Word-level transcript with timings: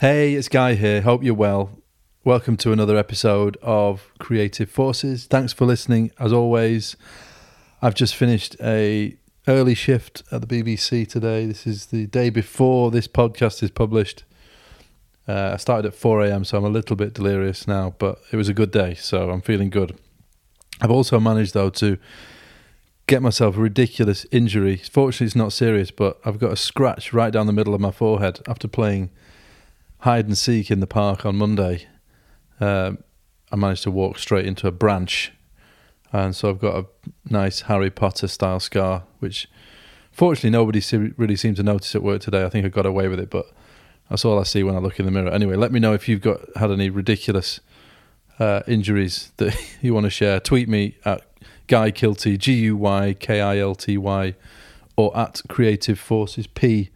Hey, 0.00 0.32
it's 0.32 0.48
Guy 0.48 0.76
here. 0.76 1.02
Hope 1.02 1.22
you're 1.22 1.34
well. 1.34 1.78
Welcome 2.24 2.56
to 2.56 2.72
another 2.72 2.96
episode 2.96 3.58
of 3.60 4.10
Creative 4.18 4.66
Forces. 4.66 5.26
Thanks 5.26 5.52
for 5.52 5.66
listening. 5.66 6.10
As 6.18 6.32
always, 6.32 6.96
I've 7.82 7.94
just 7.94 8.16
finished 8.16 8.56
a 8.62 9.18
early 9.46 9.74
shift 9.74 10.22
at 10.32 10.40
the 10.40 10.46
BBC 10.46 11.06
today. 11.06 11.44
This 11.44 11.66
is 11.66 11.84
the 11.88 12.06
day 12.06 12.30
before 12.30 12.90
this 12.90 13.06
podcast 13.06 13.62
is 13.62 13.70
published. 13.70 14.24
Uh, 15.28 15.50
I 15.52 15.56
started 15.58 15.88
at 15.88 15.94
4 15.94 16.24
a.m., 16.24 16.44
so 16.44 16.56
I'm 16.56 16.64
a 16.64 16.70
little 16.70 16.96
bit 16.96 17.12
delirious 17.12 17.68
now, 17.68 17.94
but 17.98 18.22
it 18.32 18.36
was 18.36 18.48
a 18.48 18.54
good 18.54 18.70
day, 18.70 18.94
so 18.94 19.28
I'm 19.28 19.42
feeling 19.42 19.68
good. 19.68 19.98
I've 20.80 20.90
also 20.90 21.20
managed, 21.20 21.52
though, 21.52 21.68
to 21.68 21.98
get 23.06 23.20
myself 23.20 23.58
a 23.58 23.60
ridiculous 23.60 24.24
injury. 24.30 24.76
Fortunately, 24.76 25.26
it's 25.26 25.36
not 25.36 25.52
serious, 25.52 25.90
but 25.90 26.18
I've 26.24 26.38
got 26.38 26.52
a 26.52 26.56
scratch 26.56 27.12
right 27.12 27.30
down 27.30 27.46
the 27.46 27.52
middle 27.52 27.74
of 27.74 27.82
my 27.82 27.90
forehead 27.90 28.40
after 28.48 28.66
playing 28.66 29.10
hide 30.00 30.26
and 30.26 30.36
seek 30.36 30.70
in 30.70 30.80
the 30.80 30.86
park 30.86 31.24
on 31.26 31.36
Monday. 31.36 31.86
Um, 32.58 32.98
I 33.52 33.56
managed 33.56 33.82
to 33.84 33.90
walk 33.90 34.18
straight 34.18 34.46
into 34.46 34.66
a 34.66 34.70
branch, 34.70 35.32
and 36.12 36.34
so 36.34 36.50
I've 36.50 36.58
got 36.58 36.76
a 36.76 36.86
nice 37.28 37.62
Harry 37.62 37.90
Potter 37.90 38.28
style 38.28 38.60
scar, 38.60 39.04
which 39.18 39.48
fortunately 40.12 40.50
nobody 40.50 40.80
se- 40.80 41.12
really 41.16 41.36
seemed 41.36 41.56
to 41.56 41.62
notice 41.62 41.94
at 41.94 42.02
work 42.02 42.20
today. 42.22 42.44
I 42.44 42.48
think 42.48 42.64
I 42.64 42.68
got 42.68 42.86
away 42.86 43.08
with 43.08 43.20
it, 43.20 43.30
but 43.30 43.46
that's 44.08 44.24
all 44.24 44.38
I 44.38 44.44
see 44.44 44.62
when 44.62 44.74
I 44.74 44.78
look 44.78 44.98
in 44.98 45.04
the 45.04 45.10
mirror. 45.10 45.30
Anyway, 45.30 45.56
let 45.56 45.72
me 45.72 45.80
know 45.80 45.92
if 45.92 46.08
you've 46.08 46.20
got 46.20 46.40
had 46.56 46.70
any 46.70 46.90
ridiculous 46.90 47.60
uh, 48.38 48.62
injuries 48.66 49.32
that 49.36 49.54
you 49.82 49.92
want 49.94 50.04
to 50.04 50.10
share. 50.10 50.40
Tweet 50.40 50.68
me 50.68 50.96
at 51.04 51.22
Guy 51.66 51.90
Kilty, 51.90 52.38
G 52.38 52.54
U 52.54 52.76
Y 52.76 53.14
K 53.18 53.40
I 53.40 53.58
L 53.58 53.74
T 53.74 53.98
Y, 53.98 54.34
or 54.96 55.16
at 55.16 55.42
Creative 55.48 55.98
Forces 55.98 56.46
P 56.46 56.90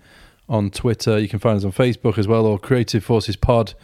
on 0.48 0.70
Twitter. 0.70 1.18
You 1.18 1.28
can 1.28 1.38
find 1.38 1.56
us 1.56 1.64
on 1.64 1.72
Facebook 1.72 2.18
as 2.18 2.28
well, 2.28 2.46
or 2.46 2.58
Creative 2.58 3.02
Forces 3.02 3.36
Pod 3.36 3.74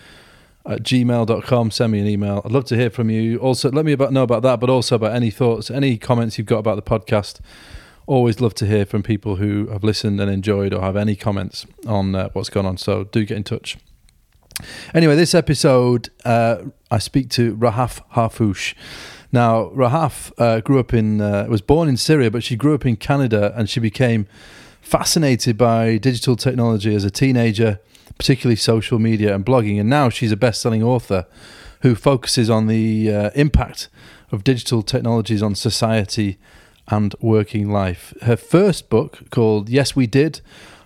at 0.66 0.82
gmail.com. 0.82 1.70
Send 1.70 1.92
me 1.92 2.00
an 2.00 2.06
email. 2.06 2.42
I'd 2.44 2.52
love 2.52 2.64
to 2.66 2.76
hear 2.76 2.90
from 2.90 3.10
you. 3.10 3.38
Also, 3.38 3.70
let 3.70 3.84
me 3.84 3.92
about, 3.92 4.12
know 4.12 4.22
about 4.22 4.42
that, 4.42 4.60
but 4.60 4.70
also 4.70 4.96
about 4.96 5.14
any 5.14 5.30
thoughts, 5.30 5.70
any 5.70 5.96
comments 5.96 6.38
you've 6.38 6.46
got 6.46 6.58
about 6.58 6.76
the 6.76 6.82
podcast. 6.82 7.40
Always 8.06 8.40
love 8.40 8.54
to 8.54 8.66
hear 8.66 8.84
from 8.84 9.02
people 9.02 9.36
who 9.36 9.68
have 9.68 9.84
listened 9.84 10.20
and 10.20 10.30
enjoyed 10.30 10.74
or 10.74 10.82
have 10.82 10.96
any 10.96 11.16
comments 11.16 11.66
on 11.86 12.14
uh, 12.14 12.28
what's 12.32 12.50
going 12.50 12.66
on. 12.66 12.76
So 12.76 13.04
do 13.04 13.24
get 13.24 13.36
in 13.36 13.44
touch. 13.44 13.78
Anyway, 14.92 15.14
this 15.14 15.34
episode, 15.34 16.10
uh, 16.24 16.58
I 16.90 16.98
speak 16.98 17.30
to 17.30 17.56
Rahaf 17.56 18.02
Harfoush. 18.12 18.74
Now, 19.32 19.70
Rahaf 19.70 20.32
uh, 20.38 20.60
grew 20.60 20.80
up 20.80 20.92
in, 20.92 21.20
uh, 21.20 21.46
was 21.48 21.62
born 21.62 21.88
in 21.88 21.96
Syria, 21.96 22.30
but 22.30 22.42
she 22.42 22.56
grew 22.56 22.74
up 22.74 22.84
in 22.84 22.96
Canada 22.96 23.54
and 23.56 23.70
she 23.70 23.78
became 23.78 24.26
fascinated 24.80 25.56
by 25.56 25.98
digital 25.98 26.36
technology 26.36 26.94
as 26.94 27.04
a 27.04 27.10
teenager, 27.10 27.80
particularly 28.18 28.56
social 28.56 28.98
media 28.98 29.34
and 29.34 29.44
blogging. 29.44 29.80
And 29.80 29.88
now 29.88 30.08
she's 30.08 30.32
a 30.32 30.36
best 30.36 30.60
selling 30.60 30.82
author 30.82 31.26
who 31.82 31.94
focuses 31.94 32.50
on 32.50 32.66
the 32.66 33.12
uh, 33.12 33.30
impact 33.34 33.88
of 34.30 34.44
digital 34.44 34.82
technologies 34.82 35.42
on 35.42 35.54
society 35.54 36.38
and 36.88 37.14
working 37.20 37.70
life. 37.70 38.14
Her 38.22 38.36
first 38.36 38.90
book, 38.90 39.30
called 39.30 39.68
Yes 39.68 39.96
We 39.96 40.06
Did, 40.06 40.40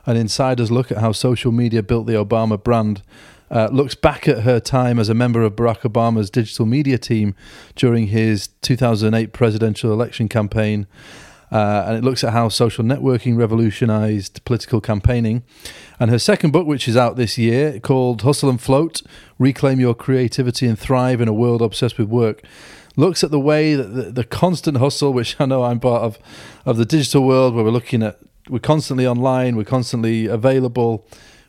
an 0.06 0.17
insider's 0.17 0.70
look 0.70 0.92
at 0.92 0.98
how 0.98 1.12
social 1.12 1.51
media 1.51 1.83
built 1.83 2.06
the 2.06 2.12
Obama 2.12 2.62
brand, 2.62 3.03
uh, 3.51 3.69
looks 3.73 3.95
back 3.95 4.27
at 4.27 4.41
her 4.41 4.61
time 4.61 4.98
as 4.98 5.08
a 5.08 5.14
member 5.14 5.42
of 5.42 5.55
Barack 5.55 5.81
Obama's 5.81 6.31
digital 6.31 6.67
media 6.67 6.98
team 6.98 7.34
during 7.77 8.08
his 8.08 8.48
2008 8.63 9.33
presidential 9.33 9.92
election 9.92 10.29
campaign. 10.29 10.86
Uh, 11.55 11.85
and 11.87 11.97
it 11.97 12.03
looks 12.03 12.25
at 12.25 12.33
how 12.33 12.48
social 12.48 12.83
networking 12.83 13.37
revolutionized 13.37 14.45
political 14.45 14.81
campaigning. 14.81 15.45
And 16.01 16.11
her 16.11 16.19
second 16.19 16.51
book, 16.51 16.67
which 16.67 16.89
is 16.89 16.97
out 16.97 17.15
this 17.15 17.39
year, 17.39 17.79
called 17.79 18.23
Hustle 18.23 18.51
and 18.51 18.61
Float 18.61 19.03
Reclaim 19.39 19.79
Your 19.79 19.95
Creativity 19.95 20.67
and 20.67 20.77
Thrive 20.77 21.20
in 21.20 21.29
a 21.29 21.33
World 21.33 21.63
Obsessed 21.63 21.97
with 21.97 22.09
Work, 22.09 22.43
looks 22.97 23.23
at 23.23 23.31
the 23.31 23.39
way 23.39 23.77
that 23.77 23.95
the, 23.95 24.03
the 24.11 24.25
constant 24.25 24.79
hustle, 24.79 25.13
which 25.13 25.37
I 25.41 25.47
know 25.47 25.63
I'm 25.63 25.79
part 25.79 26.03
of, 26.03 26.19
of 26.67 26.77
the 26.77 26.85
digital 26.85 27.25
world, 27.25 27.55
where 27.55 27.63
we're 27.63 27.70
looking 27.70 28.03
at, 28.03 28.19
we're 28.48 28.59
constantly 28.59 29.07
online, 29.07 29.55
we're 29.55 29.63
constantly 29.63 30.27
available 30.27 31.07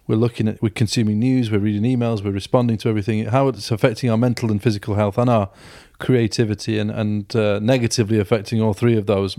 we're 0.07 0.15
looking 0.15 0.47
at 0.47 0.61
we're 0.61 0.69
consuming 0.69 1.17
news 1.17 1.49
we're 1.49 1.57
reading 1.57 1.81
emails 1.81 2.23
we're 2.23 2.29
responding 2.29 2.77
to 2.77 2.87
everything 2.87 3.25
how 3.25 3.47
it's 3.47 3.71
affecting 3.71 4.07
our 4.07 4.17
mental 4.17 4.51
and 4.51 4.61
physical 4.61 4.93
health 4.93 5.17
and 5.17 5.31
our 5.31 5.49
creativity 5.97 6.77
and 6.77 6.91
and 6.91 7.35
uh, 7.35 7.57
negatively 7.57 8.19
affecting 8.19 8.61
all 8.61 8.71
three 8.71 8.95
of 8.95 9.07
those 9.07 9.35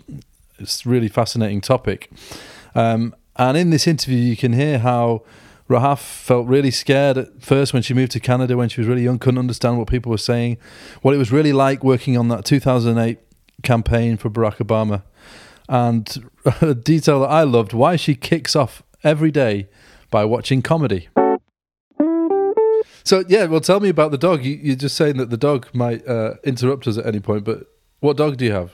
it's 0.59 0.85
a 0.85 0.89
really 0.89 1.09
fascinating 1.09 1.61
topic 1.61 2.11
um, 2.75 3.15
and 3.37 3.57
in 3.57 3.71
this 3.71 3.87
interview 3.87 4.19
you 4.19 4.37
can 4.37 4.53
hear 4.53 4.79
how 4.79 5.23
Rahaf 5.69 5.99
felt 5.99 6.47
really 6.47 6.71
scared 6.71 7.19
at 7.19 7.43
first 7.43 7.73
when 7.73 7.83
she 7.83 7.93
moved 7.93 8.13
to 8.13 8.21
Canada 8.21 8.57
when 8.57 8.69
she 8.69 8.81
was 8.81 8.89
really 8.89 9.03
young 9.03 9.19
couldn't 9.19 9.39
understand 9.39 9.79
what 9.79 9.89
people 9.89 10.11
were 10.11 10.19
saying 10.19 10.59
what 11.03 11.15
it 11.15 11.19
was 11.19 11.33
really 11.33 11.53
like 11.53 11.83
working 11.83 12.17
on 12.17 12.29
that 12.29 12.45
2008 12.45 13.19
campaign 13.63 14.17
for 14.17 14.31
Barack 14.31 14.57
Obama 14.57 15.03
and 15.69 16.29
a 16.61 16.75
detail 16.75 17.21
that 17.21 17.31
I 17.31 17.43
loved 17.43 17.73
why 17.73 17.97
she 17.97 18.15
kicks 18.15 18.55
off 18.55 18.83
every 19.03 19.31
day 19.31 19.69
by 20.11 20.25
watching 20.25 20.63
comedy. 20.63 21.09
So 23.05 23.25
yeah, 23.29 23.45
well, 23.47 23.61
tell 23.61 23.81
me 23.81 23.89
about 23.89 24.11
the 24.11 24.19
dog. 24.19 24.45
You, 24.45 24.73
are 24.73 24.77
just 24.77 24.97
saying 24.97 25.17
that 25.19 25.31
the 25.31 25.37
dog 25.37 25.69
might 25.73 26.07
uh, 26.09 26.35
interrupt 26.43 26.89
us 26.89 26.99
at 26.99 27.07
any 27.07 27.21
point, 27.21 27.45
but 27.45 27.67
what 28.01 28.17
dog 28.17 28.37
do 28.37 28.45
you 28.45 28.53
have? 28.53 28.73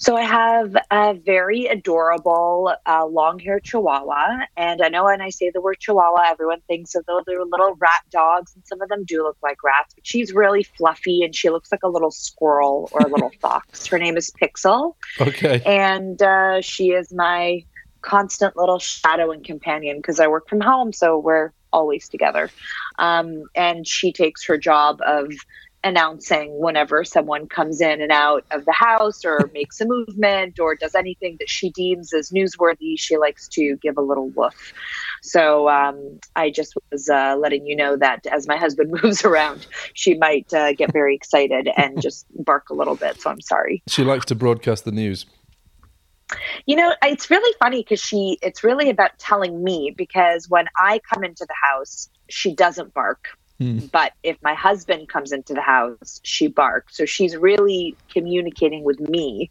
So 0.00 0.16
I 0.16 0.22
have 0.22 0.76
a 0.92 1.14
very 1.14 1.66
adorable 1.66 2.72
uh, 2.86 3.04
long-haired 3.04 3.64
Chihuahua, 3.64 4.46
and 4.56 4.80
I 4.80 4.88
know 4.90 5.06
when 5.06 5.20
I 5.20 5.30
say 5.30 5.50
the 5.52 5.60
word 5.60 5.80
Chihuahua, 5.80 6.22
everyone 6.30 6.60
thinks 6.68 6.94
of 6.94 7.04
those 7.06 7.24
little 7.26 7.74
rat 7.80 8.02
dogs, 8.08 8.54
and 8.54 8.64
some 8.64 8.80
of 8.80 8.88
them 8.90 9.02
do 9.04 9.24
look 9.24 9.36
like 9.42 9.64
rats. 9.64 9.94
But 9.94 10.06
she's 10.06 10.32
really 10.32 10.62
fluffy, 10.62 11.24
and 11.24 11.34
she 11.34 11.50
looks 11.50 11.72
like 11.72 11.82
a 11.82 11.88
little 11.88 12.12
squirrel 12.12 12.88
or 12.92 13.00
a 13.00 13.08
little 13.08 13.32
fox. 13.40 13.88
Her 13.88 13.98
name 13.98 14.16
is 14.16 14.30
Pixel. 14.40 14.94
Okay. 15.20 15.62
And 15.66 16.22
uh, 16.22 16.60
she 16.60 16.90
is 16.90 17.12
my 17.12 17.64
constant 18.00 18.56
little 18.56 18.78
shadow 18.78 19.32
and 19.32 19.44
companion 19.44 19.96
because 19.96 20.20
I 20.20 20.28
work 20.28 20.48
from 20.48 20.60
home, 20.60 20.92
so 20.92 21.18
we're 21.18 21.52
always 21.72 22.08
together. 22.08 22.50
Um, 23.00 23.42
and 23.56 23.84
she 23.84 24.12
takes 24.12 24.44
her 24.46 24.58
job 24.58 25.00
of 25.04 25.32
announcing 25.84 26.58
whenever 26.60 27.04
someone 27.04 27.46
comes 27.46 27.80
in 27.80 28.00
and 28.00 28.10
out 28.10 28.44
of 28.50 28.64
the 28.64 28.72
house 28.72 29.24
or 29.24 29.50
makes 29.54 29.80
a 29.80 29.86
movement 29.86 30.58
or 30.58 30.74
does 30.74 30.94
anything 30.94 31.36
that 31.38 31.48
she 31.48 31.70
deems 31.70 32.12
as 32.12 32.30
newsworthy. 32.30 32.98
She 32.98 33.16
likes 33.16 33.48
to 33.48 33.76
give 33.76 33.96
a 33.96 34.02
little 34.02 34.28
woof. 34.30 34.72
So 35.22 35.68
um, 35.68 36.18
I 36.36 36.50
just 36.50 36.74
was 36.90 37.08
uh, 37.08 37.36
letting 37.38 37.66
you 37.66 37.76
know 37.76 37.96
that 37.96 38.26
as 38.26 38.46
my 38.46 38.56
husband 38.56 38.98
moves 39.02 39.24
around, 39.24 39.66
she 39.94 40.14
might 40.14 40.52
uh, 40.52 40.72
get 40.72 40.92
very 40.92 41.14
excited 41.14 41.68
and 41.76 42.00
just 42.02 42.26
bark 42.44 42.70
a 42.70 42.74
little 42.74 42.96
bit. 42.96 43.20
So 43.20 43.30
I'm 43.30 43.40
sorry. 43.40 43.82
She 43.88 44.04
likes 44.04 44.26
to 44.26 44.34
broadcast 44.34 44.84
the 44.84 44.92
news. 44.92 45.26
You 46.66 46.76
know, 46.76 46.94
it's 47.02 47.30
really 47.30 47.54
funny 47.58 47.82
because 47.82 48.00
she, 48.00 48.38
it's 48.42 48.62
really 48.62 48.90
about 48.90 49.18
telling 49.18 49.64
me 49.64 49.94
because 49.96 50.48
when 50.50 50.66
I 50.76 51.00
come 51.12 51.24
into 51.24 51.46
the 51.46 51.54
house, 51.62 52.10
she 52.28 52.54
doesn't 52.54 52.92
bark. 52.92 53.28
Mm. 53.60 53.90
But 53.90 54.12
if 54.22 54.36
my 54.42 54.54
husband 54.54 55.08
comes 55.08 55.32
into 55.32 55.54
the 55.54 55.60
house, 55.60 56.20
she 56.22 56.46
barks. 56.46 56.96
So 56.96 57.04
she's 57.04 57.36
really 57.36 57.96
communicating 58.10 58.84
with 58.84 59.00
me 59.00 59.50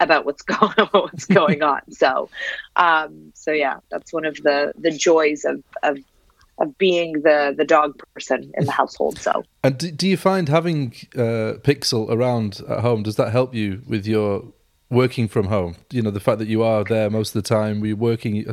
about 0.00 0.24
what's 0.26 0.42
going 0.42 0.74
on, 0.78 0.88
what's 0.92 1.26
going 1.26 1.62
on. 1.62 1.80
So, 1.92 2.28
um, 2.76 3.32
so 3.34 3.52
yeah, 3.52 3.78
that's 3.90 4.12
one 4.12 4.24
of 4.24 4.36
the 4.36 4.72
the 4.78 4.90
joys 4.90 5.44
of 5.44 5.62
of 5.82 5.98
of 6.58 6.76
being 6.78 7.22
the 7.22 7.54
the 7.56 7.64
dog 7.64 8.00
person 8.14 8.52
in 8.56 8.64
the 8.66 8.72
household. 8.72 9.18
So, 9.18 9.44
and 9.62 9.78
do, 9.78 9.90
do 9.90 10.08
you 10.08 10.16
find 10.16 10.48
having 10.48 10.94
uh, 11.14 11.60
Pixel 11.62 12.10
around 12.10 12.62
at 12.68 12.80
home 12.80 13.02
does 13.02 13.16
that 13.16 13.30
help 13.30 13.54
you 13.54 13.82
with 13.86 14.06
your 14.06 14.44
working 14.90 15.28
from 15.28 15.46
home? 15.46 15.76
You 15.90 16.02
know, 16.02 16.10
the 16.10 16.20
fact 16.20 16.38
that 16.38 16.48
you 16.48 16.62
are 16.62 16.84
there 16.84 17.10
most 17.10 17.34
of 17.34 17.42
the 17.42 17.48
time, 17.48 17.80
we're 17.80 17.96
working 17.96 18.44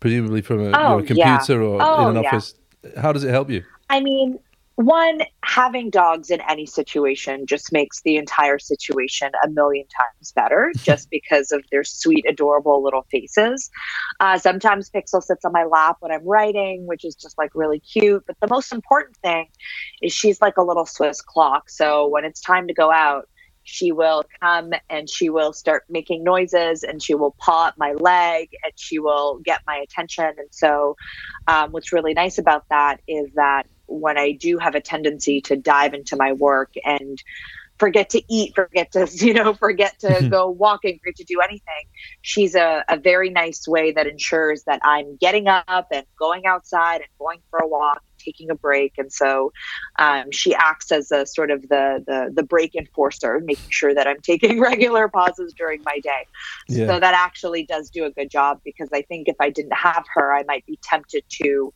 presumably 0.00 0.42
from 0.42 0.60
a, 0.60 0.72
oh, 0.74 0.98
a 0.98 1.02
computer 1.02 1.60
yeah. 1.60 1.66
or 1.66 1.78
oh, 1.80 2.08
in 2.08 2.16
an 2.16 2.26
office. 2.26 2.54
How 3.00 3.12
does 3.12 3.24
it 3.24 3.30
help 3.30 3.48
you? 3.48 3.62
I 3.92 4.00
mean, 4.00 4.38
one, 4.76 5.20
having 5.44 5.90
dogs 5.90 6.30
in 6.30 6.40
any 6.48 6.64
situation 6.64 7.44
just 7.46 7.72
makes 7.72 8.00
the 8.00 8.16
entire 8.16 8.58
situation 8.58 9.30
a 9.44 9.50
million 9.50 9.84
times 9.86 10.32
better 10.32 10.72
just 10.78 11.10
because 11.10 11.52
of 11.52 11.62
their 11.70 11.84
sweet, 11.84 12.24
adorable 12.26 12.82
little 12.82 13.04
faces. 13.10 13.70
Uh, 14.18 14.38
sometimes 14.38 14.88
Pixel 14.88 15.22
sits 15.22 15.44
on 15.44 15.52
my 15.52 15.64
lap 15.64 15.98
when 16.00 16.10
I'm 16.10 16.26
writing, 16.26 16.86
which 16.86 17.04
is 17.04 17.14
just 17.14 17.36
like 17.36 17.50
really 17.54 17.80
cute. 17.80 18.24
But 18.26 18.36
the 18.40 18.48
most 18.48 18.72
important 18.72 19.14
thing 19.18 19.48
is 20.00 20.10
she's 20.10 20.40
like 20.40 20.56
a 20.56 20.62
little 20.62 20.86
Swiss 20.86 21.20
clock. 21.20 21.68
So 21.68 22.08
when 22.08 22.24
it's 22.24 22.40
time 22.40 22.66
to 22.68 22.74
go 22.74 22.90
out, 22.90 23.28
she 23.64 23.92
will 23.92 24.24
come 24.40 24.72
and 24.90 25.08
she 25.08 25.28
will 25.28 25.52
start 25.52 25.84
making 25.88 26.24
noises 26.24 26.82
and 26.82 27.02
she 27.02 27.14
will 27.14 27.34
paw 27.38 27.68
at 27.68 27.78
my 27.78 27.92
leg 27.92 28.48
and 28.64 28.72
she 28.76 28.98
will 28.98 29.38
get 29.44 29.60
my 29.66 29.76
attention. 29.76 30.24
And 30.24 30.48
so, 30.50 30.96
um, 31.46 31.70
what's 31.70 31.92
really 31.92 32.14
nice 32.14 32.38
about 32.38 32.64
that 32.70 33.00
is 33.06 33.28
that 33.34 33.66
when 33.86 34.18
I 34.18 34.32
do 34.32 34.58
have 34.58 34.74
a 34.74 34.80
tendency 34.80 35.40
to 35.42 35.56
dive 35.56 35.94
into 35.94 36.16
my 36.16 36.32
work 36.32 36.74
and 36.84 37.22
forget 37.82 38.10
to 38.10 38.22
eat, 38.32 38.54
forget 38.54 38.92
to, 38.92 39.08
you 39.12 39.34
know, 39.34 39.54
forget 39.54 39.98
to 39.98 40.28
go 40.30 40.48
walking, 40.48 41.00
forget 41.02 41.16
to 41.16 41.24
do 41.24 41.40
anything. 41.40 41.84
She's 42.20 42.54
a, 42.54 42.84
a 42.88 42.96
very 42.96 43.28
nice 43.28 43.66
way 43.66 43.90
that 43.90 44.06
ensures 44.06 44.62
that 44.64 44.80
I'm 44.84 45.16
getting 45.16 45.48
up 45.48 45.88
and 45.90 46.06
going 46.16 46.46
outside 46.46 47.00
and 47.00 47.10
going 47.18 47.40
for 47.50 47.58
a 47.58 47.66
walk, 47.66 48.00
taking 48.18 48.50
a 48.50 48.54
break. 48.54 48.98
And 48.98 49.12
so 49.12 49.52
um, 49.98 50.30
she 50.30 50.54
acts 50.54 50.92
as 50.92 51.10
a 51.10 51.26
sort 51.26 51.50
of 51.50 51.62
the, 51.62 52.04
the, 52.06 52.30
the 52.32 52.44
break 52.44 52.76
enforcer, 52.76 53.40
making 53.44 53.70
sure 53.70 53.92
that 53.92 54.06
I'm 54.06 54.20
taking 54.22 54.60
regular 54.60 55.08
pauses 55.08 55.52
during 55.52 55.82
my 55.84 55.98
day. 56.04 56.26
Yeah. 56.68 56.86
So 56.86 57.00
that 57.00 57.14
actually 57.14 57.66
does 57.66 57.90
do 57.90 58.04
a 58.04 58.10
good 58.10 58.30
job 58.30 58.60
because 58.64 58.90
I 58.92 59.02
think 59.02 59.26
if 59.26 59.36
I 59.40 59.50
didn't 59.50 59.74
have 59.74 60.04
her, 60.14 60.32
I 60.32 60.44
might 60.44 60.64
be 60.66 60.78
tempted 60.84 61.24
to 61.42 61.74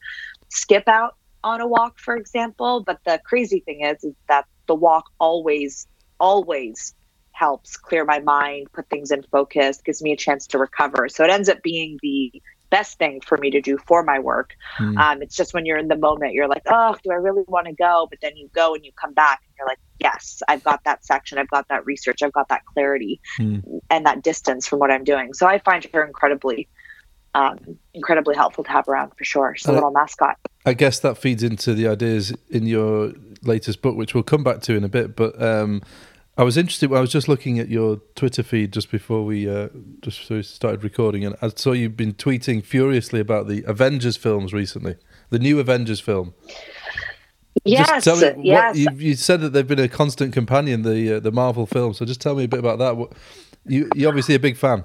skip 0.50 0.86
out 0.86 1.16
on 1.46 1.60
a 1.60 1.66
walk, 1.66 1.98
for 1.98 2.16
example. 2.16 2.82
But 2.82 2.98
the 3.06 3.20
crazy 3.24 3.60
thing 3.60 3.82
is, 3.82 4.02
is 4.04 4.14
that 4.28 4.46
the 4.66 4.74
walk 4.74 5.04
always, 5.18 5.86
always 6.18 6.94
helps 7.32 7.76
clear 7.76 8.04
my 8.04 8.18
mind, 8.20 8.66
put 8.72 8.88
things 8.88 9.10
in 9.10 9.22
focus, 9.30 9.80
gives 9.84 10.02
me 10.02 10.12
a 10.12 10.16
chance 10.16 10.46
to 10.48 10.58
recover. 10.58 11.08
So 11.08 11.24
it 11.24 11.30
ends 11.30 11.48
up 11.48 11.62
being 11.62 11.98
the 12.02 12.42
best 12.70 12.98
thing 12.98 13.20
for 13.20 13.38
me 13.38 13.50
to 13.50 13.60
do 13.60 13.78
for 13.86 14.02
my 14.02 14.18
work. 14.18 14.54
Mm. 14.80 14.98
Um, 14.98 15.22
it's 15.22 15.36
just 15.36 15.54
when 15.54 15.66
you're 15.66 15.78
in 15.78 15.86
the 15.86 15.96
moment, 15.96 16.32
you're 16.32 16.48
like, 16.48 16.64
oh, 16.66 16.96
do 17.04 17.12
I 17.12 17.14
really 17.14 17.44
want 17.46 17.66
to 17.66 17.72
go? 17.72 18.08
But 18.10 18.20
then 18.22 18.36
you 18.36 18.50
go 18.52 18.74
and 18.74 18.84
you 18.84 18.90
come 19.00 19.14
back 19.14 19.40
and 19.46 19.54
you're 19.56 19.68
like, 19.68 19.78
yes, 20.00 20.42
I've 20.48 20.64
got 20.64 20.82
that 20.84 21.04
section, 21.04 21.38
I've 21.38 21.48
got 21.48 21.68
that 21.68 21.86
research, 21.86 22.22
I've 22.22 22.32
got 22.32 22.48
that 22.48 22.64
clarity 22.64 23.20
mm. 23.38 23.62
and 23.88 24.04
that 24.04 24.22
distance 24.22 24.66
from 24.66 24.80
what 24.80 24.90
I'm 24.90 25.04
doing. 25.04 25.32
So 25.32 25.46
I 25.46 25.58
find 25.60 25.86
her 25.92 26.04
incredibly 26.04 26.68
um, 27.36 27.78
incredibly 27.92 28.34
helpful 28.34 28.64
to 28.64 28.70
have 28.70 28.88
around 28.88 29.12
for 29.16 29.24
sure. 29.24 29.54
She's 29.56 29.66
a 29.66 29.72
little 29.72 29.90
mascot. 29.90 30.38
I 30.64 30.72
guess 30.72 30.98
that 31.00 31.18
feeds 31.18 31.42
into 31.42 31.74
the 31.74 31.86
ideas 31.86 32.32
in 32.48 32.66
your 32.66 33.12
latest 33.42 33.82
book, 33.82 33.94
which 33.94 34.14
we'll 34.14 34.24
come 34.24 34.42
back 34.42 34.62
to 34.62 34.74
in 34.74 34.84
a 34.84 34.88
bit. 34.88 35.14
But 35.14 35.40
um, 35.40 35.82
I 36.38 36.44
was 36.44 36.56
interested. 36.56 36.90
I 36.92 37.00
was 37.00 37.12
just 37.12 37.28
looking 37.28 37.58
at 37.58 37.68
your 37.68 38.00
Twitter 38.14 38.42
feed 38.42 38.72
just 38.72 38.90
before 38.90 39.24
we 39.24 39.48
uh, 39.48 39.68
just 40.00 40.26
started 40.54 40.82
recording, 40.82 41.26
and 41.26 41.36
I 41.42 41.48
saw 41.48 41.72
you've 41.72 41.96
been 41.96 42.14
tweeting 42.14 42.64
furiously 42.64 43.20
about 43.20 43.48
the 43.48 43.62
Avengers 43.66 44.16
films 44.16 44.54
recently, 44.54 44.96
the 45.28 45.38
new 45.38 45.60
Avengers 45.60 46.00
film. 46.00 46.32
Yes, 47.64 47.88
just 47.88 48.04
tell 48.04 48.34
me 48.34 48.44
yes. 48.44 48.76
you, 48.76 48.88
you, 48.96 49.14
said 49.14 49.40
that 49.40 49.50
they've 49.50 49.66
been 49.66 49.78
a 49.78 49.88
constant 49.88 50.32
companion 50.32 50.82
the 50.82 51.16
uh, 51.16 51.20
the 51.20 51.32
Marvel 51.32 51.66
films. 51.66 51.98
So 51.98 52.06
just 52.06 52.20
tell 52.20 52.34
me 52.34 52.44
a 52.44 52.48
bit 52.48 52.60
about 52.60 52.78
that. 52.78 52.96
What, 52.96 53.12
you 53.66 53.90
you're 53.94 54.08
obviously 54.08 54.34
a 54.34 54.38
big 54.38 54.56
fan. 54.56 54.84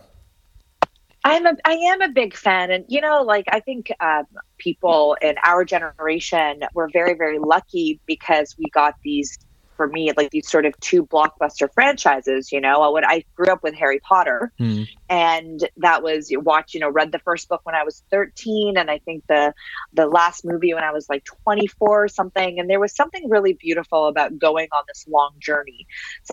I'm 1.23 1.45
a 1.45 1.56
I 1.65 1.73
am 1.73 2.01
a 2.01 2.09
big 2.09 2.35
fan, 2.35 2.71
and 2.71 2.85
you 2.88 3.00
know, 3.01 3.21
like 3.21 3.45
I 3.51 3.59
think 3.59 3.91
um, 4.00 4.25
people 4.57 5.15
in 5.21 5.35
our 5.44 5.63
generation 5.63 6.62
were 6.73 6.89
very 6.91 7.13
very 7.13 7.38
lucky 7.39 8.00
because 8.07 8.56
we 8.57 8.65
got 8.73 8.95
these 9.03 9.38
for 9.81 9.87
me 9.87 10.11
like 10.15 10.29
these 10.29 10.47
sort 10.47 10.67
of 10.67 10.79
two 10.79 11.03
blockbuster 11.07 11.67
franchises. 11.73 12.51
You 12.51 12.61
know, 12.61 12.91
when 12.91 13.03
I 13.03 13.25
grew 13.35 13.51
up 13.51 13.63
with 13.63 13.73
Harry 13.73 13.99
Potter, 13.99 14.51
mm. 14.59 14.87
and 15.09 15.67
that 15.77 16.03
was 16.03 16.29
you 16.29 16.39
watch 16.39 16.75
you 16.75 16.79
know 16.79 16.89
read 16.89 17.11
the 17.11 17.17
first 17.17 17.49
book 17.49 17.61
when 17.63 17.73
I 17.73 17.83
was 17.83 18.03
13, 18.11 18.77
and 18.77 18.91
I 18.91 18.99
think 18.99 19.23
the 19.27 19.55
the 19.93 20.05
last 20.05 20.45
movie 20.45 20.71
when 20.75 20.83
I 20.83 20.91
was 20.91 21.09
like 21.09 21.25
24 21.45 22.03
or 22.03 22.07
something. 22.07 22.59
And 22.59 22.69
there 22.69 22.79
was 22.79 22.95
something 22.95 23.27
really 23.27 23.53
beautiful 23.53 24.05
about 24.05 24.37
going 24.37 24.67
on 24.71 24.83
this 24.87 25.07
long 25.07 25.31
journey. 25.39 25.87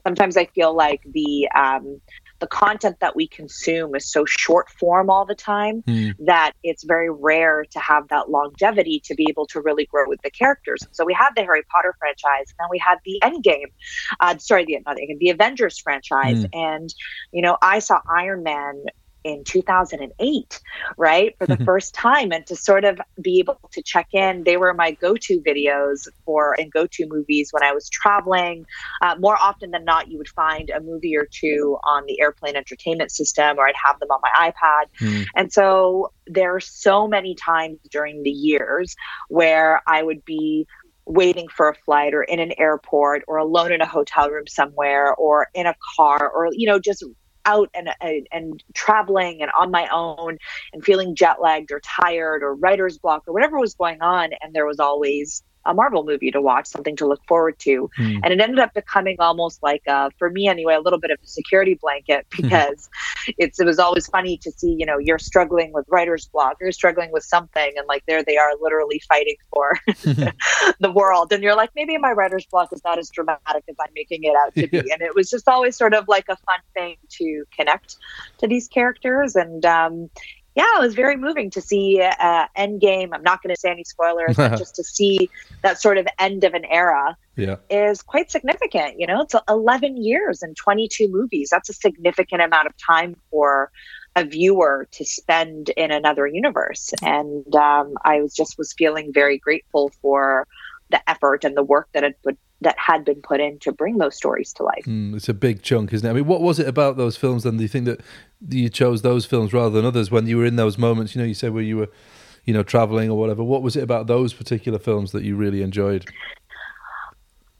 Sometimes 0.04 0.36
I 0.36 0.44
feel 0.44 0.76
like 0.76 1.00
the 1.06 1.48
um, 1.56 2.02
the 2.40 2.46
content 2.46 2.96
that 3.00 3.16
we 3.16 3.26
consume 3.26 3.94
is 3.94 4.10
so 4.10 4.24
short 4.24 4.68
form 4.70 5.10
all 5.10 5.24
the 5.24 5.34
time 5.34 5.82
mm. 5.82 6.14
that 6.20 6.52
it's 6.62 6.84
very 6.84 7.10
rare 7.10 7.64
to 7.70 7.78
have 7.78 8.08
that 8.08 8.30
longevity 8.30 9.00
to 9.04 9.14
be 9.14 9.26
able 9.28 9.46
to 9.46 9.60
really 9.60 9.86
grow 9.86 10.08
with 10.08 10.20
the 10.22 10.30
characters. 10.30 10.86
So 10.92 11.04
we 11.04 11.14
had 11.14 11.30
the 11.34 11.42
Harry 11.42 11.62
Potter 11.70 11.94
franchise, 11.98 12.50
and 12.50 12.58
then 12.58 12.68
we 12.70 12.78
had 12.78 12.98
the 13.04 13.18
Endgame, 13.38 13.73
uh, 14.20 14.38
sorry, 14.38 14.64
the 14.64 14.79
not 14.87 14.96
the, 14.96 15.17
the 15.19 15.31
Avengers 15.31 15.79
franchise, 15.79 16.44
mm. 16.44 16.49
and 16.52 16.94
you 17.32 17.43
know 17.43 17.56
I 17.62 17.79
saw 17.79 18.00
Iron 18.08 18.43
Man 18.43 18.85
in 19.25 19.44
2008, 19.44 20.61
right? 20.96 21.37
For 21.38 21.46
the 21.46 21.55
mm-hmm. 21.55 21.64
first 21.64 21.94
time. 21.94 22.32
And 22.32 22.46
to 22.46 22.56
sort 22.56 22.85
of 22.85 23.00
be 23.20 23.38
able 23.40 23.58
to 23.73 23.82
check 23.82 24.08
in, 24.12 24.44
they 24.44 24.56
were 24.56 24.73
my 24.75 24.93
go 24.93 25.17
to 25.17 25.40
videos 25.40 26.08
for 26.25 26.58
and 26.58 26.73
go 26.73 26.87
to 26.87 27.06
movies 27.06 27.52
when 27.52 27.62
I 27.62 27.73
was 27.73 27.88
traveling. 27.88 28.64
Uh, 29.02 29.17
more 29.19 29.37
often 29.37 29.70
than 29.70 29.84
not, 29.84 30.08
you 30.08 30.19
would 30.19 30.29
find 30.29 30.70
a 30.70 30.81
movie 30.81 31.17
or 31.17 31.26
two 31.31 31.79
on 31.84 32.05
the 32.06 32.20
airplane 32.20 32.56
entertainment 32.56 33.11
system, 33.11 33.58
or 33.58 33.67
I'd 33.69 33.75
have 33.82 33.99
them 34.00 34.11
on 34.11 34.20
my 34.23 34.50
iPad. 34.50 34.84
Mm. 35.00 35.26
And 35.34 35.52
so 35.52 36.12
there 36.26 36.55
are 36.55 36.61
so 36.61 37.08
many 37.08 37.34
times 37.34 37.79
during 37.91 38.23
the 38.23 38.31
years 38.31 38.94
where 39.29 39.82
I 39.87 40.02
would 40.02 40.25
be 40.25 40.67
waiting 41.08 41.49
for 41.49 41.69
a 41.69 41.75
flight 41.75 42.14
or 42.14 42.22
in 42.22 42.38
an 42.38 42.52
airport 42.58 43.25
or 43.26 43.38
alone 43.38 43.72
in 43.72 43.81
a 43.81 43.87
hotel 43.87 44.31
room 44.31 44.46
somewhere 44.46 45.14
or 45.14 45.49
in 45.55 45.66
a 45.66 45.75
car 45.96 46.31
or 46.31 46.50
you 46.52 46.69
know 46.69 46.78
just 46.78 47.02
out 47.49 47.70
and, 47.75 47.88
and, 48.00 48.26
and 48.31 48.62
traveling 48.75 49.40
and 49.40 49.50
on 49.58 49.70
my 49.70 49.88
own 49.90 50.37
and 50.72 50.84
feeling 50.84 51.14
jet 51.14 51.40
lagged 51.40 51.72
or 51.72 51.81
tired 51.81 52.43
or 52.43 52.55
writer's 52.55 52.99
block 52.99 53.25
or 53.26 53.32
whatever 53.32 53.58
was 53.58 53.75
going 53.75 54.02
on. 54.02 54.31
And 54.43 54.55
there 54.55 54.66
was 54.66 54.78
always 54.78 55.43
a 55.66 55.75
Marvel 55.75 56.05
movie 56.05 56.31
to 56.31 56.40
watch, 56.40 56.66
something 56.66 56.96
to 56.96 57.06
look 57.06 57.20
forward 57.26 57.58
to. 57.60 57.90
Mm. 57.99 58.20
And 58.22 58.32
it 58.32 58.40
ended 58.40 58.58
up 58.58 58.75
becoming 58.75 59.16
almost 59.19 59.62
like, 59.62 59.82
a, 59.87 60.10
for 60.19 60.31
me 60.31 60.49
anyway, 60.49 60.75
a 60.75 60.81
little 60.81 60.99
bit 60.99 61.10
of 61.10 61.19
a 61.22 61.26
security 61.26 61.75
blanket 61.75 62.26
hmm. 62.34 62.43
because 62.43 62.88
it's 63.38 63.60
it 63.60 63.64
was 63.66 63.78
always 63.78 64.06
funny 64.06 64.38
to 64.38 64.50
see, 64.52 64.75
you 64.78 64.87
know, 64.87 64.99
you're 64.99 65.19
struggling 65.19 65.72
with 65.72 65.84
writer's 65.88 66.26
block, 66.26 66.56
you're 66.60 66.72
struggling 66.72 67.12
with 67.12 67.25
something, 67.25 67.72
and 67.76 67.87
like 67.87 68.05
there 68.06 68.22
they 68.22 68.37
are 68.37 68.52
literally 68.60 69.00
fighting 69.08 69.37
for 69.52 69.78
the 70.81 70.90
world. 70.93 71.32
And 71.32 71.43
you're 71.43 71.56
like, 71.56 71.70
maybe 71.75 71.96
my 71.99 72.12
writer's 72.12 72.46
block 72.46 72.72
is 72.72 72.82
not 72.84 72.99
as 72.99 73.10
dramatic 73.10 73.64
as 73.69 73.76
I'm 73.81 73.93
making 73.94 74.25
it 74.25 74.34
out 74.37 74.55
to 74.55 74.60
yeah. 74.72 74.82
be. 74.82 74.93
And 74.93 75.02
it 75.02 75.14
was 75.14 75.31
just 75.31 75.49
always 75.49 75.76
sort 75.76 75.94
of 75.94 76.08
like 76.08 76.26
a 76.28 76.37
fun 76.37 76.60
thing 76.75 76.96
to 77.10 77.44
connect 77.56 77.96
to 78.38 78.46
these 78.46 78.69
characters. 78.69 79.37
And 79.37 79.64
um, 79.64 80.10
yeah, 80.58 80.64
it 80.76 80.81
was 80.81 80.96
very 80.96 81.16
moving 81.16 81.50
to 81.50 81.60
see 81.60 82.02
uh, 82.02 82.46
Endgame. 82.58 83.10
I'm 83.12 83.22
not 83.22 83.40
going 83.44 83.55
to 83.55 83.60
say 83.60 83.70
any 83.70 83.84
spoilers, 83.84 84.34
but 84.34 84.58
just 84.58 84.75
to 84.75 84.82
see 84.82 85.31
that 85.62 85.81
sort 85.81 85.99
of 85.99 86.08
end 86.19 86.43
of 86.43 86.52
an 86.52 86.64
era 86.64 87.16
yeah. 87.37 87.56
is 87.70 88.02
quite 88.02 88.32
significant. 88.32 88.99
You 88.99 89.06
know, 89.06 89.20
it's 89.20 89.37
11 89.49 90.02
years 90.02 90.43
and 90.43 90.56
22 90.56 91.06
movies. 91.06 91.50
That's 91.52 91.69
a 91.69 91.72
significant 91.72 92.43
amount 92.43 92.66
of 92.66 92.72
time 92.76 93.14
for 93.31 93.70
a 94.16 94.25
viewer 94.25 94.88
to 94.90 95.05
spend 95.05 95.69
in 95.76 95.93
another 95.93 96.26
universe. 96.26 96.93
And 97.02 97.55
um, 97.55 97.94
I 98.05 98.20
was 98.20 98.34
just 98.34 98.58
was 98.58 98.75
feeling 98.76 99.12
very 99.12 99.38
grateful 99.38 99.93
for 100.03 100.48
the 100.91 101.08
effort 101.08 101.44
and 101.44 101.56
the 101.56 101.62
work 101.62 101.88
that 101.93 102.03
had 102.03 102.20
put 102.24 102.36
that 102.60 102.77
had 102.79 103.05
been 103.05 103.22
put 103.22 103.41
in 103.41 103.58
to 103.60 103.72
bring 103.72 103.98
those 103.98 104.17
stories 104.17 104.53
to 104.55 104.65
life. 104.65 104.84
Mm, 104.84 105.15
it's 105.15 105.29
a 105.29 105.34
big 105.34 105.62
chunk, 105.62 105.93
isn't 105.93 106.06
it? 106.06 106.10
I 106.10 106.12
mean, 106.12 106.27
what 106.27 106.41
was 106.41 106.58
it 106.58 106.67
about 106.67 106.96
those 106.96 107.17
films 107.17 107.44
then? 107.44 107.56
Do 107.56 107.62
you 107.62 107.69
think 107.69 107.84
that 107.84 108.00
you 108.48 108.69
chose 108.69 109.03
those 109.03 109.27
films 109.27 109.53
rather 109.53 109.70
than 109.70 109.84
others 109.84 110.10
when 110.10 110.27
you 110.27 110.38
were 110.38 110.44
in 110.44 110.56
those 110.56 110.77
moments? 110.77 111.15
You 111.15 111.20
know, 111.20 111.27
you 111.27 111.34
said 111.34 111.55
where 111.55 111.62
you 111.62 111.77
were, 111.77 111.88
you 112.44 112.53
know, 112.53 112.62
traveling 112.62 113.10
or 113.10 113.19
whatever. 113.19 113.44
What 113.44 113.62
was 113.62 113.77
it 113.77 113.82
about 113.82 114.06
those 114.06 114.32
particular 114.32 114.79
films 114.79 115.12
that 115.12 115.22
you 115.22 115.36
really 115.36 115.62
enjoyed? 115.62 116.06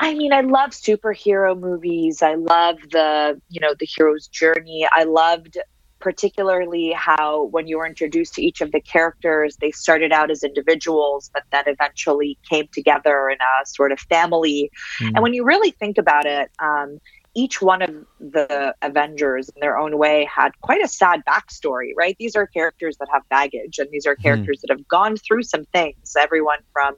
I 0.01 0.15
mean, 0.15 0.33
I 0.33 0.41
love 0.41 0.71
superhero 0.71 1.59
movies. 1.59 2.23
I 2.23 2.35
love 2.35 2.79
the, 2.91 3.41
you 3.49 3.61
know, 3.61 3.75
the 3.79 3.87
hero's 3.87 4.29
journey. 4.29 4.87
I 4.93 5.05
loved 5.05 5.59
particularly 6.01 6.93
how 6.93 7.45
when 7.45 7.67
you 7.67 7.79
were 7.79 7.87
introduced 7.87 8.35
to 8.35 8.43
each 8.43 8.61
of 8.61 8.73
the 8.73 8.81
characters, 8.81 9.57
they 9.61 9.71
started 9.71 10.13
out 10.13 10.31
as 10.31 10.43
individuals, 10.43 11.31
but 11.33 11.43
then 11.51 11.65
eventually 11.67 12.39
came 12.49 12.69
together 12.73 13.29
in 13.29 13.39
a 13.39 13.67
sort 13.67 13.93
of 13.93 14.01
family. 14.01 14.71
Mm. 15.01 15.13
And 15.15 15.23
when 15.23 15.35
you 15.35 15.45
really 15.45 15.73
think 15.73 15.99
about 15.99 16.27
it, 16.27 16.51
um, 16.59 17.01
each 17.35 17.63
one 17.63 17.83
of 17.83 17.95
the 18.19 18.75
Avengers 18.83 19.49
in 19.49 19.61
their 19.61 19.79
own 19.79 19.97
way 19.97 20.29
had 20.35 20.51
quite 20.61 20.83
a 20.83 20.89
sad 20.89 21.23
backstory, 21.25 21.91
right? 21.97 22.17
These 22.19 22.35
are 22.35 22.47
characters 22.47 22.97
that 22.99 23.09
have 23.13 23.23
baggage 23.29 23.79
and 23.79 23.89
these 23.93 24.07
are 24.07 24.17
hmm. 24.17 24.23
characters 24.23 24.59
mm. 24.59 24.61
that 24.63 24.71
have 24.71 24.89
gone 24.89 25.17
through 25.17 25.45
some 25.45 25.65
things. 25.67 26.15
Everyone 26.19 26.59
from, 26.73 26.97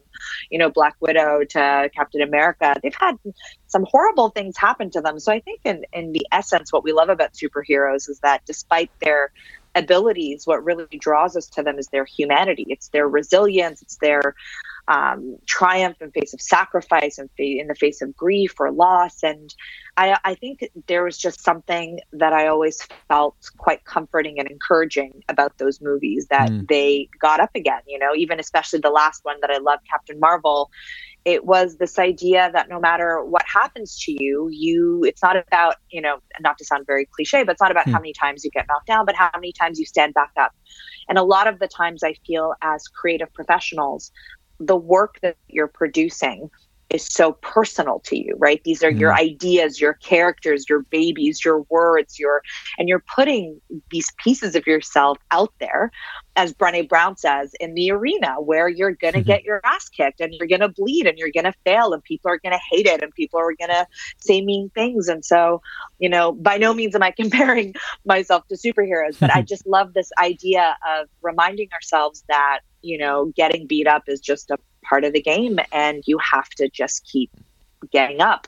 you 0.51 0.59
know, 0.59 0.71
Black 0.71 0.95
Widow 1.01 1.45
to 1.51 1.91
Captain 1.95 2.23
America, 2.23 2.75
they've 2.83 2.95
had 2.95 3.17
some 3.71 3.87
horrible 3.89 4.31
things 4.31 4.57
happen 4.57 4.91
to 4.91 5.01
them. 5.01 5.19
So 5.21 5.33
I 5.33 5.41
think 5.41 5.61
in, 5.65 5.85
in 5.93 6.13
the 6.13 6.27
essence, 6.33 6.73
what 6.73 6.85
we 6.85 6.93
love 6.93 7.09
about 7.09 7.33
superheroes 7.33 8.09
is 8.09 8.19
that 8.23 8.45
despite 8.45 8.91
their 9.01 9.33
abilities, 9.77 10.47
what 10.47 10.65
really 10.65 10.99
draws 10.99 11.37
us 11.37 11.47
to 11.47 11.63
them 11.63 11.79
is 11.79 11.87
their 11.89 12.05
humanity. 12.05 12.67
It's 12.69 12.89
their 12.89 13.09
resilience. 13.09 13.81
It's 13.81 13.97
their 13.99 14.35
um, 14.89 15.37
triumph 15.47 16.03
in 16.03 16.11
face 16.11 16.35
of 16.35 16.41
sacrifice 16.41 17.19
and 17.19 17.31
in 17.39 17.69
the 17.69 17.77
face 17.77 18.03
of 18.03 18.17
grief 18.17 18.59
or 18.59 18.73
loss. 18.73 19.23
And 19.23 19.55
I, 19.97 20.19
I 20.25 20.35
think 20.35 20.69
there 20.89 21.05
was 21.05 21.17
just 21.17 21.41
something 21.41 22.01
that 22.13 22.33
I 22.33 22.49
always 22.49 22.83
felt 23.07 23.37
quite 23.57 23.85
comforting 23.85 24.41
and 24.41 24.51
encouraging 24.51 25.23
about 25.29 25.59
those 25.59 25.81
movies 25.81 26.27
that 26.31 26.51
mm. 26.51 26.67
they 26.69 27.09
got 27.21 27.39
up 27.39 27.51
again, 27.55 27.83
you 27.87 28.01
know, 28.01 28.15
even 28.17 28.41
especially 28.41 28.81
the 28.81 28.91
last 28.91 29.25
one 29.25 29.37
that 29.43 29.51
I 29.51 29.59
love, 29.59 29.79
Captain 29.89 30.19
Marvel. 30.19 30.73
It 31.25 31.45
was 31.45 31.77
this 31.77 31.99
idea 31.99 32.51
that 32.53 32.69
no 32.69 32.81
matter 32.81 33.23
what 33.25 33.45
happens 33.47 33.99
to 34.05 34.13
you, 34.13 34.49
you, 34.51 35.05
it's 35.05 35.23
not 35.23 35.37
about, 35.37 35.77
you 35.91 36.01
know, 36.01 36.19
not 36.41 36.57
to 36.59 36.65
sound 36.65 36.87
very 36.87 37.07
cliche, 37.07 37.45
but 37.45 37.53
it's 37.53 37.61
not 37.61 37.71
about 37.71 37.87
mm. 37.87 37.93
how 37.93 37.99
many 37.99 38.15
times 38.15 38.45
you 38.45 38.51
get 38.51 38.67
knocked 38.69 38.87
down, 38.87 39.05
but 39.05 39.15
how 39.15 39.31
many 39.35 39.53
times 39.53 39.79
you 39.79 39.85
stand 39.85 40.15
back 40.15 40.31
up. 40.39 40.53
And 41.09 41.19
a 41.19 41.23
lot 41.23 41.47
of 41.47 41.59
the 41.59 41.69
times 41.69 42.03
I 42.03 42.15
feel 42.27 42.55
as 42.63 42.85
creative 42.89 43.33
professionals, 43.35 44.13
the 44.59 44.77
work 44.77 45.19
that 45.23 45.37
you're 45.49 45.69
producing 45.69 46.51
is 46.91 47.07
so 47.07 47.33
personal 47.33 48.01
to 48.01 48.19
you, 48.19 48.35
right? 48.39 48.61
These 48.65 48.83
are 48.83 48.91
mm. 48.91 48.99
your 48.99 49.15
ideas, 49.15 49.81
your 49.81 49.95
characters, 49.95 50.67
your 50.69 50.83
babies, 50.83 51.45
your 51.45 51.61
words, 51.71 52.19
your 52.19 52.43
and 52.79 52.89
you're 52.89 53.05
putting 53.15 53.61
these 53.91 54.09
pieces 54.23 54.57
of 54.57 54.67
yourself 54.67 55.19
out 55.31 55.53
there, 55.61 55.91
as 56.37 56.53
Brené 56.53 56.89
Brown 56.89 57.17
says, 57.17 57.53
in 57.61 57.75
the 57.75 57.91
arena 57.91 58.41
where 58.41 58.69
you're 58.69 58.93
gonna 58.93 59.19
mm-hmm. 59.19 59.27
get 59.27 59.45
your 59.45 59.61
ass 59.65 59.89
kicked 59.89 60.21
and 60.21 60.35
you're 60.35 60.49
gonna 60.49 60.69
bleed 60.69 61.07
and 61.07 61.17
you're 61.19 61.31
gonna 61.35 61.55
fail 61.65 61.93
and 61.93 62.03
people 62.03 62.31
are 62.31 62.41
gonna 62.43 62.61
hate 62.71 62.87
it 62.87 63.03
and 63.03 63.15
people 63.15 63.39
are 63.39 63.55
gonna 63.59 63.87
say 64.19 64.41
mean 64.41 64.71
things. 64.75 65.09
And 65.09 65.25
so, 65.25 65.63
you 65.99 66.09
know, 66.09 66.33
by 66.33 66.59
no 66.59 66.75
means 66.75 66.95
am 66.95 67.03
I 67.03 67.11
comparing 67.17 67.75
myself 68.05 68.47
to 68.49 68.57
superheroes, 68.57 69.19
but 69.19 69.35
I 69.35 69.43
just 69.43 69.67
love 69.67 69.95
this 69.95 70.11
idea 70.19 70.77
of 70.89 71.09
reminding 71.23 71.69
ourselves 71.73 72.25
that 72.29 72.61
you 72.83 72.99
know, 72.99 73.27
getting 73.37 73.67
beat 73.67 73.87
up 73.87 74.05
is 74.07 74.21
just 74.21 74.51
a 74.51 74.59
part 74.91 75.05
of 75.05 75.15
the 75.15 75.23
game 75.23 75.59
and 75.73 76.03
you 76.07 76.19
have 76.19 76.51
to 76.51 76.69
just 76.69 77.05
keep 77.05 77.31
getting 77.91 78.21
up. 78.21 78.47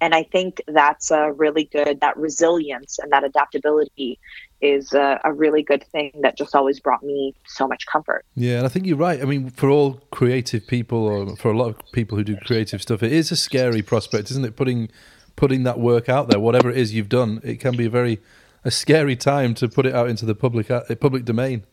And 0.00 0.14
I 0.14 0.24
think 0.24 0.60
that's 0.66 1.10
a 1.10 1.32
really 1.32 1.64
good, 1.64 2.00
that 2.00 2.16
resilience 2.16 2.98
and 2.98 3.12
that 3.12 3.22
adaptability 3.22 4.18
is 4.60 4.92
a, 4.92 5.20
a, 5.24 5.32
really 5.32 5.62
good 5.62 5.84
thing 5.84 6.12
that 6.22 6.36
just 6.36 6.54
always 6.54 6.80
brought 6.80 7.02
me 7.02 7.34
so 7.46 7.68
much 7.68 7.84
comfort. 7.86 8.24
Yeah, 8.34 8.58
and 8.58 8.66
I 8.66 8.68
think 8.68 8.86
you're 8.86 8.96
right. 8.96 9.20
I 9.20 9.24
mean, 9.24 9.50
for 9.50 9.68
all 9.68 9.94
creative 10.10 10.66
people 10.66 11.04
or 11.04 11.36
for 11.36 11.50
a 11.50 11.56
lot 11.56 11.68
of 11.68 11.92
people 11.92 12.16
who 12.16 12.24
do 12.24 12.36
creative 12.36 12.80
stuff, 12.82 13.02
it 13.02 13.12
is 13.12 13.30
a 13.30 13.36
scary 13.36 13.82
prospect, 13.82 14.30
isn't 14.30 14.44
it? 14.44 14.56
Putting 14.56 14.88
putting 15.34 15.64
that 15.64 15.80
work 15.80 16.08
out 16.08 16.28
there, 16.28 16.38
whatever 16.38 16.70
it 16.70 16.76
is 16.76 16.92
you've 16.94 17.08
done, 17.08 17.40
it 17.42 17.58
can 17.58 17.76
be 17.76 17.86
a 17.86 17.90
very 17.90 18.20
a 18.64 18.70
scary 18.70 19.16
time 19.16 19.54
to 19.54 19.68
put 19.68 19.86
it 19.86 19.94
out 19.94 20.08
into 20.08 20.24
the 20.24 20.34
public 20.34 20.70
uh, 20.70 20.82
public 21.00 21.24
domain. 21.24 21.64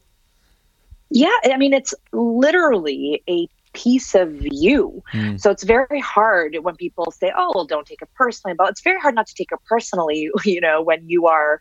Yeah, 1.11 1.35
I 1.43 1.57
mean, 1.57 1.73
it's 1.73 1.93
literally 2.11 3.23
a 3.27 3.47
piece 3.83 4.13
of 4.13 4.45
you. 4.51 5.01
Mm. 5.13 5.39
So 5.39 5.51
it's 5.51 5.63
very 5.63 5.99
hard 5.99 6.57
when 6.61 6.75
people 6.75 7.11
say, 7.11 7.31
"Oh, 7.35 7.51
well, 7.55 7.65
don't 7.65 7.87
take 7.87 8.01
it 8.01 8.09
personally." 8.15 8.55
But 8.57 8.69
it's 8.71 8.81
very 8.81 8.99
hard 8.99 9.15
not 9.15 9.27
to 9.27 9.33
take 9.33 9.51
it 9.51 9.59
personally, 9.67 10.29
you 10.43 10.61
know, 10.61 10.81
when 10.81 11.07
you 11.07 11.27
are 11.27 11.59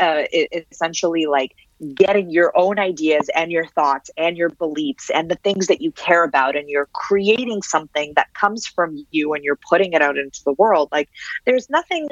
uh, 0.00 0.24
essentially 0.70 1.26
like 1.26 1.52
getting 1.94 2.30
your 2.30 2.52
own 2.56 2.78
ideas 2.78 3.28
and 3.34 3.50
your 3.50 3.66
thoughts 3.66 4.10
and 4.16 4.36
your 4.36 4.50
beliefs 4.50 5.10
and 5.10 5.30
the 5.30 5.34
things 5.36 5.66
that 5.66 5.80
you 5.80 5.90
care 5.92 6.24
about 6.24 6.56
and 6.56 6.68
you're 6.68 6.88
creating 6.92 7.60
something 7.62 8.12
that 8.14 8.32
comes 8.34 8.66
from 8.66 9.04
you 9.10 9.34
and 9.34 9.42
you're 9.42 9.58
putting 9.68 9.92
it 9.92 10.02
out 10.02 10.16
into 10.16 10.40
the 10.44 10.52
world. 10.52 10.88
Like 10.92 11.08
there's 11.44 11.68
nothing 11.70 12.08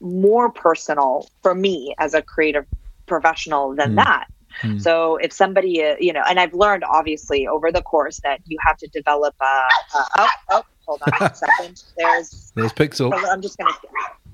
more 0.00 0.50
personal 0.50 1.28
for 1.42 1.54
me 1.54 1.94
as 1.98 2.14
a 2.14 2.22
creative 2.22 2.66
professional 3.06 3.74
than 3.74 3.92
mm. 3.92 4.04
that 4.04 4.28
Hmm. 4.60 4.78
So 4.78 5.16
if 5.16 5.32
somebody, 5.32 5.84
uh, 5.84 5.96
you 6.00 6.12
know, 6.12 6.22
and 6.28 6.40
I've 6.40 6.54
learned 6.54 6.84
obviously 6.84 7.46
over 7.46 7.70
the 7.70 7.82
course 7.82 8.20
that 8.24 8.40
you 8.46 8.58
have 8.66 8.76
to 8.78 8.88
develop 8.88 9.34
a. 9.40 9.44
a 9.44 10.06
oh, 10.18 10.28
oh, 10.50 10.62
hold 10.86 11.02
on 11.06 11.28
a 11.28 11.34
second. 11.34 11.82
There's 11.96 12.52
there's 12.54 12.72
Pixel. 12.72 13.12
I'm 13.30 13.42
just 13.42 13.58
gonna, 13.58 13.74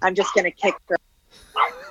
I'm 0.02 0.14
just 0.14 0.34
gonna 0.34 0.50
kick 0.50 0.74
her. 0.88 0.96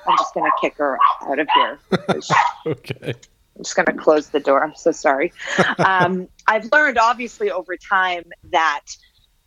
I'm 0.07 0.17
just 0.17 0.33
gonna 0.33 0.51
kick 0.59 0.77
her 0.77 0.97
out 1.23 1.39
of 1.39 1.47
here. 1.53 1.79
okay. 2.67 3.13
I'm 3.55 3.63
just 3.63 3.75
gonna 3.75 3.93
close 3.93 4.29
the 4.29 4.39
door. 4.39 4.63
I'm 4.63 4.75
so 4.75 4.91
sorry. 4.91 5.31
Um, 5.79 6.27
I've 6.47 6.69
learned 6.71 6.97
obviously 6.97 7.51
over 7.51 7.77
time 7.77 8.23
that 8.51 8.85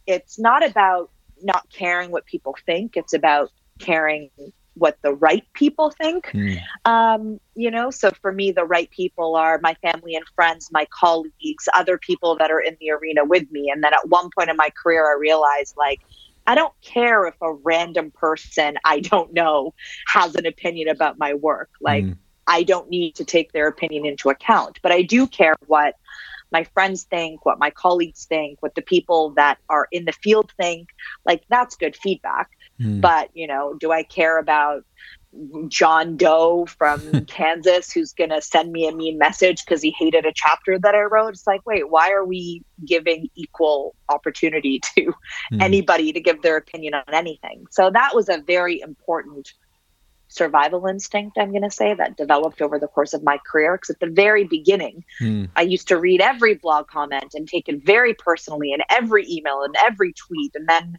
it's 0.07 0.39
not 0.39 0.65
about 0.65 1.11
not 1.43 1.69
caring 1.71 2.11
what 2.11 2.25
people 2.27 2.55
think. 2.67 2.97
It's 2.97 3.13
about 3.13 3.51
caring 3.79 4.31
what 4.77 4.99
the 5.03 5.15
right 5.15 5.45
people 5.55 5.91
think. 5.91 6.27
Mm. 6.27 6.61
Um, 6.85 7.41
you 7.55 7.71
know, 7.71 7.91
so 7.91 8.11
for 8.21 8.31
me, 8.31 8.53
the 8.53 8.65
right 8.65 8.91
people 8.91 9.35
are 9.35 9.59
my 9.63 9.75
family 9.83 10.15
and 10.15 10.25
friends, 10.35 10.69
my 10.71 10.87
colleagues, 10.91 11.69
other 11.75 11.99
people 11.99 12.37
that 12.37 12.51
are 12.51 12.61
in 12.61 12.77
the 12.81 12.91
arena 12.91 13.25
with 13.25 13.51
me. 13.51 13.71
And 13.71 13.83
then 13.83 13.95
at 13.95 14.09
one 14.09 14.29
point 14.37 14.51
in 14.51 14.57
my 14.57 14.71
career, 14.71 15.11
I 15.11 15.19
realized 15.19 15.77
like, 15.77 16.01
I 16.47 16.55
don't 16.55 16.75
care 16.83 17.27
if 17.27 17.35
a 17.41 17.53
random 17.53 18.13
person 18.13 18.77
I 18.85 19.01
don't 19.01 19.33
know 19.33 19.75
has 20.09 20.35
an 20.37 20.47
opinion 20.47 20.89
about 20.89 21.19
my 21.19 21.35
work. 21.35 21.71
Like, 21.81 22.05
mm. 22.05 22.17
I 22.47 22.63
don't 22.63 22.89
need 22.89 23.17
to 23.17 23.25
take 23.25 23.53
their 23.53 23.67
opinion 23.67 24.07
into 24.07 24.31
account, 24.31 24.79
but 24.83 24.93
I 24.93 25.03
do 25.03 25.27
care 25.27 25.57
what 25.67 25.97
my 26.53 26.63
friends 26.63 27.03
think, 27.03 27.45
what 27.45 27.59
my 27.59 27.71
colleagues 27.71 28.25
think, 28.27 28.63
what 28.63 28.77
the 28.77 28.83
people 28.83 29.31
that 29.31 29.59
are 29.69 29.89
in 29.91 30.05
the 30.05 30.13
field 30.13 30.53
think. 30.57 30.91
Like, 31.25 31.43
that's 31.49 31.75
good 31.75 31.97
feedback. 31.97 32.51
Mm. 32.81 33.01
But, 33.01 33.31
you 33.35 33.47
know, 33.47 33.75
do 33.79 33.93
I 33.93 34.03
care 34.03 34.39
about 34.39 34.85
John 35.69 36.17
Doe 36.17 36.67
from 36.67 37.25
Kansas 37.27 37.93
who's 37.93 38.13
going 38.13 38.31
to 38.31 38.41
send 38.41 38.73
me 38.73 38.89
a 38.89 38.93
mean 38.93 39.19
message 39.19 39.65
because 39.65 39.83
he 39.83 39.91
hated 39.91 40.25
a 40.25 40.33
chapter 40.35 40.79
that 40.79 40.95
I 40.95 41.03
wrote? 41.03 41.31
It's 41.31 41.47
like, 41.47 41.65
wait, 41.67 41.91
why 41.91 42.11
are 42.11 42.25
we 42.25 42.63
giving 42.85 43.29
equal 43.35 43.95
opportunity 44.09 44.81
to 44.97 45.13
mm. 45.53 45.63
anybody 45.63 46.13
to 46.13 46.21
give 46.21 46.43
their 46.43 46.57
opinion 46.57 46.95
on 46.95 47.13
anything? 47.13 47.67
So 47.71 47.91
that 47.91 48.15
was 48.15 48.29
a 48.29 48.43
very 48.47 48.81
important 48.81 49.53
survival 50.29 50.87
instinct, 50.87 51.39
I'm 51.39 51.51
going 51.51 51.63
to 51.63 51.71
say, 51.71 51.95
that 51.95 52.17
developed 52.17 52.61
over 52.61 52.79
the 52.79 52.89
course 52.89 53.15
of 53.15 53.23
my 53.23 53.39
career. 53.47 53.77
Because 53.77 53.91
at 53.91 54.01
the 54.01 54.11
very 54.11 54.45
beginning, 54.45 55.05
mm. 55.21 55.49
I 55.57 55.63
used 55.63 55.89
to 55.89 55.99
read 55.99 56.21
every 56.21 56.55
blog 56.55 56.89
comment 56.89 57.33
and 57.35 57.49
take 57.49 57.69
it 57.69 57.85
very 57.85 58.15
personally 58.15 58.73
and 58.73 58.83
every 58.91 59.27
email 59.31 59.63
and 59.63 59.75
every 59.87 60.13
tweet. 60.13 60.53
And 60.55 60.69
then 60.69 60.99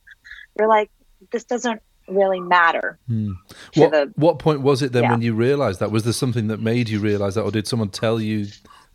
you're 0.58 0.68
like, 0.68 0.90
this 1.32 1.44
doesn't 1.44 1.82
really 2.08 2.40
matter. 2.40 2.98
Hmm. 3.08 3.34
What, 3.76 3.92
the, 3.92 4.12
what 4.16 4.40
point 4.40 4.62
was 4.62 4.82
it 4.82 4.92
then 4.92 5.04
yeah. 5.04 5.12
when 5.12 5.22
you 5.22 5.34
realized 5.34 5.80
that? 5.80 5.92
Was 5.92 6.04
there 6.04 6.14
something 6.14 6.48
that 6.48 6.60
made 6.60 6.90
you 6.90 7.00
realize 7.00 7.36
that, 7.36 7.44
or 7.44 7.52
did 7.52 7.68
someone 7.68 7.90
tell 7.90 8.20
you 8.20 8.48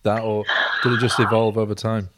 that, 0.03 0.23
or 0.23 0.45
did 0.83 0.93
it 0.93 1.01
just 1.01 1.21
evolve 1.21 1.59
over 1.59 1.75
time? 1.75 2.09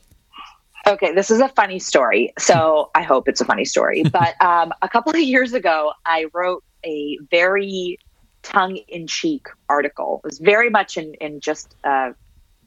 Okay, 0.87 1.13
this 1.13 1.31
is 1.31 1.41
a 1.41 1.49
funny 1.49 1.79
story. 1.79 2.33
So 2.39 2.91
I 2.95 3.03
hope 3.03 3.29
it's 3.29 3.41
a 3.41 3.45
funny 3.45 3.65
story. 3.65 4.05
But 4.13 4.41
um, 4.41 4.73
a 4.83 4.89
couple 4.89 5.13
of 5.13 5.21
years 5.21 5.53
ago, 5.55 5.93
I 6.05 6.27
wrote 6.33 6.63
a 6.85 7.19
very 7.31 7.99
tongue 8.43 8.77
in 8.89 9.07
cheek 9.07 9.49
article. 9.69 10.21
It 10.25 10.29
was 10.29 10.39
very 10.39 10.71
much 10.71 10.97
in, 10.97 11.15
in 11.15 11.41
just 11.41 11.75
uh, 11.85 12.13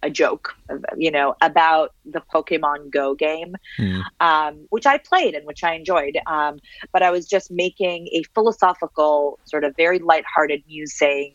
a 0.03 0.09
joke, 0.09 0.55
you 0.97 1.11
know, 1.11 1.35
about 1.41 1.93
the 2.05 2.21
Pokemon 2.33 2.91
Go 2.91 3.15
game, 3.15 3.55
mm. 3.79 4.01
um, 4.19 4.65
which 4.69 4.85
I 4.85 4.97
played 4.97 5.33
and 5.35 5.45
which 5.45 5.63
I 5.63 5.73
enjoyed. 5.73 6.17
Um, 6.27 6.59
but 6.91 7.01
I 7.01 7.11
was 7.11 7.27
just 7.27 7.51
making 7.51 8.07
a 8.07 8.23
philosophical, 8.33 9.39
sort 9.45 9.63
of 9.63 9.75
very 9.75 9.99
lighthearted 9.99 10.63
muse 10.67 10.97
saying, 10.97 11.33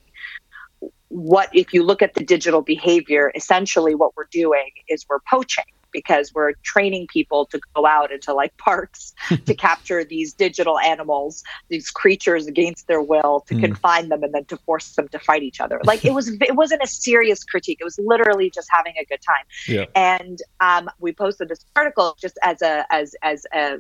what 1.09 1.51
if 1.53 1.75
you 1.75 1.83
look 1.83 2.03
at 2.03 2.15
the 2.15 2.25
digital 2.25 2.63
behavior, 2.63 3.31
essentially 3.35 3.95
what 3.95 4.17
we're 4.17 4.29
doing 4.31 4.71
is 4.89 5.05
we're 5.09 5.21
poaching 5.29 5.65
because 5.93 6.33
we're 6.35 6.53
training 6.63 7.07
people 7.13 7.47
to 7.47 7.61
go 7.75 7.87
out 7.87 8.13
into 8.13 8.33
like 8.33 8.57
parks 8.57 9.15
to 9.47 9.55
capture 9.55 10.05
these 10.05 10.33
digital 10.33 10.79
animals, 10.79 11.43
these 11.69 11.91
creatures 11.91 12.47
against 12.47 12.87
their 12.87 13.03
will, 13.03 13.45
to 13.47 13.55
mm. 13.55 13.65
confine 13.65 14.09
them 14.09 14.23
and 14.23 14.35
then 14.35 14.45
to 14.47 14.57
force 14.59 14.95
them 14.95 15.09
to 15.09 15.19
fight 15.19 15.43
each 15.43 15.61
other. 15.61 15.81
Like 15.85 16.05
it 16.05 16.15
was, 16.15 16.29
it 16.41 16.57
wasn't 16.57 16.83
a 16.83 16.87
serious 16.87 17.45
critique. 17.45 17.79
It 17.81 17.85
was 17.85 17.99
literally 17.99 18.51
just 18.51 18.69
having 18.71 18.95
a 19.01 19.05
good 19.05 19.21
time. 19.23 19.45
Yeah. 19.69 19.87
And 19.95 20.39
um, 20.61 20.91
we 20.99 21.13
posted 21.13 21.49
this 21.49 21.65
article 21.77 22.17
just 22.21 22.39
as 22.43 22.63
a 22.63 22.85
as 22.91 23.15
as 23.23 23.47
a 23.55 23.79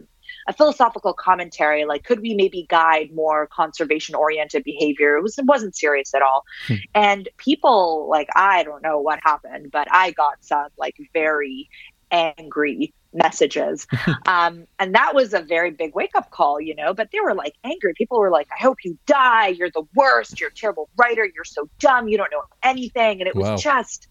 a 0.48 0.52
philosophical 0.52 1.12
commentary 1.12 1.84
like 1.84 2.04
could 2.04 2.20
we 2.20 2.34
maybe 2.34 2.66
guide 2.68 3.10
more 3.12 3.46
conservation 3.48 4.14
oriented 4.14 4.64
behavior 4.64 5.16
it 5.16 5.22
was 5.22 5.38
it 5.38 5.44
wasn't 5.44 5.74
serious 5.76 6.14
at 6.14 6.22
all 6.22 6.42
hmm. 6.66 6.74
and 6.94 7.28
people 7.36 8.08
like 8.10 8.28
i 8.34 8.62
don't 8.62 8.82
know 8.82 8.98
what 8.98 9.18
happened 9.22 9.70
but 9.70 9.86
i 9.90 10.10
got 10.12 10.34
some 10.40 10.68
like 10.78 10.96
very 11.12 11.68
angry 12.12 12.94
messages. 13.12 13.86
um, 14.26 14.66
and 14.78 14.94
that 14.94 15.14
was 15.14 15.34
a 15.34 15.40
very 15.40 15.70
big 15.70 15.94
wake 15.94 16.14
up 16.14 16.30
call, 16.30 16.60
you 16.60 16.74
know, 16.74 16.94
but 16.94 17.10
they 17.12 17.20
were 17.20 17.34
like 17.34 17.54
angry. 17.64 17.94
People 17.94 18.18
were 18.18 18.30
like, 18.30 18.48
I 18.56 18.62
hope 18.62 18.78
you 18.84 18.98
die. 19.06 19.48
You're 19.48 19.70
the 19.70 19.84
worst. 19.94 20.40
You're 20.40 20.50
a 20.50 20.54
terrible 20.54 20.88
writer. 20.96 21.28
You're 21.34 21.44
so 21.44 21.68
dumb. 21.78 22.08
You 22.08 22.16
don't 22.18 22.30
know 22.30 22.42
anything. 22.62 23.20
And 23.20 23.28
it 23.28 23.34
was 23.34 23.62
just 23.62 24.06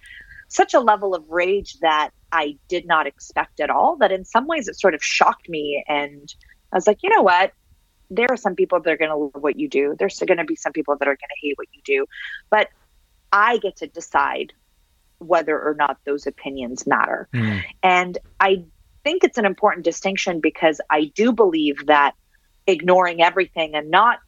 such 0.48 0.74
a 0.74 0.80
level 0.80 1.16
of 1.16 1.24
rage 1.30 1.80
that 1.80 2.10
I 2.32 2.58
did 2.68 2.86
not 2.86 3.08
expect 3.08 3.60
at 3.60 3.70
all. 3.70 3.98
That 3.98 4.12
in 4.12 4.26
some 4.26 4.48
ways 4.48 4.68
it 4.68 4.80
sort 4.80 4.94
of 4.94 5.04
shocked 5.04 5.48
me. 5.48 5.84
And 5.88 6.34
I 6.74 6.78
was 6.78 6.88
like, 6.88 7.04
you 7.04 7.10
know 7.10 7.22
what? 7.22 7.54
There 8.10 8.28
are 8.30 8.38
some 8.38 8.56
people 8.56 8.82
that 8.82 8.92
are 8.92 8.98
going 8.98 9.12
to 9.12 9.16
love 9.16 9.32
what 9.36 9.58
you 9.58 9.70
do. 9.70 9.96
There's 9.98 10.20
going 10.20 10.38
to 10.38 10.44
be 10.44 10.58
some 10.58 10.74
people 10.74 10.98
that 10.98 11.08
are 11.08 11.16
going 11.16 11.18
to 11.18 11.48
hate 11.48 11.58
what 11.58 11.68
you 11.72 11.82
do. 11.86 12.06
But 12.50 12.68
I 13.32 13.58
get 13.58 13.78
to 13.78 13.88
decide 13.88 14.52
whether 15.22 15.60
or 15.60 15.76
not 15.76 15.98
those 16.06 16.26
opinions 16.26 16.88
matter. 16.88 17.28
Mm. 17.34 17.62
And 17.84 18.18
I 18.40 18.66
think 19.04 19.24
it's 19.24 19.38
an 19.38 19.46
important 19.46 19.86
distinction 19.86 20.40
because 20.40 20.82
I 20.90 21.12
do 21.16 21.32
believe 21.32 21.86
that 21.88 22.14
ignoring 22.68 23.22
everything 23.22 23.76
and 23.76 23.90
not 23.90 24.20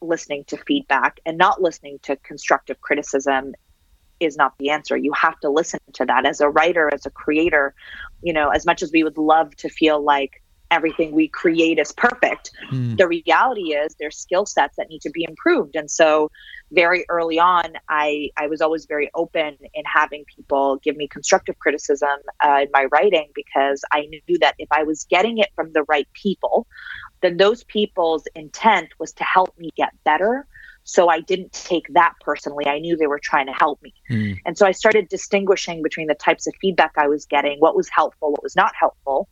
listening 0.00 0.44
to 0.44 0.56
feedback 0.56 1.20
and 1.26 1.36
not 1.36 1.60
listening 1.60 1.98
to 2.02 2.16
constructive 2.16 2.80
criticism 2.80 3.54
is 4.18 4.36
not 4.36 4.54
the 4.58 4.70
answer. 4.70 4.96
You 4.96 5.12
have 5.12 5.38
to 5.40 5.50
listen 5.50 5.80
to 5.94 6.04
that 6.06 6.26
as 6.26 6.40
a 6.40 6.48
writer, 6.48 6.92
as 6.92 7.06
a 7.06 7.10
creator. 7.10 7.74
You 8.22 8.32
know, 8.32 8.50
as 8.50 8.66
much 8.66 8.82
as 8.82 8.92
we 8.92 9.02
would 9.04 9.18
love 9.18 9.54
to 9.56 9.68
feel 9.68 10.02
like 10.02 10.42
everything 10.70 11.12
we 11.12 11.28
create 11.28 11.78
is 11.78 11.92
perfect. 11.92 12.50
Mm. 12.72 12.96
The 12.96 13.08
reality 13.08 13.72
is 13.72 13.94
there's 13.98 14.16
skill 14.16 14.46
sets 14.46 14.76
that 14.76 14.88
need 14.88 15.02
to 15.02 15.10
be 15.10 15.24
improved. 15.28 15.76
And 15.76 15.90
so 15.90 16.30
very 16.72 17.04
early 17.08 17.38
on, 17.38 17.72
I, 17.88 18.30
I 18.36 18.46
was 18.46 18.60
always 18.60 18.86
very 18.86 19.10
open 19.14 19.56
in 19.74 19.84
having 19.84 20.24
people 20.34 20.76
give 20.76 20.96
me 20.96 21.08
constructive 21.08 21.58
criticism 21.58 22.18
uh, 22.44 22.60
in 22.62 22.68
my 22.72 22.86
writing 22.92 23.28
because 23.34 23.82
I 23.92 24.02
knew 24.02 24.38
that 24.38 24.54
if 24.58 24.68
I 24.70 24.84
was 24.84 25.04
getting 25.04 25.38
it 25.38 25.48
from 25.54 25.72
the 25.72 25.82
right 25.88 26.08
people, 26.12 26.66
then 27.22 27.36
those 27.36 27.64
people's 27.64 28.24
intent 28.34 28.88
was 28.98 29.12
to 29.14 29.24
help 29.24 29.56
me 29.58 29.70
get 29.76 29.90
better. 30.04 30.46
So 30.84 31.08
I 31.08 31.20
didn't 31.20 31.52
take 31.52 31.86
that 31.92 32.14
personally. 32.20 32.66
I 32.66 32.78
knew 32.78 32.96
they 32.96 33.06
were 33.06 33.20
trying 33.22 33.46
to 33.46 33.52
help 33.52 33.82
me. 33.82 33.92
Mm. 34.10 34.38
And 34.46 34.56
so 34.56 34.66
I 34.66 34.72
started 34.72 35.08
distinguishing 35.08 35.82
between 35.82 36.06
the 36.06 36.14
types 36.14 36.46
of 36.46 36.54
feedback 36.60 36.92
I 36.96 37.06
was 37.06 37.26
getting, 37.26 37.58
what 37.58 37.76
was 37.76 37.88
helpful, 37.88 38.32
what 38.32 38.42
was 38.42 38.56
not 38.56 38.72
helpful. 38.78 39.28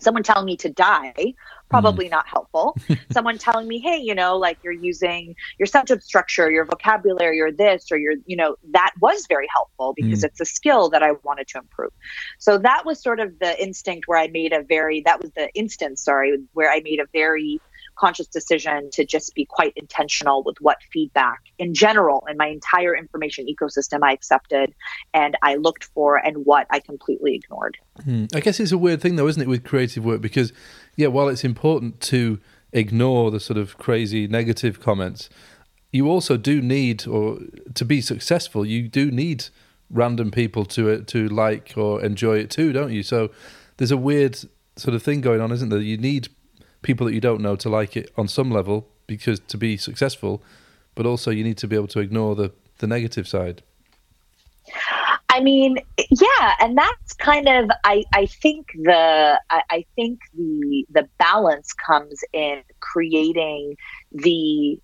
Someone 0.00 0.22
telling 0.22 0.46
me 0.46 0.56
to 0.58 0.70
die, 0.70 1.34
probably 1.68 2.08
not 2.08 2.26
helpful. 2.26 2.76
Someone 3.12 3.38
telling 3.38 3.68
me, 3.68 3.78
hey, 3.78 3.98
you 3.98 4.14
know, 4.14 4.36
like 4.38 4.58
you're 4.62 4.72
using 4.72 5.34
your 5.58 5.66
sentence 5.66 6.04
structure, 6.04 6.50
your 6.50 6.64
vocabulary, 6.64 7.40
or 7.40 7.52
this, 7.52 7.86
or 7.90 7.98
your, 7.98 8.14
you 8.26 8.36
know, 8.36 8.56
that 8.72 8.92
was 9.00 9.26
very 9.28 9.46
helpful 9.54 9.92
because 9.94 10.20
Mm. 10.20 10.24
it's 10.24 10.40
a 10.40 10.44
skill 10.44 10.90
that 10.90 11.02
I 11.02 11.12
wanted 11.22 11.46
to 11.48 11.58
improve. 11.58 11.90
So 12.38 12.58
that 12.58 12.84
was 12.84 13.02
sort 13.02 13.20
of 13.20 13.38
the 13.38 13.60
instinct 13.62 14.08
where 14.08 14.18
I 14.18 14.28
made 14.28 14.52
a 14.52 14.62
very, 14.62 15.02
that 15.02 15.20
was 15.20 15.30
the 15.36 15.48
instance, 15.54 16.02
sorry, 16.02 16.36
where 16.52 16.70
I 16.70 16.80
made 16.82 17.00
a 17.00 17.06
very 17.12 17.60
conscious 18.00 18.26
decision 18.26 18.88
to 18.92 19.04
just 19.04 19.34
be 19.34 19.44
quite 19.44 19.74
intentional 19.76 20.42
with 20.42 20.56
what 20.60 20.78
feedback 20.92 21.40
in 21.58 21.74
general 21.74 22.24
in 22.30 22.36
my 22.36 22.46
entire 22.46 22.96
information 22.96 23.46
ecosystem 23.46 24.00
I 24.02 24.12
accepted 24.12 24.72
and 25.12 25.36
I 25.42 25.56
looked 25.56 25.84
for 25.84 26.16
and 26.16 26.46
what 26.46 26.66
I 26.70 26.80
completely 26.80 27.34
ignored. 27.34 27.76
Hmm. 28.02 28.24
I 28.34 28.40
guess 28.40 28.58
it's 28.58 28.72
a 28.72 28.78
weird 28.78 29.02
thing, 29.02 29.16
though, 29.16 29.28
isn't 29.28 29.42
it, 29.42 29.48
with 29.48 29.64
creative 29.64 30.04
work? 30.04 30.22
Because, 30.22 30.52
yeah, 30.96 31.08
while 31.08 31.28
it's 31.28 31.44
important 31.44 32.00
to 32.02 32.40
ignore 32.72 33.30
the 33.30 33.40
sort 33.40 33.58
of 33.58 33.76
crazy 33.76 34.26
negative 34.26 34.80
comments, 34.80 35.28
you 35.92 36.08
also 36.08 36.36
do 36.36 36.62
need, 36.62 37.06
or 37.06 37.40
to 37.74 37.84
be 37.84 38.00
successful, 38.00 38.64
you 38.64 38.88
do 38.88 39.10
need 39.10 39.46
random 39.90 40.30
people 40.30 40.64
to 40.64 41.02
to 41.02 41.28
like 41.28 41.74
or 41.76 42.02
enjoy 42.02 42.38
it 42.38 42.48
too, 42.48 42.72
don't 42.72 42.92
you? 42.92 43.02
So 43.02 43.30
there's 43.76 43.90
a 43.90 43.96
weird 43.96 44.38
sort 44.76 44.94
of 44.94 45.02
thing 45.02 45.20
going 45.20 45.40
on, 45.40 45.50
isn't 45.52 45.68
there? 45.68 45.80
You 45.80 45.98
need 45.98 46.28
people 46.82 47.06
that 47.06 47.14
you 47.14 47.20
don't 47.20 47.40
know 47.40 47.56
to 47.56 47.68
like 47.68 47.96
it 47.96 48.10
on 48.16 48.28
some 48.28 48.50
level 48.50 48.88
because 49.06 49.40
to 49.40 49.56
be 49.56 49.76
successful, 49.76 50.42
but 50.94 51.06
also 51.06 51.30
you 51.30 51.44
need 51.44 51.58
to 51.58 51.68
be 51.68 51.76
able 51.76 51.88
to 51.88 52.00
ignore 52.00 52.34
the 52.34 52.52
the 52.78 52.86
negative 52.86 53.28
side. 53.28 53.62
I 55.28 55.40
mean, 55.40 55.78
yeah, 55.96 56.54
and 56.60 56.76
that's 56.76 57.12
kind 57.14 57.48
of 57.48 57.70
I, 57.84 58.04
I 58.12 58.26
think 58.26 58.72
the 58.74 59.40
I, 59.50 59.62
I 59.70 59.84
think 59.94 60.20
the 60.34 60.86
the 60.90 61.08
balance 61.18 61.72
comes 61.72 62.22
in 62.32 62.62
creating 62.80 63.76
the 64.12 64.80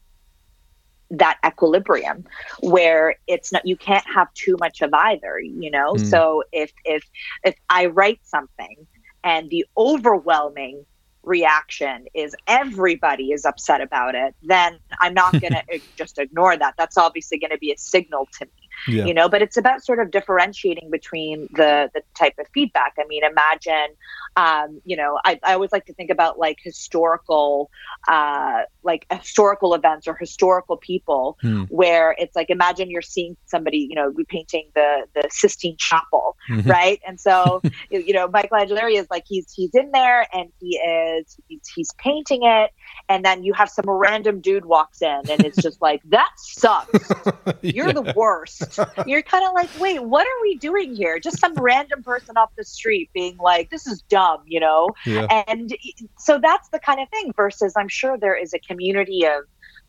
that 1.11 1.39
equilibrium 1.47 2.25
where 2.61 3.17
it's 3.27 3.53
not 3.53 3.65
you 3.65 3.77
can't 3.77 4.05
have 4.13 4.33
too 4.35 4.57
much 4.59 4.83
of 4.83 4.93
either 4.93 5.39
you 5.39 5.71
know 5.71 5.95
Mm. 5.95 6.11
so 6.11 6.43
if 6.51 6.73
if 6.85 7.05
if 7.45 7.55
i 7.71 7.87
write 7.87 8.19
something 8.25 8.89
and 9.23 9.49
the 9.51 9.65
overwhelming 9.79 10.85
reaction 11.27 12.07
is 12.15 12.35
everybody 12.47 13.33
is 13.33 13.45
upset 13.45 13.81
about 13.81 14.15
it 14.15 14.35
then 14.43 14.79
i'm 15.01 15.13
not 15.13 15.33
going 15.33 15.53
to 15.71 15.81
just 15.97 16.19
ignore 16.19 16.57
that. 16.57 16.75
That's 16.79 16.97
obviously 16.97 17.39
going 17.39 17.51
to 17.51 17.59
be 17.59 17.73
a 17.73 17.79
signal 17.79 18.29
to 18.39 18.47
me 18.47 18.66
Yeah. 18.89 19.05
you 19.07 19.15
know 19.15 19.29
but 19.29 19.43
it's 19.43 19.57
about 19.57 19.85
sort 19.85 19.99
of 20.01 20.11
differentiating 20.11 20.91
between 20.91 21.49
the 21.53 21.91
the 21.95 22.03
type 22.15 22.35
of 22.39 22.47
feedback 22.55 22.95
i 22.99 23.05
mean 23.09 23.23
imagine 23.25 23.95
um, 24.37 24.81
you 24.85 24.97
know 24.97 25.19
I, 25.25 25.39
I 25.43 25.55
always 25.55 25.73
like 25.73 25.87
to 25.87 25.95
think 25.95 26.11
about 26.11 26.39
like 26.39 26.59
historical 26.63 27.71
uh, 28.07 28.63
like 28.83 29.07
historical 29.11 29.75
events 29.75 30.07
or 30.07 30.15
historical 30.15 30.77
people 30.77 31.37
Hmm. 31.41 31.65
where 31.65 32.15
it's 32.19 32.35
like 32.37 32.51
imagine 32.51 32.91
you're 32.91 33.03
seeing 33.03 33.37
somebody 33.47 33.79
you 33.89 33.95
know 33.95 34.09
repainting 34.15 34.71
the 34.75 35.07
the 35.15 35.29
sistine 35.31 35.77
chapel 35.79 36.37
Mhm. 36.51 36.67
right 36.67 37.01
and 37.07 37.19
so 37.21 37.63
you 37.91 38.13
know 38.13 38.29
michelangelo 38.29 38.87
is 38.87 39.07
like 39.11 39.25
he's 39.27 39.51
he's 39.55 39.75
in 39.75 39.91
there 39.93 40.27
and 40.33 40.51
he 40.61 40.77
is 40.77 41.37
he's, 41.49 41.61
he's 41.75 41.91
painting 41.99 42.43
it 42.45 42.71
and 43.09 43.25
then 43.25 43.43
you 43.43 43.53
have 43.55 43.69
some 43.69 43.85
random 43.89 44.41
dude 44.41 44.65
walks 44.67 45.03
in 45.03 45.23
and 45.29 45.45
it's 45.45 45.61
just 45.61 45.81
like 45.83 46.01
that 46.05 46.31
sucks 46.37 47.11
you're 47.63 47.89
Yeah. 47.89 47.93
the 47.93 48.13
worst. 48.17 48.66
You're 49.07 49.23
kind 49.23 49.45
of 49.47 49.53
like, 49.55 49.71
wait, 49.81 50.03
what 50.03 50.27
are 50.27 50.43
we 50.43 50.59
doing 50.59 50.95
here? 50.95 51.19
Just 51.19 51.39
some 51.39 51.55
random 51.55 52.03
person 52.03 52.37
off 52.37 52.51
the 52.57 52.65
street 52.65 53.11
being 53.15 53.37
like, 53.39 53.71
this 53.71 53.87
is 53.87 54.03
dumb, 54.03 54.43
you 54.47 54.61
know? 54.61 54.91
yeah. 55.05 55.45
And 55.47 55.77
so 56.19 56.39
that's 56.43 56.69
the 56.71 56.79
kind 56.79 57.01
of 57.01 57.09
thing. 57.11 57.33
Versus, 57.37 57.75
I'm 57.77 57.89
sure 57.89 58.17
there 58.19 58.37
is 58.37 58.53
a 58.55 58.59
community 58.59 59.27
of 59.27 59.45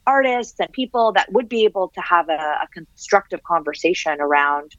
artists 0.06 0.60
and 0.60 0.72
people 0.72 1.12
that 1.14 1.32
would 1.32 1.50
be 1.50 1.66
able 1.66 1.90
to 1.90 2.02
have 2.02 2.30
a, 2.30 2.34
a 2.34 2.68
constructive 2.74 3.44
conversation 3.44 4.20
around 4.22 4.72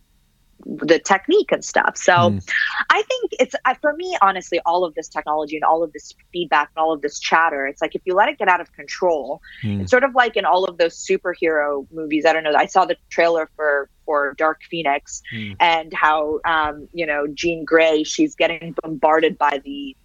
the 0.68 0.98
technique 0.98 1.50
and 1.50 1.64
stuff. 1.64 1.96
So 1.96 2.12
Mm. 2.12 2.50
I 2.90 3.02
think 3.02 3.32
it's 3.40 3.54
for 3.80 3.94
me, 3.94 4.16
honestly, 4.20 4.60
all 4.66 4.84
of 4.84 4.94
this 4.94 5.08
technology 5.08 5.56
and 5.56 5.64
all 5.64 5.82
of 5.82 5.92
this 5.94 6.12
feedback 6.32 6.70
and 6.76 6.82
all 6.82 6.92
of 6.92 7.00
this 7.00 7.18
chatter. 7.18 7.66
It's 7.66 7.80
like 7.80 7.94
if 7.94 8.02
you 8.04 8.14
let 8.14 8.28
it 8.28 8.38
get 8.38 8.48
out 8.48 8.60
of 8.60 8.70
control, 8.74 9.40
Mm. 9.64 9.80
it's 9.80 9.90
sort 9.90 10.04
of 10.04 10.14
like 10.14 10.36
in 10.36 10.44
all 10.44 10.64
of 10.64 10.76
those 10.76 10.94
superhero 10.94 11.86
movies. 11.90 12.26
I 12.26 12.32
don't 12.34 12.44
know. 12.44 12.52
I 12.54 12.66
saw 12.66 12.84
the 12.84 12.96
trailer 13.08 13.48
for 13.56 13.88
for 14.04 14.34
Dark 14.38 14.62
Phoenix 14.70 15.22
Mm. 15.34 15.56
and 15.60 15.92
how 15.94 16.40
um, 16.44 16.88
you 16.92 17.06
know 17.06 17.26
Jean 17.28 17.64
Grey. 17.64 18.02
She's 18.04 18.34
getting 18.34 18.74
bombarded 18.82 19.38
by 19.38 19.60
the 19.64 19.96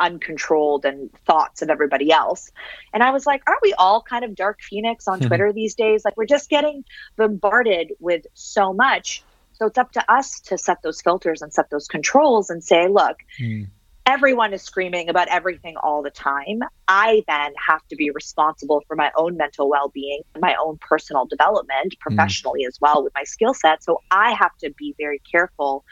uncontrolled 0.00 0.84
and 0.84 1.10
thoughts 1.26 1.62
of 1.62 1.70
everybody 1.70 2.10
else. 2.10 2.50
And 2.92 3.02
I 3.04 3.10
was 3.10 3.24
like, 3.24 3.42
aren't 3.46 3.62
we 3.62 3.72
all 3.74 4.02
kind 4.02 4.24
of 4.24 4.34
Dark 4.34 4.60
Phoenix 4.60 5.06
on. 5.06 5.20
Twitter 5.28 5.52
these 5.52 5.74
days? 5.74 6.04
Like 6.04 6.16
we're 6.16 6.26
just 6.26 6.48
getting 6.48 6.84
bombarded 7.16 7.92
with 8.00 8.24
so 8.34 8.72
much. 8.72 9.22
So 9.62 9.68
it's 9.68 9.78
up 9.78 9.92
to 9.92 10.12
us 10.12 10.40
to 10.46 10.58
set 10.58 10.78
those 10.82 11.00
filters 11.00 11.40
and 11.40 11.54
set 11.54 11.70
those 11.70 11.86
controls 11.86 12.50
and 12.50 12.64
say, 12.64 12.88
look, 12.88 13.18
Mm. 13.38 13.68
everyone 14.06 14.52
is 14.52 14.60
screaming 14.60 15.08
about 15.08 15.28
everything 15.28 15.76
all 15.76 16.02
the 16.02 16.10
time. 16.10 16.62
I 16.88 17.22
then 17.28 17.52
have 17.64 17.86
to 17.90 17.94
be 17.94 18.10
responsible 18.10 18.82
for 18.88 18.96
my 18.96 19.12
own 19.16 19.36
mental 19.36 19.70
well 19.70 19.88
being, 19.88 20.22
my 20.40 20.56
own 20.56 20.78
personal 20.78 21.26
development 21.26 21.94
professionally 22.00 22.64
as 22.66 22.76
well 22.80 23.04
with 23.04 23.14
my 23.14 23.22
skill 23.22 23.54
set. 23.54 23.84
So 23.84 24.02
I 24.10 24.32
have 24.32 24.50
to 24.62 24.72
be 24.76 24.96
very 24.98 25.20
careful 25.30 25.84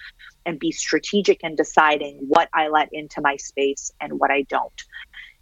and 0.45 0.59
be 0.59 0.73
strategic 0.73 1.45
in 1.45 1.55
deciding 1.55 2.19
what 2.27 2.49
I 2.53 2.71
let 2.71 2.89
into 2.91 3.21
my 3.21 3.37
space 3.37 3.93
and 4.01 4.19
what 4.19 4.33
I 4.33 4.43
don't. 4.43 4.83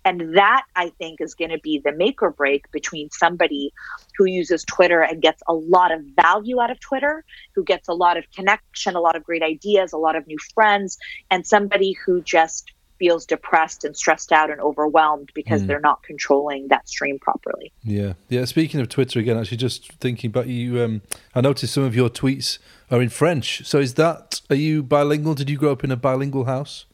And 0.08 0.36
that 0.36 0.62
I 0.74 0.90
think 0.98 1.20
is 1.20 1.34
going 1.34 1.50
to 1.50 1.58
be 1.58 1.80
the 1.84 1.92
make 1.92 2.22
or 2.22 2.30
break 2.30 2.70
between 2.72 3.10
somebody 3.10 3.72
who 4.16 4.24
uses 4.24 4.64
Twitter 4.64 5.00
and 5.02 5.20
gets 5.20 5.42
a 5.46 5.52
lot 5.52 5.92
of 5.92 6.00
value 6.16 6.60
out 6.62 6.70
of 6.70 6.80
Twitter, 6.80 7.24
who 7.54 7.62
gets 7.62 7.88
a 7.88 7.92
lot 7.94 8.16
of 8.16 8.24
connection, 8.34 8.94
a 8.96 9.00
lot 9.00 9.16
of 9.16 9.22
great 9.24 9.42
ideas, 9.42 9.92
a 9.92 9.98
lot 9.98 10.16
of 10.16 10.26
new 10.26 10.38
friends, 10.54 10.96
and 11.30 11.46
somebody 11.46 11.92
who 12.04 12.22
just 12.22 12.72
feels 12.98 13.24
depressed 13.26 13.84
and 13.84 13.96
stressed 13.96 14.32
out 14.32 14.50
and 14.50 14.60
overwhelmed 14.60 15.30
because 15.34 15.62
Mm. 15.62 15.66
they're 15.68 15.80
not 15.90 16.02
controlling 16.02 16.66
that 16.68 16.88
stream 16.88 17.16
properly. 17.20 17.70
Yeah, 17.84 18.14
yeah. 18.28 18.44
Speaking 18.44 18.80
of 18.80 18.88
Twitter 18.88 19.20
again, 19.20 19.36
actually, 19.38 19.58
just 19.58 19.92
thinking 20.00 20.28
about 20.30 20.48
you, 20.48 20.82
um, 20.82 21.02
I 21.34 21.40
noticed 21.40 21.74
some 21.74 21.84
of 21.84 21.94
your 21.94 22.08
tweets 22.10 22.58
are 22.90 23.00
in 23.00 23.08
French. 23.10 23.64
So 23.66 23.78
is 23.78 23.94
that 23.94 24.40
are 24.50 24.56
you 24.56 24.82
bilingual? 24.82 25.34
Did 25.34 25.48
you 25.48 25.56
grow 25.58 25.70
up 25.72 25.84
in 25.84 25.92
a 25.92 25.96
bilingual 25.96 26.46
house? 26.46 26.86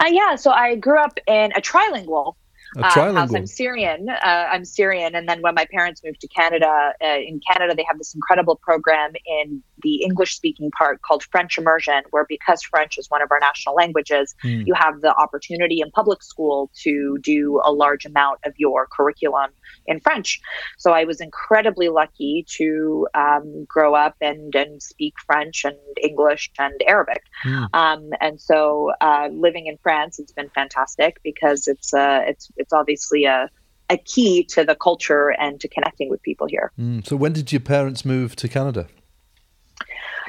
Uh, 0.00 0.08
yeah, 0.10 0.36
so 0.36 0.50
I 0.50 0.76
grew 0.76 0.98
up 0.98 1.18
in 1.26 1.52
a 1.52 1.60
trilingual 1.60 2.34
A 2.76 2.82
trilingual. 2.82 3.36
I'm 3.36 3.46
Syrian. 3.46 4.08
Uh, 4.08 4.48
I'm 4.52 4.64
Syrian, 4.64 5.14
and 5.14 5.28
then 5.28 5.42
when 5.42 5.54
my 5.54 5.66
parents 5.66 6.02
moved 6.04 6.20
to 6.20 6.28
Canada, 6.28 6.92
uh, 7.02 7.06
in 7.06 7.40
Canada 7.48 7.74
they 7.74 7.84
have 7.88 7.98
this 7.98 8.14
incredible 8.14 8.56
program 8.56 9.12
in 9.26 9.62
the 9.82 10.02
English-speaking 10.02 10.70
part 10.70 11.02
called 11.02 11.22
French 11.24 11.58
immersion, 11.58 12.02
where 12.10 12.24
because 12.28 12.62
French 12.62 12.98
is 12.98 13.10
one 13.10 13.22
of 13.22 13.30
our 13.30 13.38
national 13.40 13.74
languages, 13.74 14.34
Hmm. 14.42 14.62
you 14.66 14.74
have 14.74 15.00
the 15.02 15.14
opportunity 15.14 15.80
in 15.80 15.90
public 15.90 16.22
school 16.22 16.70
to 16.82 17.18
do 17.22 17.60
a 17.64 17.72
large 17.72 18.04
amount 18.04 18.40
of 18.44 18.52
your 18.56 18.86
curriculum 18.90 19.50
in 19.86 20.00
French. 20.00 20.40
So 20.78 20.92
I 20.92 21.04
was 21.04 21.20
incredibly 21.20 21.88
lucky 21.88 22.44
to 22.56 23.06
um, 23.14 23.64
grow 23.68 23.94
up 23.94 24.16
and 24.20 24.54
and 24.54 24.82
speak 24.82 25.14
French 25.26 25.64
and 25.64 25.76
English 26.02 26.50
and 26.58 26.74
Arabic. 26.88 27.22
Hmm. 27.42 27.64
Um, 27.72 28.10
and 28.20 28.40
so 28.40 28.92
uh, 29.00 29.28
living 29.32 29.66
in 29.66 29.76
France 29.82 30.18
it's 30.18 30.32
been 30.32 30.50
fantastic 30.50 31.18
because 31.22 31.68
it's 31.68 31.92
uh, 31.92 32.22
it's 32.26 32.48
it's 32.64 32.72
obviously 32.72 33.24
a 33.26 33.48
a 33.90 33.98
key 33.98 34.42
to 34.54 34.64
the 34.64 34.74
culture 34.74 35.28
and 35.38 35.60
to 35.60 35.68
connecting 35.68 36.08
with 36.08 36.20
people 36.22 36.46
here. 36.48 36.72
Mm. 36.80 37.06
So 37.06 37.16
when 37.16 37.32
did 37.34 37.52
your 37.52 37.60
parents 37.60 38.02
move 38.04 38.34
to 38.36 38.48
Canada? 38.48 38.86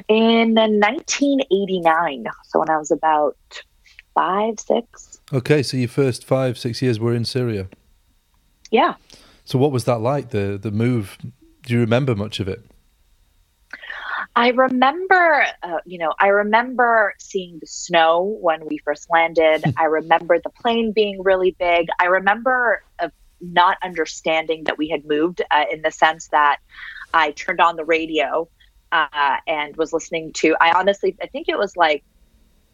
In 0.10 0.54
1989, 0.56 2.26
so 2.50 2.60
when 2.60 2.69
I 2.69 2.78
was 2.78 2.91
about 2.91 3.38
five, 4.13 4.60
six, 4.60 5.19
Okay, 5.34 5.63
so 5.63 5.78
your 5.78 5.88
first 5.88 6.24
five, 6.26 6.58
six 6.58 6.82
years 6.82 7.00
were 7.00 7.13
in 7.13 7.26
Syria. 7.26 7.67
yeah. 8.71 8.93
So 9.45 9.58
what 9.60 9.71
was 9.71 9.86
that 9.86 10.00
like? 10.02 10.30
The 10.32 10.60
the 10.62 10.71
move? 10.71 11.17
Do 11.63 11.74
you 11.74 11.80
remember 11.80 12.13
much 12.15 12.39
of 12.39 12.48
it? 12.48 12.62
I 14.36 14.50
remember, 14.50 15.45
uh, 15.63 15.78
you 15.86 15.98
know, 15.98 16.13
I 16.19 16.28
remember 16.28 17.13
seeing 17.19 17.60
the 17.60 17.67
snow 17.67 18.38
when 18.41 18.65
we 18.65 18.80
first 18.80 19.10
landed. 19.10 19.63
I 19.78 19.86
remember 19.86 20.39
the 20.39 20.50
plane 20.50 20.91
being 20.91 21.24
really 21.24 21.56
big. 21.58 21.88
I 22.00 22.06
remember 22.06 22.84
uh, 23.00 23.10
not 23.39 23.78
understanding 23.82 24.65
that 24.65 24.78
we 24.78 24.89
had 24.89 25.06
moved 25.06 25.41
uh, 25.50 25.65
in 25.71 25.82
the 25.82 25.91
sense 25.91 26.28
that 26.30 26.58
I 27.13 27.32
turned 27.32 27.62
on 27.62 27.78
the 27.78 27.86
radio 27.86 28.50
uh, 28.91 29.38
and 29.48 29.76
was 29.78 29.93
listening 29.93 30.34
to. 30.34 30.56
I 30.60 30.74
honestly, 30.74 31.15
I 31.21 31.28
think 31.28 31.48
it 31.48 31.58
was 31.58 31.78
like 31.78 32.04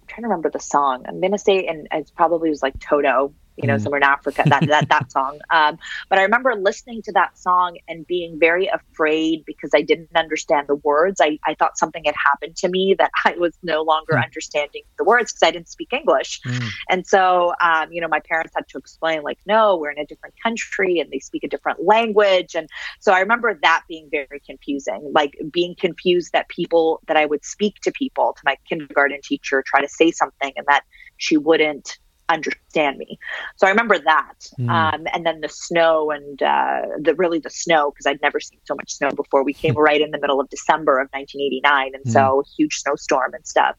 I'm 0.02 0.08
trying 0.08 0.24
to 0.24 0.30
remember 0.30 0.50
the 0.50 0.60
song. 0.60 1.06
I'm 1.08 1.22
gonna 1.22 1.38
say, 1.38 1.68
and 1.68 1.88
it 1.92 2.12
probably 2.16 2.50
was 2.50 2.64
like 2.64 2.80
Toto 2.80 3.34
you 3.62 3.68
know, 3.68 3.76
mm. 3.76 3.82
somewhere 3.82 4.00
in 4.00 4.04
Africa, 4.04 4.44
that, 4.46 4.68
that, 4.68 4.90
that 4.90 5.12
song. 5.12 5.40
Um, 5.52 5.78
but 6.10 6.20
I 6.20 6.24
remember 6.24 6.56
listening 6.56 7.02
to 7.04 7.12
that 7.14 7.38
song 7.38 7.78
and 7.88 8.06
being 8.06 8.40
very 8.40 8.68
afraid 8.68 9.44
because 9.46 9.72
I 9.74 9.82
didn't 9.82 10.10
understand 10.16 10.68
the 10.68 10.76
words. 10.76 11.22
I, 11.22 11.40
I 11.46 11.56
thought 11.56 11.78
something 11.78 12.04
had 12.06 12.16
happened 12.16 12.56
to 12.58 12.70
me 12.70 12.96
that 12.98 13.12
I 13.26 13.36
was 13.38 13.58
no 13.64 13.82
longer 13.82 14.14
mm. 14.14 14.24
understanding 14.24 14.84
the 14.98 15.04
words 15.04 15.32
because 15.32 15.48
I 15.48 15.52
didn't 15.52 15.70
speak 15.70 15.94
English. 15.94 16.42
Mm. 16.46 16.70
And 16.90 17.08
so, 17.08 17.54
um, 17.62 17.92
you 17.92 18.02
know, 18.02 18.08
my 18.08 18.20
parents 18.20 18.54
had 18.56 18.68
to 18.70 18.78
explain, 18.78 19.24
like, 19.24 19.40
no, 19.46 19.78
we're 19.78 19.92
in 19.92 20.00
a 20.00 20.06
different 20.06 20.36
country 20.42 21.00
and 21.00 21.12
they 21.12 21.20
speak 21.20 21.44
a 21.44 21.48
different 21.48 21.86
language. 21.86 22.56
And 22.56 22.70
so 23.00 23.12
I 23.12 23.20
remember 23.20 23.58
that 23.62 23.84
being 23.88 24.10
very 24.12 24.40
confusing, 24.46 25.12
like 25.14 25.38
being 25.52 25.76
confused 25.76 26.32
that 26.34 26.50
people, 26.50 27.02
that 27.08 27.18
I 27.18 27.26
would 27.26 27.46
speak 27.46 27.80
to 27.82 27.92
people, 27.92 28.34
to 28.34 28.42
my 28.46 28.58
kindergarten 28.68 29.20
teacher, 29.24 29.64
try 29.66 29.82
to 29.82 29.90
say 29.90 30.12
something 30.12 30.54
and 30.56 30.66
that 30.68 30.84
she 31.18 31.38
wouldn't 31.38 32.00
understand 32.32 32.98
me. 32.98 33.20
So 33.58 33.68
I 33.68 33.70
remember 33.70 34.00
that. 34.00 34.34
Mm. 34.60 34.70
Um, 34.70 35.08
and 35.14 35.26
then 35.26 35.42
the 35.42 35.50
snow 35.50 36.12
and 36.12 36.42
uh, 36.42 36.82
the 37.00 37.16
really 37.16 37.40
the 37.40 37.50
snow 37.50 37.92
because 37.92 38.06
I'd 38.06 38.22
never 38.22 38.40
seen 38.40 38.60
so 38.64 38.76
much 38.76 38.94
snow 38.94 39.10
before. 39.12 39.44
We 39.44 39.54
came 39.54 39.74
right 39.78 40.02
in 40.02 40.12
the 40.12 40.20
middle 40.20 40.40
of 40.40 40.50
December 40.50 41.00
of 41.00 41.10
1989, 41.12 41.92
and 41.96 42.06
mm. 42.06 42.12
so 42.12 42.44
huge 42.58 42.76
snowstorm 42.76 43.34
and 43.34 43.46
stuff. 43.46 43.76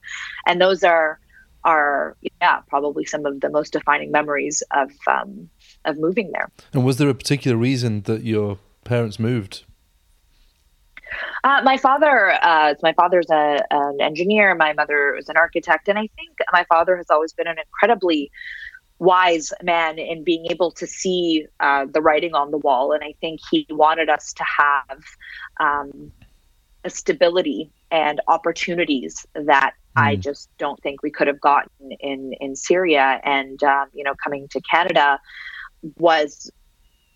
And 0.47 0.61
those 0.61 0.85
are 0.85 1.19
are 1.65 2.17
yeah 2.41 2.59
probably 2.67 3.05
some 3.05 3.25
of 3.25 3.41
the 3.41 3.49
most 3.49 3.73
defining 3.73 4.11
memories 4.11 4.63
of 4.73 4.91
um, 5.09 5.49
of 5.85 5.97
moving 5.99 6.31
there. 6.33 6.51
And 6.73 6.85
was 6.85 6.99
there 6.99 7.09
a 7.09 7.15
particular 7.15 7.57
reason 7.57 8.03
that 8.03 8.23
your 8.23 8.59
parents 8.85 9.19
moved? 9.19 9.65
Uh, 11.45 11.61
my 11.65 11.77
father, 11.77 12.39
uh, 12.43 12.75
my 12.83 12.93
father's 12.93 13.31
a, 13.31 13.61
an 13.71 14.01
engineer. 14.01 14.55
My 14.55 14.73
mother 14.73 15.17
is 15.17 15.29
an 15.29 15.37
architect, 15.37 15.89
and 15.89 15.99
I 15.99 16.09
think 16.17 16.39
my 16.53 16.65
father 16.69 16.97
has 16.97 17.07
always 17.11 17.33
been 17.33 17.47
an 17.47 17.57
incredibly 17.59 18.31
wise 18.99 19.53
man 19.63 19.99
in 19.99 20.23
being 20.23 20.47
able 20.51 20.71
to 20.71 20.87
see 20.87 21.47
uh, 21.59 21.87
the 21.93 22.01
writing 22.01 22.35
on 22.35 22.53
the 22.53 22.59
wall. 22.59 22.93
And 22.93 23.03
I 23.03 23.15
think 23.21 23.41
he 23.51 23.67
wanted 23.69 24.09
us 24.09 24.33
to 24.35 24.45
have 24.45 25.03
um, 25.59 26.13
a 26.85 26.91
stability 26.91 27.71
and 27.91 28.21
opportunities 28.29 29.27
that 29.35 29.73
mm. 29.97 30.03
I 30.03 30.17
just 30.17 30.49
don't 30.59 30.81
think 30.83 31.03
we 31.03 31.11
could 31.11 31.27
have 31.27 31.41
gotten 31.41 31.93
in 32.01 32.33
in 32.41 32.55
Syria. 32.55 33.21
And 33.25 33.63
um, 33.65 33.89
you 33.93 34.05
know, 34.05 34.15
coming 34.23 34.49
to 34.49 34.61
Canada 34.61 35.19
was 35.99 36.51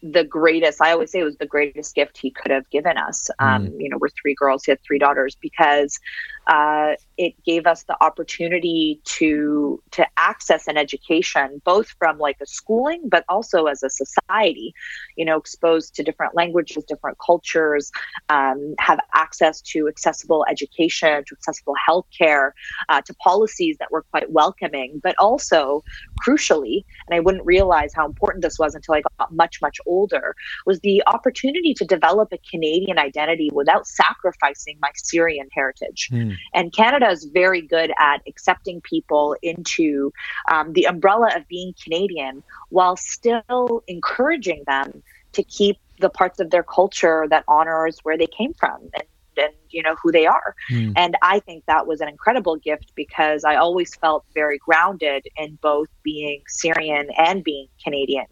the 0.02 0.24
greatest 0.24 0.82
i 0.82 0.92
always 0.92 1.10
say 1.10 1.20
it 1.20 1.24
was 1.24 1.36
the 1.36 1.46
greatest 1.46 1.94
gift 1.94 2.18
he 2.18 2.30
could 2.30 2.50
have 2.50 2.68
given 2.70 2.96
us 2.96 3.30
um, 3.38 3.68
mm. 3.68 3.80
you 3.80 3.88
know 3.88 3.96
we're 3.98 4.08
three 4.10 4.34
girls 4.34 4.64
he 4.64 4.70
had 4.70 4.82
three 4.82 4.98
daughters 4.98 5.36
because 5.40 5.98
uh, 6.46 6.94
it 7.16 7.34
gave 7.44 7.66
us 7.66 7.82
the 7.84 7.96
opportunity 8.02 9.00
to 9.04 9.82
to 9.90 10.06
access 10.16 10.68
an 10.68 10.76
education 10.76 11.60
both 11.64 11.88
from 11.98 12.18
like 12.18 12.36
a 12.40 12.46
schooling 12.46 13.02
but 13.08 13.24
also 13.28 13.66
as 13.66 13.82
a 13.82 13.90
society 13.90 14.72
you 15.16 15.24
know 15.24 15.36
exposed 15.36 15.94
to 15.94 16.02
different 16.02 16.34
languages 16.34 16.84
different 16.84 17.18
cultures 17.24 17.90
um, 18.28 18.74
have 18.78 19.00
access 19.14 19.60
to 19.60 19.88
accessible 19.88 20.44
education 20.48 21.24
to 21.26 21.34
accessible 21.34 21.74
healthcare 21.88 22.50
uh, 22.88 23.00
to 23.00 23.14
policies 23.14 23.76
that 23.78 23.90
were 23.90 24.02
quite 24.10 24.30
welcoming 24.30 25.00
but 25.02 25.16
also 25.18 25.82
crucially 26.26 26.84
and 27.08 27.16
i 27.16 27.20
wouldn't 27.20 27.44
realize 27.44 27.92
how 27.94 28.06
important 28.06 28.42
this 28.42 28.58
was 28.58 28.74
until 28.74 28.94
i 28.94 29.02
got 29.18 29.32
much 29.32 29.60
much 29.60 29.78
older 29.86 30.34
was 30.64 30.78
the 30.80 31.02
opportunity 31.06 31.74
to 31.74 31.84
develop 31.84 32.32
a 32.32 32.38
canadian 32.50 32.98
identity 32.98 33.50
without 33.52 33.86
sacrificing 33.86 34.76
my 34.80 34.90
syrian 34.94 35.48
heritage 35.52 36.08
mm. 36.12 36.35
And 36.54 36.72
canada 36.72 37.08
is 37.08 37.24
very 37.24 37.60
good 37.60 37.92
at 37.98 38.20
accepting 38.26 38.80
people 38.80 39.36
into 39.42 40.12
um, 40.50 40.72
the 40.72 40.84
umbrella 40.84 41.30
of 41.36 41.46
being 41.48 41.74
Canadian 41.82 42.42
while 42.70 42.96
still 42.96 43.82
encouraging 43.86 44.62
them 44.66 45.02
to 45.32 45.42
keep 45.42 45.78
the 46.00 46.10
parts 46.10 46.40
of 46.40 46.50
their 46.50 46.62
culture 46.62 47.26
that 47.30 47.44
honors 47.48 47.98
where 48.02 48.18
they 48.18 48.26
came 48.26 48.52
from 48.54 48.80
and 48.94 49.04
and 49.38 49.52
you 49.68 49.82
know 49.82 49.94
who 50.02 50.10
they 50.10 50.24
are 50.24 50.54
mm. 50.70 50.90
and 50.96 51.14
i 51.20 51.38
think 51.40 51.62
that 51.66 51.86
was 51.86 52.00
an 52.00 52.08
incredible 52.08 52.56
gift 52.56 52.90
because 52.94 53.44
i 53.44 53.54
always 53.54 53.94
felt 53.96 54.24
very 54.32 54.56
grounded 54.56 55.26
in 55.36 55.58
both 55.60 55.88
being 56.02 56.42
syrian 56.48 57.08
and 57.18 57.44
being 57.44 57.68
canadian 57.84 58.24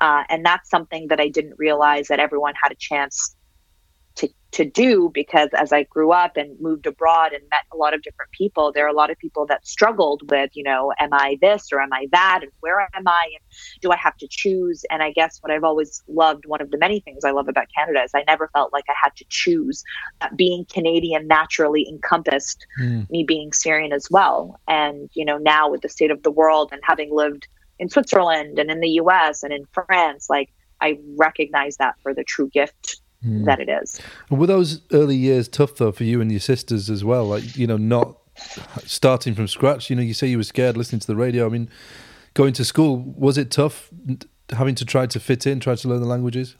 uh, 0.00 0.22
and 0.28 0.44
that's 0.44 0.68
something 0.68 1.08
that 1.08 1.18
i 1.18 1.28
didn't 1.28 1.58
realize 1.58 2.08
that 2.08 2.20
everyone 2.20 2.52
had 2.62 2.70
a 2.70 2.74
chance 2.74 3.34
to, 4.16 4.28
to 4.52 4.64
do 4.64 5.10
because 5.12 5.48
as 5.56 5.72
I 5.72 5.82
grew 5.82 6.12
up 6.12 6.36
and 6.36 6.58
moved 6.60 6.86
abroad 6.86 7.32
and 7.32 7.42
met 7.50 7.64
a 7.72 7.76
lot 7.76 7.94
of 7.94 8.02
different 8.02 8.30
people, 8.30 8.72
there 8.72 8.84
are 8.84 8.88
a 8.88 8.94
lot 8.94 9.10
of 9.10 9.18
people 9.18 9.46
that 9.46 9.66
struggled 9.66 10.30
with, 10.30 10.50
you 10.54 10.62
know, 10.62 10.92
am 10.98 11.10
I 11.12 11.38
this 11.40 11.72
or 11.72 11.80
am 11.80 11.92
I 11.92 12.06
that? 12.12 12.40
And 12.42 12.52
where 12.60 12.80
am 12.80 13.08
I? 13.08 13.24
And 13.24 13.80
do 13.80 13.90
I 13.90 13.96
have 13.96 14.16
to 14.18 14.28
choose? 14.30 14.84
And 14.90 15.02
I 15.02 15.10
guess 15.10 15.38
what 15.40 15.50
I've 15.50 15.64
always 15.64 16.02
loved, 16.06 16.46
one 16.46 16.60
of 16.60 16.70
the 16.70 16.78
many 16.78 17.00
things 17.00 17.24
I 17.24 17.32
love 17.32 17.48
about 17.48 17.66
Canada 17.74 18.02
is 18.04 18.12
I 18.14 18.22
never 18.26 18.48
felt 18.52 18.72
like 18.72 18.84
I 18.88 18.94
had 19.02 19.16
to 19.16 19.24
choose. 19.28 19.82
being 20.36 20.64
Canadian 20.72 21.26
naturally 21.26 21.86
encompassed 21.88 22.66
mm. 22.80 23.08
me 23.10 23.24
being 23.24 23.52
Syrian 23.52 23.92
as 23.92 24.08
well. 24.10 24.60
And, 24.68 25.10
you 25.14 25.24
know, 25.24 25.38
now 25.38 25.68
with 25.70 25.82
the 25.82 25.88
state 25.88 26.10
of 26.10 26.22
the 26.22 26.30
world 26.30 26.70
and 26.72 26.80
having 26.84 27.12
lived 27.12 27.48
in 27.78 27.88
Switzerland 27.88 28.58
and 28.58 28.70
in 28.70 28.80
the 28.80 28.90
US 28.90 29.42
and 29.42 29.52
in 29.52 29.64
France, 29.72 30.28
like 30.30 30.50
I 30.80 30.98
recognize 31.16 31.76
that 31.78 31.94
for 32.02 32.14
the 32.14 32.24
true 32.24 32.48
gift 32.52 33.00
mm. 33.24 33.44
that 33.44 33.60
it 33.60 33.68
is. 33.68 34.00
Were 34.30 34.46
those 34.46 34.82
early 34.92 35.16
years 35.16 35.48
tough 35.48 35.76
though 35.76 35.92
for 35.92 36.04
you 36.04 36.20
and 36.20 36.30
your 36.30 36.40
sisters 36.40 36.90
as 36.90 37.04
well? 37.04 37.24
Like 37.26 37.56
you 37.56 37.66
know, 37.66 37.76
not 37.76 38.18
starting 38.84 39.34
from 39.34 39.48
scratch. 39.48 39.90
You 39.90 39.96
know, 39.96 40.02
you 40.02 40.14
say 40.14 40.26
you 40.26 40.38
were 40.38 40.44
scared 40.44 40.76
listening 40.76 41.00
to 41.00 41.06
the 41.06 41.16
radio. 41.16 41.46
I 41.46 41.48
mean, 41.48 41.68
going 42.34 42.52
to 42.54 42.64
school 42.64 42.98
was 43.16 43.38
it 43.38 43.50
tough 43.50 43.90
having 44.50 44.74
to 44.76 44.84
try 44.84 45.06
to 45.06 45.20
fit 45.20 45.46
in, 45.46 45.60
try 45.60 45.74
to 45.74 45.88
learn 45.88 46.00
the 46.00 46.08
languages? 46.08 46.56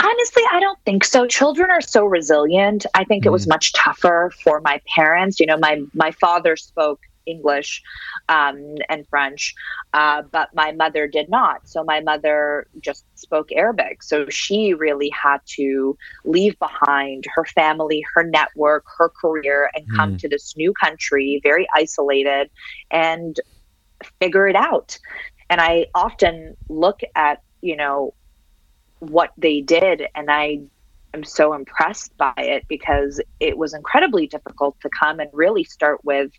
Honestly, 0.00 0.42
I 0.52 0.60
don't 0.60 0.78
think 0.84 1.04
so. 1.04 1.26
Children 1.26 1.70
are 1.70 1.80
so 1.80 2.06
resilient. 2.06 2.86
I 2.94 3.04
think 3.04 3.24
mm. 3.24 3.26
it 3.26 3.30
was 3.30 3.46
mm. 3.46 3.50
much 3.50 3.72
tougher 3.72 4.32
for 4.42 4.60
my 4.60 4.80
parents. 4.94 5.40
You 5.40 5.46
know, 5.46 5.58
my 5.58 5.82
my 5.94 6.10
father 6.12 6.56
spoke 6.56 7.00
English 7.28 7.82
um, 8.28 8.76
and 8.88 9.06
French, 9.08 9.54
uh, 9.92 10.22
but 10.32 10.48
my 10.54 10.72
mother 10.72 11.06
did 11.06 11.28
not. 11.28 11.68
So 11.68 11.84
my 11.84 12.00
mother 12.00 12.66
just 12.80 13.04
spoke 13.14 13.50
Arabic. 13.52 14.02
So 14.02 14.28
she 14.28 14.74
really 14.74 15.10
had 15.10 15.38
to 15.56 15.96
leave 16.24 16.58
behind 16.58 17.24
her 17.34 17.44
family, 17.44 18.04
her 18.14 18.24
network, 18.24 18.84
her 18.96 19.08
career, 19.08 19.70
and 19.74 19.84
come 19.96 20.14
mm. 20.14 20.18
to 20.20 20.28
this 20.28 20.56
new 20.56 20.72
country, 20.72 21.40
very 21.42 21.66
isolated, 21.74 22.50
and 22.90 23.38
figure 24.20 24.48
it 24.48 24.56
out. 24.56 24.98
And 25.50 25.60
I 25.60 25.86
often 25.94 26.56
look 26.68 27.00
at, 27.14 27.42
you 27.60 27.76
know, 27.76 28.14
what 29.00 29.32
they 29.38 29.60
did, 29.60 30.06
and 30.14 30.30
I 30.30 30.60
am 31.14 31.24
so 31.24 31.54
impressed 31.54 32.16
by 32.16 32.34
it 32.36 32.66
because 32.68 33.20
it 33.40 33.56
was 33.56 33.74
incredibly 33.74 34.26
difficult 34.26 34.78
to 34.80 34.90
come 34.90 35.20
and 35.20 35.30
really 35.32 35.64
start 35.64 36.04
with 36.04 36.30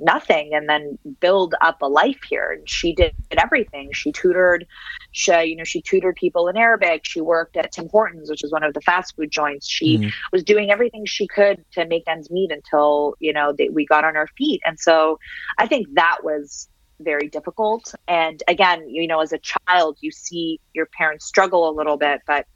nothing 0.00 0.50
and 0.52 0.68
then 0.68 0.98
build 1.20 1.54
up 1.60 1.80
a 1.82 1.86
life 1.86 2.20
here. 2.28 2.50
And 2.50 2.68
she 2.68 2.94
did 2.94 3.14
everything. 3.36 3.90
She 3.92 4.12
tutored 4.12 4.66
she 5.12 5.32
you 5.44 5.56
know 5.56 5.64
she 5.64 5.82
tutored 5.82 6.16
people 6.16 6.48
in 6.48 6.56
arabic. 6.56 7.02
She 7.04 7.20
worked 7.20 7.56
at 7.56 7.72
tim 7.72 7.88
hortons 7.88 8.30
which 8.30 8.42
is 8.44 8.52
one 8.52 8.62
of 8.62 8.74
the 8.74 8.80
fast 8.80 9.14
food 9.16 9.30
joints. 9.30 9.68
She 9.68 9.98
mm-hmm. 9.98 10.08
was 10.32 10.42
doing 10.42 10.70
everything 10.70 11.04
she 11.06 11.26
could 11.26 11.64
to 11.72 11.86
make 11.86 12.04
ends 12.06 12.30
meet 12.30 12.50
until 12.50 13.14
you 13.20 13.32
know 13.32 13.52
they, 13.56 13.68
we 13.68 13.86
got 13.86 14.04
on 14.04 14.16
our 14.16 14.28
feet. 14.38 14.60
And 14.64 14.78
so 14.78 15.18
i 15.58 15.66
think 15.66 15.86
that 15.94 16.18
was 16.22 16.68
very 17.00 17.28
difficult. 17.28 17.94
And 18.08 18.42
again 18.48 18.88
you 18.88 19.06
know 19.06 19.20
as 19.20 19.32
a 19.32 19.38
child 19.38 19.98
you 20.00 20.10
see 20.10 20.60
your 20.74 20.86
parents 20.86 21.26
struggle 21.26 21.68
a 21.68 21.72
little 21.72 21.96
bit 21.96 22.20
but 22.26 22.46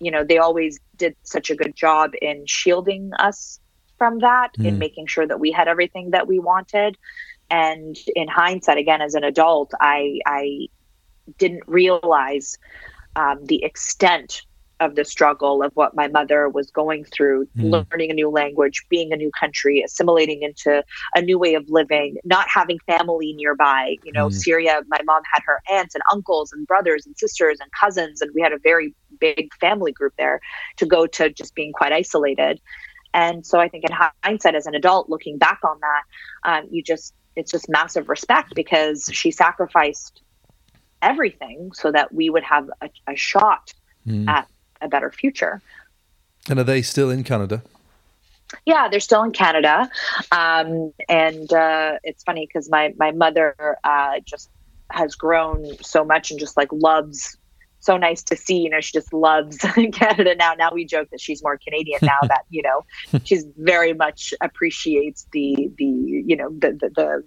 you 0.00 0.10
know 0.10 0.24
they 0.24 0.38
always 0.38 0.78
did 0.96 1.16
such 1.22 1.50
a 1.50 1.56
good 1.56 1.74
job 1.74 2.12
in 2.20 2.44
shielding 2.46 3.10
us 3.18 3.60
from 3.98 4.18
that 4.20 4.50
mm. 4.58 4.66
in 4.66 4.74
hmm. 4.74 4.80
making 4.80 5.06
sure 5.06 5.26
that 5.26 5.40
we 5.40 5.50
had 5.50 5.68
everything 5.68 6.10
that 6.10 6.26
we 6.26 6.38
wanted. 6.38 6.96
And 7.50 7.96
in 8.14 8.28
hindsight, 8.28 8.78
again, 8.78 9.00
as 9.00 9.14
an 9.14 9.24
adult, 9.24 9.72
I, 9.80 10.18
I 10.26 10.68
didn't 11.38 11.62
realize 11.66 12.58
um, 13.14 13.44
the 13.44 13.62
extent 13.64 14.42
of 14.80 14.94
the 14.94 15.04
struggle 15.04 15.62
of 15.62 15.72
what 15.74 15.94
my 15.96 16.06
mother 16.08 16.48
was 16.48 16.70
going 16.70 17.04
through, 17.04 17.48
mm. 17.56 17.86
learning 17.90 18.10
a 18.10 18.14
new 18.14 18.28
language, 18.28 18.84
being 18.90 19.12
a 19.12 19.16
new 19.16 19.30
country, 19.30 19.82
assimilating 19.82 20.42
into 20.42 20.84
a 21.14 21.22
new 21.22 21.38
way 21.38 21.54
of 21.54 21.64
living, 21.68 22.18
not 22.24 22.46
having 22.52 22.78
family 22.80 23.32
nearby. 23.32 23.96
You 24.04 24.12
know, 24.12 24.28
mm. 24.28 24.34
Syria, 24.34 24.82
my 24.88 25.00
mom 25.04 25.22
had 25.32 25.42
her 25.46 25.62
aunts 25.70 25.94
and 25.94 26.02
uncles 26.12 26.52
and 26.52 26.66
brothers 26.66 27.06
and 27.06 27.16
sisters 27.16 27.58
and 27.60 27.70
cousins, 27.72 28.20
and 28.20 28.30
we 28.34 28.42
had 28.42 28.52
a 28.52 28.58
very 28.58 28.94
big 29.18 29.48
family 29.60 29.92
group 29.92 30.12
there 30.18 30.40
to 30.76 30.84
go 30.84 31.06
to 31.06 31.30
just 31.30 31.54
being 31.54 31.72
quite 31.72 31.92
isolated 31.92 32.60
And 33.16 33.46
so 33.46 33.58
I 33.58 33.68
think 33.68 33.84
in 33.84 33.96
hindsight, 34.22 34.54
as 34.54 34.66
an 34.66 34.74
adult 34.74 35.08
looking 35.08 35.38
back 35.38 35.60
on 35.64 35.80
that, 35.80 36.02
um, 36.44 36.68
you 36.70 36.82
just, 36.82 37.14
it's 37.34 37.50
just 37.50 37.66
massive 37.66 38.10
respect 38.10 38.54
because 38.54 39.08
she 39.10 39.30
sacrificed 39.30 40.20
everything 41.00 41.72
so 41.72 41.90
that 41.90 42.12
we 42.12 42.28
would 42.28 42.42
have 42.42 42.68
a, 42.82 42.90
a 43.08 43.16
shot 43.16 43.72
mm. 44.06 44.28
at 44.28 44.46
a 44.82 44.88
better 44.88 45.10
future. 45.10 45.62
And 46.50 46.58
are 46.58 46.64
they 46.64 46.82
still 46.82 47.10
in 47.10 47.24
Canada? 47.24 47.62
Yeah, 48.66 48.88
they're 48.88 49.00
still 49.00 49.22
in 49.24 49.32
Canada, 49.32 49.90
um, 50.30 50.92
and 51.08 51.52
uh, 51.52 51.98
it's 52.04 52.22
funny 52.22 52.46
because 52.46 52.70
my 52.70 52.94
my 52.96 53.10
mother 53.10 53.76
uh, 53.82 54.20
just 54.24 54.50
has 54.92 55.16
grown 55.16 55.76
so 55.82 56.04
much 56.04 56.30
and 56.30 56.38
just 56.38 56.56
like 56.56 56.68
loves 56.70 57.36
so 57.80 57.96
nice 57.96 58.22
to 58.24 58.36
see. 58.36 58.58
You 58.58 58.70
know, 58.70 58.80
she 58.80 58.92
just 58.92 59.12
loves 59.12 59.58
Canada 59.92 60.34
now. 60.34 60.54
Now 60.54 60.70
we 60.72 60.84
joke 60.84 61.08
that 61.10 61.20
she's 61.20 61.42
more 61.42 61.58
Canadian 61.58 62.00
now 62.02 62.18
that 62.22 62.44
you 62.50 62.62
know 62.62 62.82
she's 63.24 63.44
very 63.56 63.92
much 63.92 64.34
appreciates 64.40 65.26
the 65.32 65.70
the 65.78 65.84
you 65.84 66.36
know 66.36 66.50
the 66.50 66.72
the, 66.72 66.90
the 66.94 67.24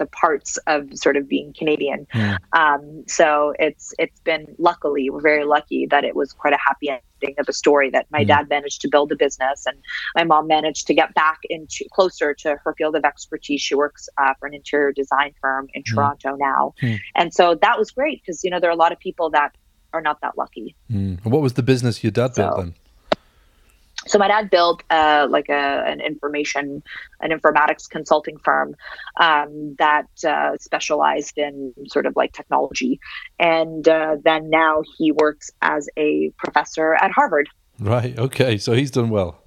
the 0.00 0.06
parts 0.06 0.58
of 0.66 0.88
sort 0.94 1.16
of 1.16 1.28
being 1.28 1.54
Canadian. 1.56 2.08
Yeah. 2.12 2.38
Um, 2.52 3.04
so 3.06 3.54
it's 3.60 3.94
it's 3.98 4.18
been 4.20 4.46
luckily 4.58 5.10
we're 5.10 5.20
very 5.20 5.44
lucky 5.44 5.86
that 5.90 6.02
it 6.04 6.16
was 6.16 6.32
quite 6.32 6.54
a 6.54 6.58
happy 6.58 6.88
ending 6.88 7.36
of 7.38 7.48
a 7.48 7.52
story 7.52 7.90
that 7.90 8.06
my 8.10 8.24
mm. 8.24 8.28
dad 8.28 8.48
managed 8.48 8.80
to 8.80 8.88
build 8.88 9.12
a 9.12 9.16
business 9.16 9.66
and 9.66 9.76
my 10.16 10.24
mom 10.24 10.46
managed 10.48 10.86
to 10.86 10.94
get 10.94 11.14
back 11.14 11.40
into 11.50 11.84
closer 11.92 12.32
to 12.32 12.56
her 12.64 12.74
field 12.78 12.96
of 12.96 13.04
expertise. 13.04 13.60
She 13.60 13.74
works 13.74 14.08
uh, 14.16 14.32
for 14.40 14.48
an 14.48 14.54
interior 14.54 14.90
design 14.90 15.34
firm 15.40 15.68
in 15.74 15.82
mm. 15.82 15.94
Toronto 15.94 16.34
now, 16.36 16.74
mm. 16.82 16.98
and 17.14 17.32
so 17.32 17.54
that 17.60 17.78
was 17.78 17.90
great 17.92 18.22
because 18.22 18.42
you 18.42 18.50
know 18.50 18.58
there 18.58 18.70
are 18.70 18.72
a 18.72 18.82
lot 18.84 18.92
of 18.92 18.98
people 18.98 19.30
that 19.30 19.54
are 19.92 20.00
not 20.00 20.20
that 20.20 20.36
lucky. 20.36 20.74
Mm. 20.90 21.24
What 21.24 21.42
was 21.42 21.54
the 21.54 21.62
business 21.62 22.02
your 22.02 22.12
dad 22.12 22.34
so, 22.34 22.42
built 22.42 22.56
then? 22.58 22.74
So 24.06 24.18
my 24.18 24.28
dad 24.28 24.48
built 24.48 24.82
uh, 24.88 25.26
like 25.28 25.50
a, 25.50 25.84
an 25.86 26.00
information, 26.00 26.82
an 27.20 27.30
informatics 27.30 27.88
consulting 27.88 28.38
firm 28.38 28.74
um, 29.20 29.76
that 29.78 30.08
uh, 30.26 30.56
specialized 30.58 31.36
in 31.36 31.74
sort 31.86 32.06
of 32.06 32.16
like 32.16 32.32
technology, 32.32 32.98
and 33.38 33.86
uh, 33.86 34.16
then 34.24 34.48
now 34.48 34.82
he 34.96 35.12
works 35.12 35.50
as 35.60 35.88
a 35.98 36.32
professor 36.38 36.94
at 36.94 37.10
Harvard. 37.10 37.48
Right. 37.78 38.18
Okay. 38.18 38.56
So 38.56 38.72
he's 38.72 38.90
done 38.90 39.10
well. 39.10 39.42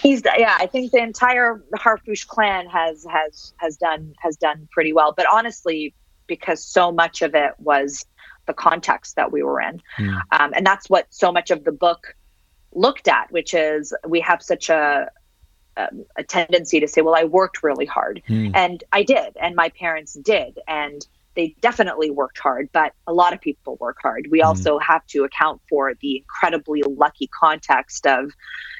He's 0.00 0.22
yeah. 0.36 0.56
I 0.58 0.66
think 0.66 0.90
the 0.90 1.02
entire 1.02 1.62
Harfoush 1.76 2.26
clan 2.26 2.66
has 2.68 3.06
has 3.10 3.52
has 3.58 3.76
done 3.76 4.14
has 4.18 4.36
done 4.36 4.68
pretty 4.72 4.92
well. 4.92 5.12
But 5.16 5.26
honestly, 5.32 5.94
because 6.26 6.64
so 6.64 6.90
much 6.90 7.22
of 7.22 7.34
it 7.34 7.52
was 7.58 8.04
the 8.46 8.54
context 8.54 9.16
that 9.16 9.32
we 9.32 9.42
were 9.42 9.60
in. 9.60 9.80
Mm. 9.98 10.20
Um, 10.32 10.52
and 10.54 10.66
that's 10.66 10.88
what 10.90 11.06
so 11.10 11.32
much 11.32 11.50
of 11.50 11.64
the 11.64 11.72
book 11.72 12.16
looked 12.72 13.08
at, 13.08 13.30
which 13.30 13.54
is 13.54 13.94
we 14.06 14.20
have 14.20 14.42
such 14.42 14.70
a, 14.70 15.10
a, 15.76 15.88
a 16.16 16.24
tendency 16.24 16.80
to 16.80 16.88
say, 16.88 17.02
well, 17.02 17.14
I 17.14 17.24
worked 17.24 17.62
really 17.62 17.86
hard. 17.86 18.22
Mm. 18.28 18.52
And 18.54 18.84
I 18.92 19.02
did, 19.02 19.36
and 19.40 19.54
my 19.54 19.68
parents 19.70 20.14
did. 20.14 20.58
And 20.66 21.06
they 21.34 21.54
definitely 21.60 22.10
worked 22.10 22.38
hard, 22.38 22.68
but 22.72 22.92
a 23.06 23.12
lot 23.12 23.32
of 23.32 23.40
people 23.40 23.76
work 23.80 23.96
hard. 24.02 24.28
We 24.30 24.40
mm. 24.40 24.46
also 24.46 24.78
have 24.78 25.06
to 25.08 25.24
account 25.24 25.60
for 25.68 25.94
the 26.00 26.18
incredibly 26.18 26.82
lucky 26.82 27.28
context 27.28 28.06
of 28.06 28.32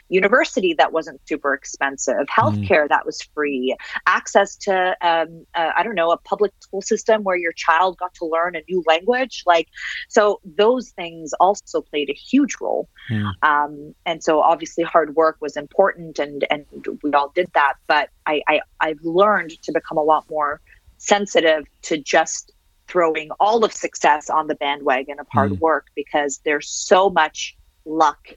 university 0.09 0.75
that 0.75 0.93
wasn't 0.93 1.21
super 1.27 1.55
expensive, 1.55 2.15
mm. 2.15 2.27
healthcare 2.27 2.85
mm. 2.85 2.89
that 2.89 3.07
was 3.07 3.23
free, 3.35 3.75
access 4.07 4.57
to, 4.57 4.97
um, 5.01 5.47
uh, 5.55 5.71
I 5.77 5.83
don't 5.83 5.95
know, 5.95 6.11
a 6.11 6.19
public 6.19 6.53
school 6.61 6.83
system 6.83 7.23
where 7.23 7.37
your 7.37 7.53
child 7.53 7.97
got 7.99 8.15
to 8.15 8.27
learn 8.27 8.55
a 8.55 8.63
new 8.69 8.85
language. 8.87 9.43
Like, 9.47 9.69
so 10.09 10.41
those 10.45 10.91
things 10.91 11.33
also 11.41 11.81
played 11.81 12.11
a 12.11 12.15
huge 12.15 12.57
role. 12.61 12.89
Mm. 13.11 13.33
Um, 13.43 13.95
and 14.05 14.23
so 14.23 14.41
obviously 14.41 14.85
hard 14.85 15.17
work 15.17 15.39
was 15.41 15.57
important 15.57 16.19
and, 16.19 16.47
and 16.51 16.67
we 17.03 17.13
all 17.13 17.33
did 17.35 17.51
that. 17.55 17.75
But 17.87 18.11
I, 18.27 18.43
I, 18.49 18.61
I've 18.81 19.03
learned 19.03 19.51
to 19.63 19.73
become 19.73 19.97
a 19.97 20.03
lot 20.03 20.27
more 20.29 20.61
sensitive 21.03 21.65
to 21.83 21.99
just 21.99 22.53
throwing 22.87 23.31
all 23.41 23.65
of 23.65 23.73
success 23.73 24.31
on 24.31 24.47
the 24.47 24.55
bandwagon 24.55 25.19
of 25.19 25.27
hard 25.33 25.51
mm. 25.51 25.59
work 25.59 25.87
because 25.97 26.41
there's 26.45 26.69
so 26.69 27.11
much 27.11 27.57
luck 27.85 28.29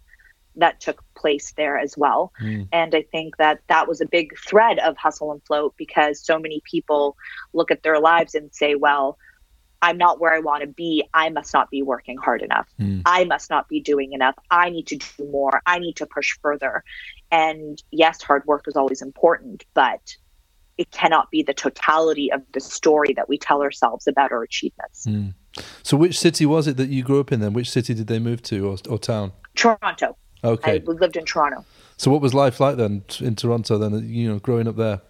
that 0.56 0.80
took 0.80 1.04
place 1.16 1.54
there 1.58 1.78
as 1.78 1.96
well. 1.96 2.32
Mm. 2.42 2.68
And 2.72 2.96
I 2.96 3.04
think 3.12 3.38
that 3.38 3.60
that 3.68 3.88
was 3.88 4.02
a 4.02 4.08
big 4.08 4.36
thread 4.40 4.80
of 4.80 4.98
Hustle 4.98 5.32
and 5.32 5.44
Float 5.44 5.76
because 5.78 6.20
so 6.20 6.40
many 6.40 6.62
people 6.64 7.16
look 7.54 7.70
at 7.70 7.84
their 7.84 8.00
lives 8.00 8.34
and 8.34 8.54
say, 8.54 8.74
well, 8.74 9.18
I'm 9.82 9.98
not 9.98 10.20
where 10.20 10.34
I 10.34 10.40
want 10.40 10.62
to 10.62 10.68
be. 10.68 11.04
I 11.14 11.30
must 11.30 11.54
not 11.54 11.70
be 11.70 11.84
working 11.84 12.18
hard 12.18 12.42
enough. 12.42 12.68
Mm. 12.80 13.04
I 13.06 13.26
must 13.26 13.52
not 13.52 13.68
be 13.68 13.80
doing 13.80 14.14
enough. 14.14 14.36
I 14.50 14.72
need 14.72 14.88
to 14.88 14.96
do 14.96 15.30
more. 15.30 15.62
I 15.68 15.78
need 15.78 15.98
to 15.98 16.08
push 16.08 16.36
further. 16.42 16.84
And 17.30 17.84
yes, 17.92 18.24
hard 18.24 18.44
work 18.46 18.64
is 18.68 18.76
always 18.76 19.04
important, 19.04 19.66
but 19.76 20.16
it 20.78 20.92
cannot 20.92 21.32
be 21.32 21.42
the 21.44 21.54
totality 21.54 22.32
of 22.32 22.42
the 22.54 22.60
story 22.60 23.14
that 23.14 23.30
we 23.30 23.38
tell 23.38 23.62
ourselves 23.62 24.08
about 24.08 24.32
our 24.32 24.44
achievements. 24.44 25.06
Mm. 25.06 25.34
So, 25.84 25.96
which 25.96 26.20
city 26.20 26.46
was 26.46 26.68
it 26.68 26.78
that 26.78 26.90
you 26.90 27.04
grew 27.04 27.20
up 27.20 27.32
in 27.32 27.40
then? 27.40 27.54
Which 27.54 27.70
city 27.70 27.94
did 27.94 28.08
they 28.08 28.20
move 28.20 28.42
to 28.44 28.68
or, 28.68 28.78
or 28.90 29.00
town? 29.00 29.32
Toronto. 29.56 30.18
Okay. 30.44 30.74
I 30.74 30.92
lived 30.92 31.16
in 31.16 31.26
Toronto. 31.26 31.66
So 31.98 32.12
what 32.12 32.22
was 32.22 32.34
life 32.34 32.60
like 32.60 32.76
then 32.76 33.04
in 33.20 33.36
Toronto 33.36 33.78
then, 33.78 34.08
you 34.08 34.32
know, 34.32 34.40
growing 34.40 34.68
up 34.68 34.76
there? 34.76 35.02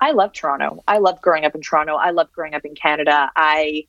I 0.00 0.10
love 0.10 0.32
Toronto. 0.32 0.82
I 0.86 0.98
love 0.98 1.20
growing 1.22 1.44
up 1.44 1.54
in 1.54 1.62
Toronto. 1.62 1.94
I 1.94 2.10
love 2.10 2.30
growing 2.32 2.54
up 2.54 2.64
in 2.64 2.74
Canada. 2.74 3.30
I 3.36 3.84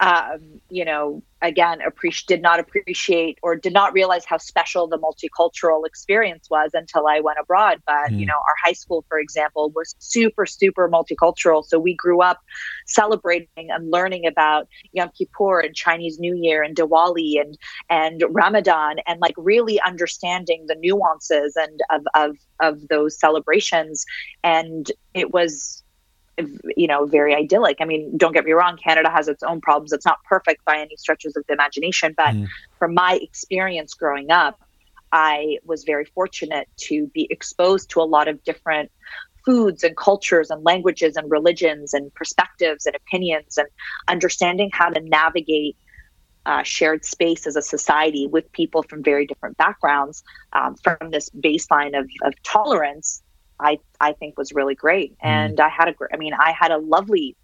um, 0.00 0.60
you 0.70 0.84
know, 0.84 1.22
again, 1.44 1.80
appreciate 1.82 2.26
did 2.26 2.42
not 2.42 2.58
appreciate 2.58 3.38
or 3.42 3.54
did 3.54 3.72
not 3.72 3.92
realize 3.92 4.24
how 4.24 4.38
special 4.38 4.88
the 4.88 4.98
multicultural 4.98 5.86
experience 5.86 6.48
was 6.50 6.70
until 6.72 7.06
I 7.06 7.20
went 7.20 7.38
abroad. 7.40 7.80
But 7.86 8.10
mm. 8.10 8.18
you 8.18 8.26
know, 8.26 8.34
our 8.34 8.54
high 8.64 8.72
school, 8.72 9.04
for 9.08 9.18
example, 9.18 9.70
was 9.74 9.94
super, 9.98 10.46
super 10.46 10.88
multicultural. 10.88 11.64
So 11.64 11.78
we 11.78 11.94
grew 11.94 12.22
up 12.22 12.40
celebrating 12.86 13.70
and 13.70 13.90
learning 13.90 14.26
about 14.26 14.68
Yom 14.92 15.10
Kippur 15.16 15.60
and 15.60 15.74
Chinese 15.74 16.18
New 16.18 16.34
Year 16.34 16.62
and 16.62 16.74
Diwali 16.74 17.40
and 17.40 17.56
and 17.90 18.24
Ramadan 18.30 18.96
and 19.06 19.20
like 19.20 19.34
really 19.36 19.80
understanding 19.80 20.64
the 20.66 20.76
nuances 20.76 21.56
and 21.56 21.80
of 21.90 22.02
of 22.14 22.36
of 22.60 22.88
those 22.88 23.18
celebrations. 23.18 24.04
And 24.42 24.90
it 25.12 25.32
was 25.32 25.83
you 26.76 26.86
know, 26.86 27.06
very 27.06 27.34
idyllic. 27.34 27.78
I 27.80 27.84
mean, 27.84 28.16
don't 28.16 28.32
get 28.32 28.44
me 28.44 28.52
wrong, 28.52 28.76
Canada 28.76 29.10
has 29.10 29.28
its 29.28 29.42
own 29.42 29.60
problems. 29.60 29.92
It's 29.92 30.06
not 30.06 30.22
perfect 30.24 30.64
by 30.64 30.78
any 30.78 30.96
stretches 30.96 31.36
of 31.36 31.44
the 31.46 31.52
imagination, 31.52 32.14
but 32.16 32.34
mm. 32.34 32.48
from 32.78 32.94
my 32.94 33.18
experience 33.22 33.94
growing 33.94 34.30
up, 34.30 34.60
I 35.12 35.58
was 35.64 35.84
very 35.84 36.04
fortunate 36.06 36.68
to 36.88 37.06
be 37.08 37.28
exposed 37.30 37.90
to 37.90 38.00
a 38.00 38.04
lot 38.04 38.26
of 38.26 38.42
different 38.42 38.90
foods 39.44 39.84
and 39.84 39.96
cultures 39.96 40.50
and 40.50 40.64
languages 40.64 41.16
and 41.16 41.30
religions 41.30 41.94
and 41.94 42.12
perspectives 42.14 42.86
and 42.86 42.96
opinions 42.96 43.58
and 43.58 43.68
understanding 44.08 44.70
how 44.72 44.88
to 44.88 45.00
navigate 45.00 45.76
uh, 46.46 46.62
shared 46.62 47.04
space 47.04 47.46
as 47.46 47.56
a 47.56 47.62
society 47.62 48.26
with 48.26 48.50
people 48.52 48.82
from 48.82 49.02
very 49.02 49.26
different 49.26 49.56
backgrounds 49.56 50.22
um, 50.52 50.74
from 50.76 51.10
this 51.10 51.30
baseline 51.30 51.98
of, 51.98 52.08
of 52.22 52.34
tolerance 52.42 53.22
I 53.60 53.78
I 54.00 54.12
think 54.12 54.38
was 54.38 54.52
really 54.52 54.74
great. 54.74 55.12
Mm. 55.12 55.16
And 55.22 55.60
I 55.60 55.68
had 55.68 55.88
a 55.88 55.94
I 56.12 56.16
mean 56.16 56.34
I 56.34 56.52
had 56.52 56.70
a 56.70 56.78
lovely 56.78 57.36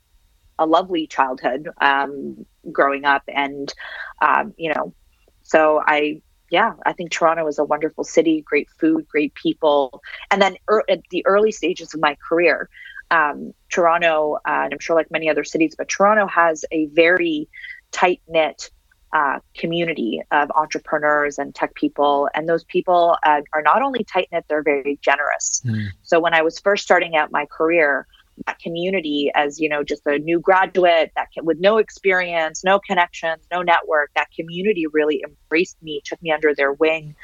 a 0.58 0.66
lovely 0.66 1.06
childhood 1.06 1.68
um, 1.80 2.46
growing 2.70 3.04
up, 3.04 3.22
and 3.28 3.72
um, 4.20 4.54
you 4.56 4.72
know, 4.72 4.94
so 5.42 5.82
I 5.84 6.20
yeah 6.50 6.74
I 6.86 6.92
think 6.92 7.10
Toronto 7.10 7.46
is 7.46 7.58
a 7.58 7.64
wonderful 7.64 8.04
city, 8.04 8.42
great 8.42 8.68
food, 8.78 9.08
great 9.08 9.34
people, 9.34 10.02
and 10.30 10.40
then 10.40 10.56
er, 10.70 10.84
at 10.88 11.00
the 11.10 11.26
early 11.26 11.50
stages 11.50 11.94
of 11.94 12.00
my 12.00 12.16
career. 12.28 12.68
Um, 13.12 13.52
Toronto, 13.70 14.34
uh, 14.46 14.62
and 14.64 14.72
I'm 14.72 14.78
sure 14.78 14.94
like 14.94 15.10
many 15.10 15.28
other 15.28 15.42
cities, 15.42 15.74
but 15.76 15.88
Toronto 15.88 16.28
has 16.28 16.64
a 16.70 16.86
very 16.86 17.48
tight 17.90 18.20
knit 18.28 18.70
uh, 19.12 19.38
community 19.56 20.22
of 20.30 20.50
entrepreneurs 20.52 21.38
and 21.38 21.54
tech 21.54 21.74
people. 21.74 22.28
And 22.34 22.48
those 22.48 22.64
people 22.64 23.16
uh, 23.24 23.42
are 23.52 23.62
not 23.62 23.82
only 23.82 24.04
tight 24.04 24.28
knit, 24.32 24.44
they're 24.48 24.62
very 24.62 24.98
generous. 25.02 25.62
Mm. 25.64 25.88
So 26.02 26.20
when 26.20 26.34
I 26.34 26.42
was 26.42 26.58
first 26.58 26.84
starting 26.84 27.16
out 27.16 27.30
my 27.32 27.46
career, 27.46 28.06
that 28.46 28.58
community 28.58 29.30
as 29.34 29.60
you 29.60 29.68
know 29.68 29.82
just 29.84 30.02
a 30.06 30.18
new 30.18 30.40
graduate 30.40 31.12
that 31.14 31.28
can, 31.32 31.44
with 31.44 31.58
no 31.60 31.76
experience 31.76 32.64
no 32.64 32.78
connections 32.78 33.44
no 33.52 33.60
network 33.60 34.10
that 34.14 34.28
community 34.34 34.86
really 34.86 35.22
embraced 35.26 35.76
me 35.82 36.00
took 36.04 36.22
me 36.22 36.30
under 36.30 36.54
their 36.54 36.72
wing 36.72 37.14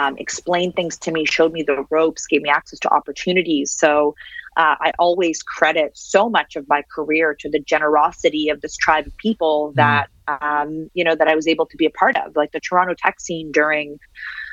um, 0.00 0.16
explained 0.18 0.74
things 0.74 0.98
to 0.98 1.12
me 1.12 1.24
showed 1.24 1.52
me 1.52 1.62
the 1.62 1.84
ropes 1.90 2.26
gave 2.26 2.42
me 2.42 2.48
access 2.48 2.78
to 2.78 2.92
opportunities 2.92 3.72
so 3.72 4.14
uh, 4.56 4.74
I 4.80 4.92
always 4.98 5.42
credit 5.42 5.92
so 5.94 6.28
much 6.28 6.56
of 6.56 6.68
my 6.68 6.82
career 6.92 7.36
to 7.38 7.48
the 7.48 7.60
generosity 7.60 8.48
of 8.48 8.60
this 8.60 8.76
tribe 8.76 9.06
of 9.06 9.16
people 9.16 9.70
mm. 9.70 9.76
that 9.76 10.08
um, 10.28 10.90
you 10.94 11.04
know 11.04 11.14
that 11.14 11.28
I 11.28 11.36
was 11.36 11.46
able 11.46 11.66
to 11.66 11.76
be 11.76 11.84
a 11.86 11.90
part 11.90 12.16
of, 12.16 12.34
like 12.36 12.52
the 12.52 12.60
Toronto 12.60 12.94
tech 12.96 13.20
scene 13.20 13.52
during, 13.52 13.98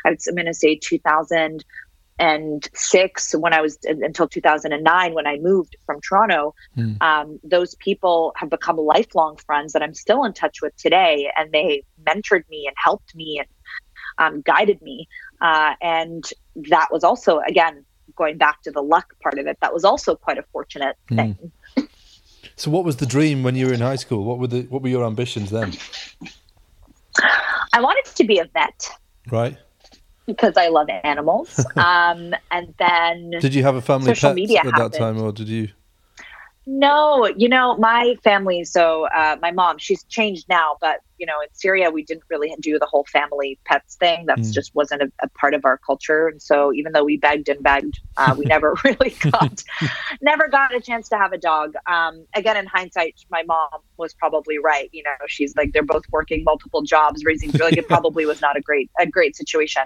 I'm 0.06 0.18
going 0.34 0.46
to 0.46 0.54
say 0.54 0.76
2006 0.76 3.36
when 3.36 3.54
I 3.54 3.62
was 3.62 3.78
until 3.84 4.28
2009 4.28 5.14
when 5.14 5.28
I 5.28 5.38
moved 5.40 5.76
from 5.86 6.02
Toronto. 6.02 6.56
Mm. 6.78 7.02
Um, 7.02 7.40
those 7.44 7.76
people 7.76 8.34
have 8.36 8.50
become 8.50 8.78
lifelong 8.78 9.38
friends 9.38 9.74
that 9.74 9.82
I'm 9.82 9.94
still 9.94 10.24
in 10.24 10.32
touch 10.34 10.62
with 10.62 10.74
today, 10.78 11.30
and 11.36 11.52
they 11.52 11.84
mentored 12.08 12.48
me 12.50 12.66
and 12.68 12.76
helped 12.82 13.14
me 13.16 13.40
and 13.40 13.48
um, 14.18 14.42
guided 14.42 14.82
me. 14.82 15.08
Uh, 15.42 15.74
and 15.82 16.24
that 16.70 16.88
was 16.92 17.04
also, 17.04 17.40
again, 17.48 17.86
going 18.16 18.38
back 18.38 18.62
to 18.64 18.72
the 18.72 18.82
luck 18.82 19.14
part 19.22 19.38
of 19.38 19.48
it, 19.48 19.58
that 19.62 19.74
was 19.74 19.84
also 19.84 20.16
quite 20.16 20.38
a 20.38 20.44
fortunate 20.52 20.96
Hmm. 21.10 21.16
thing. 21.16 21.52
So, 22.56 22.72
what 22.72 22.86
was 22.86 22.98
the 22.98 23.06
dream 23.06 23.44
when 23.44 23.56
you 23.56 23.68
were 23.68 23.74
in 23.74 23.82
high 23.82 23.98
school? 23.98 24.24
What 24.24 24.40
were 24.40 24.48
the 24.48 24.62
what 24.64 24.82
were 24.82 24.90
your 24.90 25.06
ambitions 25.06 25.52
then? 25.52 25.74
I 27.74 27.82
wanted 27.82 28.06
to 28.16 28.24
be 28.24 28.40
a 28.40 28.46
vet 28.46 28.90
Right? 29.30 29.58
because 30.26 30.58
I 30.58 30.70
love 30.70 30.88
animals. 31.04 31.64
um, 31.76 32.34
and 32.52 32.74
then 32.80 33.32
Did 33.40 33.54
you 33.54 33.64
have 33.64 33.76
a 33.76 33.82
family 33.82 34.14
pet 34.14 34.38
at 34.38 34.76
that 34.76 34.94
time, 34.94 35.22
or 35.22 35.32
did 35.32 35.50
you? 35.50 35.70
No, 36.66 37.28
you 37.38 37.48
know, 37.48 37.78
my 37.78 38.16
family, 38.24 38.64
so 38.66 39.06
uh, 39.08 39.38
my 39.42 39.52
mom, 39.52 39.78
she's 39.78 40.04
changed 40.06 40.46
now, 40.50 40.76
but, 40.82 40.98
you 41.18 41.26
know, 41.26 41.40
in 41.42 41.48
Syria, 41.54 41.90
we 41.92 42.04
didn't 42.04 42.24
really 42.30 42.54
do 42.60 42.78
the 42.80 42.86
whole 42.86 43.06
family 43.12 43.60
pets 43.66 43.96
thing. 43.96 44.26
That 44.28 44.40
Mm. 44.40 44.54
just 44.54 44.74
wasn't 44.76 45.02
a, 45.02 45.12
a 45.24 45.30
part 45.30 45.54
of 45.54 45.66
our 45.66 45.78
culture. 45.78 46.28
And 46.28 46.42
so 46.42 46.72
even 46.74 46.92
though 46.94 47.04
we 47.04 47.18
begged 47.18 47.50
and 47.50 47.62
begged, 47.64 48.00
uh, 48.18 48.36
we 48.38 48.46
never 48.56 48.76
really 48.84 49.16
got, 49.32 49.64
never 50.22 50.48
got 50.48 50.76
a 50.76 50.82
chance 50.82 51.10
to 51.10 51.18
have 51.18 51.34
a 51.34 51.38
dog. 51.38 51.74
Um, 51.88 52.26
again, 52.36 52.58
in 52.58 52.66
hindsight, 52.68 53.16
my 53.30 53.44
mom 53.44 53.70
was 53.98 54.14
probably 54.14 54.58
right. 54.60 54.90
You 54.92 55.04
know, 55.04 55.12
she's 55.28 55.56
like, 55.56 55.74
they're 55.74 55.84
both 55.84 56.04
working 56.12 56.44
multiple 56.44 56.82
jobs, 56.84 57.24
raising, 57.26 57.52
like 57.60 57.78
it 57.78 57.88
probably 57.88 58.26
was 58.26 58.42
not 58.42 58.58
a 58.58 58.62
great, 58.62 58.90
a 59.00 59.06
great 59.08 59.36
situation. 59.36 59.84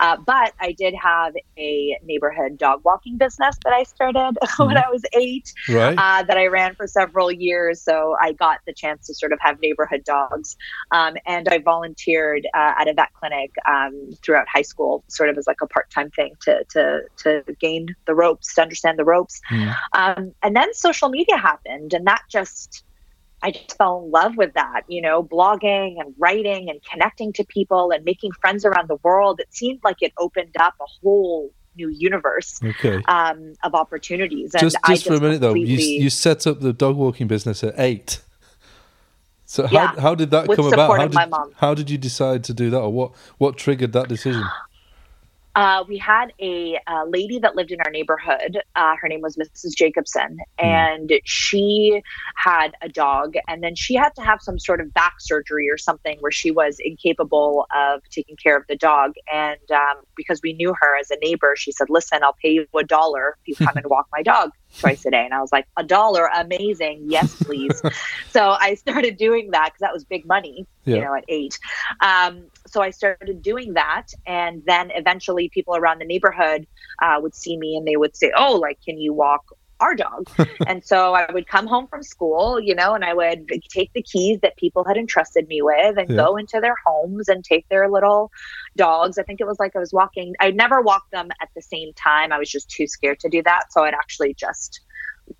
Uh, 0.00 0.16
but 0.26 0.52
I 0.60 0.72
did 0.72 0.94
have 0.94 1.34
a 1.58 1.98
neighborhood 2.04 2.58
dog 2.58 2.82
walking 2.84 3.16
business 3.18 3.56
that 3.64 3.72
I 3.72 3.84
started 3.84 4.36
when 4.58 4.76
I 4.76 4.88
was 4.90 5.02
eight 5.14 5.52
Right? 5.68 5.96
uh, 5.98 6.22
that 6.24 6.36
I 6.36 6.46
ran 6.46 6.74
for 6.74 6.86
several 6.86 7.30
years. 7.32 7.82
So 7.82 8.16
I 8.20 8.32
got 8.32 8.58
the 8.66 8.72
chance 8.72 9.06
to 9.06 9.14
sort 9.14 9.32
of 9.32 9.38
have 9.40 9.60
neighborhood 9.60 10.02
dogs. 10.04 10.56
Um, 10.90 11.16
and 11.26 11.48
I 11.48 11.58
volunteered 11.58 12.46
uh, 12.54 12.74
at 12.78 12.88
a 12.88 12.94
vet 12.94 13.12
clinic 13.14 13.52
um, 13.66 14.10
throughout 14.22 14.46
high 14.48 14.62
school, 14.62 15.04
sort 15.08 15.28
of 15.28 15.38
as 15.38 15.46
like 15.46 15.60
a 15.62 15.66
part 15.66 15.90
time 15.90 16.10
thing 16.10 16.34
to, 16.42 16.64
to, 16.70 17.02
to 17.18 17.42
gain 17.60 17.94
the 18.06 18.14
ropes, 18.14 18.54
to 18.54 18.62
understand 18.62 18.98
the 18.98 19.04
ropes. 19.04 19.40
Mm. 19.50 19.76
Um, 19.92 20.32
and 20.42 20.54
then 20.56 20.72
social 20.74 21.08
media 21.08 21.36
happened, 21.36 21.94
and 21.94 22.06
that 22.06 22.22
just, 22.30 22.84
I 23.42 23.50
just 23.50 23.76
fell 23.76 24.02
in 24.04 24.10
love 24.10 24.36
with 24.36 24.54
that, 24.54 24.82
you 24.88 25.02
know, 25.02 25.22
blogging 25.22 26.00
and 26.00 26.14
writing 26.18 26.70
and 26.70 26.80
connecting 26.90 27.32
to 27.34 27.44
people 27.44 27.90
and 27.90 28.04
making 28.04 28.32
friends 28.32 28.64
around 28.64 28.88
the 28.88 28.98
world. 29.02 29.40
It 29.40 29.52
seemed 29.52 29.80
like 29.84 30.00
it 30.00 30.12
opened 30.18 30.56
up 30.58 30.74
a 30.80 30.86
whole 31.02 31.50
new 31.76 31.88
universe 31.88 32.60
Okay. 32.62 33.02
um, 33.08 33.54
of 33.64 33.74
opportunities. 33.74 34.54
And 34.54 34.60
just 34.60 34.76
I 34.84 34.94
just 34.94 35.06
for 35.06 35.14
a 35.14 35.20
minute 35.20 35.40
though, 35.40 35.54
you 35.54 35.76
you 35.76 36.08
set 36.08 36.46
up 36.46 36.60
the 36.60 36.72
dog 36.72 36.96
walking 36.96 37.26
business 37.26 37.64
at 37.64 37.74
eight. 37.78 38.20
So 39.54 39.68
how 39.68 39.72
Yeah, 39.72 40.00
how 40.00 40.16
did 40.16 40.32
that 40.32 40.50
come 40.50 40.66
about? 40.66 40.98
How 40.98 41.06
did, 41.06 41.54
how 41.58 41.74
did 41.74 41.88
you 41.88 41.96
decide 41.96 42.42
to 42.44 42.54
do 42.54 42.70
that, 42.70 42.80
or 42.80 42.92
what 42.92 43.12
what 43.38 43.56
triggered 43.56 43.92
that 43.92 44.08
decision? 44.08 44.52
Uh, 45.54 45.84
we 45.88 45.96
had 45.96 46.32
a, 46.40 46.78
uh 46.86 47.04
lady 47.06 47.38
that 47.38 47.54
lived 47.54 47.70
in 47.70 47.80
our 47.80 47.90
neighborhood. 47.90 48.58
Uh, 48.74 48.94
her 49.00 49.08
name 49.08 49.20
was 49.20 49.36
Mrs. 49.36 49.74
Jacobson, 49.76 50.38
Hmm. 50.58 50.66
and 50.66 51.12
she 51.24 52.02
had 52.36 52.72
a 52.82 52.88
dog. 52.88 53.34
And 53.48 53.62
then 53.62 53.74
she 53.74 53.94
had 53.94 54.14
to 54.16 54.22
have 54.22 54.40
some 54.42 54.58
sort 54.58 54.80
of 54.80 54.92
back 54.92 55.14
surgery 55.20 55.68
or 55.70 55.78
something 55.78 56.18
where 56.20 56.32
she 56.32 56.50
was 56.50 56.78
incapable 56.80 57.66
of 57.74 58.02
taking 58.10 58.36
care 58.36 58.56
of 58.56 58.66
the 58.68 58.76
dog. 58.76 59.12
And 59.32 59.58
um, 59.70 60.02
because 60.16 60.40
we 60.42 60.52
knew 60.54 60.74
her 60.80 60.96
as 60.98 61.10
a 61.10 61.16
neighbor, 61.22 61.54
she 61.56 61.72
said, 61.72 61.88
"Listen, 61.90 62.22
I'll 62.22 62.36
pay 62.42 62.50
you 62.50 62.66
a 62.76 62.84
dollar 62.84 63.36
if 63.46 63.48
you 63.60 63.66
come 63.66 63.76
and 63.76 63.86
walk 63.86 64.08
my 64.12 64.22
dog 64.22 64.50
twice 64.80 65.04
a 65.06 65.10
day." 65.10 65.24
And 65.24 65.34
I 65.34 65.40
was 65.40 65.52
like, 65.52 65.66
"A 65.76 65.84
dollar, 65.84 66.28
amazing! 66.34 67.04
Yes, 67.08 67.34
please." 67.42 67.80
so 68.30 68.56
I 68.58 68.74
started 68.74 69.16
doing 69.16 69.50
that 69.52 69.66
because 69.66 69.80
that 69.80 69.92
was 69.92 70.04
big 70.04 70.26
money, 70.26 70.66
you 70.84 71.00
know, 71.00 71.14
at 71.14 71.24
eight. 71.28 71.58
Um, 72.00 72.44
so 72.74 72.82
I 72.82 72.90
started 72.90 73.40
doing 73.40 73.74
that, 73.74 74.06
and 74.26 74.62
then 74.66 74.90
eventually 74.94 75.48
people 75.48 75.76
around 75.76 76.00
the 76.00 76.04
neighborhood 76.04 76.66
uh, 77.00 77.16
would 77.22 77.34
see 77.34 77.56
me 77.56 77.76
and 77.76 77.86
they 77.86 77.96
would 77.96 78.16
say, 78.16 78.32
"Oh, 78.36 78.56
like, 78.56 78.78
can 78.84 78.98
you 78.98 79.12
walk 79.14 79.42
our 79.80 79.94
dog?" 79.94 80.28
and 80.66 80.84
so 80.84 81.14
I 81.14 81.30
would 81.32 81.46
come 81.46 81.68
home 81.68 81.86
from 81.88 82.02
school, 82.02 82.60
you 82.60 82.74
know, 82.74 82.94
and 82.94 83.04
I 83.04 83.14
would 83.14 83.48
take 83.70 83.90
the 83.94 84.02
keys 84.02 84.40
that 84.42 84.56
people 84.56 84.84
had 84.84 84.96
entrusted 84.96 85.46
me 85.46 85.62
with 85.62 85.96
and 85.98 86.08
Yeah. 86.10 86.16
go 86.24 86.36
into 86.36 86.58
their 86.60 86.76
homes 86.84 87.28
and 87.28 87.44
take 87.44 87.64
their 87.68 87.88
little 87.88 88.30
dogs. 88.76 89.18
I 89.18 89.22
think 89.22 89.40
it 89.40 89.46
was 89.46 89.60
like 89.60 89.76
I 89.76 89.78
was 89.78 89.92
walking. 89.92 90.34
I 90.40 90.50
never 90.50 90.80
walked 90.82 91.12
them 91.12 91.28
at 91.40 91.48
the 91.54 91.62
same 91.62 91.92
time. 91.94 92.32
I 92.32 92.38
was 92.38 92.50
just 92.50 92.68
too 92.68 92.88
scared 92.88 93.20
to 93.20 93.28
do 93.28 93.42
that, 93.44 93.64
so 93.70 93.84
I'd 93.84 93.94
actually 93.94 94.34
just 94.34 94.80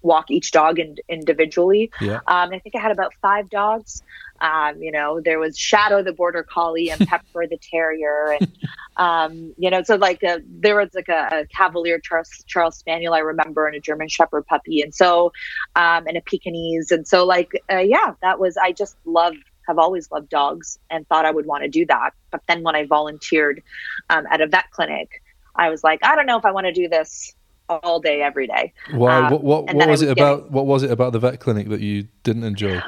walk 0.02 0.30
each 0.30 0.50
dog 0.52 0.78
in, 0.78 0.96
individually. 1.08 1.90
Yeah. 2.00 2.20
Um, 2.26 2.50
I 2.52 2.58
think 2.60 2.74
I 2.76 2.80
had 2.80 2.92
about 2.92 3.12
five 3.20 3.50
dogs. 3.50 4.02
Um, 4.40 4.82
you 4.82 4.92
know, 4.92 5.20
there 5.20 5.38
was 5.38 5.56
Shadow 5.56 6.02
the 6.02 6.12
border 6.12 6.42
collie 6.42 6.90
and 6.90 7.00
Pepper 7.08 7.46
the 7.46 7.58
terrier, 7.58 8.36
and 8.40 8.52
um, 8.96 9.54
you 9.56 9.70
know, 9.70 9.82
so 9.82 9.96
like 9.96 10.22
a, 10.22 10.40
there 10.46 10.76
was 10.76 10.90
like 10.94 11.08
a, 11.08 11.28
a 11.32 11.46
Cavalier 11.46 11.98
Charles, 11.98 12.30
Charles 12.46 12.76
Spaniel 12.76 13.14
I 13.14 13.20
remember, 13.20 13.66
and 13.66 13.76
a 13.76 13.80
German 13.80 14.08
Shepherd 14.08 14.46
puppy, 14.46 14.82
and 14.82 14.94
so 14.94 15.32
um, 15.76 16.06
and 16.06 16.16
a 16.16 16.20
Pekingese, 16.20 16.90
and 16.90 17.06
so 17.06 17.24
like 17.24 17.52
uh, 17.72 17.78
yeah, 17.78 18.14
that 18.22 18.38
was 18.38 18.56
I 18.56 18.72
just 18.72 18.96
love 19.04 19.34
have 19.66 19.78
always 19.78 20.10
loved 20.10 20.28
dogs 20.28 20.78
and 20.90 21.08
thought 21.08 21.24
I 21.24 21.30
would 21.30 21.46
want 21.46 21.62
to 21.62 21.68
do 21.68 21.86
that. 21.86 22.10
But 22.30 22.42
then 22.46 22.62
when 22.62 22.76
I 22.76 22.84
volunteered 22.84 23.62
um, 24.10 24.26
at 24.30 24.40
a 24.40 24.46
vet 24.46 24.70
clinic, 24.70 25.22
I 25.56 25.70
was 25.70 25.82
like, 25.82 26.04
I 26.04 26.16
don't 26.16 26.26
know 26.26 26.38
if 26.38 26.44
I 26.44 26.52
want 26.52 26.66
to 26.66 26.72
do 26.72 26.88
this 26.88 27.34
all 27.68 28.00
day 28.00 28.22
every 28.22 28.46
day. 28.46 28.72
Why? 28.90 29.18
Um, 29.18 29.30
what 29.32 29.42
what, 29.42 29.74
what 29.74 29.88
was 29.88 30.02
it 30.02 30.10
about? 30.10 30.50
What 30.50 30.66
was 30.66 30.82
it 30.82 30.90
about 30.90 31.12
the 31.12 31.18
vet 31.18 31.40
clinic 31.40 31.68
that 31.68 31.80
you 31.80 32.08
didn't 32.22 32.44
enjoy? 32.44 32.80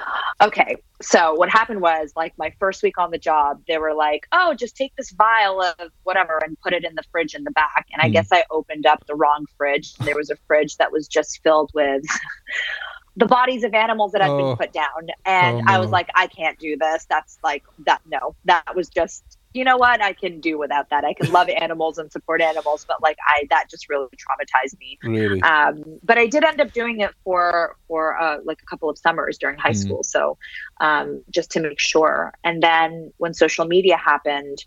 Okay, 0.42 0.76
so 1.00 1.32
what 1.32 1.48
happened 1.48 1.80
was 1.80 2.12
like 2.14 2.34
my 2.36 2.52
first 2.60 2.82
week 2.82 2.98
on 2.98 3.10
the 3.10 3.16
job, 3.16 3.62
they 3.66 3.78
were 3.78 3.94
like, 3.94 4.26
"Oh, 4.32 4.52
just 4.52 4.76
take 4.76 4.94
this 4.96 5.10
vial 5.12 5.62
of 5.62 5.90
whatever 6.02 6.38
and 6.44 6.60
put 6.60 6.74
it 6.74 6.84
in 6.84 6.94
the 6.94 7.02
fridge 7.10 7.34
in 7.34 7.44
the 7.44 7.50
back." 7.52 7.86
And 7.92 8.02
I 8.02 8.08
Hmm. 8.08 8.12
guess 8.12 8.28
I 8.30 8.44
opened 8.50 8.84
up 8.84 9.02
the 9.06 9.14
wrong 9.14 9.46
fridge. 9.56 9.94
There 9.94 10.14
was 10.14 10.28
a 10.28 10.36
fridge 10.46 10.76
that 10.76 10.92
was 10.92 11.08
just 11.08 11.42
filled 11.42 11.70
with 11.72 12.02
the 13.16 13.24
bodies 13.24 13.64
of 13.64 13.72
animals 13.72 14.12
that 14.12 14.20
had 14.20 14.32
Oh. 14.32 14.36
been 14.36 14.56
put 14.58 14.72
down, 14.74 15.08
and 15.24 15.62
Oh, 15.66 15.72
I 15.72 15.78
was 15.78 15.90
like, 15.90 16.10
"I 16.14 16.26
can't 16.26 16.58
do 16.58 16.76
this." 16.78 17.06
That's 17.08 17.38
like 17.42 17.64
that. 17.86 18.02
No, 18.06 18.36
that 18.44 18.76
was 18.76 18.88
just. 18.90 19.24
You 19.56 19.64
know 19.64 19.78
what? 19.78 20.02
I 20.02 20.12
can 20.12 20.40
do 20.40 20.58
without 20.58 20.86
that. 20.90 21.04
I 21.04 21.14
can 21.14 21.30
love 21.32 21.48
animals 21.48 21.98
and 21.98 22.12
support 22.12 22.42
animals, 22.42 22.84
but 22.86 22.98
like 23.02 23.16
I, 23.26 23.46
that 23.50 23.66
just 23.70 23.88
really 23.88 24.06
traumatized 24.24 24.78
me 24.78 24.98
Really? 25.02 25.40
um, 25.42 25.82
but 26.02 26.18
I 26.18 26.26
did 26.26 26.44
end 26.44 26.60
up 26.60 26.72
doing 26.72 27.00
it 27.00 27.10
for 27.24 27.76
for 27.88 28.20
uh, 28.20 28.38
like 28.44 28.58
a 28.62 28.66
couple 28.70 28.90
of 28.90 28.98
summers 28.98 29.38
during 29.38 29.58
high 29.58 29.70
Mm. 29.70 29.76
school, 29.76 30.02
so 30.02 30.38
um, 30.80 31.22
just 31.32 31.50
to 31.52 31.60
make 31.60 31.80
sure. 31.80 32.32
And 32.44 32.62
then 32.62 33.12
when 33.18 33.34
social 33.34 33.64
media 33.66 33.96
happened, 33.96 34.58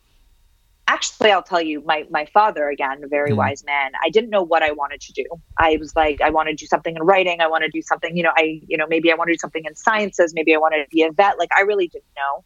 actually, 0.87 1.31
I'll 1.31 1.43
tell 1.43 1.61
you, 1.61 1.83
my 1.85 2.05
my 2.09 2.25
father 2.33 2.69
again, 2.69 3.01
a 3.03 3.07
very 3.07 3.33
Mm. 3.33 3.37
wise 3.37 3.63
man. 3.65 3.91
I 4.03 4.09
didn't 4.09 4.29
know 4.31 4.43
what 4.43 4.63
I 4.63 4.71
wanted 4.71 5.01
to 5.01 5.13
do. 5.13 5.25
I 5.59 5.77
was 5.79 5.93
like, 5.95 6.19
I 6.21 6.29
want 6.31 6.49
to 6.49 6.55
do 6.55 6.65
something 6.65 6.95
in 6.95 7.03
writing. 7.03 7.41
I 7.41 7.47
want 7.47 7.63
to 7.63 7.69
do 7.69 7.81
something, 7.81 8.17
you 8.17 8.23
know, 8.23 8.31
I 8.35 8.61
you 8.67 8.77
know 8.77 8.87
maybe 8.87 9.11
I 9.11 9.15
want 9.15 9.27
to 9.29 9.33
do 9.33 9.37
something 9.39 9.63
in 9.65 9.75
sciences. 9.75 10.33
Maybe 10.33 10.53
I 10.55 10.57
want 10.57 10.73
to 10.75 10.85
be 10.91 11.03
a 11.03 11.11
vet. 11.11 11.37
Like 11.37 11.49
I 11.57 11.61
really 11.61 11.87
didn't 11.87 12.05
know. 12.17 12.43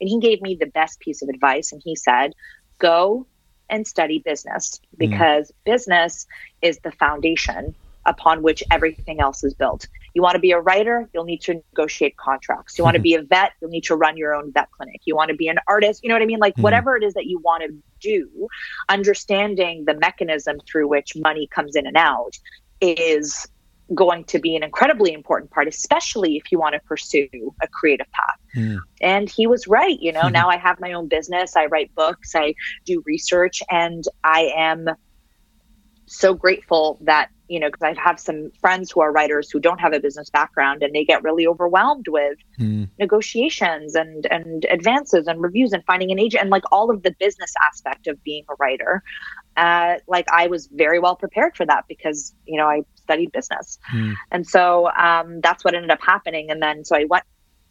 And 0.00 0.08
he 0.08 0.18
gave 0.20 0.42
me 0.42 0.56
the 0.58 0.66
best 0.66 1.00
piece 1.00 1.22
of 1.22 1.28
advice, 1.28 1.72
and 1.72 1.80
he 1.84 1.96
said, 1.96 2.32
"Go 2.78 3.26
and 3.70 3.86
study 3.86 4.22
business 4.24 4.80
because 4.98 5.50
business 5.64 6.26
is 6.62 6.78
the 6.80 6.92
foundation 6.92 7.74
upon 8.06 8.42
which 8.42 8.62
everything 8.70 9.20
else 9.20 9.42
is 9.42 9.54
built. 9.54 9.88
You 10.14 10.22
want 10.22 10.34
to 10.34 10.40
be 10.40 10.52
a 10.52 10.60
writer, 10.60 11.08
you'll 11.12 11.24
need 11.24 11.40
to 11.42 11.62
negotiate 11.72 12.16
contracts. 12.16 12.76
You 12.78 12.84
want 12.84 12.96
to 12.96 13.00
be 13.02 13.14
a 13.14 13.22
vet, 13.22 13.52
you'll 13.60 13.70
need 13.70 13.84
to 13.84 13.96
run 13.96 14.16
your 14.16 14.34
own 14.34 14.52
vet 14.52 14.70
clinic. 14.72 15.00
You 15.06 15.16
want 15.16 15.30
to 15.30 15.36
be 15.36 15.48
an 15.48 15.58
artist, 15.66 16.02
you 16.02 16.08
know 16.08 16.14
what 16.14 16.22
I 16.22 16.26
mean? 16.26 16.38
Like 16.38 16.54
Mhm. 16.56 16.62
whatever 16.62 16.96
it 16.96 17.02
is 17.02 17.14
that 17.14 17.26
you 17.26 17.38
want 17.38 17.62
to 17.64 17.82
do, 18.00 18.48
understanding 18.88 19.86
the 19.86 19.94
mechanism 19.94 20.58
through 20.70 20.88
which 20.88 21.16
money 21.16 21.48
comes 21.48 21.74
in 21.74 21.86
and 21.86 21.96
out 21.96 22.36
is 22.80 23.46
going 23.92 24.24
to 24.24 24.38
be 24.38 24.56
an 24.56 24.62
incredibly 24.62 25.12
important 25.12 25.50
part, 25.50 25.68
especially 25.68 26.36
if 26.36 26.50
you 26.50 26.58
want 26.58 26.74
to 26.74 26.80
pursue 26.88 27.28
a 27.62 27.68
creative 27.68 28.06
path. 28.12 28.38
Hmm. 28.54 28.76
And 29.02 29.28
he 29.28 29.46
was 29.46 29.66
right. 29.66 29.98
You 30.00 30.12
know, 30.12 30.24
Mhm. 30.24 30.32
now 30.32 30.48
I 30.48 30.56
have 30.56 30.80
my 30.80 30.92
own 30.92 31.08
business. 31.08 31.56
I 31.56 31.66
write 31.66 31.94
books, 31.94 32.34
I 32.34 32.54
do 32.86 33.02
research, 33.04 33.62
and 33.70 34.04
I 34.22 34.52
am 34.56 34.88
so 36.06 36.34
grateful 36.34 36.98
that, 37.02 37.30
you 37.48 37.58
know, 37.58 37.68
because 37.68 37.82
I 37.82 38.00
have 38.00 38.20
some 38.20 38.50
friends 38.60 38.90
who 38.90 39.00
are 39.00 39.12
writers 39.12 39.50
who 39.50 39.60
don't 39.60 39.80
have 39.80 39.92
a 39.92 40.00
business 40.00 40.30
background 40.30 40.82
and 40.82 40.94
they 40.94 41.04
get 41.04 41.22
really 41.22 41.46
overwhelmed 41.46 42.08
with 42.08 42.38
Hmm. 42.56 42.84
negotiations 42.98 43.94
and 43.94 44.26
and 44.30 44.66
advances 44.70 45.26
and 45.26 45.42
reviews 45.42 45.72
and 45.72 45.82
finding 45.84 46.12
an 46.12 46.18
agent 46.18 46.42
and 46.42 46.50
like 46.50 46.64
all 46.70 46.90
of 46.90 47.02
the 47.02 47.14
business 47.18 47.52
aspect 47.68 48.06
of 48.06 48.22
being 48.22 48.44
a 48.48 48.54
writer 48.58 49.02
uh, 49.56 49.94
like 50.08 50.26
i 50.32 50.46
was 50.46 50.66
very 50.68 50.98
well 50.98 51.16
prepared 51.16 51.56
for 51.56 51.64
that 51.66 51.84
because 51.88 52.34
you 52.46 52.56
know 52.58 52.66
i 52.68 52.82
studied 52.96 53.30
business 53.32 53.78
Hmm. 53.90 54.12
and 54.30 54.46
so 54.46 54.90
um, 54.92 55.40
that's 55.40 55.64
what 55.64 55.74
ended 55.74 55.90
up 55.90 56.00
happening 56.02 56.50
and 56.50 56.60
then 56.62 56.84
so 56.84 56.96
i 56.96 57.04
went 57.04 57.24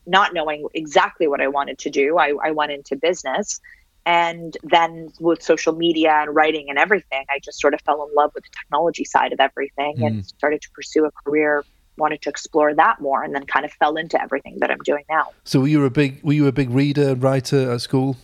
not 0.05 0.33
knowing 0.33 0.65
exactly 0.73 1.27
what 1.27 1.41
i 1.41 1.47
wanted 1.47 1.77
to 1.79 1.89
do 1.89 2.17
i, 2.17 2.33
I 2.43 2.51
went 2.51 2.71
into 2.71 2.95
business 2.95 3.59
and 4.05 4.57
then 4.63 5.09
with 5.21 5.41
social 5.41 5.73
media 5.73 6.11
and 6.11 6.35
writing 6.35 6.65
and 6.69 6.77
everything 6.77 7.23
i 7.29 7.39
just 7.43 7.59
sort 7.61 7.73
of 7.73 7.81
fell 7.81 8.05
in 8.07 8.13
love 8.15 8.31
with 8.35 8.43
the 8.43 8.49
technology 8.61 9.05
side 9.05 9.31
of 9.33 9.39
everything 9.39 9.95
Mm. 9.97 10.07
and 10.07 10.25
started 10.25 10.61
to 10.61 10.69
pursue 10.71 11.05
a 11.05 11.11
career 11.23 11.63
wanted 11.97 12.21
to 12.23 12.29
explore 12.29 12.73
that 12.73 12.99
more 12.99 13.23
and 13.23 13.33
then 13.35 13.45
kind 13.45 13.65
of 13.65 13.71
fell 13.73 13.95
into 13.95 14.21
everything 14.21 14.57
that 14.59 14.69
i'm 14.71 14.83
doing 14.83 15.03
now 15.09 15.25
So 15.45 15.59
were 15.61 15.67
you 15.67 15.83
a 15.85 15.89
big 15.89 16.21
were 16.23 16.33
you 16.33 16.47
a 16.47 16.51
big 16.51 16.69
reader 16.69 17.09
and 17.09 17.21
writer 17.23 17.71
at 17.71 17.81
school? 17.81 18.17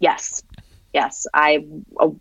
yes 0.00 0.42
Yes, 0.92 1.26
I 1.32 1.64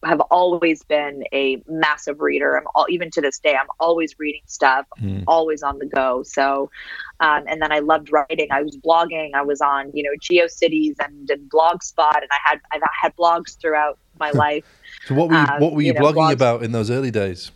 have 0.05 0.21
always 0.31 0.81
been 0.83 1.23
a 1.33 1.61
massive 1.67 2.21
reader. 2.21 2.57
I'm 2.57 2.63
all, 2.73 2.85
even 2.89 3.11
to 3.11 3.21
this 3.21 3.37
day, 3.37 3.53
I'm 3.53 3.67
always 3.81 4.15
reading 4.17 4.43
stuff, 4.45 4.85
mm. 5.01 5.25
always 5.27 5.61
on 5.61 5.77
the 5.77 5.85
go. 5.85 6.23
So, 6.23 6.71
um, 7.19 7.43
and 7.47 7.61
then 7.61 7.73
I 7.73 7.79
loved 7.79 8.13
writing. 8.13 8.47
I 8.49 8.61
was 8.61 8.77
blogging. 8.77 9.31
I 9.35 9.41
was 9.41 9.59
on, 9.59 9.91
you 9.93 10.03
know, 10.03 10.11
GeoCities 10.21 10.95
and, 11.03 11.29
and 11.29 11.51
Blogspot, 11.51 12.15
and 12.15 12.29
I 12.31 12.37
had 12.45 12.61
I've 12.71 12.81
had 13.01 13.15
blogs 13.17 13.59
throughout 13.59 13.99
my 14.19 14.31
life. 14.45 14.65
so, 15.05 15.15
what 15.15 15.27
were 15.29 15.35
you, 15.35 15.41
um, 15.41 15.59
what 15.59 15.73
were 15.73 15.81
you, 15.81 15.87
you 15.87 15.93
know, 15.93 16.01
blogging 16.01 16.29
blogs. 16.29 16.33
about 16.33 16.63
in 16.63 16.71
those 16.71 16.89
early 16.89 17.11
days? 17.11 17.51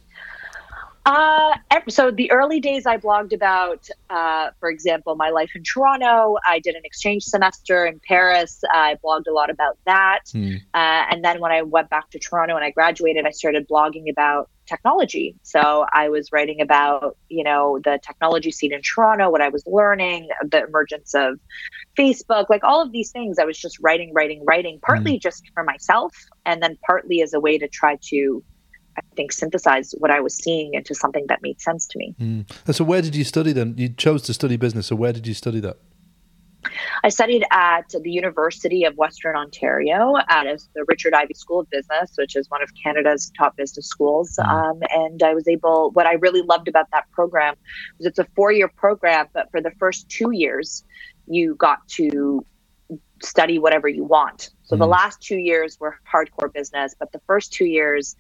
Uh, 1.06 1.56
so 1.88 2.10
the 2.10 2.32
early 2.32 2.60
days 2.60 2.88
I 2.88 2.98
blogged 2.98 3.32
about, 3.32 3.88
uh, 4.10 4.50
for 4.60 4.70
example, 4.70 5.16
my 5.16 5.30
life 5.30 5.52
in 5.54 5.64
Toronto. 5.64 6.38
I 6.48 6.60
did 6.60 6.76
an 6.76 6.82
exchange 6.84 7.24
semester 7.24 7.86
in 7.86 8.02
Paris. 8.08 8.64
I 8.72 8.98
blogged 9.04 9.28
a 9.28 9.32
lot 9.32 9.52
about 9.52 9.78
that. 9.86 10.22
Hmm. 10.32 10.56
Uh, 10.74 11.06
and 11.12 11.24
then 11.24 11.40
when 11.40 11.52
I 11.52 11.62
went 11.62 11.90
back 11.90 12.10
to 12.12 12.20
Toronto 12.20 12.56
and 12.56 12.66
I 12.66 12.72
graduated, 12.72 13.26
I 13.26 13.32
started 13.32 13.68
blogging 13.68 14.10
about 14.10 14.50
technology. 14.66 15.36
So 15.44 15.86
I 15.94 16.10
was 16.10 16.32
writing 16.32 16.60
about, 16.60 17.18
you 17.30 17.44
know, 17.44 17.80
the 17.84 18.00
technology 18.04 18.50
scene 18.50 18.74
in 18.74 18.82
Toronto, 18.82 19.30
what 19.30 19.42
I 19.42 19.50
was 19.50 19.64
learning, 19.68 20.30
the 20.42 20.66
emergence 20.66 21.14
of 21.14 21.40
Facebook, 21.96 22.50
like 22.50 22.64
all 22.64 22.82
of 22.82 22.92
these 22.92 23.12
things. 23.12 23.38
I 23.38 23.46
was 23.46 23.60
just 23.60 23.80
writing, 23.80 24.12
writing, 24.12 24.44
writing, 24.44 24.80
partly 24.82 25.18
mm. 25.18 25.22
just 25.22 25.44
for 25.54 25.64
myself, 25.64 26.16
and 26.48 26.64
then 26.64 26.80
partly 26.86 27.22
as 27.22 27.34
a 27.34 27.40
way 27.40 27.60
to 27.60 27.68
try 27.68 28.00
to 28.10 28.44
I 28.98 29.02
think, 29.16 29.32
synthesize 29.32 29.94
what 29.98 30.12
I 30.12 30.20
was 30.20 30.36
seeing 30.36 30.74
into 30.74 30.96
something 30.96 31.26
that 31.28 31.42
made 31.42 31.62
sense 31.62 31.88
to 31.88 31.98
me. 31.98 32.16
Mm. 32.20 32.52
And 32.66 32.76
so, 32.76 32.84
where 32.84 33.02
did 33.02 33.16
you 33.16 33.24
study 33.24 33.52
then? 33.52 33.76
You 33.78 33.90
chose 33.90 34.22
to 34.24 34.34
study 34.34 34.58
business. 34.58 34.88
So, 34.88 34.96
where 34.96 35.14
did 35.14 35.28
you 35.28 35.34
study 35.34 35.60
that? 35.62 35.78
I 37.04 37.10
studied 37.10 37.44
at 37.52 37.90
the 37.90 38.12
University 38.12 38.84
of 38.86 38.96
Western 38.96 39.36
Ontario 39.36 40.16
at 40.30 40.46
the 40.74 40.86
Richard 40.88 41.14
Ivey 41.14 41.34
School 41.34 41.60
of 41.62 41.70
Business, 41.70 42.12
which 42.16 42.36
is 42.36 42.50
one 42.50 42.64
of 42.64 42.70
Canada's 42.82 43.32
top 43.38 43.56
business 43.56 43.88
schools. 43.88 44.38
Mm. 44.40 44.48
Um, 44.48 44.80
and 44.90 45.24
I 45.24 45.34
was 45.34 45.48
able, 45.48 45.92
what 45.92 46.06
I 46.06 46.14
really 46.14 46.42
loved 46.42 46.68
about 46.68 46.88
that 46.92 47.10
program 47.12 47.56
was 47.98 48.08
it's 48.08 48.20
a 48.20 48.28
four 48.36 48.52
year 48.52 48.68
program, 48.68 49.28
but 49.34 49.52
for 49.52 49.62
the 49.62 49.72
first 49.78 50.10
two 50.10 50.32
years, 50.32 50.84
you 51.28 51.56
got 51.56 51.88
to 51.90 52.46
study 53.22 53.60
whatever 53.60 53.88
you 53.88 54.04
want. 54.04 54.50
So 54.64 54.76
mm. 54.76 54.80
the 54.80 54.88
last 54.88 55.22
two 55.22 55.38
years 55.38 55.80
were 55.80 55.98
hardcore 56.12 56.52
business, 56.54 56.96
but 56.98 57.12
the 57.12 57.22
first 57.28 57.54
two 57.54 57.66
years, 57.66 58.16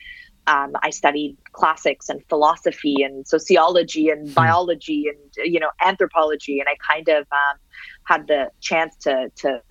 um, 0.47 0.73
I 0.81 0.89
studied 0.89 1.37
classics 1.53 2.09
and 2.09 2.21
philosophy 2.29 2.97
and 3.03 3.27
sociology 3.27 4.09
and 4.09 4.27
hmm. 4.27 4.33
biology 4.33 5.07
and 5.07 5.51
you 5.51 5.59
know 5.59 5.69
anthropology, 5.83 6.59
and 6.59 6.69
I 6.69 6.75
kind 6.93 7.07
of 7.09 7.27
um, 7.31 7.57
had 8.03 8.27
the 8.27 8.49
chance 8.61 8.95
to 9.01 9.31
to 9.37 9.61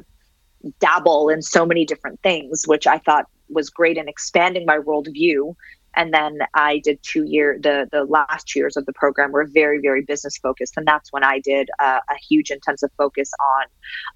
dabble 0.80 1.28
in 1.28 1.42
so 1.42 1.66
many 1.66 1.84
different 1.84 2.20
things, 2.22 2.64
which 2.66 2.86
I 2.86 2.98
thought 2.98 3.26
was 3.48 3.70
great 3.70 3.96
in 3.98 4.08
expanding 4.08 4.64
my 4.66 4.78
worldview 4.78 5.54
and 5.96 6.12
then 6.12 6.38
I 6.54 6.78
did 6.78 7.02
two 7.02 7.24
year 7.24 7.58
the 7.60 7.88
the 7.90 8.04
last 8.04 8.48
two 8.48 8.58
years 8.58 8.76
of 8.76 8.86
the 8.86 8.92
program 8.92 9.32
were 9.32 9.46
very 9.46 9.80
very 9.80 10.02
business 10.02 10.36
focused, 10.36 10.74
and 10.76 10.86
that's 10.86 11.12
when 11.12 11.24
I 11.24 11.40
did 11.40 11.68
uh, 11.78 12.00
a 12.10 12.16
huge 12.28 12.50
intensive 12.50 12.90
focus 12.96 13.30
on 13.40 13.66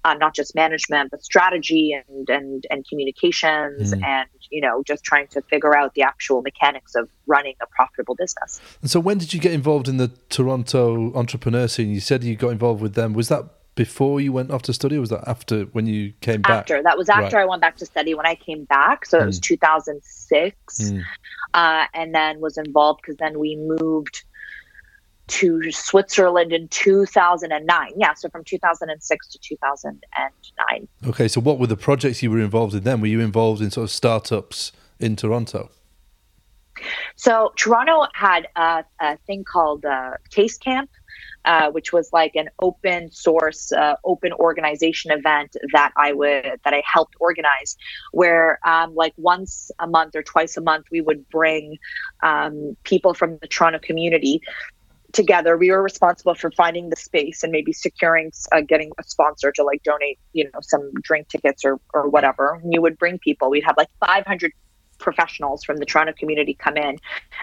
uh, 0.05 0.13
not 0.15 0.35
just 0.35 0.55
management 0.55 1.11
but 1.11 1.23
strategy 1.23 1.93
and 1.93 2.29
and 2.29 2.65
and 2.69 2.85
communications 2.87 3.93
mm. 3.93 4.03
and 4.03 4.29
you 4.49 4.61
know 4.61 4.83
just 4.85 5.03
trying 5.03 5.27
to 5.27 5.41
figure 5.43 5.75
out 5.75 5.93
the 5.93 6.01
actual 6.01 6.41
mechanics 6.41 6.95
of 6.95 7.09
running 7.27 7.55
a 7.61 7.67
profitable 7.67 8.15
business. 8.15 8.59
And 8.81 8.89
so, 8.89 8.99
when 8.99 9.17
did 9.17 9.33
you 9.33 9.39
get 9.39 9.53
involved 9.53 9.87
in 9.87 9.97
the 9.97 10.11
Toronto 10.29 11.13
entrepreneur 11.13 11.67
scene? 11.67 11.89
You 11.89 11.99
said 11.99 12.23
you 12.23 12.35
got 12.35 12.49
involved 12.49 12.81
with 12.81 12.95
them. 12.95 13.13
Was 13.13 13.29
that 13.29 13.45
before 13.79 14.19
you 14.19 14.33
went 14.33 14.51
off 14.51 14.61
to 14.61 14.73
study, 14.73 14.97
or 14.97 14.99
was 14.99 15.09
that 15.09 15.25
after 15.25 15.63
when 15.67 15.85
you 15.87 16.11
came 16.19 16.41
back? 16.41 16.51
After 16.51 16.83
that 16.83 16.97
was 16.97 17.07
after 17.07 17.37
right. 17.37 17.43
I 17.43 17.45
went 17.45 17.61
back 17.61 17.77
to 17.77 17.85
study. 17.85 18.13
When 18.13 18.25
I 18.25 18.35
came 18.35 18.65
back, 18.65 19.05
so 19.05 19.19
it 19.19 19.25
was 19.25 19.37
hmm. 19.37 19.55
2006, 19.55 20.81
mm. 20.81 21.03
uh, 21.53 21.85
and 21.93 22.13
then 22.13 22.41
was 22.41 22.57
involved 22.57 22.99
because 23.01 23.15
then 23.15 23.39
we 23.39 23.55
moved 23.55 24.25
to 25.27 25.71
Switzerland 25.71 26.51
in 26.51 26.67
2009. 26.67 27.91
Yeah, 27.95 28.13
so 28.15 28.27
from 28.27 28.43
2006 28.43 29.27
to 29.29 29.39
2009. 29.39 30.87
Okay, 31.07 31.29
so 31.29 31.39
what 31.39 31.57
were 31.57 31.67
the 31.67 31.77
projects 31.77 32.21
you 32.21 32.29
were 32.29 32.41
involved 32.41 32.73
in 32.73 32.83
then? 32.83 32.99
Were 32.99 33.07
you 33.07 33.21
involved 33.21 33.61
in 33.61 33.71
sort 33.71 33.85
of 33.85 33.91
startups 33.91 34.73
in 34.99 35.15
Toronto? 35.15 35.69
So 37.15 37.53
Toronto 37.55 38.07
had 38.13 38.49
a, 38.57 38.83
a 38.99 39.15
thing 39.25 39.45
called 39.45 39.85
uh, 39.85 40.15
Taste 40.31 40.61
Camp, 40.61 40.89
uh, 41.45 41.71
which 41.71 41.93
was 41.93 42.11
like 42.13 42.35
an 42.35 42.49
open 42.61 43.11
source, 43.11 43.71
uh, 43.71 43.95
open 44.03 44.33
organization 44.33 45.11
event 45.11 45.55
that 45.73 45.91
I 45.95 46.13
would 46.13 46.59
that 46.63 46.73
I 46.73 46.83
helped 46.85 47.15
organize, 47.19 47.77
where 48.11 48.59
um, 48.65 48.95
like 48.95 49.13
once 49.17 49.71
a 49.79 49.87
month 49.87 50.15
or 50.15 50.23
twice 50.23 50.57
a 50.57 50.61
month 50.61 50.85
we 50.91 51.01
would 51.01 51.27
bring 51.29 51.77
um, 52.23 52.75
people 52.83 53.13
from 53.13 53.37
the 53.37 53.47
Toronto 53.47 53.79
community 53.79 54.41
together. 55.13 55.57
We 55.57 55.71
were 55.71 55.81
responsible 55.81 56.35
for 56.35 56.51
finding 56.51 56.89
the 56.89 56.95
space 56.95 57.43
and 57.43 57.51
maybe 57.51 57.73
securing, 57.73 58.31
uh, 58.51 58.61
getting 58.61 58.91
a 58.99 59.03
sponsor 59.03 59.51
to 59.53 59.63
like 59.63 59.83
donate, 59.83 60.19
you 60.33 60.45
know, 60.45 60.59
some 60.61 60.91
drink 61.01 61.29
tickets 61.29 61.65
or 61.65 61.79
or 61.93 62.09
whatever. 62.09 62.59
And 62.61 62.73
you 62.73 62.81
would 62.81 62.97
bring 62.97 63.19
people. 63.19 63.49
We'd 63.49 63.63
have 63.63 63.77
like 63.77 63.89
500 63.99 64.51
professionals 64.99 65.63
from 65.63 65.77
the 65.77 65.85
Toronto 65.85 66.13
community 66.13 66.53
come 66.53 66.77
in, 66.77 66.97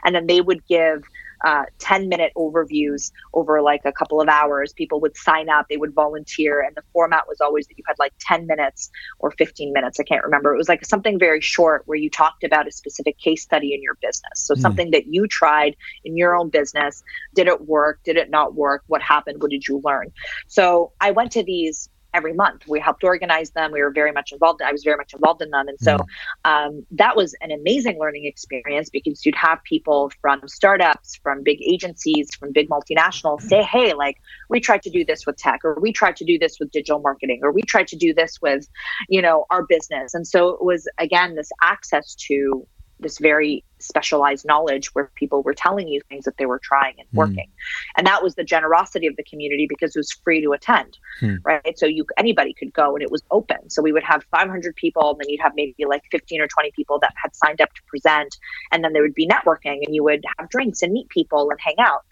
and 0.04 0.14
then 0.14 0.26
they 0.26 0.40
would 0.40 0.66
give 0.66 1.04
uh, 1.46 1.62
10 1.78 2.08
minute 2.08 2.32
overviews 2.36 3.12
over 3.32 3.62
like 3.62 3.82
a 3.84 3.92
couple 3.92 4.20
of 4.20 4.28
hours. 4.28 4.72
People 4.72 5.00
would 5.00 5.16
sign 5.16 5.48
up, 5.48 5.66
they 5.70 5.76
would 5.76 5.94
volunteer, 5.94 6.60
and 6.60 6.74
the 6.74 6.82
format 6.92 7.28
was 7.28 7.40
always 7.40 7.68
that 7.68 7.78
you 7.78 7.84
had 7.86 7.94
like 8.00 8.12
10 8.18 8.48
minutes 8.48 8.90
or 9.20 9.30
15 9.30 9.72
minutes. 9.72 10.00
I 10.00 10.02
can't 10.02 10.24
remember. 10.24 10.52
It 10.52 10.58
was 10.58 10.68
like 10.68 10.84
something 10.84 11.20
very 11.20 11.40
short 11.40 11.84
where 11.86 11.96
you 11.96 12.10
talked 12.10 12.42
about 12.42 12.66
a 12.66 12.72
specific 12.72 13.16
case 13.18 13.44
study 13.44 13.72
in 13.72 13.80
your 13.80 13.94
business. 14.02 14.32
So 14.34 14.54
mm. 14.54 14.58
something 14.58 14.90
that 14.90 15.06
you 15.06 15.28
tried 15.28 15.76
in 16.04 16.16
your 16.16 16.36
own 16.36 16.50
business. 16.50 17.04
Did 17.36 17.46
it 17.46 17.68
work? 17.68 18.00
Did 18.02 18.16
it 18.16 18.28
not 18.28 18.56
work? 18.56 18.82
What 18.88 19.00
happened? 19.00 19.40
What 19.40 19.52
did 19.52 19.68
you 19.68 19.80
learn? 19.84 20.10
So 20.48 20.94
I 21.00 21.12
went 21.12 21.30
to 21.32 21.44
these 21.44 21.88
every 22.18 22.32
month. 22.32 22.60
We 22.66 22.80
helped 22.80 23.04
organize 23.04 23.50
them. 23.50 23.72
We 23.72 23.82
were 23.82 23.94
very 24.02 24.12
much 24.18 24.32
involved. 24.32 24.62
I 24.62 24.72
was 24.72 24.82
very 24.82 24.96
much 24.96 25.12
involved 25.12 25.42
in 25.42 25.50
them. 25.50 25.66
And 25.68 25.78
so 25.80 25.94
mm. 25.98 26.06
um, 26.50 26.86
that 27.02 27.14
was 27.20 27.34
an 27.40 27.50
amazing 27.50 27.98
learning 27.98 28.24
experience 28.32 28.88
because 28.90 29.24
you'd 29.24 29.34
have 29.48 29.58
people 29.64 30.10
from 30.22 30.36
startups, 30.48 31.08
from 31.22 31.42
big 31.42 31.58
agencies, 31.62 32.34
from 32.38 32.52
big 32.52 32.68
multinationals 32.68 33.42
say, 33.42 33.62
hey, 33.62 33.92
like 33.94 34.16
we 34.48 34.58
tried 34.60 34.82
to 34.82 34.90
do 34.90 35.04
this 35.04 35.26
with 35.26 35.36
tech, 35.36 35.60
or 35.64 35.78
we 35.80 35.92
tried 35.92 36.16
to 36.16 36.24
do 36.24 36.38
this 36.38 36.58
with 36.58 36.70
digital 36.70 37.00
marketing, 37.00 37.40
or 37.42 37.52
we 37.52 37.62
tried 37.62 37.88
to 37.88 37.96
do 37.96 38.14
this 38.14 38.40
with, 38.40 38.66
you 39.08 39.22
know, 39.22 39.44
our 39.50 39.64
business. 39.64 40.14
And 40.14 40.26
so 40.26 40.48
it 40.48 40.64
was, 40.64 40.88
again, 40.98 41.34
this 41.34 41.50
access 41.62 42.14
to 42.28 42.66
this 43.00 43.18
very 43.18 43.64
specialized 43.78 44.46
knowledge 44.46 44.88
where 44.94 45.10
people 45.14 45.42
were 45.42 45.52
telling 45.52 45.86
you 45.86 46.00
things 46.08 46.24
that 46.24 46.36
they 46.38 46.46
were 46.46 46.58
trying 46.58 46.94
and 46.98 47.06
hmm. 47.10 47.18
working 47.18 47.46
mm. 47.46 47.92
and 47.96 48.06
that 48.06 48.22
was 48.22 48.34
the 48.34 48.44
generosity 48.44 49.06
of 49.06 49.14
the 49.16 49.22
community 49.24 49.66
because 49.68 49.94
it 49.94 49.98
was 49.98 50.10
free 50.24 50.40
to 50.40 50.52
attend 50.52 50.96
mm. 51.20 51.36
right 51.44 51.78
so 51.78 51.84
you 51.84 52.06
anybody 52.16 52.54
could 52.54 52.72
go 52.72 52.94
and 52.94 53.02
it 53.02 53.10
was 53.10 53.22
open 53.30 53.68
so 53.68 53.82
we 53.82 53.92
would 53.92 54.02
have 54.02 54.24
500 54.30 54.74
people 54.76 55.10
and 55.10 55.20
then 55.20 55.28
you'd 55.28 55.42
have 55.42 55.52
maybe 55.54 55.84
like 55.86 56.04
15 56.10 56.40
or 56.40 56.48
20 56.48 56.70
people 56.72 56.98
that 57.00 57.12
had 57.22 57.36
signed 57.36 57.60
up 57.60 57.72
to 57.74 57.82
present 57.86 58.38
and 58.72 58.82
then 58.82 58.94
there 58.94 59.02
would 59.02 59.14
be 59.14 59.28
networking 59.28 59.84
and 59.84 59.94
you 59.94 60.02
would 60.02 60.24
have 60.38 60.48
drinks 60.48 60.82
and 60.82 60.92
meet 60.92 61.08
people 61.10 61.50
and 61.50 61.60
hang 61.60 61.76
out 61.78 62.04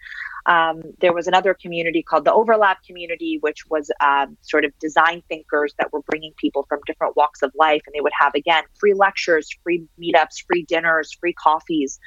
um, 0.45 0.81
there 1.01 1.13
was 1.13 1.27
another 1.27 1.53
community 1.53 2.03
called 2.03 2.25
the 2.25 2.33
Overlap 2.33 2.83
community, 2.83 3.37
which 3.41 3.65
was 3.69 3.89
um, 3.99 4.37
sort 4.41 4.65
of 4.65 4.77
design 4.79 5.23
thinkers 5.27 5.73
that 5.79 5.91
were 5.91 6.01
bringing 6.01 6.33
people 6.37 6.65
from 6.69 6.79
different 6.85 7.15
walks 7.15 7.41
of 7.41 7.51
life. 7.55 7.81
And 7.85 7.93
they 7.95 8.01
would 8.01 8.13
have, 8.19 8.35
again, 8.35 8.63
free 8.79 8.93
lectures, 8.93 9.49
free 9.63 9.85
meetups, 9.99 10.45
free 10.47 10.63
dinners, 10.63 11.13
free 11.19 11.33
coffees. 11.33 11.99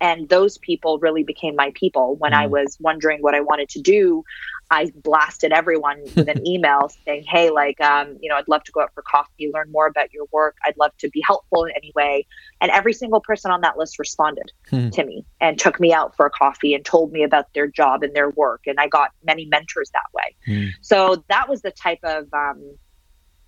And 0.00 0.28
those 0.28 0.58
people 0.58 0.98
really 0.98 1.22
became 1.22 1.54
my 1.54 1.72
people. 1.74 2.16
When 2.16 2.32
mm. 2.32 2.38
I 2.38 2.46
was 2.46 2.76
wondering 2.80 3.22
what 3.22 3.34
I 3.34 3.40
wanted 3.40 3.68
to 3.70 3.80
do, 3.80 4.24
I 4.70 4.92
blasted 4.94 5.52
everyone 5.52 6.02
with 6.14 6.28
an 6.28 6.46
email 6.46 6.90
saying, 7.04 7.24
"Hey, 7.28 7.50
like, 7.50 7.80
um, 7.80 8.16
you 8.20 8.28
know, 8.28 8.36
I'd 8.36 8.48
love 8.48 8.64
to 8.64 8.72
go 8.72 8.80
out 8.80 8.92
for 8.94 9.02
coffee, 9.02 9.50
learn 9.52 9.70
more 9.70 9.86
about 9.86 10.12
your 10.12 10.26
work. 10.32 10.56
I'd 10.64 10.76
love 10.76 10.96
to 10.98 11.08
be 11.10 11.22
helpful 11.26 11.64
in 11.64 11.72
any 11.76 11.92
way." 11.94 12.26
And 12.60 12.70
every 12.70 12.92
single 12.92 13.20
person 13.20 13.50
on 13.50 13.60
that 13.62 13.76
list 13.76 13.98
responded 13.98 14.52
hmm. 14.68 14.90
to 14.90 15.04
me 15.04 15.24
and 15.40 15.58
took 15.58 15.80
me 15.80 15.92
out 15.92 16.16
for 16.16 16.26
a 16.26 16.30
coffee 16.30 16.74
and 16.74 16.84
told 16.84 17.12
me 17.12 17.22
about 17.22 17.52
their 17.54 17.66
job 17.66 18.02
and 18.02 18.14
their 18.14 18.30
work. 18.30 18.62
And 18.66 18.78
I 18.78 18.88
got 18.88 19.10
many 19.24 19.46
mentors 19.46 19.90
that 19.92 20.06
way. 20.12 20.34
Hmm. 20.46 20.68
So 20.80 21.24
that 21.28 21.48
was 21.48 21.62
the 21.62 21.70
type 21.70 22.00
of, 22.02 22.32
um, 22.32 22.76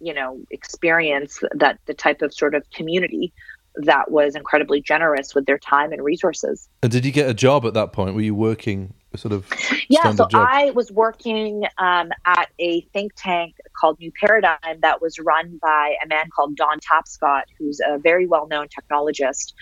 you 0.01 0.13
know, 0.13 0.41
experience 0.51 1.43
that 1.55 1.79
the 1.87 1.95
type 1.95 2.23
of 2.23 2.35
sort 2.35 2.55
of 2.55 2.69
community 2.71 3.33
that 3.77 4.11
was 4.11 4.35
incredibly 4.35 4.81
generous 4.81 5.35
with 5.35 5.47
their 5.47 5.59
time 5.59 5.93
and 5.93 6.03
resources. 6.03 6.69
And 6.83 6.91
did 6.91 7.05
you 7.05 7.13
get 7.13 7.29
a 7.29 7.35
job 7.35 7.67
at 7.67 7.75
that 7.75 7.93
point? 7.93 8.15
Were 8.15 8.23
you 8.23 8.35
working 8.35 8.95
sort 9.17 9.33
of 9.33 9.47
yeah 9.89 10.11
so 10.13 10.27
job? 10.29 10.47
i 10.49 10.71
was 10.71 10.91
working 10.93 11.65
um, 11.79 12.11
at 12.25 12.49
a 12.59 12.81
think 12.93 13.13
tank 13.17 13.57
called 13.79 13.99
new 13.99 14.13
paradigm 14.13 14.81
that 14.81 15.01
was 15.01 15.19
run 15.19 15.59
by 15.61 15.97
a 16.05 16.07
man 16.07 16.29
called 16.35 16.57
don 16.57 16.79
tapscott 16.81 17.43
who's 17.59 17.81
a 17.87 17.99
very 17.99 18.27
well-known 18.27 18.67
technologist 18.69 19.53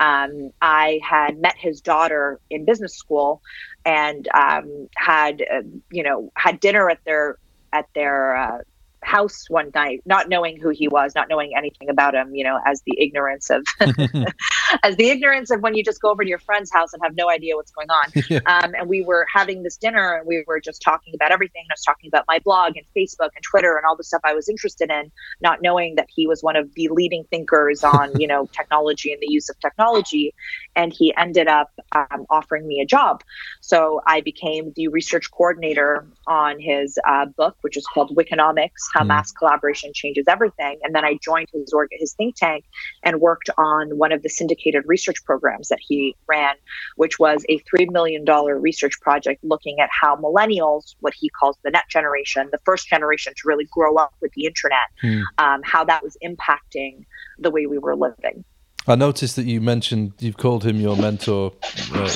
um, 0.00 0.50
i 0.60 1.00
had 1.02 1.38
met 1.38 1.56
his 1.56 1.80
daughter 1.80 2.40
in 2.50 2.64
business 2.64 2.94
school 2.96 3.42
and 3.84 4.28
um, 4.34 4.88
had 4.96 5.42
uh, 5.42 5.62
you 5.90 6.02
know 6.02 6.30
had 6.36 6.60
dinner 6.60 6.90
at 6.90 6.98
their 7.04 7.38
at 7.72 7.86
their 7.94 8.36
uh, 8.36 8.58
house 9.04 9.44
one 9.48 9.70
night, 9.74 10.02
not 10.06 10.28
knowing 10.28 10.58
who 10.58 10.70
he 10.70 10.88
was, 10.88 11.14
not 11.14 11.28
knowing 11.28 11.52
anything 11.56 11.88
about 11.88 12.14
him, 12.14 12.34
you 12.34 12.42
know, 12.42 12.58
as 12.66 12.82
the 12.86 12.98
ignorance 12.98 13.50
of 13.50 13.64
as 14.82 14.96
the 14.96 15.10
ignorance 15.10 15.50
of 15.50 15.60
when 15.60 15.74
you 15.74 15.84
just 15.84 16.00
go 16.00 16.10
over 16.10 16.22
to 16.22 16.28
your 16.28 16.38
friend's 16.38 16.72
house 16.72 16.92
and 16.92 17.02
have 17.02 17.14
no 17.16 17.30
idea 17.30 17.56
what's 17.56 17.72
going 17.72 17.90
on. 17.90 18.04
Yeah. 18.30 18.40
Um, 18.46 18.74
and 18.74 18.88
we 18.88 19.02
were 19.02 19.26
having 19.32 19.64
this 19.64 19.76
dinner 19.76 20.14
and 20.14 20.26
we 20.26 20.44
were 20.46 20.58
just 20.58 20.80
talking 20.80 21.14
about 21.14 21.30
everything. 21.30 21.64
I 21.70 21.74
was 21.74 21.82
talking 21.82 22.08
about 22.08 22.24
my 22.26 22.38
blog 22.38 22.74
and 22.76 22.86
Facebook 22.96 23.30
and 23.36 23.42
Twitter 23.42 23.76
and 23.76 23.84
all 23.84 23.96
the 23.96 24.02
stuff 24.02 24.22
I 24.24 24.32
was 24.32 24.48
interested 24.48 24.90
in, 24.90 25.12
not 25.42 25.60
knowing 25.60 25.96
that 25.96 26.06
he 26.08 26.26
was 26.26 26.42
one 26.42 26.56
of 26.56 26.72
the 26.74 26.88
leading 26.88 27.24
thinkers 27.24 27.84
on, 27.84 28.18
you 28.20 28.26
know, 28.26 28.46
technology 28.46 29.12
and 29.12 29.20
the 29.20 29.30
use 29.30 29.50
of 29.50 29.60
technology. 29.60 30.34
And 30.74 30.92
he 30.92 31.14
ended 31.16 31.48
up 31.48 31.70
um, 31.92 32.24
offering 32.30 32.66
me 32.66 32.80
a 32.80 32.86
job. 32.86 33.22
So 33.60 34.00
I 34.06 34.22
became 34.22 34.72
the 34.74 34.88
research 34.88 35.30
coordinator 35.30 36.06
on 36.26 36.58
his 36.58 36.98
uh, 37.06 37.26
book, 37.26 37.56
which 37.60 37.76
is 37.76 37.86
called 37.86 38.16
Wikinomics 38.16 38.70
How 38.94 39.02
mm. 39.02 39.08
Mass 39.08 39.32
Collaboration 39.32 39.92
Changes 39.94 40.24
Everything. 40.28 40.78
And 40.82 40.94
then 40.94 41.04
I 41.04 41.18
joined 41.22 41.48
his, 41.52 41.72
org- 41.72 41.90
his 41.92 42.14
think 42.14 42.36
tank 42.36 42.64
and 43.02 43.20
worked 43.20 43.50
on 43.58 43.98
one 43.98 44.12
of 44.12 44.22
the 44.22 44.30
syndicated 44.64 44.88
research 44.88 45.24
programs 45.24 45.68
that 45.68 45.78
he 45.80 46.16
ran, 46.28 46.54
which 46.96 47.18
was 47.18 47.44
a 47.48 47.58
$3 47.60 47.90
million 47.90 48.24
research 48.60 49.00
project 49.00 49.42
looking 49.44 49.80
at 49.80 49.88
how 49.90 50.16
millennials, 50.16 50.94
what 51.00 51.14
he 51.14 51.28
calls 51.28 51.56
the 51.64 51.70
net 51.70 51.84
generation, 51.88 52.48
the 52.52 52.58
first 52.64 52.88
generation 52.88 53.32
to 53.36 53.42
really 53.46 53.66
grow 53.70 53.96
up 53.96 54.14
with 54.20 54.32
the 54.32 54.46
internet, 54.46 54.88
mm. 55.02 55.22
um, 55.38 55.60
how 55.64 55.84
that 55.84 56.02
was 56.02 56.16
impacting 56.24 57.04
the 57.38 57.50
way 57.50 57.66
we 57.66 57.78
were 57.78 57.96
living. 57.96 58.44
I 58.86 58.96
noticed 58.96 59.36
that 59.36 59.46
you 59.46 59.60
mentioned 59.60 60.12
you've 60.18 60.36
called 60.36 60.64
him 60.64 60.76
your 60.76 60.96
mentor, 60.96 61.52
uh, 61.94 62.10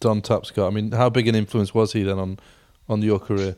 Don 0.00 0.20
Tapscott. 0.20 0.66
I 0.66 0.70
mean, 0.70 0.90
how 0.90 1.08
big 1.10 1.28
an 1.28 1.34
influence 1.34 1.72
was 1.72 1.92
he 1.92 2.02
then 2.02 2.18
on 2.18 2.38
on 2.88 3.02
your 3.02 3.20
career? 3.20 3.54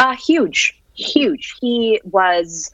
Uh, 0.00 0.16
huge, 0.16 0.82
huge. 0.94 1.54
He 1.60 2.00
was 2.04 2.72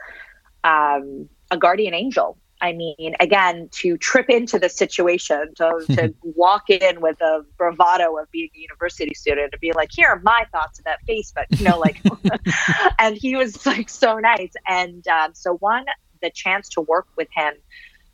um, 0.64 1.28
a 1.50 1.58
guardian 1.58 1.92
angel. 1.92 2.38
I 2.61 2.72
mean, 2.72 3.14
again, 3.20 3.68
to 3.72 3.96
trip 3.96 4.28
into 4.28 4.58
the 4.58 4.68
situation, 4.68 5.52
to, 5.56 5.84
to 5.88 6.14
walk 6.22 6.68
in 6.68 7.00
with 7.00 7.20
a 7.20 7.42
bravado 7.56 8.16
of 8.18 8.30
being 8.30 8.50
a 8.54 8.58
university 8.58 9.14
student, 9.14 9.52
to 9.52 9.58
be 9.58 9.72
like, 9.72 9.90
here 9.92 10.08
are 10.08 10.20
my 10.20 10.44
thoughts 10.52 10.78
about 10.78 10.98
Facebook, 11.08 11.46
you 11.58 11.64
know, 11.64 11.78
like, 11.78 12.00
and 12.98 13.16
he 13.16 13.36
was 13.36 13.64
like 13.66 13.88
so 13.88 14.18
nice. 14.18 14.52
And 14.68 15.06
um, 15.08 15.34
so, 15.34 15.56
one, 15.56 15.86
the 16.22 16.30
chance 16.30 16.68
to 16.70 16.80
work 16.82 17.06
with 17.16 17.28
him 17.34 17.54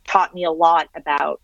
taught 0.05 0.33
me 0.33 0.45
a 0.45 0.51
lot 0.51 0.87
about 0.95 1.41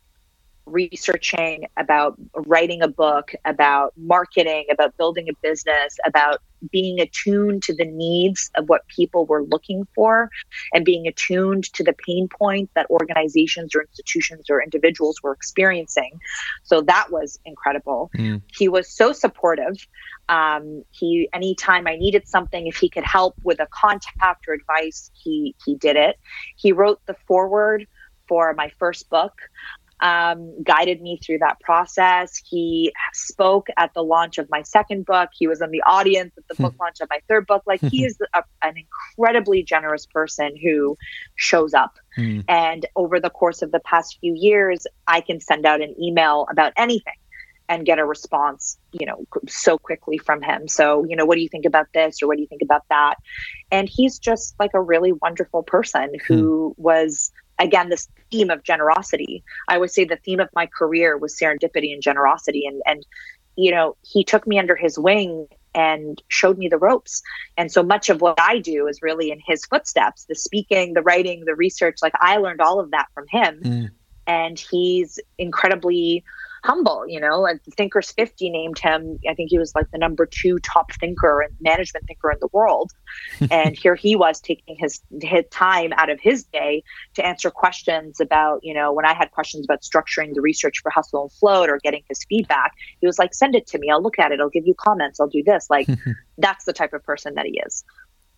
researching, 0.66 1.66
about 1.78 2.16
writing 2.48 2.82
a 2.82 2.88
book, 2.88 3.34
about 3.46 3.94
marketing, 3.98 4.66
about 4.72 4.96
building 4.98 5.28
a 5.30 5.34
business, 5.42 5.98
about 6.06 6.42
being 6.72 7.00
attuned 7.00 7.64
to 7.64 7.74
the 7.74 7.86
needs 7.86 8.50
of 8.56 8.70
what 8.70 8.88
people 8.88 9.26
were 9.26 9.44
looking 9.44 9.88
for 9.96 10.30
and 10.74 10.86
being 10.86 11.08
attuned 11.08 11.66
to 11.74 11.84
the 11.84 11.94
pain 11.94 12.28
point 12.28 12.70
that 12.76 12.90
organizations 12.90 13.76
or 13.76 13.82
institutions 13.82 14.50
or 14.50 14.62
individuals 14.62 15.22
were 15.24 15.34
experiencing. 15.34 16.20
So 16.64 16.82
that 16.82 17.12
was 17.12 17.40
incredible. 17.46 18.12
Mm. 18.18 18.42
He 18.56 18.68
was 18.70 18.90
so 18.90 19.14
supportive. 19.14 19.76
Um, 20.30 20.84
he 20.92 21.30
anytime 21.34 21.88
I 21.88 21.96
needed 21.96 22.28
something, 22.28 22.68
if 22.68 22.78
he 22.78 22.90
could 22.90 23.04
help 23.04 23.36
with 23.44 23.60
a 23.60 23.68
contact 23.72 24.48
or 24.48 24.54
advice, 24.54 25.12
he 25.14 25.56
he 25.66 25.76
did 25.76 25.96
it. 25.96 26.18
He 26.56 26.72
wrote 26.72 27.02
the 27.06 27.16
foreword 27.28 27.88
for 28.28 28.54
my 28.54 28.72
first 28.80 29.10
book 29.10 29.34
um, 30.04 30.62
guided 30.62 31.02
me 31.02 31.18
through 31.26 31.40
that 31.40 31.60
process. 31.62 32.36
He 32.46 32.94
spoke 33.14 33.68
at 33.78 33.94
the 33.94 34.04
launch 34.04 34.38
of 34.38 34.50
my 34.50 34.62
second 34.62 35.06
book. 35.06 35.30
He 35.34 35.48
was 35.48 35.62
in 35.62 35.72
the 35.72 35.82
audience 35.84 36.34
at 36.38 36.48
the 36.50 36.62
book 36.62 36.74
hmm. 36.74 36.82
launch 36.84 37.00
of 37.00 37.10
my 37.10 37.20
third 37.30 37.48
book. 37.48 37.64
Like 37.66 37.80
he 37.80 38.04
is 38.06 38.20
a, 38.36 38.44
an 38.62 38.76
incredibly 38.78 39.64
generous 39.64 40.06
person 40.06 40.56
who 40.62 40.98
shows 41.36 41.74
up. 41.74 41.98
Mm. 42.18 42.44
And 42.48 42.86
over 42.96 43.20
the 43.20 43.30
course 43.32 43.64
of 43.64 43.72
the 43.72 43.80
past 43.80 44.20
few 44.20 44.36
years, 44.36 44.86
I 45.08 45.22
can 45.22 45.40
send 45.40 45.66
out 45.66 45.82
an 45.82 45.96
email 46.00 46.46
about 46.52 46.74
anything 46.78 47.14
and 47.70 47.86
get 47.86 47.98
a 47.98 48.06
response, 48.06 48.78
you 48.92 49.06
know, 49.06 49.26
so 49.48 49.78
quickly 49.78 50.18
from 50.18 50.42
him. 50.42 50.68
So, 50.68 51.06
you 51.06 51.16
know, 51.16 51.26
what 51.26 51.36
do 51.36 51.42
you 51.42 51.50
think 51.50 51.66
about 51.66 51.88
this 51.94 52.22
or 52.22 52.28
what 52.28 52.36
do 52.36 52.42
you 52.42 52.48
think 52.48 52.62
about 52.62 52.84
that? 52.90 53.16
And 53.72 53.90
he's 53.90 54.20
just 54.20 54.54
like 54.60 54.72
a 54.74 54.82
really 54.82 55.14
wonderful 55.14 55.64
person 55.64 56.12
who 56.28 56.76
mm. 56.78 56.82
was 56.82 57.32
again 57.60 57.90
this 57.90 58.08
theme 58.32 58.50
of 58.50 58.64
generosity. 58.64 59.44
I 59.68 59.78
would 59.78 59.92
say 59.92 60.04
the 60.04 60.18
theme 60.18 60.40
of 60.40 60.50
my 60.56 60.68
career 60.68 61.18
was 61.18 61.38
serendipity 61.38 61.94
and 61.94 62.02
generosity. 62.02 62.66
And 62.66 62.82
and 62.86 63.06
you 63.56 63.72
know 63.72 63.96
he 64.02 64.24
took 64.24 64.48
me 64.48 64.60
under 64.60 64.76
his 64.76 64.98
wing 64.98 65.48
and 65.76 66.22
showed 66.28 66.58
me 66.58 66.68
the 66.68 66.78
ropes. 66.78 67.22
And 67.58 67.72
so 67.72 67.84
much 67.84 68.10
of 68.10 68.22
what 68.22 68.40
i 68.40 68.60
do 68.60 68.88
is 68.88 69.02
really 69.02 69.32
in 69.32 69.40
his 69.46 69.66
footsteps 69.66 70.26
the 70.26 70.36
speaking 70.36 70.94
the 70.94 71.02
writing 71.02 71.46
the 71.46 71.56
research. 71.56 71.98
Like 72.02 72.14
i 72.20 72.38
learned 72.38 72.62
all 72.62 72.80
of 72.80 72.92
that 72.92 73.08
from 73.14 73.26
him. 73.30 73.62
Mm. 73.64 73.90
and 74.26 74.58
he's 74.58 75.20
incredibly 75.38 76.24
humble, 76.64 77.06
you 77.08 77.20
know, 77.20 77.46
and 77.46 77.62
Thinkers 77.76 78.12
50 78.12 78.50
named 78.50 78.80
him, 78.80 79.20
I 79.30 79.34
think 79.34 79.50
he 79.50 79.60
was 79.60 79.74
like 79.76 79.92
the 79.92 79.98
number 79.98 80.26
two 80.26 80.60
top 80.60 80.94
thinker 80.94 81.42
and 81.42 81.54
management 81.60 82.08
thinker 82.08 82.32
in 82.32 82.38
the 82.40 82.48
world. 82.54 82.92
and 83.52 83.78
here 83.78 83.96
he 83.96 84.16
was 84.16 84.40
taking 84.40 84.76
his, 84.80 85.02
his 85.22 85.44
time 85.52 85.92
out 85.94 86.10
of 86.10 86.20
his 86.22 86.44
day 86.46 86.84
to 87.16 87.26
answer 87.26 87.52
questions 87.52 88.20
about, 88.22 88.62
you 88.64 88.74
know, 88.74 88.94
when 88.94 89.06
I 89.06 89.14
had 89.14 89.32
questions 89.32 89.66
about 89.66 89.82
structuring 89.82 90.34
the 90.34 90.42
research 90.42 90.80
for 90.82 90.90
Hustle 90.90 91.24
and 91.24 91.32
Float 91.34 91.70
or 91.70 91.80
getting 91.84 92.04
his 92.08 92.24
feedback, 92.30 92.74
he 93.02 93.08
was 93.08 93.20
like, 93.20 93.34
send 93.34 93.56
it 93.56 93.68
to 93.68 93.78
me. 93.78 93.90
I'll 93.90 94.02
look 94.02 94.18
at 94.18 94.32
it. 94.32 94.40
I'll 94.40 94.50
give 94.50 94.66
you 94.66 94.74
comments. 94.74 95.20
I'll 95.20 95.28
do 95.28 95.44
this. 95.44 95.70
Like, 95.70 95.88
that's 96.38 96.64
the 96.64 96.74
type 96.74 96.94
of 96.94 97.04
person 97.04 97.36
that 97.36 97.46
he 97.46 97.62
is. 97.66 97.84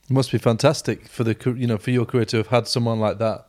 It 0.09 0.13
must 0.13 0.31
be 0.31 0.37
fantastic 0.39 1.07
for 1.07 1.23
the, 1.23 1.35
you 1.55 1.67
know, 1.67 1.77
for 1.77 1.91
your 1.91 2.05
career 2.05 2.25
to 2.25 2.37
have 2.37 2.47
had 2.47 2.67
someone 2.67 2.99
like 2.99 3.19
that 3.19 3.45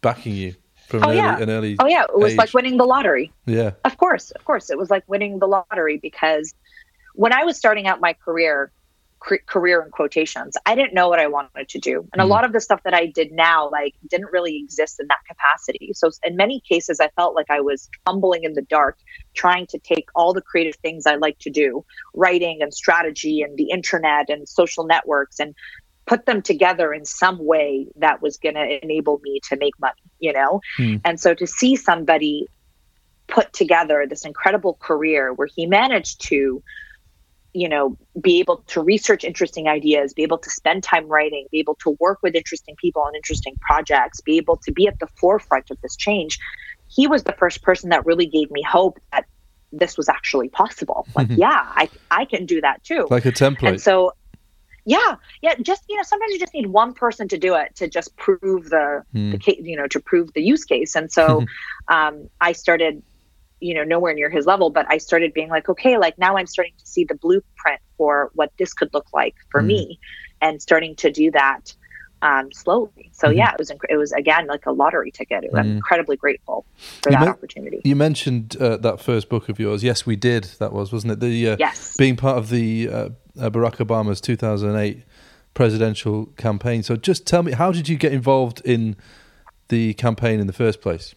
backing 0.00 0.34
you 0.34 0.54
from 0.92 1.04
oh, 1.04 1.10
an, 1.10 1.16
yeah. 1.16 1.34
early, 1.34 1.42
an 1.42 1.50
early 1.50 1.76
Oh 1.78 1.86
yeah, 1.86 2.04
it 2.04 2.18
was 2.18 2.32
age. 2.32 2.38
like 2.38 2.54
winning 2.54 2.76
the 2.76 2.84
lottery. 2.84 3.32
Yeah. 3.46 3.72
Of 3.84 3.96
course, 3.96 4.30
of 4.32 4.44
course, 4.44 4.70
it 4.70 4.78
was 4.78 4.90
like 4.90 5.04
winning 5.08 5.38
the 5.38 5.46
lottery 5.46 5.98
because 5.98 6.54
when 7.14 7.32
I 7.32 7.44
was 7.44 7.56
starting 7.56 7.86
out 7.86 8.00
my 8.00 8.12
career, 8.12 8.70
career 9.46 9.82
in 9.82 9.90
quotations, 9.90 10.56
I 10.66 10.74
didn't 10.74 10.92
know 10.92 11.08
what 11.08 11.18
I 11.18 11.28
wanted 11.28 11.68
to 11.70 11.78
do, 11.78 12.06
and 12.12 12.20
mm. 12.20 12.24
a 12.24 12.26
lot 12.26 12.44
of 12.44 12.52
the 12.52 12.60
stuff 12.60 12.82
that 12.84 12.92
I 12.92 13.06
did 13.06 13.32
now 13.32 13.70
like 13.70 13.94
didn't 14.10 14.30
really 14.32 14.58
exist 14.58 15.00
in 15.00 15.06
that 15.08 15.20
capacity. 15.26 15.92
So 15.94 16.10
in 16.24 16.36
many 16.36 16.60
cases, 16.60 17.00
I 17.00 17.08
felt 17.16 17.34
like 17.34 17.50
I 17.50 17.60
was 17.60 17.88
fumbling 18.04 18.44
in 18.44 18.52
the 18.52 18.62
dark, 18.62 18.98
trying 19.34 19.66
to 19.68 19.78
take 19.78 20.08
all 20.14 20.34
the 20.34 20.42
creative 20.42 20.76
things 20.76 21.06
I 21.06 21.16
like 21.16 21.38
to 21.38 21.50
do, 21.50 21.84
writing 22.14 22.60
and 22.60 22.72
strategy 22.74 23.40
and 23.40 23.56
the 23.56 23.70
internet 23.70 24.28
and 24.28 24.46
social 24.46 24.84
networks 24.84 25.40
and 25.40 25.54
put 26.06 26.26
them 26.26 26.42
together 26.42 26.92
in 26.92 27.04
some 27.04 27.38
way 27.38 27.86
that 27.96 28.20
was 28.20 28.36
going 28.36 28.54
to 28.54 28.82
enable 28.82 29.20
me 29.22 29.40
to 29.48 29.56
make 29.56 29.78
money, 29.80 30.02
you 30.18 30.32
know? 30.32 30.60
Hmm. 30.76 30.96
And 31.04 31.20
so 31.20 31.34
to 31.34 31.46
see 31.46 31.76
somebody 31.76 32.48
put 33.28 33.52
together 33.52 34.04
this 34.08 34.24
incredible 34.24 34.74
career 34.74 35.32
where 35.32 35.48
he 35.54 35.66
managed 35.66 36.20
to 36.22 36.62
you 37.54 37.68
know 37.68 37.96
be 38.20 38.40
able 38.40 38.58
to 38.66 38.82
research 38.82 39.24
interesting 39.24 39.68
ideas 39.68 40.14
be 40.14 40.22
able 40.22 40.38
to 40.38 40.50
spend 40.50 40.82
time 40.82 41.06
writing 41.06 41.46
be 41.52 41.58
able 41.58 41.74
to 41.76 41.96
work 42.00 42.18
with 42.22 42.34
interesting 42.34 42.74
people 42.76 43.02
on 43.02 43.14
interesting 43.14 43.54
projects 43.60 44.20
be 44.20 44.36
able 44.38 44.56
to 44.56 44.72
be 44.72 44.86
at 44.86 44.98
the 45.00 45.06
forefront 45.18 45.70
of 45.70 45.80
this 45.82 45.94
change 45.96 46.38
he 46.88 47.06
was 47.06 47.24
the 47.24 47.32
first 47.32 47.62
person 47.62 47.90
that 47.90 48.04
really 48.06 48.26
gave 48.26 48.50
me 48.50 48.62
hope 48.62 48.98
that 49.12 49.26
this 49.70 49.96
was 49.96 50.08
actually 50.08 50.48
possible 50.48 51.06
like 51.14 51.28
yeah 51.30 51.70
i 51.74 51.88
i 52.10 52.24
can 52.24 52.46
do 52.46 52.60
that 52.60 52.82
too 52.84 53.06
like 53.10 53.26
a 53.26 53.32
template 53.32 53.68
and 53.68 53.80
so 53.80 54.12
yeah, 54.84 55.16
yeah. 55.42 55.54
Just 55.60 55.84
you 55.88 55.96
know, 55.96 56.02
sometimes 56.02 56.32
you 56.32 56.38
just 56.38 56.54
need 56.54 56.66
one 56.66 56.92
person 56.94 57.28
to 57.28 57.38
do 57.38 57.54
it 57.54 57.74
to 57.76 57.88
just 57.88 58.16
prove 58.16 58.70
the, 58.70 59.02
mm. 59.14 59.32
the 59.32 59.38
case, 59.38 59.60
you 59.62 59.76
know, 59.76 59.86
to 59.88 60.00
prove 60.00 60.32
the 60.34 60.42
use 60.42 60.64
case. 60.64 60.96
And 60.96 61.10
so, 61.10 61.44
um, 61.88 62.28
I 62.40 62.52
started, 62.52 63.02
you 63.60 63.74
know, 63.74 63.84
nowhere 63.84 64.14
near 64.14 64.30
his 64.30 64.46
level, 64.46 64.70
but 64.70 64.86
I 64.88 64.98
started 64.98 65.32
being 65.32 65.48
like, 65.48 65.68
okay, 65.68 65.98
like 65.98 66.18
now 66.18 66.36
I'm 66.36 66.46
starting 66.46 66.74
to 66.78 66.86
see 66.86 67.04
the 67.04 67.14
blueprint 67.14 67.80
for 67.96 68.30
what 68.34 68.52
this 68.58 68.72
could 68.72 68.92
look 68.92 69.06
like 69.12 69.36
for 69.50 69.62
mm. 69.62 69.66
me, 69.66 70.00
and 70.40 70.60
starting 70.60 70.96
to 70.96 71.12
do 71.12 71.30
that 71.30 71.74
um, 72.22 72.52
slowly. 72.52 73.10
So 73.12 73.28
mm-hmm. 73.28 73.38
yeah, 73.38 73.52
it 73.52 73.58
was 73.58 73.70
inc- 73.70 73.90
it 73.90 73.96
was 73.96 74.12
again 74.12 74.46
like 74.46 74.64
a 74.66 74.72
lottery 74.72 75.10
ticket. 75.10 75.44
I'm 75.54 75.66
mm. 75.66 75.76
incredibly 75.76 76.16
grateful 76.16 76.64
for 77.02 77.10
you 77.10 77.18
that 77.18 77.28
opportunity. 77.28 77.82
You 77.84 77.96
mentioned 77.96 78.56
uh, 78.56 78.76
that 78.78 79.00
first 79.00 79.28
book 79.28 79.48
of 79.48 79.58
yours. 79.58 79.82
Yes, 79.82 80.06
we 80.06 80.16
did. 80.16 80.44
That 80.58 80.72
was 80.72 80.92
wasn't 80.92 81.12
it? 81.12 81.20
The 81.20 81.50
uh, 81.50 81.56
yes, 81.58 81.96
being 81.96 82.16
part 82.16 82.38
of 82.38 82.48
the 82.48 82.88
uh, 82.88 83.08
uh, 83.40 83.50
Barack 83.50 83.76
Obama's 83.76 84.20
2008 84.20 85.04
presidential 85.54 86.26
campaign. 86.36 86.82
So 86.82 86.96
just 86.96 87.26
tell 87.26 87.42
me, 87.42 87.52
how 87.52 87.72
did 87.72 87.88
you 87.88 87.96
get 87.96 88.12
involved 88.12 88.62
in 88.64 88.96
the 89.68 89.94
campaign 89.94 90.40
in 90.40 90.46
the 90.46 90.52
first 90.52 90.80
place? 90.80 91.14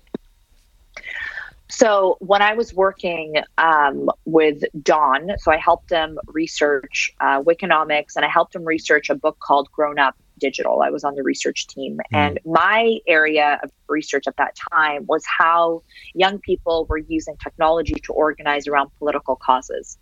So 1.68 2.18
when 2.20 2.41
I 2.41 2.53
was 2.53 2.74
working 2.74 3.36
um, 3.57 4.09
with 4.26 4.63
Don, 4.84 5.32
so 5.39 5.51
I 5.51 5.57
helped 5.57 5.89
him 5.89 6.20
research 6.28 7.13
uh, 7.20 7.43
and 7.45 8.26
I 8.26 8.28
helped 8.28 8.55
him 8.55 8.63
research 8.66 9.09
a 9.09 9.16
book 9.16 9.39
called 9.39 9.72
Grown 9.72 9.97
Up 9.97 10.16
digital. 10.39 10.81
I 10.81 10.89
was 10.89 11.03
on 11.03 11.15
the 11.15 11.23
research 11.23 11.67
team. 11.67 11.97
Mm. 12.13 12.17
And 12.17 12.39
my 12.45 12.99
area 13.07 13.59
of 13.63 13.71
research 13.88 14.25
at 14.27 14.38
that 14.38 14.55
time 14.71 15.05
was 15.07 15.23
how 15.25 15.83
young 16.13 16.39
people 16.39 16.86
were 16.89 16.97
using 16.97 17.36
technology 17.41 17.95
to 17.95 18.13
organize 18.13 18.67
around 18.67 18.89
political 18.97 19.36
causes. 19.36 19.97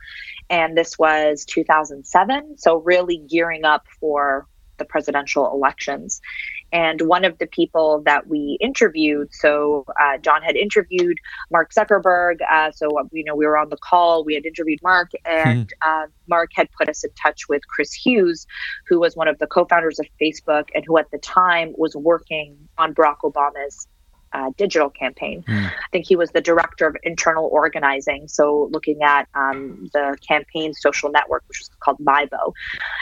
And 0.49 0.77
this 0.77 0.97
was 0.97 1.45
2007. 1.45 2.57
So, 2.57 2.77
really 2.77 3.17
gearing 3.29 3.65
up 3.65 3.85
for 3.99 4.47
the 4.77 4.85
presidential 4.85 5.51
elections. 5.51 6.21
And 6.71 7.01
one 7.01 7.23
of 7.23 7.37
the 7.37 7.45
people 7.45 8.01
that 8.05 8.27
we 8.27 8.57
interviewed, 8.59 9.33
so 9.33 9.85
uh, 10.01 10.17
Don 10.21 10.41
had 10.41 10.55
interviewed 10.55 11.17
Mark 11.51 11.71
Zuckerberg. 11.71 12.37
Uh, 12.49 12.71
so, 12.71 12.89
you 13.11 13.23
know, 13.23 13.35
we 13.35 13.45
were 13.45 13.57
on 13.57 13.69
the 13.69 13.77
call, 13.77 14.23
we 14.23 14.33
had 14.33 14.45
interviewed 14.45 14.79
Mark, 14.81 15.11
and 15.25 15.71
mm. 15.83 16.07
Mark 16.27 16.49
had 16.55 16.69
put 16.71 16.89
us 16.89 17.03
in 17.03 17.11
touch 17.21 17.47
with 17.47 17.67
Chris 17.67 17.93
Hughes, 17.93 18.47
who 18.87 18.99
was 18.99 19.15
one 19.15 19.27
of 19.27 19.37
the 19.39 19.47
co 19.47 19.65
founders 19.65 19.99
of 19.99 20.07
Facebook 20.19 20.69
and 20.73 20.83
who 20.85 20.97
at 20.97 21.11
the 21.11 21.19
time 21.19 21.73
was 21.77 21.95
working 21.95 22.57
on 22.77 22.93
Barack 22.93 23.17
Obama's 23.23 23.87
uh, 24.33 24.51
digital 24.57 24.89
campaign. 24.89 25.43
Mm. 25.47 25.67
I 25.67 25.87
think 25.91 26.07
he 26.07 26.15
was 26.15 26.31
the 26.31 26.41
director 26.41 26.87
of 26.87 26.97
internal 27.03 27.47
organizing. 27.51 28.27
So, 28.27 28.69
looking 28.71 29.01
at 29.03 29.27
um, 29.35 29.89
the 29.93 30.17
campaign 30.27 30.73
social 30.73 31.09
network, 31.11 31.43
which 31.47 31.59
was 31.59 31.69
called 31.79 31.99
MyBo 31.99 32.53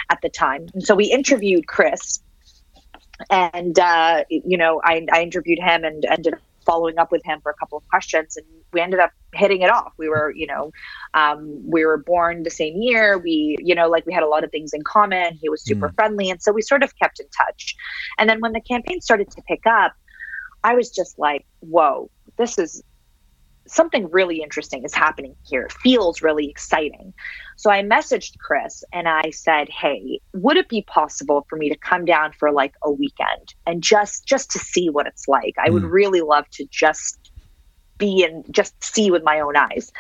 at 0.10 0.20
the 0.22 0.30
time. 0.30 0.68
And 0.74 0.84
so, 0.84 0.96
we 0.96 1.06
interviewed 1.06 1.68
Chris. 1.68 2.22
And, 3.30 3.78
uh, 3.78 4.24
you 4.30 4.58
know, 4.58 4.82
I, 4.84 5.06
I 5.14 5.22
interviewed 5.22 5.60
him 5.60 5.84
and 5.84 6.04
ended 6.06 6.34
up 6.34 6.40
following 6.66 6.98
up 6.98 7.12
with 7.12 7.24
him 7.24 7.40
for 7.42 7.52
a 7.52 7.56
couple 7.56 7.78
of 7.78 7.88
questions. 7.88 8.38
And 8.38 8.46
we 8.74 8.82
ended 8.82 9.00
up 9.00 9.12
hitting 9.34 9.62
it 9.62 9.70
off. 9.70 9.94
We 9.98 10.10
were, 10.10 10.32
you 10.36 10.48
know, 10.48 10.72
um, 11.14 11.62
we 11.66 11.86
were 11.86 11.98
born 11.98 12.44
the 12.44 12.50
same 12.50 12.82
year. 12.82 13.18
We, 13.18 13.58
you 13.60 13.76
know, 13.76 13.90
like 13.90 14.06
we 14.06 14.14
had 14.14 14.24
a 14.24 14.28
lot 14.28 14.44
of 14.44 14.52
things 14.52 14.74
in 14.74 14.84
common. 14.84 15.38
He 15.42 15.50
was 15.50 15.64
super 15.64 15.90
mm. 15.90 15.96
friendly. 15.96 16.30
And 16.30 16.42
so 16.42 16.52
we 16.52 16.62
sort 16.62 16.84
of 16.84 16.98
kept 16.98 17.20
in 17.20 17.28
touch. 17.30 17.76
And 18.18 18.30
then 18.30 18.40
when 18.42 18.54
the 18.54 18.62
campaign 18.62 19.02
started 19.02 19.32
to 19.32 19.42
pick 19.44 19.66
up, 19.66 19.94
I 20.64 20.76
was 20.76 20.90
just 20.90 21.18
like, 21.18 21.46
whoa, 21.60 22.10
this 22.38 22.58
is 22.58 22.84
something 23.68 24.10
really 24.10 24.42
interesting 24.42 24.84
is 24.84 24.94
happening 24.94 25.36
here. 25.46 25.64
It 25.64 25.72
feels 25.72 26.22
really 26.22 26.50
exciting. 26.50 27.14
So 27.58 27.70
I 27.72 27.84
messaged 27.84 28.38
Chris 28.40 28.84
and 28.92 29.08
I 29.08 29.30
said, 29.32 29.70
"Hey, 29.70 30.20
would 30.34 30.58
it 30.58 30.68
be 30.68 30.82
possible 30.84 31.46
for 31.50 31.58
me 31.58 31.70
to 31.70 31.78
come 31.78 32.06
down 32.06 32.34
for 32.34 32.52
like 32.52 32.74
a 32.84 32.92
weekend 32.92 33.54
and 33.66 33.82
just 33.82 34.26
just 34.26 34.52
to 34.52 34.60
see 34.60 34.90
what 34.90 35.08
it's 35.08 35.28
like? 35.28 35.56
I 35.58 35.70
mm. 35.70 35.74
would 35.74 35.84
really 35.84 36.22
love 36.22 36.50
to 36.52 36.66
just 36.70 37.32
be 37.98 38.24
and 38.24 38.44
just 38.52 38.84
see 38.84 39.12
with 39.12 39.24
my 39.24 39.40
own 39.40 39.56
eyes." 39.56 39.92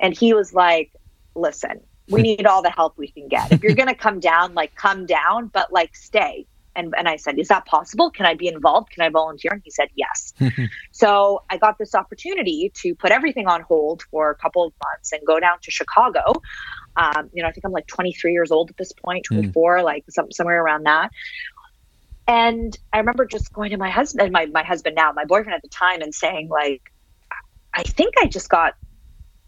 And 0.00 0.16
he 0.16 0.34
was 0.34 0.52
like, 0.52 0.92
"Listen, 1.34 1.80
we 2.08 2.22
need 2.28 2.46
all 2.46 2.62
the 2.62 2.70
help 2.70 2.98
we 2.98 3.08
can 3.08 3.28
get. 3.28 3.52
If 3.52 3.62
you're 3.62 3.74
going 3.74 3.88
to 3.88 3.94
come 3.94 4.20
down, 4.20 4.54
like 4.54 4.74
come 4.74 5.06
down, 5.06 5.48
but 5.48 5.72
like 5.72 5.94
stay 5.94 6.46
and, 6.78 6.94
and 6.96 7.08
I 7.08 7.16
said, 7.16 7.38
Is 7.38 7.48
that 7.48 7.66
possible? 7.66 8.10
Can 8.10 8.24
I 8.24 8.34
be 8.34 8.46
involved? 8.46 8.90
Can 8.90 9.02
I 9.02 9.08
volunteer? 9.08 9.50
And 9.52 9.62
he 9.64 9.70
said, 9.70 9.88
Yes. 9.96 10.32
so 10.92 11.42
I 11.50 11.58
got 11.58 11.76
this 11.76 11.94
opportunity 11.94 12.70
to 12.76 12.94
put 12.94 13.10
everything 13.10 13.48
on 13.48 13.62
hold 13.62 14.02
for 14.10 14.30
a 14.30 14.36
couple 14.36 14.64
of 14.64 14.72
months 14.84 15.12
and 15.12 15.20
go 15.26 15.40
down 15.40 15.58
to 15.62 15.70
Chicago. 15.70 16.22
Um, 16.96 17.30
you 17.32 17.42
know, 17.42 17.48
I 17.48 17.52
think 17.52 17.64
I'm 17.64 17.72
like 17.72 17.88
23 17.88 18.32
years 18.32 18.50
old 18.50 18.70
at 18.70 18.76
this 18.76 18.92
hmm. 19.00 19.04
24, 19.04 19.78
mm. 19.78 19.84
like 19.84 20.04
some, 20.08 20.30
somewhere 20.30 20.62
around 20.62 20.84
that. 20.84 21.10
And 22.26 22.76
I 22.92 22.98
remember 22.98 23.24
just 23.24 23.52
going 23.52 23.70
to 23.70 23.78
my 23.78 23.90
husband, 23.90 24.32
my, 24.32 24.46
my 24.46 24.62
husband 24.62 24.94
now, 24.96 25.12
my 25.12 25.24
boyfriend 25.24 25.54
at 25.54 25.62
the 25.62 25.68
time, 25.68 26.02
and 26.02 26.14
saying, 26.14 26.48
like, 26.48 26.82
I 27.72 27.82
think 27.82 28.14
I 28.20 28.26
just 28.26 28.50
got 28.50 28.74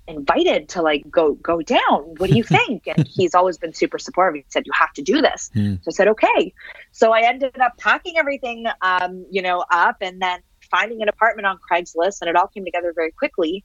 invited 0.07 0.69
to 0.71 0.83
like 0.83 1.09
go 1.11 1.35
go 1.35 1.63
down. 1.63 2.15
What 2.19 2.31
do 2.31 2.37
you 2.37 2.45
think? 2.59 2.87
And 2.87 3.07
he's 3.07 3.35
always 3.35 3.59
been 3.59 3.73
super 3.73 3.99
supportive. 3.99 4.37
He 4.37 4.47
said 4.49 4.67
you 4.67 4.73
have 4.75 4.93
to 4.95 5.03
do 5.03 5.21
this. 5.21 5.51
Mm. 5.55 5.83
so 5.83 5.89
i 5.89 5.93
said 5.93 6.09
okay. 6.09 6.55
So 6.93 7.13
i 7.13 7.23
ended 7.23 7.59
up 7.61 7.77
packing 7.79 8.17
everything 8.17 8.67
um, 8.83 9.25
you 9.31 9.43
know 9.43 9.65
up 9.71 9.97
and 10.01 10.21
then 10.21 10.41
finding 10.71 11.03
an 11.03 11.09
apartment 11.09 11.47
on 11.47 11.59
craigslist 11.71 12.21
and 12.21 12.31
it 12.31 12.37
all 12.37 12.47
came 12.47 12.65
together 12.65 12.93
very 12.95 13.13
quickly. 13.13 13.65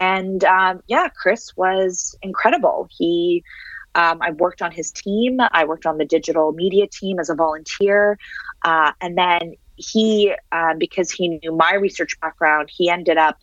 And 0.00 0.44
um, 0.44 0.80
yeah 0.86 1.08
chris 1.08 1.56
was 1.56 2.16
incredible. 2.22 2.88
He 2.96 3.44
um, 3.94 4.18
i 4.22 4.30
worked 4.30 4.62
on 4.62 4.70
his 4.70 4.90
team. 4.90 5.38
I 5.40 5.64
worked 5.64 5.86
on 5.86 5.98
the 5.98 6.06
digital 6.06 6.52
media 6.52 6.86
team 6.86 7.18
as 7.18 7.28
a 7.28 7.34
volunteer. 7.34 8.18
Uh, 8.64 8.92
and 9.00 9.18
then 9.18 9.54
he 9.76 10.32
uh, 10.52 10.74
because 10.78 11.10
he 11.10 11.28
knew 11.28 11.52
my 11.52 11.74
research 11.74 12.18
background 12.20 12.70
he 12.72 12.88
ended 12.88 13.16
up 13.16 13.38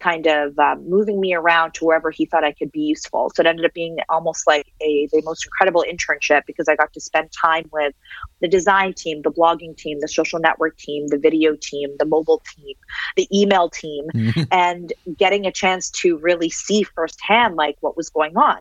kind 0.00 0.26
of 0.26 0.58
um, 0.58 0.88
moving 0.88 1.20
me 1.20 1.34
around 1.34 1.74
to 1.74 1.84
wherever 1.84 2.10
he 2.10 2.26
thought 2.26 2.44
I 2.44 2.52
could 2.52 2.70
be 2.70 2.80
useful. 2.80 3.30
So 3.34 3.42
it 3.42 3.46
ended 3.46 3.64
up 3.64 3.74
being 3.74 3.98
almost 4.08 4.46
like 4.46 4.72
a 4.80 5.08
the 5.12 5.22
most 5.24 5.44
incredible 5.44 5.84
internship 5.90 6.42
because 6.46 6.68
I 6.68 6.76
got 6.76 6.92
to 6.92 7.00
spend 7.00 7.30
time 7.32 7.68
with 7.72 7.94
the 8.40 8.48
design 8.48 8.94
team, 8.94 9.22
the 9.22 9.30
blogging 9.30 9.76
team, 9.76 9.98
the 10.00 10.08
social 10.08 10.38
network 10.38 10.76
team, 10.76 11.08
the 11.08 11.18
video 11.18 11.56
team, 11.60 11.90
the 11.98 12.04
mobile 12.04 12.42
team, 12.56 12.74
the 13.16 13.28
email 13.36 13.68
team, 13.68 14.06
mm-hmm. 14.14 14.42
and 14.52 14.92
getting 15.16 15.46
a 15.46 15.52
chance 15.52 15.90
to 15.90 16.18
really 16.18 16.50
see 16.50 16.82
firsthand 16.82 17.56
like 17.56 17.76
what 17.80 17.96
was 17.96 18.10
going 18.10 18.36
on 18.36 18.58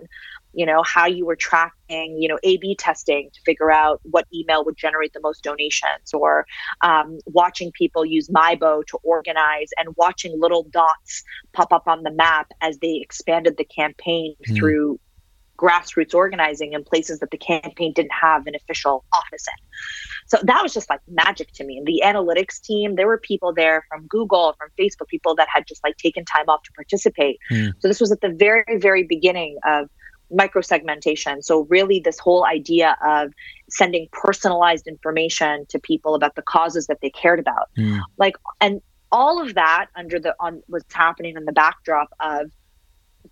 you 0.54 0.66
know 0.66 0.84
how 0.84 1.06
you 1.06 1.26
were 1.26 1.36
tracking 1.36 2.18
you 2.20 2.28
know 2.28 2.38
a 2.44 2.58
b 2.58 2.76
testing 2.76 3.30
to 3.34 3.42
figure 3.42 3.72
out 3.72 4.00
what 4.04 4.26
email 4.34 4.64
would 4.64 4.78
generate 4.78 5.14
the 5.14 5.20
most 5.22 5.44
donations 5.44 6.14
or 6.14 6.46
um, 6.82 7.20
watching 7.26 7.72
people 7.72 8.06
use 8.06 8.30
mybo 8.30 8.86
to 8.86 8.98
organize 9.04 9.70
and 9.78 9.90
watching 9.98 10.40
little 10.40 10.64
dots 10.64 11.24
pop 11.54 11.72
up 11.72 11.88
on 11.88 12.04
the 12.04 12.12
map 12.12 12.48
as 12.62 12.78
they 12.80 13.00
expanded 13.02 13.56
the 13.58 13.66
campaign 13.66 14.36
mm. 14.48 14.56
through 14.56 15.00
grassroots 15.58 16.14
organizing 16.14 16.74
in 16.74 16.84
places 16.84 17.20
that 17.20 17.32
the 17.32 17.38
campaign 17.38 17.92
didn't 17.94 18.14
have 18.14 18.46
an 18.48 18.56
official 18.56 19.04
office 19.12 19.46
in. 19.48 19.68
So 20.28 20.38
that 20.44 20.62
was 20.62 20.74
just 20.74 20.90
like 20.90 21.00
magic 21.08 21.52
to 21.54 21.64
me. 21.64 21.78
And 21.78 21.88
the 21.88 22.02
analytics 22.06 22.62
team, 22.62 22.96
there 22.96 23.08
were 23.08 23.18
people 23.18 23.54
there 23.54 23.84
from 23.90 24.06
Google, 24.08 24.56
from 24.58 24.70
Facebook, 24.80 25.08
people 25.08 25.36
that 25.36 25.48
had 25.52 25.66
just 25.68 25.84
like 25.84 25.98
taken 25.98 26.26
time 26.26 26.48
off 26.48 26.64
to 26.64 26.72
participate. 26.74 27.40
Mm. 27.52 27.74
So 27.80 27.88
this 27.88 28.00
was 28.00 28.12
at 28.12 28.22
the 28.22 28.30
very, 28.30 28.78
very 28.78 29.04
beginning 29.04 29.58
of 29.66 29.90
microsegmentation. 30.32 31.44
So, 31.44 31.62
really, 31.70 32.00
this 32.00 32.20
whole 32.20 32.46
idea 32.46 32.98
of 33.06 33.34
sending 33.70 34.08
personalized 34.12 34.88
information 34.88 35.66
to 35.70 35.80
people 35.80 36.16
about 36.16 36.36
the 36.36 36.42
causes 36.42 36.88
that 36.88 37.00
they 37.02 37.10
cared 37.10 37.40
about, 37.40 37.70
mm. 37.78 38.00
like, 38.18 38.36
and 38.62 38.82
all 39.12 39.42
of 39.42 39.56
that 39.56 39.88
under 39.96 40.20
the 40.20 40.36
on 40.40 40.62
what's 40.68 40.94
happening 40.94 41.36
in 41.38 41.46
the 41.46 41.54
backdrop 41.54 42.10
of 42.20 42.52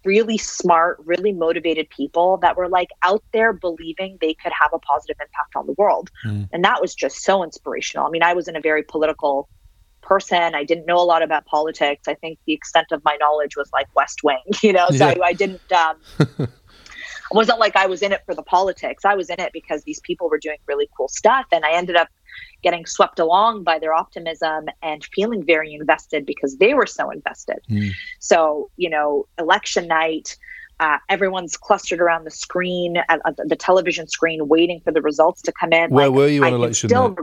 really 0.03 0.37
smart, 0.37 0.97
really 1.05 1.31
motivated 1.31 1.89
people 1.89 2.37
that 2.37 2.57
were 2.57 2.67
like 2.67 2.89
out 3.03 3.23
there 3.33 3.53
believing 3.53 4.17
they 4.21 4.33
could 4.33 4.51
have 4.59 4.71
a 4.73 4.79
positive 4.79 5.15
impact 5.19 5.55
on 5.55 5.65
the 5.67 5.73
world. 5.73 6.09
Mm. 6.25 6.49
And 6.51 6.63
that 6.63 6.81
was 6.81 6.93
just 6.93 7.23
so 7.23 7.43
inspirational. 7.43 8.05
I 8.05 8.09
mean, 8.09 8.23
I 8.23 8.33
was 8.33 8.47
in 8.47 8.55
a 8.55 8.61
very 8.61 8.83
political 8.83 9.49
person. 10.01 10.55
I 10.55 10.63
didn't 10.63 10.85
know 10.85 10.97
a 10.97 11.03
lot 11.03 11.23
about 11.23 11.45
politics. 11.45 12.07
I 12.07 12.13
think 12.13 12.39
the 12.45 12.53
extent 12.53 12.87
of 12.91 13.03
my 13.03 13.17
knowledge 13.19 13.55
was 13.55 13.71
like 13.73 13.87
West 13.95 14.23
Wing, 14.23 14.41
you 14.61 14.73
know, 14.73 14.87
so 14.89 15.07
yeah. 15.09 15.15
I, 15.21 15.27
I, 15.27 15.33
didn't 15.33 15.71
um, 15.71 15.97
wasn't 17.31 17.59
like 17.59 17.75
I 17.75 17.87
was 17.87 18.01
in 18.01 18.11
it 18.11 18.21
for 18.25 18.35
the 18.35 18.43
politics. 18.43 19.05
I 19.05 19.15
was 19.15 19.29
in 19.29 19.39
it 19.39 19.51
because 19.53 19.83
these 19.83 19.99
people 20.01 20.29
were 20.29 20.37
doing 20.37 20.57
really 20.67 20.89
cool 20.95 21.07
stuff. 21.07 21.45
And 21.51 21.65
I 21.65 21.71
ended 21.71 21.95
up 21.95 22.09
getting 22.63 22.85
swept 22.85 23.19
along 23.19 23.63
by 23.63 23.79
their 23.79 23.93
optimism 23.93 24.65
and 24.81 25.05
feeling 25.13 25.43
very 25.43 25.73
invested 25.73 26.25
because 26.25 26.57
they 26.57 26.73
were 26.73 26.85
so 26.85 27.09
invested. 27.09 27.59
Mm. 27.69 27.91
So, 28.19 28.69
you 28.77 28.89
know, 28.89 29.27
election 29.37 29.87
night, 29.87 30.37
uh, 30.79 30.97
everyone's 31.09 31.55
clustered 31.57 32.01
around 32.01 32.25
the 32.25 32.31
screen, 32.31 32.97
uh, 33.09 33.17
the 33.37 33.55
television 33.55 34.07
screen, 34.07 34.47
waiting 34.47 34.81
for 34.81 34.91
the 34.91 35.01
results 35.01 35.41
to 35.43 35.53
come 35.53 35.71
in. 35.71 35.89
Where 35.91 36.09
like, 36.09 36.15
were 36.15 36.27
you 36.27 36.43
on 36.43 36.53
I 36.53 36.55
election 36.55 36.89
still, 36.89 37.09
night? 37.09 37.17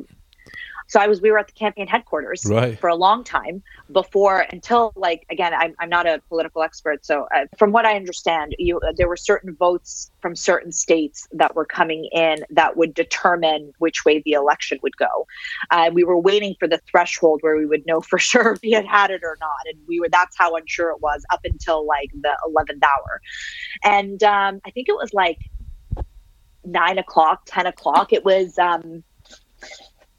So 0.93 1.01
I 1.01 1.07
was, 1.07 1.23
we 1.23 1.31
were 1.31 1.39
at 1.39 1.47
the 1.47 1.55
campaign 1.55 1.87
headquarters 1.87 2.45
right. 2.45 2.79
for 2.79 2.91
a 2.91 2.95
long 2.95 3.25
time 3.25 3.63
before, 3.93 4.45
until 4.51 4.93
like, 4.95 5.25
again, 5.31 5.55
I'm, 5.55 5.75
I'm 5.79 5.89
not 5.89 6.07
a 6.07 6.21
political 6.29 6.63
expert. 6.63 7.07
So 7.07 7.27
uh, 7.35 7.47
from 7.57 7.73
what 7.73 7.87
I 7.87 7.97
understand, 7.97 8.55
you, 8.59 8.79
uh, 8.79 8.93
there 8.95 9.09
were 9.09 9.17
certain 9.17 9.57
votes 9.57 10.11
from 10.21 10.37
certain 10.37 10.71
states 10.71 11.27
that 11.33 11.57
were 11.57 11.65
coming 11.65 12.11
in 12.13 12.45
that 12.51 12.77
would 12.77 12.93
determine 12.93 13.73
which 13.79 14.05
way 14.05 14.21
the 14.27 14.33
election 14.33 14.81
would 14.83 14.95
go. 14.99 15.27
Uh, 15.71 15.89
we 15.91 16.05
were 16.05 16.19
waiting 16.19 16.57
for 16.59 16.69
the 16.69 16.79
threshold 16.91 17.39
where 17.41 17.57
we 17.57 17.65
would 17.65 17.87
know 17.87 18.03
for 18.03 18.19
sure 18.31 18.53
if 18.53 18.59
he 18.61 18.73
had 18.73 18.85
had 18.85 19.11
it 19.11 19.23
or 19.25 19.39
not. 19.41 19.61
And 19.73 19.79
we 19.89 19.99
were, 19.99 20.11
that's 20.11 20.37
how 20.37 20.57
unsure 20.57 20.91
it 20.91 21.01
was 21.01 21.25
up 21.31 21.41
until 21.45 21.87
like 21.87 22.11
the 22.21 22.37
11th 22.47 22.83
hour. 22.83 23.23
And 23.83 24.23
um, 24.23 24.61
I 24.67 24.71
think 24.71 24.91
it 24.91 24.97
was 24.97 25.15
like 25.15 25.39
nine 26.67 26.99
o'clock, 26.99 27.45
10 27.47 27.65
o'clock. 27.65 28.13
It 28.13 28.27
was, 28.27 28.59
um, 28.59 29.05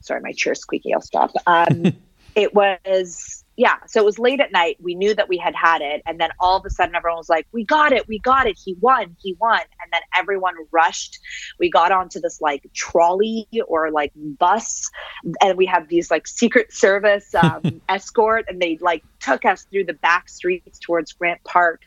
sorry, 0.03 0.21
my 0.21 0.31
chair's 0.31 0.59
squeaky. 0.59 0.93
I'll 0.93 1.01
stop. 1.01 1.31
Um, 1.47 1.93
it 2.35 2.53
was 2.53 3.43
yeah 3.55 3.75
so 3.85 4.01
it 4.01 4.05
was 4.05 4.17
late 4.17 4.39
at 4.39 4.51
night. 4.51 4.77
We 4.81 4.95
knew 4.95 5.13
that 5.13 5.29
we 5.29 5.37
had 5.37 5.53
had 5.55 5.81
it. 5.81 6.01
And 6.05 6.19
then 6.19 6.31
all 6.39 6.57
of 6.57 6.65
a 6.65 6.69
sudden 6.71 6.95
everyone 6.95 7.17
was 7.17 7.29
like 7.29 7.47
we 7.51 7.63
got 7.63 7.91
it. 7.91 8.07
We 8.07 8.17
got 8.19 8.47
it. 8.47 8.57
He 8.63 8.75
won. 8.79 9.15
He 9.21 9.37
won. 9.39 9.59
And 9.59 9.91
then 9.91 10.01
everyone 10.15 10.55
rushed. 10.71 11.19
We 11.59 11.69
got 11.69 11.91
onto 11.91 12.19
this 12.19 12.41
like 12.41 12.65
trolley 12.73 13.47
or 13.67 13.91
like 13.91 14.11
bus. 14.15 14.89
And 15.41 15.57
we 15.57 15.67
have 15.67 15.87
these 15.87 16.09
like 16.09 16.25
secret 16.25 16.73
service 16.73 17.35
um, 17.43 17.81
escort. 17.89 18.45
And 18.47 18.59
they 18.59 18.77
like 18.81 19.03
took 19.19 19.45
us 19.45 19.67
through 19.71 19.85
the 19.85 19.93
back 19.93 20.29
streets 20.29 20.79
towards 20.79 21.13
grant 21.13 21.43
park. 21.43 21.81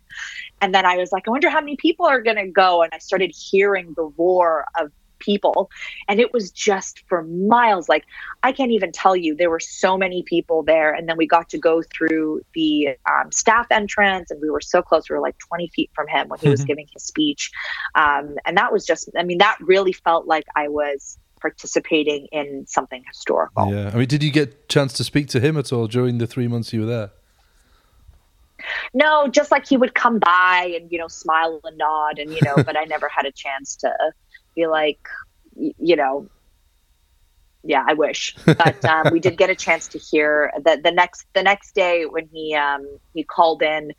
And 0.61 0.75
then 0.75 0.87
i 0.87 0.97
was 0.97 1.12
like 1.12 1.29
i 1.29 1.31
wonder 1.31 1.51
how 1.51 1.61
many 1.61 1.77
people 1.77 2.07
are 2.07 2.23
going 2.23 2.37
to 2.37 2.47
go. 2.47 2.83
And 2.83 2.93
i 2.95 2.99
started 2.99 3.35
hearing 3.35 3.93
the 3.95 4.05
roar 4.17 4.67
of 4.81 4.93
people 5.27 5.68
and 6.09 6.20
it 6.20 6.33
was 6.33 6.51
just 6.51 7.03
for 7.09 7.24
miles 7.24 7.89
like 7.89 8.05
i 8.45 8.53
can't 8.53 8.70
even 8.70 8.93
tell 8.93 9.16
you 9.16 9.35
there 9.35 9.51
were 9.51 9.61
so 9.61 9.99
many 9.99 10.22
people 10.22 10.62
there 10.62 10.95
and 10.95 11.09
then 11.09 11.16
we 11.16 11.27
got 11.27 11.49
to 11.49 11.59
go 11.59 11.83
through 11.83 12.41
the 12.55 12.89
um, 13.11 13.31
staff 13.33 13.66
entrance 13.70 14.31
and 14.31 14.41
we 14.41 14.49
were 14.49 14.61
so 14.61 14.81
close 14.81 15.11
we 15.11 15.14
were 15.14 15.20
like 15.20 15.37
20 15.49 15.68
feet 15.74 15.91
from 15.95 16.07
him 16.07 16.29
when 16.29 16.39
he 16.39 16.49
was 16.49 16.61
mm-hmm. 16.61 16.68
giving 16.68 16.87
his 16.95 17.03
speech 17.03 17.51
um, 17.97 18.37
and 18.47 18.57
that 18.57 18.72
was 18.72 18.87
just 18.87 19.11
i 19.18 19.22
mean 19.22 19.39
that 19.39 19.59
really 19.61 19.93
felt 19.93 20.27
like 20.27 20.47
i 20.55 20.68
was 20.68 21.18
participating 21.39 22.27
in 22.33 22.66
something 22.66 23.05
historical. 23.07 23.70
Yeah. 23.70 23.91
I 23.93 23.99
mean, 23.99 24.09
did 24.09 24.22
you 24.22 24.33
get 24.33 24.49
a 24.49 24.66
chance 24.68 24.95
to 24.95 25.05
speak 25.05 25.29
to 25.29 25.39
him 25.39 25.57
at 25.59 25.70
all 25.70 25.87
during 25.87 26.16
the 26.16 26.27
three 26.27 26.49
months 26.49 26.72
you 26.72 26.81
were 26.81 26.87
there? 26.87 27.11
No, 28.95 29.29
just 29.29 29.51
like 29.51 29.67
he 29.67 29.77
would 29.77 29.95
come 29.95 30.19
by 30.19 30.73
and, 30.77 30.91
you 30.91 30.99
know, 30.99 31.09
smile 31.09 31.61
and 31.64 31.79
nod 31.79 32.19
and, 32.19 32.31
you 32.33 32.41
know, 32.45 32.57
but 32.62 32.77
I 32.77 32.85
never 32.89 33.09
had 33.09 33.27
a 33.27 33.33
chance 33.33 33.77
to 33.77 33.93
be 34.55 34.67
like, 34.67 35.01
you 35.57 35.97
know, 35.97 36.29
yeah, 37.67 37.85
I 37.87 37.95
wish. 37.95 38.37
But 38.45 38.85
um, 38.85 39.09
we 39.12 39.21
did 39.21 39.37
get 39.37 39.51
a 39.51 39.55
chance 39.55 39.89
to 39.89 39.99
hear 39.99 40.53
that 40.64 40.83
the 40.83 40.93
next 40.93 41.27
the 41.35 41.43
next 41.43 41.75
day 41.75 42.07
when 42.07 42.29
he 42.33 42.55
um, 42.55 42.87
he 43.12 43.25
called 43.25 43.62
in 43.62 43.93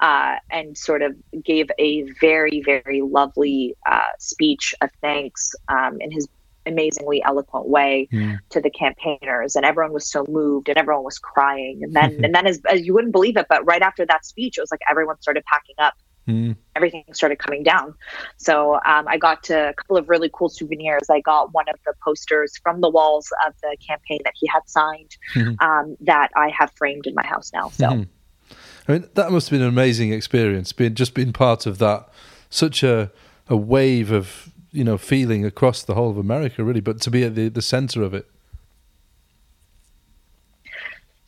uh, 0.00 0.36
and 0.50 0.76
sort 0.76 1.02
of 1.02 1.14
gave 1.44 1.70
a 1.78 2.02
very 2.20 2.62
very 2.64 3.02
lovely 3.02 3.76
uh, 3.86 4.12
speech 4.18 4.74
of 4.80 4.90
thanks 5.02 5.54
um, 5.68 6.00
in 6.00 6.10
his 6.10 6.28
amazingly 6.66 7.22
eloquent 7.22 7.68
way 7.68 8.08
mm. 8.12 8.38
to 8.50 8.60
the 8.60 8.70
campaigners 8.70 9.56
and 9.56 9.64
everyone 9.64 9.92
was 9.92 10.06
so 10.06 10.24
moved 10.28 10.68
and 10.68 10.76
everyone 10.76 11.04
was 11.04 11.18
crying 11.18 11.80
and 11.82 11.94
then 11.94 12.20
and 12.24 12.34
then 12.34 12.46
as, 12.46 12.60
as, 12.70 12.84
you 12.84 12.94
wouldn't 12.94 13.12
believe 13.12 13.36
it 13.36 13.46
but 13.48 13.64
right 13.66 13.82
after 13.82 14.04
that 14.06 14.24
speech 14.24 14.58
it 14.58 14.60
was 14.60 14.70
like 14.70 14.80
everyone 14.90 15.20
started 15.20 15.44
packing 15.44 15.74
up 15.78 15.94
mm. 16.28 16.54
everything 16.76 17.04
started 17.12 17.38
coming 17.38 17.62
down 17.62 17.94
so 18.36 18.74
um, 18.84 19.06
i 19.08 19.16
got 19.16 19.42
to 19.42 19.70
a 19.70 19.74
couple 19.74 19.96
of 19.96 20.08
really 20.08 20.30
cool 20.32 20.48
souvenirs 20.48 21.08
i 21.10 21.20
got 21.20 21.52
one 21.52 21.68
of 21.68 21.76
the 21.86 21.94
posters 22.04 22.52
from 22.62 22.80
the 22.80 22.90
walls 22.90 23.28
of 23.46 23.54
the 23.62 23.76
campaign 23.86 24.18
that 24.24 24.34
he 24.34 24.46
had 24.46 24.62
signed 24.66 25.16
mm-hmm. 25.34 25.54
um, 25.66 25.96
that 26.00 26.30
i 26.36 26.50
have 26.50 26.70
framed 26.76 27.06
in 27.06 27.14
my 27.14 27.26
house 27.26 27.50
now 27.52 27.68
so 27.70 27.86
mm-hmm. 27.86 28.52
i 28.88 28.92
mean 28.92 29.08
that 29.14 29.30
must 29.30 29.48
have 29.48 29.58
been 29.58 29.66
an 29.66 29.72
amazing 29.72 30.12
experience 30.12 30.72
being 30.72 30.94
just 30.94 31.14
being 31.14 31.32
part 31.32 31.64
of 31.66 31.78
that 31.78 32.08
such 32.50 32.82
a 32.82 33.10
a 33.48 33.56
wave 33.56 34.12
of 34.12 34.52
you 34.72 34.84
know 34.84 34.98
feeling 34.98 35.44
across 35.44 35.82
the 35.82 35.94
whole 35.94 36.10
of 36.10 36.18
America, 36.18 36.64
really. 36.64 36.80
But 36.80 37.00
to 37.02 37.10
be 37.10 37.24
at 37.24 37.34
the 37.34 37.48
the 37.48 37.62
center 37.62 38.02
of 38.02 38.14
it. 38.14 38.26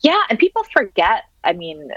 Yeah, 0.01 0.21
and 0.29 0.37
people 0.37 0.63
forget. 0.73 1.23
I 1.45 1.53
mean, 1.53 1.91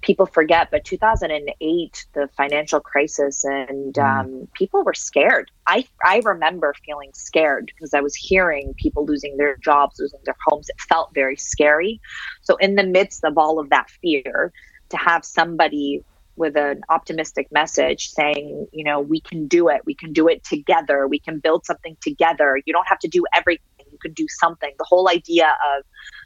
people 0.00 0.26
forget, 0.26 0.70
but 0.70 0.84
2008, 0.84 2.06
the 2.12 2.28
financial 2.36 2.80
crisis, 2.80 3.44
and 3.44 3.94
mm. 3.94 4.04
um, 4.04 4.48
people 4.54 4.82
were 4.82 4.94
scared. 4.94 5.50
I 5.66 5.86
I 6.04 6.20
remember 6.24 6.74
feeling 6.84 7.10
scared 7.14 7.70
because 7.74 7.94
I 7.94 8.00
was 8.00 8.16
hearing 8.16 8.74
people 8.74 9.06
losing 9.06 9.36
their 9.36 9.56
jobs, 9.58 9.96
losing 9.98 10.20
their 10.24 10.36
homes. 10.46 10.68
It 10.68 10.80
felt 10.88 11.14
very 11.14 11.36
scary. 11.36 12.00
So, 12.42 12.56
in 12.56 12.74
the 12.74 12.84
midst 12.84 13.24
of 13.24 13.38
all 13.38 13.60
of 13.60 13.70
that 13.70 13.90
fear, 13.90 14.52
to 14.88 14.96
have 14.96 15.24
somebody 15.24 16.02
with 16.36 16.56
an 16.56 16.82
optimistic 16.88 17.48
message 17.52 18.10
saying, 18.10 18.66
you 18.72 18.84
know, 18.84 19.00
we 19.00 19.20
can 19.20 19.46
do 19.46 19.68
it. 19.68 19.82
We 19.84 19.94
can 19.94 20.12
do 20.12 20.28
it 20.28 20.44
together. 20.44 21.06
We 21.06 21.18
can 21.18 21.38
build 21.38 21.64
something 21.64 21.96
together. 22.00 22.60
You 22.64 22.72
don't 22.72 22.88
have 22.88 22.98
to 23.00 23.08
do 23.08 23.24
everything. 23.34 23.64
You 23.90 23.98
can 24.00 24.12
do 24.12 24.26
something. 24.28 24.72
The 24.78 24.86
whole 24.88 25.08
idea 25.08 25.46
of 25.46 25.84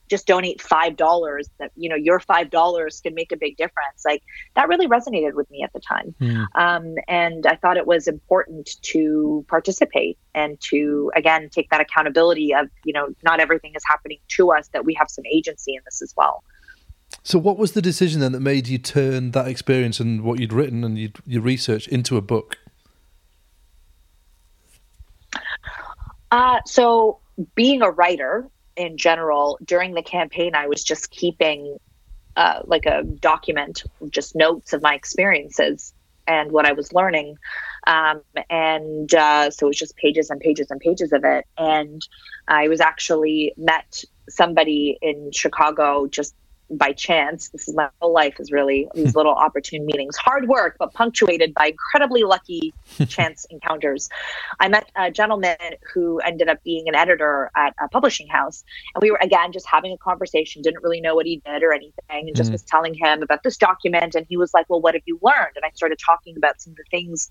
just 0.08 0.26
donate 0.26 0.60
five 0.60 0.96
dollars 0.96 1.48
that 1.58 1.70
you 1.76 1.88
know 1.88 1.96
your 1.96 2.18
five 2.20 2.50
dollars 2.50 3.00
can 3.00 3.14
make 3.14 3.30
a 3.32 3.36
big 3.36 3.56
difference 3.56 4.04
like 4.04 4.22
that 4.54 4.68
really 4.68 4.88
resonated 4.88 5.34
with 5.34 5.50
me 5.50 5.62
at 5.62 5.72
the 5.72 5.80
time 5.80 6.14
mm. 6.20 6.46
um, 6.54 6.94
and 7.06 7.46
i 7.46 7.54
thought 7.56 7.76
it 7.76 7.86
was 7.86 8.08
important 8.08 8.70
to 8.82 9.44
participate 9.48 10.18
and 10.34 10.58
to 10.60 11.10
again 11.14 11.48
take 11.50 11.68
that 11.70 11.80
accountability 11.80 12.54
of 12.54 12.68
you 12.84 12.92
know 12.92 13.08
not 13.22 13.40
everything 13.40 13.72
is 13.74 13.82
happening 13.86 14.18
to 14.28 14.50
us 14.50 14.68
that 14.68 14.84
we 14.84 14.94
have 14.94 15.10
some 15.10 15.24
agency 15.30 15.74
in 15.74 15.80
this 15.84 16.02
as 16.02 16.14
well 16.16 16.42
so, 17.22 17.38
what 17.38 17.58
was 17.58 17.72
the 17.72 17.82
decision 17.82 18.20
then 18.20 18.32
that 18.32 18.40
made 18.40 18.68
you 18.68 18.78
turn 18.78 19.32
that 19.32 19.48
experience 19.48 20.00
and 20.00 20.22
what 20.22 20.40
you'd 20.40 20.52
written 20.52 20.84
and 20.84 20.98
you'd, 20.98 21.16
your 21.26 21.42
research 21.42 21.88
into 21.88 22.16
a 22.16 22.22
book? 22.22 22.58
Uh, 26.30 26.60
so, 26.66 27.18
being 27.54 27.82
a 27.82 27.90
writer 27.90 28.48
in 28.76 28.96
general, 28.96 29.58
during 29.64 29.94
the 29.94 30.02
campaign, 30.02 30.54
I 30.54 30.68
was 30.68 30.84
just 30.84 31.10
keeping 31.10 31.78
uh, 32.36 32.60
like 32.64 32.86
a 32.86 33.02
document, 33.02 33.82
just 34.10 34.36
notes 34.36 34.72
of 34.72 34.80
my 34.80 34.94
experiences 34.94 35.92
and 36.28 36.52
what 36.52 36.66
I 36.66 36.72
was 36.72 36.92
learning. 36.92 37.36
Um, 37.86 38.22
and 38.48 39.12
uh, 39.14 39.50
so 39.50 39.66
it 39.66 39.70
was 39.70 39.78
just 39.78 39.96
pages 39.96 40.30
and 40.30 40.40
pages 40.40 40.70
and 40.70 40.78
pages 40.78 41.12
of 41.12 41.24
it. 41.24 41.46
And 41.56 42.06
I 42.46 42.68
was 42.68 42.80
actually 42.80 43.54
met 43.56 44.04
somebody 44.28 44.98
in 45.02 45.32
Chicago 45.32 46.06
just 46.06 46.34
by 46.70 46.92
chance. 46.92 47.48
This 47.48 47.68
is 47.68 47.74
my 47.74 47.88
whole 48.00 48.12
life 48.12 48.36
is 48.38 48.52
really 48.52 48.88
these 48.94 49.14
little 49.14 49.32
opportune 49.32 49.86
meetings. 49.86 50.16
Hard 50.16 50.48
work, 50.48 50.76
but 50.78 50.92
punctuated 50.92 51.54
by 51.54 51.68
incredibly 51.68 52.24
lucky 52.24 52.74
chance 53.08 53.46
encounters. 53.50 54.08
I 54.60 54.68
met 54.68 54.90
a 54.96 55.10
gentleman 55.10 55.56
who 55.92 56.18
ended 56.20 56.48
up 56.48 56.62
being 56.64 56.88
an 56.88 56.94
editor 56.94 57.50
at 57.56 57.74
a 57.80 57.88
publishing 57.88 58.28
house. 58.28 58.64
And 58.94 59.02
we 59.02 59.10
were, 59.10 59.18
again, 59.20 59.52
just 59.52 59.66
having 59.66 59.92
a 59.92 59.98
conversation, 59.98 60.62
didn't 60.62 60.82
really 60.82 61.00
know 61.00 61.14
what 61.14 61.26
he 61.26 61.42
did 61.44 61.62
or 61.62 61.72
anything, 61.72 61.92
and 62.08 62.36
just 62.36 62.48
mm-hmm. 62.48 62.52
was 62.52 62.62
telling 62.62 62.94
him 62.94 63.22
about 63.22 63.42
this 63.42 63.56
document. 63.56 64.14
And 64.14 64.26
he 64.28 64.36
was 64.36 64.52
like, 64.52 64.66
Well, 64.68 64.80
what 64.80 64.94
have 64.94 65.02
you 65.06 65.18
learned? 65.22 65.56
And 65.56 65.64
I 65.64 65.70
started 65.74 65.98
talking 66.04 66.36
about 66.36 66.60
some 66.60 66.72
of 66.72 66.76
the 66.76 66.84
things 66.90 67.30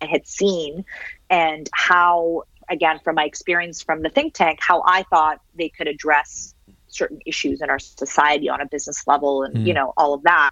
I 0.00 0.06
had 0.06 0.26
seen 0.26 0.84
and 1.30 1.68
how, 1.72 2.42
again, 2.68 3.00
from 3.02 3.16
my 3.16 3.24
experience 3.24 3.82
from 3.82 4.02
the 4.02 4.10
think 4.10 4.34
tank, 4.34 4.58
how 4.60 4.82
I 4.86 5.04
thought 5.04 5.40
they 5.56 5.70
could 5.70 5.88
address 5.88 6.54
certain 6.96 7.18
issues 7.26 7.60
in 7.60 7.70
our 7.70 7.78
society 7.78 8.48
on 8.48 8.60
a 8.60 8.66
business 8.66 9.06
level 9.06 9.42
and 9.42 9.56
mm. 9.56 9.66
you 9.66 9.74
know 9.74 9.92
all 9.96 10.14
of 10.14 10.22
that. 10.22 10.50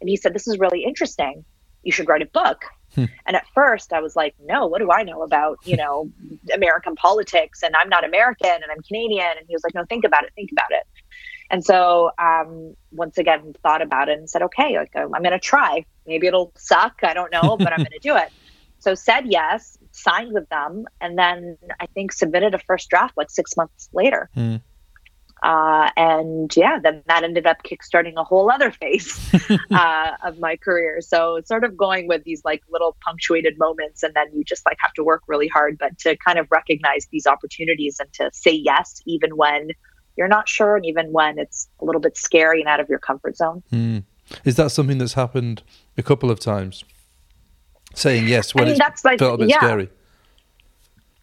And 0.00 0.08
he 0.08 0.16
said 0.16 0.34
this 0.34 0.46
is 0.46 0.58
really 0.58 0.84
interesting. 0.84 1.44
You 1.82 1.92
should 1.92 2.08
write 2.08 2.22
a 2.22 2.26
book. 2.26 2.64
Hmm. 2.94 3.06
and 3.26 3.34
at 3.34 3.44
first 3.52 3.92
i 3.92 4.00
was 4.00 4.14
like 4.14 4.36
no 4.40 4.64
what 4.68 4.78
do 4.78 4.92
i 4.92 5.02
know 5.02 5.22
about 5.22 5.58
you 5.64 5.76
know 5.82 6.10
american 6.54 6.94
politics? 6.94 7.62
And 7.62 7.74
i'm 7.76 7.88
not 7.88 8.04
american 8.04 8.48
and 8.48 8.70
i'm 8.70 8.82
canadian. 8.82 9.32
And 9.36 9.46
he 9.48 9.54
was 9.54 9.62
like 9.64 9.74
no 9.74 9.84
think 9.84 10.04
about 10.04 10.24
it 10.24 10.32
think 10.34 10.52
about 10.52 10.70
it. 10.70 10.86
And 11.48 11.64
so 11.64 12.10
um, 12.18 12.74
once 12.90 13.18
again 13.18 13.54
thought 13.62 13.80
about 13.80 14.08
it 14.08 14.18
and 14.18 14.28
said 14.28 14.42
okay 14.42 14.78
like 14.78 14.94
i'm, 14.94 15.14
I'm 15.14 15.22
going 15.22 15.32
to 15.32 15.38
try. 15.38 15.84
Maybe 16.06 16.26
it'll 16.28 16.52
suck. 16.56 17.00
I 17.02 17.12
don't 17.14 17.32
know 17.32 17.56
but 17.56 17.72
i'm 17.72 17.78
going 17.78 17.90
to 17.90 17.98
do 17.98 18.16
it. 18.16 18.28
So 18.78 18.94
said 18.94 19.26
yes 19.26 19.76
signed 19.90 20.32
with 20.32 20.48
them 20.50 20.84
and 21.00 21.18
then 21.18 21.56
i 21.80 21.86
think 21.86 22.12
submitted 22.12 22.54
a 22.54 22.58
first 22.58 22.88
draft 22.88 23.16
like 23.16 23.30
six 23.30 23.56
months 23.56 23.88
later. 23.92 24.30
Mm. 24.36 24.60
Uh, 25.42 25.90
and 25.96 26.54
yeah, 26.56 26.78
then 26.82 27.02
that 27.06 27.22
ended 27.22 27.46
up 27.46 27.62
kickstarting 27.62 28.14
a 28.16 28.24
whole 28.24 28.50
other 28.50 28.70
phase 28.70 29.32
uh, 29.70 30.12
of 30.24 30.38
my 30.38 30.56
career. 30.56 31.00
So 31.00 31.40
sort 31.44 31.64
of 31.64 31.76
going 31.76 32.08
with 32.08 32.24
these 32.24 32.42
like 32.44 32.62
little 32.70 32.96
punctuated 33.04 33.58
moments, 33.58 34.02
and 34.02 34.14
then 34.14 34.26
you 34.32 34.44
just 34.44 34.64
like 34.64 34.78
have 34.80 34.92
to 34.94 35.04
work 35.04 35.22
really 35.26 35.48
hard, 35.48 35.76
but 35.78 35.98
to 35.98 36.16
kind 36.16 36.38
of 36.38 36.46
recognize 36.50 37.06
these 37.12 37.26
opportunities 37.26 38.00
and 38.00 38.12
to 38.14 38.30
say 38.32 38.52
yes, 38.52 39.00
even 39.06 39.36
when 39.36 39.70
you're 40.16 40.28
not 40.28 40.48
sure, 40.48 40.76
and 40.76 40.86
even 40.86 41.12
when 41.12 41.38
it's 41.38 41.68
a 41.80 41.84
little 41.84 42.00
bit 42.00 42.16
scary 42.16 42.60
and 42.60 42.68
out 42.68 42.80
of 42.80 42.88
your 42.88 42.98
comfort 42.98 43.36
zone. 43.36 43.62
Mm. 43.70 44.04
Is 44.44 44.56
that 44.56 44.70
something 44.70 44.98
that's 44.98 45.12
happened 45.12 45.62
a 45.98 46.02
couple 46.02 46.30
of 46.30 46.40
times? 46.40 46.84
Saying 47.94 48.26
yes 48.26 48.54
when 48.54 48.64
I 48.64 48.66
mean, 48.66 48.72
it's 48.72 48.80
that's 48.80 49.04
like, 49.04 49.18
felt 49.18 49.34
a 49.34 49.38
bit 49.38 49.50
yeah. 49.50 49.58
scary 49.58 49.90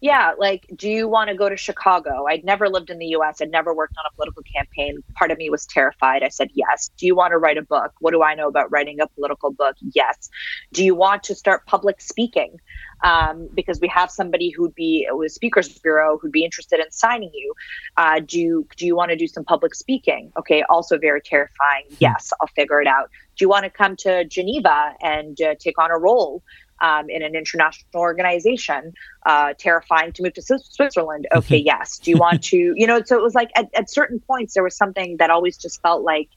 yeah, 0.04 0.34
like, 0.38 0.70
do 0.76 0.90
you 0.90 1.08
want 1.08 1.30
to 1.30 1.34
go 1.34 1.48
to 1.48 1.56
Chicago? 1.56 2.26
I'd 2.28 2.44
never 2.44 2.68
lived 2.68 2.90
in 2.90 2.98
the 2.98 3.06
US. 3.16 3.42
I'd 3.42 3.52
never 3.52 3.74
worked 3.74 3.96
on 3.98 4.04
a 4.06 4.14
political 4.14 4.44
campaign. 4.54 5.02
Part 5.16 5.32
of 5.32 5.38
me 5.38 5.50
was 5.50 5.66
terrified. 5.66 6.24
I 6.24 6.28
said, 6.28 6.50
yes. 6.54 6.90
Do 6.98 7.06
you 7.06 7.16
want 7.16 7.32
to 7.32 7.38
write 7.38 7.58
a 7.58 7.62
book? 7.62 7.94
What 8.02 8.12
do 8.12 8.22
I 8.22 8.36
know 8.36 8.50
about 8.50 8.70
writing 8.70 9.00
a 9.00 9.08
political 9.08 9.52
book? 9.52 9.78
Yes. 9.96 10.30
Do 10.74 10.84
you 10.84 10.94
want 10.94 11.24
to 11.24 11.36
start 11.36 11.66
public 11.68 12.02
speaking? 12.02 12.60
Um, 13.02 13.48
because 13.54 13.80
we 13.80 13.88
have 13.88 14.12
somebody 14.12 14.50
who'd 14.50 14.76
be 14.76 15.08
with 15.10 15.32
Speakers 15.32 15.70
Bureau 15.80 16.18
who'd 16.18 16.34
be 16.34 16.44
interested 16.44 16.82
in 16.82 16.92
signing 16.92 17.32
you. 17.34 17.54
Uh, 17.96 18.20
do 18.20 18.42
you, 18.42 18.68
do 18.76 18.86
you 18.86 18.98
want 18.98 19.12
to 19.12 19.16
do 19.16 19.28
some 19.28 19.46
public 19.46 19.74
speaking? 19.74 20.34
Okay, 20.38 20.64
also 20.70 20.98
very 20.98 21.22
terrifying. 21.22 21.86
Yes, 22.00 22.34
I'll 22.42 22.48
figure 22.48 22.82
it 22.82 22.88
out. 22.88 23.10
Do 23.38 23.46
you 23.46 23.50
want 23.50 23.64
to 23.64 23.70
come 23.70 23.96
to 23.98 24.26
Geneva 24.26 24.96
and 25.02 25.42
uh, 25.42 25.56
take 25.60 25.80
on 25.80 25.92
a 25.92 25.98
role? 25.98 26.44
Um, 26.82 27.10
in 27.10 27.22
an 27.22 27.36
international 27.36 27.88
organization. 27.96 28.94
Uh, 29.26 29.54
terrifying 29.58 30.12
to 30.12 30.24
move 30.24 30.34
to 30.34 30.42
Switzerland. 30.42 31.28
Okay, 31.34 31.58
yes. 31.58 31.98
Do 31.98 32.12
you 32.12 32.18
want 32.18 32.44
to, 32.46 32.74
you 32.76 32.86
know, 32.86 33.02
so 33.04 33.18
it 33.18 33.24
was 33.24 33.34
like 33.34 33.50
at, 33.56 33.70
at 33.74 33.90
certain 33.90 34.20
points, 34.20 34.54
there 34.54 34.64
was 34.64 34.76
something 34.76 35.18
that 35.18 35.30
always 35.30 35.58
just 35.58 35.82
felt 35.82 36.04
like, 36.04 36.30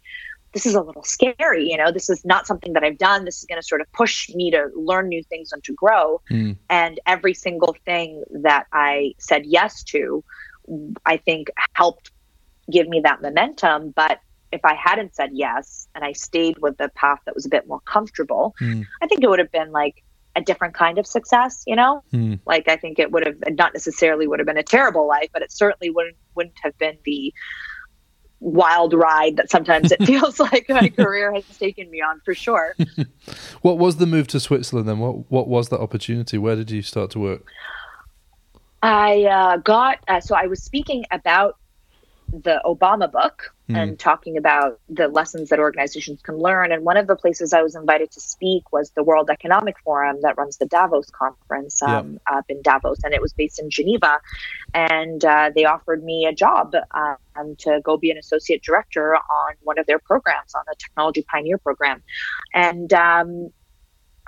this 0.52 0.64
is 0.64 0.74
a 0.74 0.80
little 0.80 1.02
scary. 1.02 1.68
You 1.68 1.76
know, 1.76 1.92
this 1.92 2.08
is 2.08 2.24
not 2.24 2.46
something 2.46 2.72
that 2.72 2.82
I've 2.82 2.96
done. 2.96 3.26
This 3.26 3.40
is 3.40 3.44
going 3.44 3.60
to 3.60 3.66
sort 3.66 3.82
of 3.82 3.92
push 3.92 4.30
me 4.34 4.50
to 4.52 4.70
learn 4.74 5.08
new 5.08 5.22
things 5.22 5.52
and 5.52 5.62
to 5.64 5.74
grow. 5.74 6.22
Mm. 6.30 6.56
And 6.70 6.98
every 7.06 7.34
single 7.34 7.76
thing 7.84 8.24
that 8.30 8.66
I 8.72 9.14
said 9.18 9.44
yes 9.44 9.82
to, 9.84 10.24
I 11.04 11.18
think 11.18 11.48
helped 11.74 12.10
give 12.70 12.88
me 12.88 13.00
that 13.00 13.20
momentum. 13.20 13.90
But 13.90 14.20
if 14.52 14.64
I 14.64 14.74
hadn't 14.74 15.14
said 15.14 15.30
yes 15.32 15.88
and 15.94 16.04
I 16.04 16.12
stayed 16.12 16.58
with 16.58 16.78
the 16.78 16.88
path 16.88 17.18
that 17.26 17.34
was 17.34 17.44
a 17.44 17.50
bit 17.50 17.66
more 17.66 17.80
comfortable, 17.80 18.54
mm. 18.60 18.86
I 19.02 19.06
think 19.06 19.22
it 19.22 19.28
would 19.28 19.38
have 19.38 19.52
been 19.52 19.72
like 19.72 20.02
a 20.36 20.42
different 20.42 20.74
kind 20.74 20.98
of 20.98 21.06
success, 21.06 21.64
you 21.66 21.74
know? 21.74 22.04
Hmm. 22.10 22.34
Like 22.46 22.68
I 22.68 22.76
think 22.76 22.98
it 22.98 23.10
would 23.10 23.26
have 23.26 23.36
not 23.56 23.72
necessarily 23.72 24.26
would 24.26 24.38
have 24.38 24.46
been 24.46 24.58
a 24.58 24.62
terrible 24.62 25.08
life, 25.08 25.30
but 25.32 25.42
it 25.42 25.50
certainly 25.50 25.90
wouldn't 25.90 26.16
wouldn't 26.34 26.58
have 26.62 26.76
been 26.78 26.98
the 27.04 27.32
wild 28.38 28.92
ride 28.92 29.36
that 29.36 29.50
sometimes 29.50 29.90
it 29.90 30.02
feels 30.04 30.38
like 30.38 30.68
my 30.68 30.88
career 30.96 31.32
has 31.32 31.44
taken 31.58 31.90
me 31.90 32.02
on 32.02 32.20
for 32.24 32.34
sure. 32.34 32.76
what 33.62 33.78
was 33.78 33.96
the 33.96 34.06
move 34.06 34.28
to 34.28 34.38
Switzerland 34.38 34.88
then? 34.88 34.98
What 34.98 35.30
what 35.30 35.48
was 35.48 35.70
that 35.70 35.80
opportunity? 35.80 36.38
Where 36.38 36.54
did 36.54 36.70
you 36.70 36.82
start 36.82 37.10
to 37.12 37.18
work? 37.18 37.46
I 38.82 39.24
uh, 39.24 39.56
got 39.56 39.98
uh, 40.06 40.20
so 40.20 40.36
I 40.36 40.46
was 40.46 40.62
speaking 40.62 41.06
about 41.10 41.56
the 42.42 42.60
Obama 42.64 43.10
book 43.10 43.54
mm. 43.68 43.76
and 43.76 43.98
talking 43.98 44.36
about 44.36 44.80
the 44.88 45.08
lessons 45.08 45.48
that 45.48 45.58
organizations 45.58 46.20
can 46.22 46.36
learn. 46.36 46.72
And 46.72 46.84
one 46.84 46.96
of 46.96 47.06
the 47.06 47.16
places 47.16 47.52
I 47.52 47.62
was 47.62 47.74
invited 47.74 48.10
to 48.12 48.20
speak 48.20 48.72
was 48.72 48.90
the 48.90 49.02
World 49.02 49.30
Economic 49.30 49.76
Forum 49.80 50.18
that 50.22 50.36
runs 50.36 50.58
the 50.58 50.66
Davos 50.66 51.10
conference 51.10 51.82
um, 51.82 52.12
yep. 52.12 52.20
up 52.30 52.44
in 52.48 52.62
Davos, 52.62 53.02
and 53.04 53.14
it 53.14 53.20
was 53.20 53.32
based 53.32 53.58
in 53.58 53.70
Geneva. 53.70 54.20
And 54.74 55.24
uh, 55.24 55.50
they 55.54 55.64
offered 55.64 56.04
me 56.04 56.26
a 56.26 56.34
job 56.34 56.74
um, 56.92 57.56
to 57.58 57.80
go 57.82 57.96
be 57.96 58.10
an 58.10 58.18
associate 58.18 58.62
director 58.62 59.16
on 59.16 59.54
one 59.62 59.78
of 59.78 59.86
their 59.86 59.98
programs, 59.98 60.54
on 60.54 60.62
the 60.66 60.74
Technology 60.78 61.22
Pioneer 61.22 61.58
program. 61.58 62.02
And 62.52 62.92
um, 62.92 63.50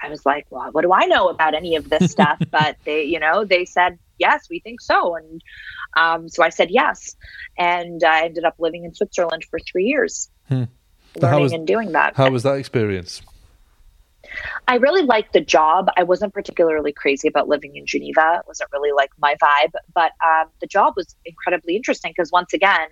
I 0.01 0.09
was 0.09 0.25
like, 0.25 0.47
well, 0.51 0.71
what 0.73 0.83
do 0.83 0.93
I 0.93 1.07
know 1.07 1.29
about 1.29 1.55
any 1.55 1.77
of 1.77 1.89
this 1.89 2.11
stuff? 2.13 2.41
but 2.51 2.77
they, 2.85 3.05
you 3.05 3.21
know, 3.21 3.45
they 3.45 3.65
said, 3.65 3.99
yes, 4.19 4.49
we 4.51 4.61
think 4.61 4.81
so. 4.81 5.17
And 5.17 5.43
um, 5.99 6.29
so 6.29 6.43
I 6.43 6.49
said 6.51 6.71
yes. 6.71 7.17
And 7.59 8.03
I 8.05 8.25
ended 8.25 8.45
up 8.45 8.55
living 8.59 8.85
in 8.85 8.95
Switzerland 8.95 9.45
for 9.51 9.59
three 9.59 9.85
years, 9.85 10.31
hmm. 10.49 10.65
learning 11.21 11.41
was, 11.41 11.53
and 11.53 11.67
doing 11.67 11.93
that. 11.93 12.17
How 12.17 12.31
was 12.31 12.45
that 12.45 12.55
experience? 12.55 13.23
I 14.67 14.77
really 14.77 15.03
liked 15.03 15.33
the 15.33 15.41
job. 15.41 15.89
I 15.97 16.03
wasn't 16.03 16.35
particularly 16.35 16.93
crazy 16.93 17.29
about 17.29 17.49
living 17.49 17.77
in 17.77 17.87
Geneva. 17.87 18.41
It 18.41 18.47
wasn't 18.47 18.71
really 18.73 18.93
like 18.93 19.11
my 19.19 19.35
vibe, 19.43 19.73
but 19.95 20.13
um, 20.25 20.51
the 20.61 20.67
job 20.67 20.95
was 20.97 21.17
incredibly 21.25 21.77
interesting 21.77 22.13
because 22.17 22.31
once 22.31 22.53
again, 22.53 22.89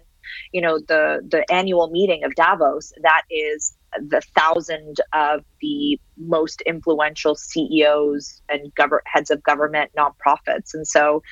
you 0.53 0.61
know, 0.61 0.79
the 0.79 1.21
the 1.29 1.45
annual 1.53 1.89
meeting 1.89 2.25
of 2.25 2.35
Davos 2.35 2.93
that 3.03 3.23
is 3.31 3.77
the 3.99 4.21
thousand 4.35 5.01
of 5.13 5.45
the 5.61 5.99
most 6.17 6.61
influential 6.63 7.35
CEOs 7.35 8.43
and 8.49 8.75
gov- 8.75 8.99
heads 9.07 9.31
of 9.31 9.43
government 9.43 9.91
nonprofits. 9.97 10.75
And 10.75 10.87
so 10.87 11.23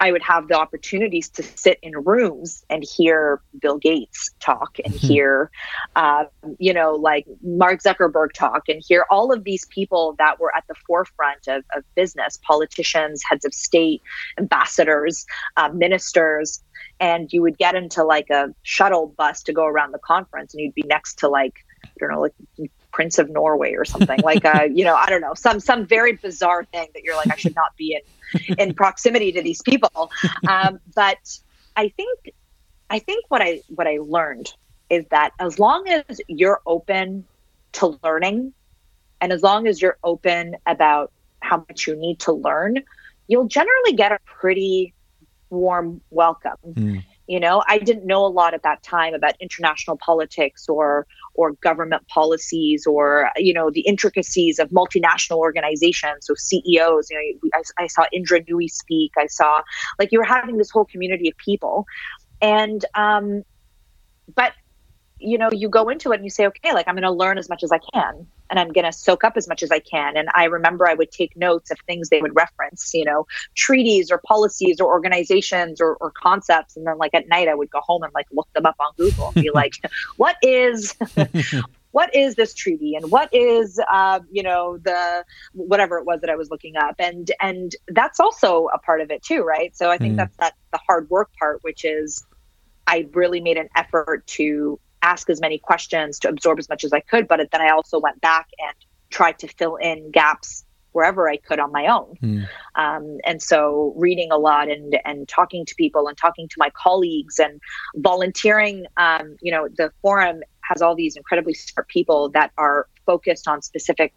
I 0.00 0.12
would 0.12 0.22
have 0.22 0.48
the 0.48 0.58
opportunities 0.58 1.28
to 1.30 1.42
sit 1.42 1.78
in 1.82 1.92
rooms 1.92 2.64
and 2.70 2.82
hear 2.82 3.42
Bill 3.60 3.76
Gates 3.76 4.30
talk 4.40 4.78
and 4.82 4.94
mm-hmm. 4.94 5.06
hear, 5.06 5.50
uh, 5.94 6.24
you 6.58 6.72
know, 6.72 6.94
like 6.94 7.26
Mark 7.42 7.82
Zuckerberg 7.82 8.32
talk 8.32 8.62
and 8.68 8.82
hear 8.86 9.04
all 9.10 9.30
of 9.30 9.44
these 9.44 9.66
people 9.66 10.14
that 10.18 10.40
were 10.40 10.54
at 10.56 10.64
the 10.68 10.74
forefront 10.86 11.46
of, 11.48 11.64
of 11.76 11.84
business 11.94 12.38
politicians, 12.42 13.22
heads 13.28 13.44
of 13.44 13.52
state, 13.52 14.00
ambassadors, 14.38 15.26
uh, 15.58 15.68
ministers. 15.68 16.62
And 16.98 17.30
you 17.30 17.42
would 17.42 17.58
get 17.58 17.74
into 17.74 18.02
like 18.02 18.30
a 18.30 18.54
shuttle 18.62 19.14
bus 19.18 19.42
to 19.44 19.52
go 19.52 19.66
around 19.66 19.92
the 19.92 19.98
conference 19.98 20.54
and 20.54 20.62
you'd 20.62 20.74
be 20.74 20.84
next 20.86 21.18
to 21.18 21.28
like, 21.28 21.54
I 21.84 21.90
don't 21.98 22.10
know, 22.10 22.22
like 22.22 22.34
Prince 22.92 23.18
of 23.18 23.30
Norway 23.30 23.74
or 23.74 23.84
something. 23.84 24.20
Like 24.22 24.44
uh, 24.44 24.68
you 24.72 24.84
know 24.84 24.94
I 24.94 25.06
don't 25.08 25.20
know 25.20 25.34
some 25.34 25.60
some 25.60 25.86
very 25.86 26.12
bizarre 26.12 26.64
thing 26.64 26.88
that 26.94 27.02
you're 27.02 27.16
like 27.16 27.30
I 27.30 27.36
should 27.36 27.54
not 27.54 27.76
be 27.76 27.94
in 27.94 28.56
in 28.58 28.74
proximity 28.74 29.32
to 29.32 29.42
these 29.42 29.62
people. 29.62 30.10
Um, 30.48 30.80
but 30.94 31.38
I 31.76 31.88
think 31.88 32.32
I 32.88 32.98
think 32.98 33.24
what 33.28 33.42
I 33.42 33.62
what 33.68 33.86
I 33.86 33.98
learned 34.00 34.52
is 34.88 35.04
that 35.10 35.32
as 35.38 35.58
long 35.58 35.88
as 35.88 36.20
you're 36.28 36.60
open 36.66 37.24
to 37.72 37.98
learning 38.02 38.52
and 39.20 39.32
as 39.32 39.42
long 39.42 39.66
as 39.66 39.80
you're 39.80 39.98
open 40.02 40.56
about 40.66 41.12
how 41.40 41.58
much 41.68 41.86
you 41.86 41.96
need 41.96 42.18
to 42.20 42.32
learn 42.32 42.82
you'll 43.28 43.46
generally 43.46 43.92
get 43.92 44.10
a 44.10 44.18
pretty 44.26 44.92
warm 45.50 46.00
welcome. 46.10 46.56
Mm 46.66 47.04
you 47.30 47.38
know 47.38 47.62
i 47.68 47.78
didn't 47.78 48.04
know 48.04 48.26
a 48.26 48.32
lot 48.40 48.54
at 48.54 48.62
that 48.64 48.82
time 48.82 49.14
about 49.14 49.34
international 49.40 49.96
politics 49.96 50.68
or 50.68 51.06
or 51.34 51.52
government 51.62 52.06
policies 52.08 52.86
or 52.86 53.30
you 53.36 53.54
know 53.54 53.70
the 53.70 53.80
intricacies 53.80 54.58
of 54.58 54.68
multinational 54.70 55.38
organizations 55.38 56.26
so 56.26 56.34
ceos 56.34 57.08
you 57.10 57.40
know 57.42 57.50
I, 57.54 57.84
I 57.84 57.86
saw 57.86 58.04
indra 58.12 58.40
nooyi 58.42 58.68
speak 58.68 59.12
i 59.18 59.26
saw 59.26 59.62
like 59.98 60.12
you 60.12 60.18
were 60.18 60.24
having 60.24 60.56
this 60.56 60.70
whole 60.70 60.84
community 60.84 61.28
of 61.28 61.36
people. 61.36 61.86
And 62.42 62.84
um 62.94 63.42
but 64.34 64.52
you 65.18 65.36
know, 65.36 65.50
you 65.52 65.68
go 65.68 65.90
into 65.90 66.12
it 66.12 66.16
and 66.16 66.24
you 66.24 66.30
say, 66.30 66.46
okay, 66.46 66.72
like 66.72 66.88
I'm 66.88 66.94
going 66.94 67.02
to 67.02 67.10
learn 67.10 67.36
as 67.36 67.50
much 67.50 67.62
as 67.62 67.70
I 67.70 67.78
can 67.92 68.26
and 68.50 68.58
I'm 68.58 68.72
going 68.72 68.84
to 68.84 68.92
soak 68.92 69.24
up 69.24 69.36
as 69.36 69.48
much 69.48 69.62
as 69.62 69.70
I 69.70 69.78
can. 69.78 70.16
And 70.16 70.28
I 70.34 70.44
remember 70.44 70.86
I 70.86 70.94
would 70.94 71.12
take 71.12 71.36
notes 71.36 71.70
of 71.70 71.78
things 71.86 72.08
they 72.08 72.20
would 72.20 72.34
reference, 72.34 72.90
you 72.92 73.04
know, 73.04 73.26
treaties 73.54 74.10
or 74.10 74.18
policies 74.18 74.80
or 74.80 74.90
organizations 74.90 75.80
or, 75.80 75.96
or 76.00 76.10
concepts. 76.10 76.76
And 76.76 76.86
then 76.86 76.98
like 76.98 77.14
at 77.14 77.28
night 77.28 77.48
I 77.48 77.54
would 77.54 77.70
go 77.70 77.80
home 77.80 78.02
and 78.02 78.12
like 78.12 78.26
look 78.32 78.52
them 78.52 78.66
up 78.66 78.76
on 78.80 78.92
Google 78.96 79.32
and 79.34 79.42
be 79.42 79.50
like, 79.54 79.74
what 80.16 80.36
is, 80.42 80.96
what 81.92 82.14
is 82.14 82.34
this 82.34 82.52
treaty 82.54 82.94
and 82.94 83.10
what 83.10 83.32
is, 83.32 83.80
uh, 83.90 84.20
you 84.30 84.42
know, 84.42 84.78
the, 84.78 85.24
whatever 85.52 85.98
it 85.98 86.04
was 86.04 86.20
that 86.20 86.30
I 86.30 86.36
was 86.36 86.50
looking 86.50 86.76
up. 86.76 86.96
And, 86.98 87.30
and 87.40 87.74
that's 87.88 88.20
also 88.20 88.68
a 88.74 88.78
part 88.78 89.00
of 89.00 89.10
it 89.10 89.22
too. 89.22 89.42
Right. 89.42 89.74
So 89.76 89.90
I 89.90 89.96
think 89.96 90.14
mm. 90.14 90.16
that's 90.18 90.36
that 90.38 90.54
the 90.72 90.80
hard 90.86 91.08
work 91.08 91.30
part, 91.38 91.62
which 91.62 91.84
is, 91.84 92.24
I 92.86 93.06
really 93.12 93.40
made 93.40 93.56
an 93.56 93.68
effort 93.76 94.26
to 94.28 94.80
ask 95.02 95.30
as 95.30 95.40
many 95.40 95.58
questions 95.58 96.18
to 96.20 96.28
absorb 96.28 96.58
as 96.58 96.68
much 96.68 96.84
as 96.84 96.92
I 96.92 97.00
could. 97.00 97.28
But 97.28 97.40
then 97.50 97.60
I 97.60 97.70
also 97.70 97.98
went 97.98 98.20
back 98.20 98.48
and 98.58 98.74
tried 99.10 99.38
to 99.40 99.48
fill 99.48 99.76
in 99.76 100.10
gaps 100.10 100.64
wherever 100.92 101.28
I 101.28 101.36
could 101.36 101.60
on 101.60 101.72
my 101.72 101.86
own. 101.86 102.16
Mm. 102.22 102.48
Um, 102.74 103.18
and 103.24 103.40
so 103.42 103.94
reading 103.96 104.30
a 104.32 104.38
lot 104.38 104.68
and 104.68 104.98
and 105.04 105.28
talking 105.28 105.64
to 105.66 105.74
people 105.76 106.08
and 106.08 106.16
talking 106.16 106.48
to 106.48 106.54
my 106.58 106.70
colleagues 106.70 107.38
and 107.38 107.60
volunteering. 107.96 108.86
Um, 108.96 109.36
you 109.40 109.52
know, 109.52 109.68
the 109.68 109.92
forum 110.02 110.42
has 110.62 110.82
all 110.82 110.94
these 110.94 111.16
incredibly 111.16 111.54
smart 111.54 111.88
people 111.88 112.28
that 112.30 112.52
are 112.58 112.88
focused 113.06 113.48
on 113.48 113.62
specific 113.62 114.12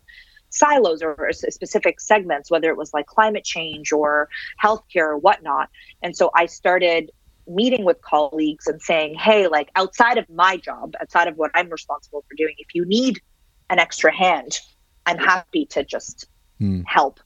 silos 0.50 1.02
or 1.02 1.32
specific 1.32 2.00
segments, 2.00 2.52
whether 2.52 2.70
it 2.70 2.78
was 2.78 2.94
like 2.94 3.08
climate 3.08 3.44
change 3.44 3.92
or 3.92 4.30
healthcare 4.64 5.08
or 5.08 5.18
whatnot. 5.18 5.70
And 6.04 6.16
so 6.16 6.30
I 6.36 6.46
started 6.46 7.12
meeting 7.48 7.86
with 7.86 8.02
colleagues 8.02 8.68
and 8.68 8.82
saying, 8.82 9.16
hey, 9.16 9.48
like 9.48 9.70
outside 9.76 10.18
of 10.18 10.30
my 10.30 10.58
job, 10.58 10.94
outside 11.02 11.28
of 11.28 11.38
what 11.38 11.52
I'm 11.56 11.70
responsible 11.70 12.24
for 12.28 12.36
doing, 12.36 12.56
if 12.58 12.74
you 12.74 12.86
need 12.86 13.22
an 13.70 13.80
extra 13.80 14.16
hand, 14.16 14.60
I'm 15.06 15.18
happy 15.18 15.66
to 15.68 15.84
just 15.84 16.28
mm. 16.62 16.84
help. 16.88 17.20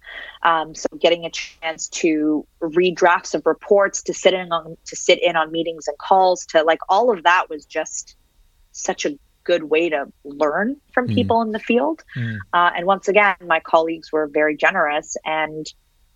Um, 0.43 0.73
so 0.75 0.87
getting 0.99 1.25
a 1.25 1.29
chance 1.29 1.87
to 1.89 2.45
read 2.59 2.95
drafts 2.95 3.33
of 3.33 3.45
reports, 3.45 4.01
to 4.03 4.13
sit 4.13 4.33
in 4.33 4.51
on 4.51 4.77
to 4.85 4.95
sit 4.95 5.21
in 5.21 5.35
on 5.35 5.51
meetings 5.51 5.87
and 5.87 5.97
calls, 5.97 6.45
to 6.47 6.63
like 6.63 6.79
all 6.89 7.11
of 7.11 7.23
that 7.23 7.49
was 7.49 7.65
just 7.65 8.15
such 8.71 9.05
a 9.05 9.17
good 9.43 9.63
way 9.63 9.89
to 9.89 10.11
learn 10.25 10.75
from 10.93 11.07
mm. 11.07 11.15
people 11.15 11.41
in 11.41 11.51
the 11.51 11.59
field. 11.59 12.03
Mm. 12.15 12.37
Uh, 12.53 12.71
and 12.75 12.85
once 12.85 13.07
again, 13.07 13.35
my 13.45 13.59
colleagues 13.59 14.11
were 14.11 14.27
very 14.27 14.55
generous 14.55 15.15
and 15.25 15.67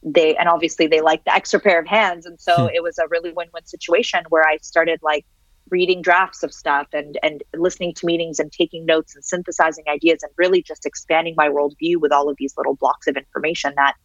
they 0.03 0.35
and 0.37 0.49
obviously 0.49 0.87
they 0.87 1.01
liked 1.01 1.25
the 1.25 1.33
extra 1.33 1.59
pair 1.59 1.79
of 1.79 1.87
hands. 1.87 2.25
And 2.25 2.39
so 2.39 2.67
hmm. 2.67 2.73
it 2.73 2.81
was 2.83 2.97
a 2.97 3.07
really 3.09 3.31
win-win 3.31 3.65
situation 3.65 4.23
where 4.29 4.47
i 4.47 4.57
started 4.61 4.99
like 5.01 5.25
reading 5.69 6.01
drafts 6.01 6.43
of 6.43 6.53
stuff 6.53 6.87
and 6.93 7.17
and 7.23 7.43
listening 7.55 7.93
to 7.95 8.05
meetings 8.05 8.39
and 8.39 8.51
taking 8.51 8.85
notes 8.85 9.15
and 9.15 9.23
synthesizing 9.23 9.85
ideas 9.87 10.21
and 10.21 10.31
really 10.37 10.61
just 10.61 10.85
expanding 10.85 11.33
my 11.37 11.47
worldview 11.49 11.97
with 11.97 12.11
all 12.11 12.29
of 12.29 12.35
these 12.37 12.53
little 12.57 12.75
blocks 12.75 13.07
of 13.07 13.15
information 13.15 13.73
that 13.75 13.95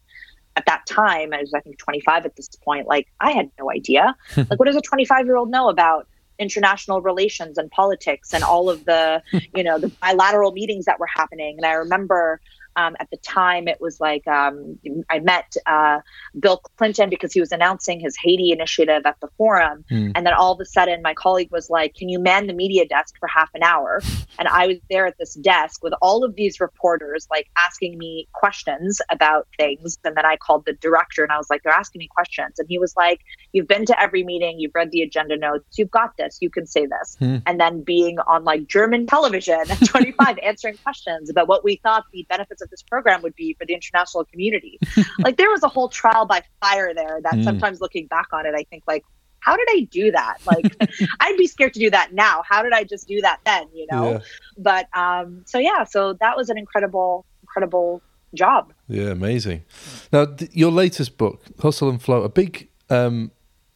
at 0.55 0.65
that 0.65 0.85
time 0.87 1.33
i 1.33 1.39
was 1.39 1.53
i 1.53 1.59
think 1.59 1.77
25 1.77 2.25
at 2.25 2.35
this 2.35 2.47
point 2.63 2.87
like 2.87 3.07
i 3.19 3.31
had 3.31 3.51
no 3.59 3.69
idea. 3.69 4.15
Like 4.35 4.59
what 4.59 4.65
does 4.65 4.75
a 4.75 4.81
25 4.81 5.25
year 5.25 5.35
old 5.35 5.51
know 5.51 5.69
about 5.69 6.07
international 6.39 7.01
relations 7.01 7.57
and 7.57 7.69
politics 7.71 8.33
and 8.33 8.43
all 8.43 8.69
of 8.69 8.85
the 8.85 9.21
you 9.55 9.63
know 9.63 9.77
the 9.77 9.89
bilateral 10.01 10.51
meetings 10.53 10.85
that 10.85 10.99
were 10.99 11.07
happening? 11.07 11.57
And 11.57 11.65
i 11.65 11.73
remember 11.73 12.39
um, 12.77 12.95
at 12.99 13.09
the 13.09 13.17
time, 13.17 13.67
it 13.67 13.81
was 13.81 13.99
like 13.99 14.25
um, 14.27 14.77
I 15.09 15.19
met 15.19 15.55
uh, 15.65 15.99
Bill 16.39 16.61
Clinton 16.77 17.09
because 17.09 17.33
he 17.33 17.39
was 17.39 17.51
announcing 17.51 17.99
his 17.99 18.15
Haiti 18.23 18.51
initiative 18.51 19.01
at 19.05 19.19
the 19.19 19.27
forum. 19.35 19.83
Mm. 19.91 20.11
And 20.15 20.25
then 20.25 20.33
all 20.33 20.53
of 20.53 20.61
a 20.61 20.65
sudden, 20.65 21.01
my 21.01 21.15
colleague 21.15 21.51
was 21.51 21.71
like, 21.71 21.95
Can 21.95 22.07
you 22.07 22.19
man 22.19 22.45
the 22.45 22.53
media 22.53 22.87
desk 22.87 23.15
for 23.19 23.27
half 23.27 23.49
an 23.53 23.63
hour? 23.63 24.01
And 24.39 24.47
I 24.47 24.67
was 24.67 24.77
there 24.91 25.07
at 25.07 25.17
this 25.17 25.33
desk 25.33 25.83
with 25.83 25.93
all 25.99 26.23
of 26.23 26.35
these 26.35 26.59
reporters, 26.59 27.27
like 27.31 27.49
asking 27.57 27.97
me 27.97 28.27
questions 28.33 29.01
about 29.09 29.47
things. 29.57 29.97
And 30.03 30.15
then 30.15 30.27
I 30.27 30.37
called 30.37 30.65
the 30.67 30.73
director 30.73 31.23
and 31.23 31.31
I 31.31 31.37
was 31.37 31.49
like, 31.49 31.63
They're 31.63 31.73
asking 31.73 31.99
me 31.99 32.07
questions. 32.13 32.59
And 32.59 32.67
he 32.69 32.77
was 32.77 32.95
like, 32.95 33.21
You've 33.53 33.67
been 33.67 33.87
to 33.87 33.99
every 33.99 34.23
meeting, 34.23 34.59
you've 34.59 34.75
read 34.75 34.91
the 34.91 35.01
agenda 35.01 35.37
notes, 35.37 35.79
you've 35.79 35.89
got 35.89 36.15
this, 36.17 36.37
you 36.39 36.51
can 36.51 36.67
say 36.67 36.85
this. 36.85 37.17
Mm. 37.19 37.41
And 37.47 37.59
then 37.59 37.81
being 37.81 38.19
on 38.27 38.43
like 38.43 38.67
German 38.67 39.07
television 39.07 39.59
at 39.71 39.79
25, 39.83 40.37
answering 40.43 40.77
questions 40.77 41.31
about 41.31 41.47
what 41.47 41.63
we 41.63 41.77
thought 41.77 42.03
the 42.11 42.23
benefits 42.29 42.61
of 42.61 42.66
this 42.69 42.81
program 42.83 43.21
would 43.21 43.35
be 43.35 43.53
for 43.53 43.65
the 43.65 43.73
international 43.73 44.25
community. 44.25 44.79
like 45.19 45.37
there 45.37 45.49
was 45.49 45.63
a 45.63 45.67
whole 45.67 45.89
trial 45.89 46.25
by 46.25 46.41
fire 46.61 46.93
there 46.93 47.19
that 47.23 47.33
mm. 47.33 47.43
sometimes 47.43 47.81
looking 47.81 48.07
back 48.07 48.27
on 48.31 48.45
it, 48.45 48.53
I 48.55 48.63
think 48.63 48.83
like, 48.87 49.03
how 49.39 49.55
did 49.55 49.67
I 49.69 49.87
do 49.91 50.11
that? 50.11 50.37
Like, 50.45 50.75
I'd 51.19 51.37
be 51.37 51.47
scared 51.47 51.73
to 51.73 51.79
do 51.79 51.89
that 51.91 52.13
now. 52.13 52.43
How 52.47 52.63
did 52.63 52.73
I 52.73 52.83
just 52.83 53.07
do 53.07 53.21
that 53.21 53.39
then? 53.45 53.67
You 53.73 53.87
know. 53.91 54.11
Yeah. 54.11 54.19
But 54.57 54.97
um, 54.97 55.43
so 55.45 55.57
yeah, 55.57 55.83
so 55.83 56.13
that 56.13 56.35
was 56.35 56.49
an 56.49 56.57
incredible, 56.57 57.25
incredible 57.43 58.01
job. 58.33 58.73
Yeah, 58.87 59.09
amazing. 59.09 59.63
Now, 60.11 60.25
th- 60.25 60.51
your 60.53 60.71
latest 60.71 61.17
book, 61.17 61.43
Hustle 61.61 61.89
and 61.89 62.01
Float, 62.01 62.25
a 62.25 62.29
big 62.29 62.67
um, 62.89 63.31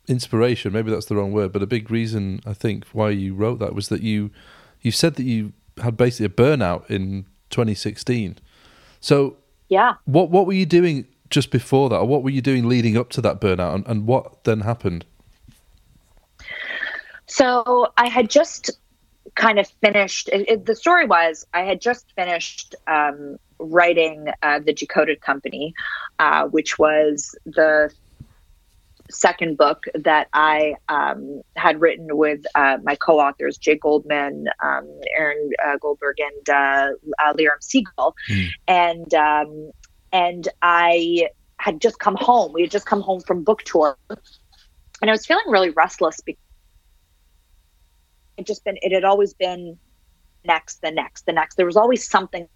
inspiration. 0.07 0.73
Maybe 0.73 0.91
that's 0.91 1.05
the 1.05 1.15
wrong 1.15 1.31
word, 1.31 1.51
but 1.51 1.63
a 1.63 1.67
big 1.67 1.89
reason 1.89 2.41
I 2.45 2.53
think 2.53 2.85
why 2.87 3.11
you 3.11 3.33
wrote 3.33 3.59
that 3.59 3.73
was 3.73 3.89
that 3.89 4.01
you 4.01 4.31
you 4.81 4.91
said 4.91 5.15
that 5.15 5.23
you 5.23 5.53
had 5.77 5.95
basically 5.95 6.25
a 6.25 6.29
burnout 6.29 6.89
in 6.89 7.25
2016. 7.49 8.37
So 9.01 9.37
yeah, 9.67 9.95
what 10.05 10.29
what 10.29 10.45
were 10.45 10.53
you 10.53 10.65
doing 10.65 11.07
just 11.29 11.51
before 11.51 11.89
that, 11.89 11.97
or 11.97 12.05
what 12.05 12.23
were 12.23 12.29
you 12.29 12.41
doing 12.41 12.69
leading 12.69 12.97
up 12.97 13.09
to 13.11 13.21
that 13.21 13.41
burnout, 13.41 13.75
and, 13.75 13.87
and 13.87 14.07
what 14.07 14.43
then 14.45 14.61
happened? 14.61 15.05
So 17.25 17.87
I 17.97 18.07
had 18.07 18.29
just 18.29 18.71
kind 19.35 19.59
of 19.59 19.67
finished. 19.81 20.29
It, 20.29 20.47
it, 20.49 20.65
the 20.65 20.75
story 20.75 21.05
was 21.05 21.45
I 21.53 21.61
had 21.61 21.81
just 21.81 22.11
finished 22.15 22.75
um, 22.87 23.37
writing 23.59 24.27
uh, 24.43 24.59
the 24.59 24.73
Decoded 24.73 25.21
Company, 25.21 25.73
uh, 26.19 26.47
which 26.47 26.77
was 26.77 27.35
the 27.45 27.91
second 29.11 29.57
book 29.57 29.83
that 29.93 30.27
I 30.33 30.75
um, 30.89 31.41
had 31.55 31.79
written 31.81 32.17
with 32.17 32.45
uh, 32.55 32.77
my 32.83 32.95
co-authors 32.95 33.57
Jay 33.57 33.75
Goldman, 33.75 34.47
um, 34.63 34.87
Aaron 35.15 35.51
uh, 35.65 35.77
Goldberg, 35.81 36.17
and 36.19 36.49
uh, 36.49 36.87
uh 37.19 37.33
Leerom 37.33 37.59
Segal, 37.61 38.13
mm. 38.29 38.47
and 38.67 39.13
um, 39.13 39.71
and 40.11 40.47
I 40.61 41.29
had 41.57 41.81
just 41.81 41.99
come 41.99 42.15
home. 42.15 42.53
We 42.53 42.61
had 42.61 42.71
just 42.71 42.85
come 42.85 43.01
home 43.01 43.21
from 43.21 43.43
book 43.43 43.63
tour, 43.63 43.97
and 44.09 45.09
I 45.09 45.11
was 45.11 45.25
feeling 45.25 45.45
really 45.47 45.69
restless 45.69 46.19
because 46.21 46.41
it 48.37 48.47
just 48.47 48.63
been 48.63 48.77
it 48.81 48.91
had 48.91 49.03
always 49.03 49.33
been 49.33 49.77
next, 50.45 50.81
the 50.81 50.91
next, 50.91 51.25
the 51.25 51.33
next. 51.33 51.55
There 51.55 51.65
was 51.65 51.77
always 51.77 52.07
something 52.07 52.47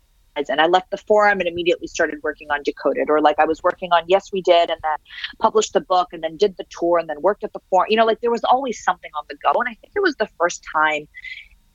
and 0.49 0.61
I 0.61 0.67
left 0.67 0.91
the 0.91 0.97
forum 0.97 1.39
and 1.39 1.47
immediately 1.47 1.87
started 1.87 2.19
working 2.23 2.49
on 2.51 2.63
Decoded, 2.63 3.09
or 3.09 3.21
like 3.21 3.39
I 3.39 3.45
was 3.45 3.63
working 3.63 3.91
on 3.91 4.03
Yes 4.07 4.31
We 4.31 4.41
Did, 4.41 4.69
and 4.69 4.79
then 4.81 4.97
published 5.39 5.73
the 5.73 5.81
book, 5.81 6.09
and 6.11 6.23
then 6.23 6.37
did 6.37 6.57
the 6.57 6.65
tour, 6.69 6.97
and 6.97 7.09
then 7.09 7.21
worked 7.21 7.43
at 7.43 7.53
the 7.53 7.61
forum. 7.69 7.87
You 7.89 7.97
know, 7.97 8.05
like 8.05 8.21
there 8.21 8.31
was 8.31 8.43
always 8.43 8.83
something 8.83 9.11
on 9.17 9.23
the 9.29 9.35
go, 9.35 9.51
and 9.59 9.69
I 9.69 9.73
think 9.75 9.93
it 9.95 10.01
was 10.01 10.15
the 10.15 10.29
first 10.39 10.63
time 10.73 11.07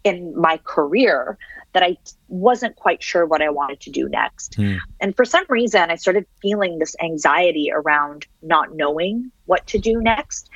in 0.02 0.38
my 0.38 0.58
career 0.64 1.36
that 1.72 1.82
I 1.82 1.96
wasn't 2.28 2.74
quite 2.76 3.02
sure 3.02 3.26
what 3.26 3.42
I 3.42 3.50
wanted 3.50 3.80
to 3.80 3.90
do 3.90 4.08
next. 4.08 4.54
Hmm. 4.54 4.76
And 5.00 5.14
for 5.14 5.24
some 5.24 5.44
reason, 5.48 5.90
I 5.90 5.96
started 5.96 6.26
feeling 6.42 6.78
this 6.78 6.96
anxiety 7.02 7.70
around 7.72 8.26
not 8.42 8.74
knowing 8.74 9.30
what 9.46 9.66
to 9.68 9.78
do 9.78 10.00
next 10.00 10.48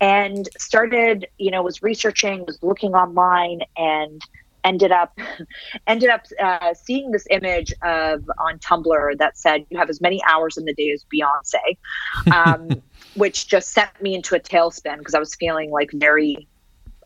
and 0.00 0.48
started, 0.58 1.26
you 1.38 1.50
know, 1.50 1.62
was 1.62 1.82
researching, 1.82 2.44
was 2.46 2.58
looking 2.62 2.94
online 2.94 3.60
and 3.76 4.20
ended 4.66 4.92
up 4.92 5.18
ended 5.86 6.10
up 6.10 6.26
uh, 6.42 6.74
seeing 6.74 7.10
this 7.12 7.26
image 7.30 7.72
of 7.82 8.28
on 8.38 8.58
Tumblr 8.58 9.18
that 9.18 9.38
said 9.38 9.64
you 9.70 9.78
have 9.78 9.88
as 9.88 10.00
many 10.00 10.20
hours 10.28 10.58
in 10.58 10.64
the 10.64 10.74
day 10.74 10.90
as 10.90 11.04
Beyonce, 11.12 11.78
um, 12.34 12.82
which 13.14 13.46
just 13.46 13.70
sent 13.70 14.02
me 14.02 14.14
into 14.14 14.34
a 14.34 14.40
tailspin 14.40 14.98
because 14.98 15.14
I 15.14 15.18
was 15.18 15.34
feeling 15.34 15.70
like 15.70 15.90
very 15.94 16.46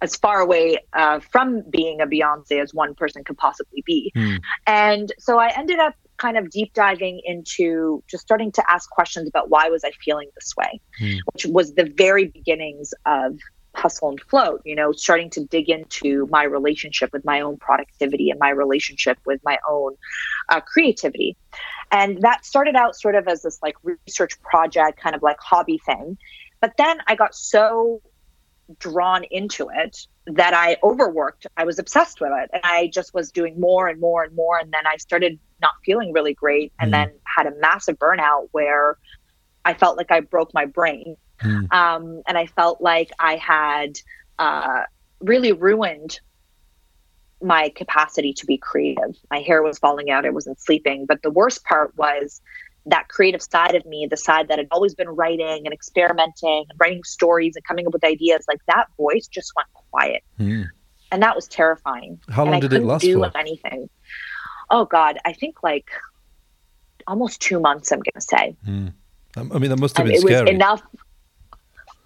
as 0.03 0.17
far 0.17 0.41
away 0.41 0.79
uh, 0.95 1.21
from 1.21 1.63
being 1.69 2.01
a 2.01 2.07
Beyonce 2.07 2.63
as 2.63 2.73
one 2.73 2.95
person 2.95 3.23
could 3.23 3.37
possibly 3.37 3.83
be. 3.85 4.11
Mm. 4.17 4.39
And 4.67 5.13
so 5.19 5.39
I 5.39 5.53
ended 5.55 5.79
up 5.79 5.95
kind 6.17 6.39
of 6.39 6.51
deep 6.51 6.73
diving 6.75 7.21
into 7.25 8.03
just 8.09 8.23
starting 8.23 8.51
to 8.53 8.63
ask 8.71 8.89
questions 8.91 9.29
about 9.29 9.51
why 9.51 9.69
was 9.69 9.85
I 9.85 9.91
feeling 10.03 10.31
this 10.35 10.55
way, 10.57 10.81
mm. 11.01 11.19
which 11.33 11.47
was 11.47 11.75
the 11.75 11.93
very 11.97 12.27
beginnings 12.27 12.95
of 13.05 13.39
hustle 13.81 14.11
and 14.11 14.21
float 14.21 14.61
you 14.65 14.75
know 14.75 14.93
starting 14.93 15.31
to 15.31 15.45
dig 15.45 15.71
into 15.71 16.27
my 16.31 16.45
relationship 16.45 17.13
with 17.13 17.25
my 17.25 17.41
own 17.41 17.57
productivity 17.57 18.31
and 18.31 18.39
my 18.39 18.51
relationship 18.51 19.19
with 19.25 19.41
my 19.45 19.59
own 19.69 19.97
uh, 20.51 20.61
creativity. 20.61 21.37
And 21.93 22.23
that 22.23 22.45
started 22.45 22.77
out 22.77 22.95
sort 22.95 23.15
of 23.15 23.27
as 23.27 23.43
this 23.43 23.59
like 23.63 23.77
research 23.83 24.41
project 24.43 25.01
kind 25.01 25.17
of 25.17 25.23
like 25.23 25.39
hobby 25.41 25.81
thing. 25.85 26.19
But 26.61 26.77
then 26.77 26.99
i 27.07 27.15
got 27.15 27.35
so 27.35 28.03
drawn 28.79 29.25
into 29.31 29.69
it 29.75 30.07
that 30.27 30.55
i 30.55 30.77
overworked. 30.83 31.47
I 31.57 31.65
was 31.65 31.79
obsessed 31.79 32.21
with 32.21 32.31
it. 32.33 32.51
And 32.53 32.63
i 32.65 32.89
just 32.93 33.15
was 33.15 33.33
doing 33.33 33.59
more 33.59 33.89
and 33.89 34.01
more 34.01 34.23
and 34.23 34.35
more. 34.35 34.59
And 34.59 34.73
then 34.73 34.87
i 34.87 34.97
started 34.97 35.39
not 35.63 35.73
feeling 35.85 36.13
really 36.13 36.35
great. 36.35 36.73
And 36.79 36.89
mm. 36.89 36.93
then 36.93 37.13
had 37.25 37.47
a 37.47 37.55
massive 37.57 37.99
burnout 37.99 38.49
where 38.53 38.99
i 39.65 39.75
felt 39.75 39.97
like 39.97 40.11
i 40.11 40.21
broke 40.21 40.53
my 40.55 40.67
brain 40.67 41.17
Mm. 41.43 41.73
Um, 41.73 42.23
and 42.27 42.37
I 42.39 42.47
felt 42.47 42.81
like 42.81 43.11
I 43.19 43.37
had 43.37 43.99
uh, 44.39 44.83
really 45.21 45.53
ruined 45.53 46.21
my 47.43 47.71
capacity 47.71 48.33
to 48.35 48.47
be 48.47 48.59
creative. 48.59 49.17
My 49.31 49.41
hair 49.41 49.63
was 49.63 49.79
falling 49.79 50.11
out, 50.11 50.27
I 50.27 50.31
wasn't 50.31 50.61
sleeping. 50.61 51.07
But 51.07 51.23
the 51.23 51.31
worst 51.31 51.65
part 51.65 51.97
was 51.97 52.41
that 52.87 53.09
creative 53.09 53.43
side 53.43 53.75
of 53.75 53.85
me, 53.87 54.07
the 54.11 54.17
side 54.17 54.49
that 54.49 54.59
had 54.59 54.69
always 54.71 54.95
been 54.95 55.09
writing 55.09 55.63
and 55.65 55.73
experimenting 55.73 56.65
and 56.69 56.79
writing 56.79 57.03
stories 57.05 57.57
and 57.57 57.65
coming 57.65 57.87
up 57.87 57.93
with 57.93 58.05
ideas, 58.05 58.45
like 58.49 58.61
that 58.67 58.87
voice 58.97 59.27
just 59.27 59.53
went 59.57 59.69
quiet. 59.73 60.23
Mm. 60.39 60.67
And 61.13 61.23
that 61.23 61.35
was 61.35 61.49
terrifying. 61.49 62.21
How 62.29 62.45
long 62.45 62.61
did 62.61 62.73
it 62.73 62.85
last 62.85 63.03
do 63.03 63.19
for? 63.19 63.37
anything. 63.37 63.89
Oh 64.71 64.85
God, 64.85 65.19
I 65.25 65.33
think 65.33 65.63
like 65.63 65.91
almost 67.07 67.41
two 67.41 67.59
months. 67.61 67.91
I'm 67.91 67.99
going 67.99 68.13
to 68.15 68.21
say. 68.21 68.57
Mm. 68.67 68.93
I 69.37 69.59
mean, 69.59 69.71
that 69.71 69.79
must 69.79 69.97
have 69.97 70.07
been 70.07 70.17
it 70.17 70.21
scary. 70.21 70.43
Was 70.43 70.51
enough. 70.51 70.83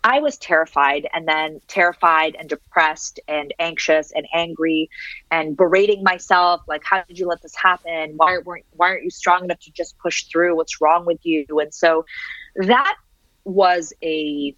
I 0.05 0.20
was 0.20 0.36
terrified 0.36 1.09
and 1.14 1.26
then 1.26 1.61
terrified 1.66 2.36
and 2.38 2.46
depressed 2.46 3.18
and 3.26 3.55
anxious 3.59 4.12
and 4.12 4.28
angry 4.34 4.90
and 5.30 5.57
berating 5.57 6.02
myself 6.02 6.61
like 6.68 6.84
how 6.84 7.02
did 7.05 7.18
you 7.18 7.26
let 7.26 7.40
this 7.40 7.57
happen? 7.57 8.12
Why 8.16 8.38
weren't 8.44 8.66
why 8.72 8.90
aren't 8.90 9.05
you 9.05 9.11
strong 9.11 9.44
enough 9.44 9.61
to 9.61 9.72
just 9.72 9.98
push 9.98 10.24
through? 10.24 10.57
What's 10.57 10.80
wrong 10.80 11.07
with 11.07 11.24
you? 11.24 11.46
And 11.48 11.72
so 11.72 12.05
that 12.57 12.96
was 13.44 13.94
a 14.02 14.55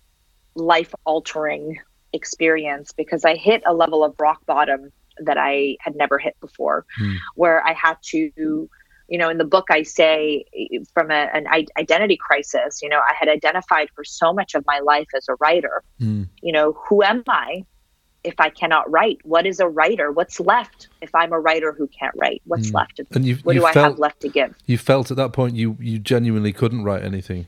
life 0.56 0.92
altering 1.04 1.78
experience 2.12 2.92
because 2.92 3.24
I 3.24 3.36
hit 3.36 3.62
a 3.66 3.72
level 3.72 4.02
of 4.02 4.18
rock 4.18 4.44
bottom 4.46 4.90
that 5.18 5.38
I 5.38 5.76
had 5.80 5.94
never 5.94 6.18
hit 6.18 6.36
before 6.40 6.84
hmm. 6.98 7.14
where 7.36 7.64
I 7.64 7.72
had 7.72 7.96
to 8.06 8.68
you 9.08 9.18
know 9.18 9.28
in 9.28 9.38
the 9.38 9.44
book 9.44 9.66
i 9.70 9.82
say 9.82 10.44
from 10.92 11.10
a, 11.10 11.28
an 11.32 11.46
identity 11.78 12.16
crisis 12.16 12.80
you 12.82 12.88
know 12.88 12.98
i 12.98 13.14
had 13.18 13.28
identified 13.28 13.88
for 13.94 14.04
so 14.04 14.32
much 14.32 14.54
of 14.54 14.64
my 14.66 14.80
life 14.80 15.08
as 15.16 15.26
a 15.28 15.34
writer. 15.40 15.82
Mm. 16.00 16.28
you 16.42 16.52
know 16.52 16.72
who 16.88 17.02
am 17.02 17.22
i 17.28 17.64
if 18.24 18.34
i 18.38 18.50
cannot 18.50 18.90
write? 18.90 19.18
What 19.22 19.46
is 19.46 19.60
a 19.60 19.68
writer? 19.68 20.10
What's 20.10 20.40
left 20.40 20.88
if 21.00 21.14
i'm 21.14 21.32
a 21.32 21.40
writer 21.40 21.72
who 21.72 21.86
can't 21.88 22.14
write? 22.16 22.42
What's 22.44 22.70
mm. 22.70 22.74
left 22.74 23.00
and 23.12 23.24
you, 23.24 23.36
what 23.36 23.54
you 23.54 23.60
do 23.60 23.66
felt, 23.72 23.76
i 23.76 23.88
have 23.88 23.98
left 23.98 24.20
to 24.22 24.28
give? 24.28 24.54
you 24.66 24.78
felt 24.78 25.10
at 25.10 25.16
that 25.16 25.32
point 25.32 25.54
you 25.54 25.76
you 25.80 25.98
genuinely 25.98 26.52
couldn't 26.52 26.84
write 26.84 27.04
anything? 27.04 27.46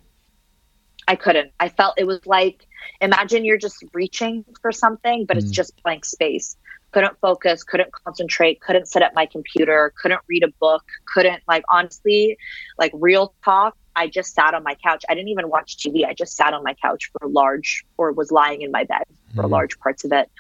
I 1.07 1.17
couldn't. 1.17 1.53
I 1.59 1.71
felt 1.71 1.95
it 1.97 2.07
was 2.07 2.25
like 2.27 2.67
imagine 3.01 3.45
you're 3.45 3.59
just 3.59 3.83
reaching 3.93 4.45
for 4.63 4.73
something 4.73 5.25
but 5.25 5.37
mm. 5.37 5.41
it's 5.41 5.51
just 5.51 5.83
blank 5.83 6.05
space 6.05 6.57
couldn't 6.93 7.19
focus, 7.21 7.65
couldn't 7.65 7.93
concentrate, 7.93 8.61
couldn't 8.61 8.87
set 8.87 9.03
up 9.03 9.15
my 9.15 9.27
computer, 9.27 9.93
couldn't 10.01 10.21
read 10.29 10.43
a 10.43 10.49
book, 10.61 10.85
couldn't 11.07 11.43
like 11.47 11.65
honestly, 11.71 12.39
like 12.79 12.93
real 12.95 13.35
talk. 13.45 13.77
I 13.97 14.07
just 14.07 14.33
sat 14.35 14.55
on 14.55 14.63
my 14.63 14.77
couch. 14.77 15.05
I 15.09 15.15
didn't 15.15 15.29
even 15.29 15.49
watch 15.49 15.77
TV. 15.77 16.07
I 16.07 16.15
just 16.15 16.37
sat 16.37 16.55
on 16.55 16.63
my 16.63 16.75
couch 16.75 17.11
for 17.13 17.29
large 17.29 17.85
or 17.97 18.13
was 18.13 18.31
lying 18.31 18.63
in 18.63 18.71
my 18.71 18.85
bed 18.85 19.03
for 19.35 19.43
mm. 19.43 19.51
large 19.51 19.79
parts 19.81 20.05
of 20.05 20.13
it. 20.13 20.31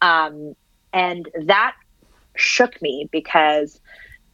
Um, 0.00 0.54
and 0.92 1.28
that 1.44 1.76
shook 2.36 2.80
me 2.80 3.08
because 3.12 3.80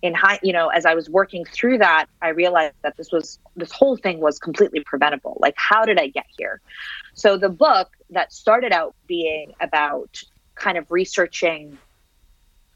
in 0.00 0.14
high, 0.14 0.38
you 0.42 0.52
know, 0.52 0.68
as 0.68 0.86
I 0.86 0.94
was 0.94 1.10
working 1.10 1.44
through 1.44 1.78
that, 1.78 2.06
I 2.22 2.28
realized 2.28 2.76
that 2.82 2.96
this 2.96 3.10
was 3.10 3.38
this 3.56 3.72
whole 3.72 3.96
thing 3.96 4.20
was 4.20 4.38
completely 4.38 4.80
preventable. 4.80 5.36
Like, 5.40 5.54
how 5.56 5.84
did 5.84 5.98
I 5.98 6.06
get 6.06 6.26
here? 6.36 6.60
So 7.14 7.36
the 7.36 7.48
book 7.48 7.90
that 8.10 8.32
started 8.32 8.72
out 8.72 8.94
being 9.06 9.54
about 9.60 10.22
kind 10.58 10.78
of 10.78 10.90
researching 10.90 11.78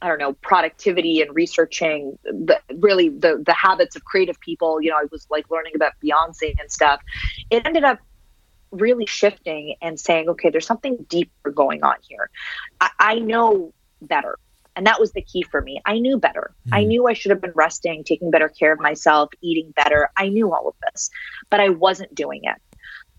I 0.01 0.09
don't 0.09 0.18
know, 0.18 0.33
productivity 0.33 1.20
and 1.20 1.33
researching 1.33 2.18
the, 2.24 2.61
really 2.74 3.09
the 3.09 3.41
the 3.47 3.53
habits 3.53 3.95
of 3.95 4.05
creative 4.05 4.39
people. 4.41 4.83
You 4.83 4.91
know, 4.91 4.97
I 4.97 5.05
was 5.12 5.28
like 5.30 5.49
learning 5.49 5.74
about 5.76 5.93
Beyonce 6.03 6.55
and 6.59 6.70
stuff. 6.72 7.01
It 7.51 7.64
ended 7.64 7.85
up 7.85 8.01
really 8.72 9.07
shifting 9.07 9.76
and 9.80 10.01
saying, 10.01 10.28
okay, 10.30 10.51
there's 10.51 10.66
something 10.66 11.07
deeper 11.09 11.51
going 11.51 11.85
on 11.85 11.97
here. 12.09 12.30
I, 12.80 12.91
I 12.99 13.18
know 13.20 13.72
better. 14.01 14.39
And 14.74 14.87
that 14.87 14.99
was 14.99 15.12
the 15.12 15.22
key 15.22 15.43
for 15.43 15.61
me. 15.61 15.80
I 15.85 15.99
knew 15.99 16.18
better. 16.18 16.53
Mm. 16.68 16.78
I 16.78 16.85
knew 16.85 17.07
I 17.07 17.12
should 17.12 17.30
have 17.30 17.43
been 17.43 17.53
resting, 17.55 18.03
taking 18.03 18.30
better 18.30 18.49
care 18.49 18.72
of 18.72 18.80
myself, 18.80 19.28
eating 19.43 19.72
better. 19.76 20.11
I 20.16 20.28
knew 20.30 20.53
all 20.53 20.66
of 20.66 20.74
this, 20.91 21.11
but 21.51 21.61
I 21.61 21.68
wasn't 21.68 22.14
doing 22.14 22.41
it. 22.45 22.57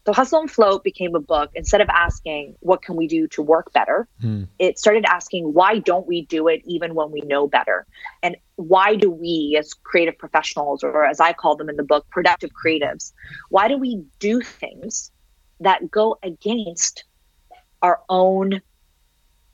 So 0.06 0.12
Hustle 0.12 0.42
and 0.42 0.52
Float 0.52 0.84
became 0.84 1.16
a 1.16 1.20
book. 1.20 1.52
Instead 1.56 1.80
of 1.80 1.88
asking, 1.90 2.56
what 2.60 2.82
can 2.82 2.98
we 2.98 3.08
do 3.08 3.26
to 3.30 3.42
work 3.42 3.72
better? 3.72 4.08
Mm. 4.22 4.48
It 4.60 4.78
started 4.78 5.06
asking, 5.08 5.54
why 5.54 5.80
don't 5.80 6.06
we 6.06 6.24
do 6.26 6.50
it 6.50 6.62
even 6.66 6.94
when 6.94 7.10
we 7.12 7.22
know 7.22 7.48
better? 7.48 7.86
And 8.22 8.36
why 8.58 8.96
do 8.96 9.10
we, 9.10 9.56
as 9.58 9.74
creative 9.74 10.18
professionals, 10.18 10.84
or 10.84 11.06
as 11.06 11.22
I 11.22 11.32
call 11.32 11.56
them 11.56 11.70
in 11.70 11.78
the 11.78 11.84
book, 11.84 12.06
productive 12.10 12.50
creatives, 12.52 13.14
why 13.50 13.70
do 13.70 13.78
we 13.78 14.04
do 14.20 14.42
things 14.42 15.10
that 15.62 15.90
go 15.90 16.18
against 16.22 17.06
our 17.82 18.02
own 18.10 18.62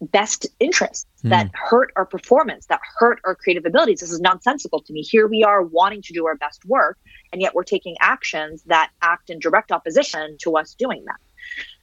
best 0.01 0.47
interests 0.59 1.05
mm. 1.23 1.29
that 1.29 1.49
hurt 1.53 1.91
our 1.95 2.05
performance, 2.05 2.67
that 2.67 2.79
hurt 2.97 3.19
our 3.25 3.35
creative 3.35 3.65
abilities. 3.65 3.99
This 3.99 4.11
is 4.11 4.21
nonsensical 4.21 4.81
to 4.81 4.93
me. 4.93 5.01
Here 5.01 5.27
we 5.27 5.43
are 5.43 5.63
wanting 5.63 6.01
to 6.03 6.13
do 6.13 6.25
our 6.25 6.35
best 6.35 6.63
work, 6.65 6.97
and 7.31 7.41
yet 7.41 7.53
we're 7.53 7.63
taking 7.63 7.95
actions 7.99 8.63
that 8.67 8.91
act 9.01 9.29
in 9.29 9.39
direct 9.39 9.71
opposition 9.71 10.37
to 10.41 10.57
us 10.57 10.73
doing 10.73 11.03
that. 11.05 11.19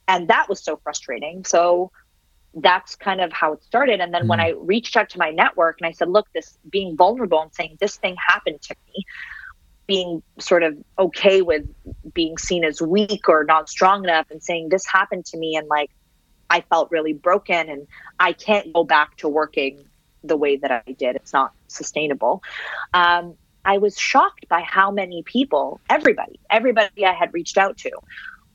And 0.09 0.29
that 0.29 0.49
was 0.49 0.63
so 0.63 0.77
frustrating. 0.77 1.45
So 1.45 1.91
that's 2.55 2.97
kind 2.97 3.21
of 3.21 3.33
how 3.33 3.53
it 3.53 3.63
started. 3.63 4.01
And 4.01 4.15
then 4.15 4.25
mm. 4.25 4.29
when 4.29 4.39
hmm. 4.39 4.47
I 4.47 4.55
reached 4.59 4.97
out 4.97 5.11
to 5.11 5.19
my 5.19 5.31
network 5.31 5.79
and 5.81 5.87
I 5.87 5.93
said, 5.93 6.09
look, 6.09 6.27
this 6.33 6.57
being 6.71 6.97
vulnerable 6.97 7.41
and 7.43 7.53
saying 7.53 7.77
this 7.81 7.97
thing 7.97 8.17
happened 8.29 8.63
to 8.63 8.77
me, 8.87 9.05
being 9.87 10.23
sort 10.41 10.63
of 10.63 10.77
okay 10.99 11.43
with 11.43 11.63
being 12.15 12.39
seen 12.39 12.65
as 12.65 12.81
weak 12.81 13.29
or 13.29 13.45
not 13.45 13.69
strong 13.69 14.05
enough 14.05 14.27
and 14.31 14.43
saying 14.43 14.71
this 14.71 14.87
happened 14.87 15.27
to 15.27 15.37
me 15.37 15.55
and 15.55 15.69
like 15.69 15.91
I 16.51 16.61
felt 16.63 16.91
really 16.91 17.13
broken 17.13 17.69
and 17.69 17.87
I 18.19 18.33
can't 18.33 18.73
go 18.73 18.85
back 18.85 19.17
to 19.19 19.29
working 19.29 19.85
the 20.23 20.37
way 20.37 20.57
that 20.57 20.71
I 20.71 20.93
did. 20.93 21.17
It's 21.17 21.33
not 21.33 21.53
sustainable. 21.69 22.43
Um, 22.95 23.35
I 23.65 23.79
was 23.79 23.99
shocked 23.99 24.49
by 24.49 24.61
how 24.61 24.91
many 24.91 25.23
people, 25.25 25.81
everybody, 25.91 26.39
everybody 26.51 27.05
I 27.05 27.13
had 27.13 27.35
reached 27.35 27.59
out 27.59 27.77
to, 27.79 27.91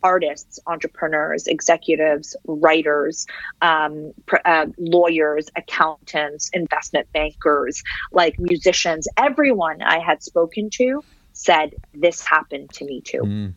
artists, 0.04 0.60
entrepreneurs, 0.68 1.48
executives, 1.48 2.36
writers, 2.46 3.28
um, 3.62 4.14
pr- 4.26 4.38
uh, 4.46 4.68
lawyers, 4.78 5.50
accountants, 5.56 6.50
investment 6.54 7.12
bankers, 7.14 7.84
like 8.12 8.40
musicians, 8.40 9.08
everyone 9.18 9.82
I 9.82 10.00
had 10.00 10.24
spoken 10.24 10.70
to 10.72 11.04
said, 11.34 11.76
This 11.94 12.26
happened 12.26 12.72
to 12.74 12.86
me 12.86 13.02
too. 13.02 13.22
Mm. 13.22 13.54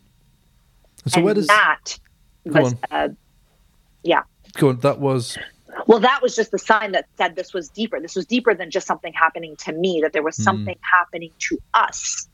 So, 1.07 1.17
and 1.17 1.25
where 1.25 1.35
does 1.35 1.47
that 1.47 1.99
was, 2.45 2.75
on. 2.91 3.17
Yeah. 4.05 4.23
go 4.55 4.69
on, 4.69 4.79
that 4.81 5.01
was 5.01 5.37
Well, 5.89 5.99
that 6.01 6.23
was 6.23 6.37
just 6.37 6.51
the 6.53 6.59
sign 6.59 6.93
that 6.93 7.07
said 7.19 7.35
this 7.35 7.53
was 7.53 7.69
deeper. 7.69 7.99
This 8.01 8.15
was 8.15 8.27
deeper 8.27 8.55
than 8.55 8.71
just 8.71 8.87
something 8.87 9.13
happening 9.13 9.57
to 9.65 9.73
me, 9.73 10.01
that 10.03 10.13
there 10.13 10.23
was 10.23 10.37
Mm. 10.39 10.45
something 10.45 10.79
happening 10.83 11.33
to 11.49 11.59
us 11.75 12.29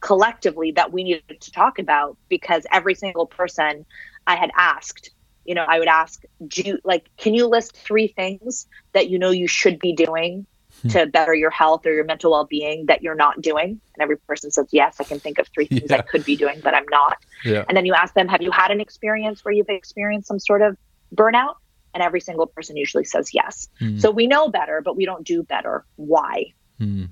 collectively 0.00 0.70
that 0.72 0.92
we 0.92 1.02
needed 1.02 1.40
to 1.40 1.50
talk 1.50 1.78
about 1.78 2.16
because 2.28 2.64
every 2.72 2.94
single 2.94 3.26
person 3.26 3.84
I 4.28 4.36
had 4.36 4.50
asked, 4.56 5.10
you 5.44 5.54
know, 5.54 5.64
I 5.66 5.78
would 5.80 5.88
ask, 5.88 6.22
do 6.46 6.62
you, 6.62 6.78
like, 6.84 7.08
can 7.16 7.34
you 7.34 7.46
list 7.46 7.76
three 7.76 8.08
things 8.08 8.66
that 8.92 9.08
you 9.10 9.18
know 9.18 9.30
you 9.30 9.48
should 9.48 9.78
be 9.78 9.92
doing 9.92 10.46
Hmm. 10.82 10.88
to 10.90 11.06
better 11.06 11.34
your 11.34 11.50
health 11.50 11.84
or 11.86 11.92
your 11.92 12.04
mental 12.04 12.30
well 12.30 12.44
being 12.44 12.86
that 12.86 13.02
you're 13.02 13.16
not 13.16 13.40
doing? 13.40 13.70
And 13.94 14.00
every 14.02 14.18
person 14.18 14.52
says, 14.52 14.66
yes, 14.70 15.00
I 15.00 15.04
can 15.04 15.18
think 15.18 15.38
of 15.40 15.48
three 15.48 15.66
things 15.66 15.90
Yeah. 15.90 15.96
I 15.96 16.02
could 16.02 16.24
be 16.24 16.36
doing, 16.36 16.60
but 16.62 16.74
I'm 16.74 16.86
not. 16.90 17.16
yeah. 17.44 17.64
And 17.68 17.76
then 17.76 17.84
you 17.86 17.94
ask 17.94 18.14
them, 18.14 18.28
have 18.28 18.42
you 18.42 18.52
had 18.52 18.70
an 18.70 18.80
experience 18.80 19.44
where 19.44 19.52
you've 19.52 19.68
experienced 19.68 20.28
some 20.28 20.38
sort 20.38 20.62
of 20.62 20.76
burnout? 21.14 21.54
And 21.94 22.02
every 22.02 22.20
single 22.20 22.46
person 22.46 22.76
usually 22.76 23.04
says 23.04 23.30
yes. 23.32 23.68
Mm. 23.80 24.00
So 24.00 24.10
we 24.10 24.26
know 24.26 24.48
better, 24.48 24.82
but 24.82 24.96
we 24.96 25.04
don't 25.04 25.26
do 25.26 25.42
better. 25.42 25.84
Why? 25.96 26.52
Mm. 26.78 27.08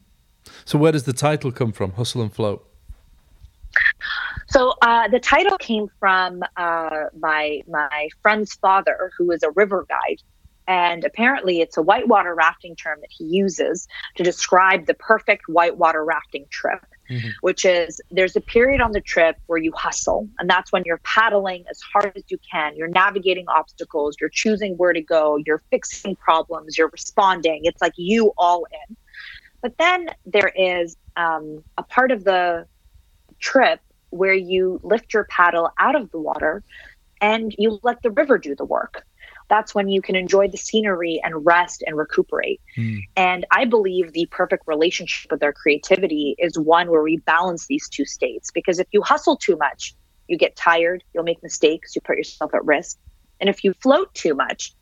So 0.65 0.79
where 0.79 0.93
does 0.93 1.05
the 1.05 1.13
title 1.13 1.51
come 1.51 1.73
from? 1.73 1.93
Hustle 1.93 2.23
and 2.23 2.33
float. 2.33 2.69
So 4.49 4.75
uh, 4.81 5.09
the 5.09 5.21
title 5.21 5.59
came 5.59 5.89
from 5.99 6.43
uh, 6.57 7.07
my 7.19 7.63
my 7.69 8.09
friend's 8.23 8.55
father, 8.55 9.11
who 9.19 9.31
is 9.33 9.43
a 9.43 9.51
river 9.51 9.87
guide, 9.89 10.23
and 10.69 11.05
apparently 11.05 11.61
it's 11.61 11.77
a 11.77 11.83
whitewater 11.83 12.35
rafting 12.35 12.77
term 12.77 13.01
that 13.01 13.11
he 13.11 13.25
uses 13.25 13.89
to 14.17 14.23
describe 14.23 14.87
the 14.87 14.95
perfect 14.95 15.49
whitewater 15.49 16.05
rafting 16.05 16.47
trip. 16.51 16.85
Mhm. 17.11 17.33
Which 17.41 17.65
is 17.65 18.01
there's 18.11 18.37
a 18.37 18.41
period 18.41 18.81
on 18.81 18.93
the 18.93 19.01
trip 19.01 19.37
where 19.47 19.59
you 19.59 19.73
hustle, 19.73 20.29
and 20.39 20.51
that's 20.51 20.73
when 20.73 20.83
you're 20.85 21.01
paddling 21.05 21.65
as 21.71 21.81
hard 21.93 22.13
as 22.17 22.25
you 22.29 22.39
can. 22.51 22.77
You're 22.77 22.89
navigating 22.89 23.47
obstacles, 23.49 24.17
you're 24.21 24.31
choosing 24.31 24.77
where 24.77 24.93
to 24.93 25.03
go, 25.03 25.39
you're 25.47 25.63
fixing 25.71 26.17
problems, 26.17 26.77
you're 26.77 26.91
responding. 26.93 27.61
It's 27.65 27.81
like 27.81 27.95
you 27.97 28.33
all 28.37 28.67
in. 28.89 28.97
But 29.63 29.75
then 29.79 30.11
there 30.25 30.53
is 30.55 30.97
um, 31.17 31.65
a 31.77 31.83
part 31.83 32.11
of 32.11 32.25
the 32.25 32.67
trip 33.41 33.81
where 34.11 34.35
you 34.35 34.81
lift 34.83 35.13
your 35.15 35.25
paddle 35.25 35.71
out 35.79 35.97
of 35.97 36.11
the 36.11 36.19
water 36.19 36.63
and 37.21 37.55
you 37.59 37.79
let 37.83 38.03
the 38.03 38.11
river 38.11 38.39
do 38.39 38.55
the 38.55 38.65
work. 38.65 39.05
That's 39.49 39.75
when 39.75 39.89
you 39.89 40.03
can 40.03 40.17
enjoy 40.17 40.49
the 40.49 40.57
scenery 40.57 41.21
and 41.23 41.47
rest 41.47 41.83
and 41.87 41.97
recuperate. 41.97 42.61
Mm. 42.77 43.01
And 43.17 43.47
I 43.51 43.65
believe 43.65 44.13
the 44.13 44.27
perfect 44.31 44.65
relationship 44.67 45.31
with 45.31 45.43
our 45.43 45.53
creativity 45.53 46.35
is 46.39 46.59
one 46.59 46.91
where 46.91 47.03
we 47.03 47.19
balance 47.19 47.67
these 47.67 47.89
two 47.89 48.05
states. 48.05 48.51
Because 48.51 48.79
if 48.79 48.89
you 48.93 49.03
hustle 49.03 49.37
too 49.37 49.57
much, 49.57 49.95
you 50.29 50.37
get 50.37 50.57
tired, 50.57 51.05
you'll 51.15 51.25
make 51.25 51.43
mistakes, 51.43 51.95
you 51.95 52.03
put 52.03 52.17
yourself 52.17 52.55
at 52.55 52.65
risk. 52.65 52.99
And 53.41 53.49
if 53.49 53.63
you 53.63 53.73
float 53.75 54.13
too 54.15 54.35
much, 54.35 54.75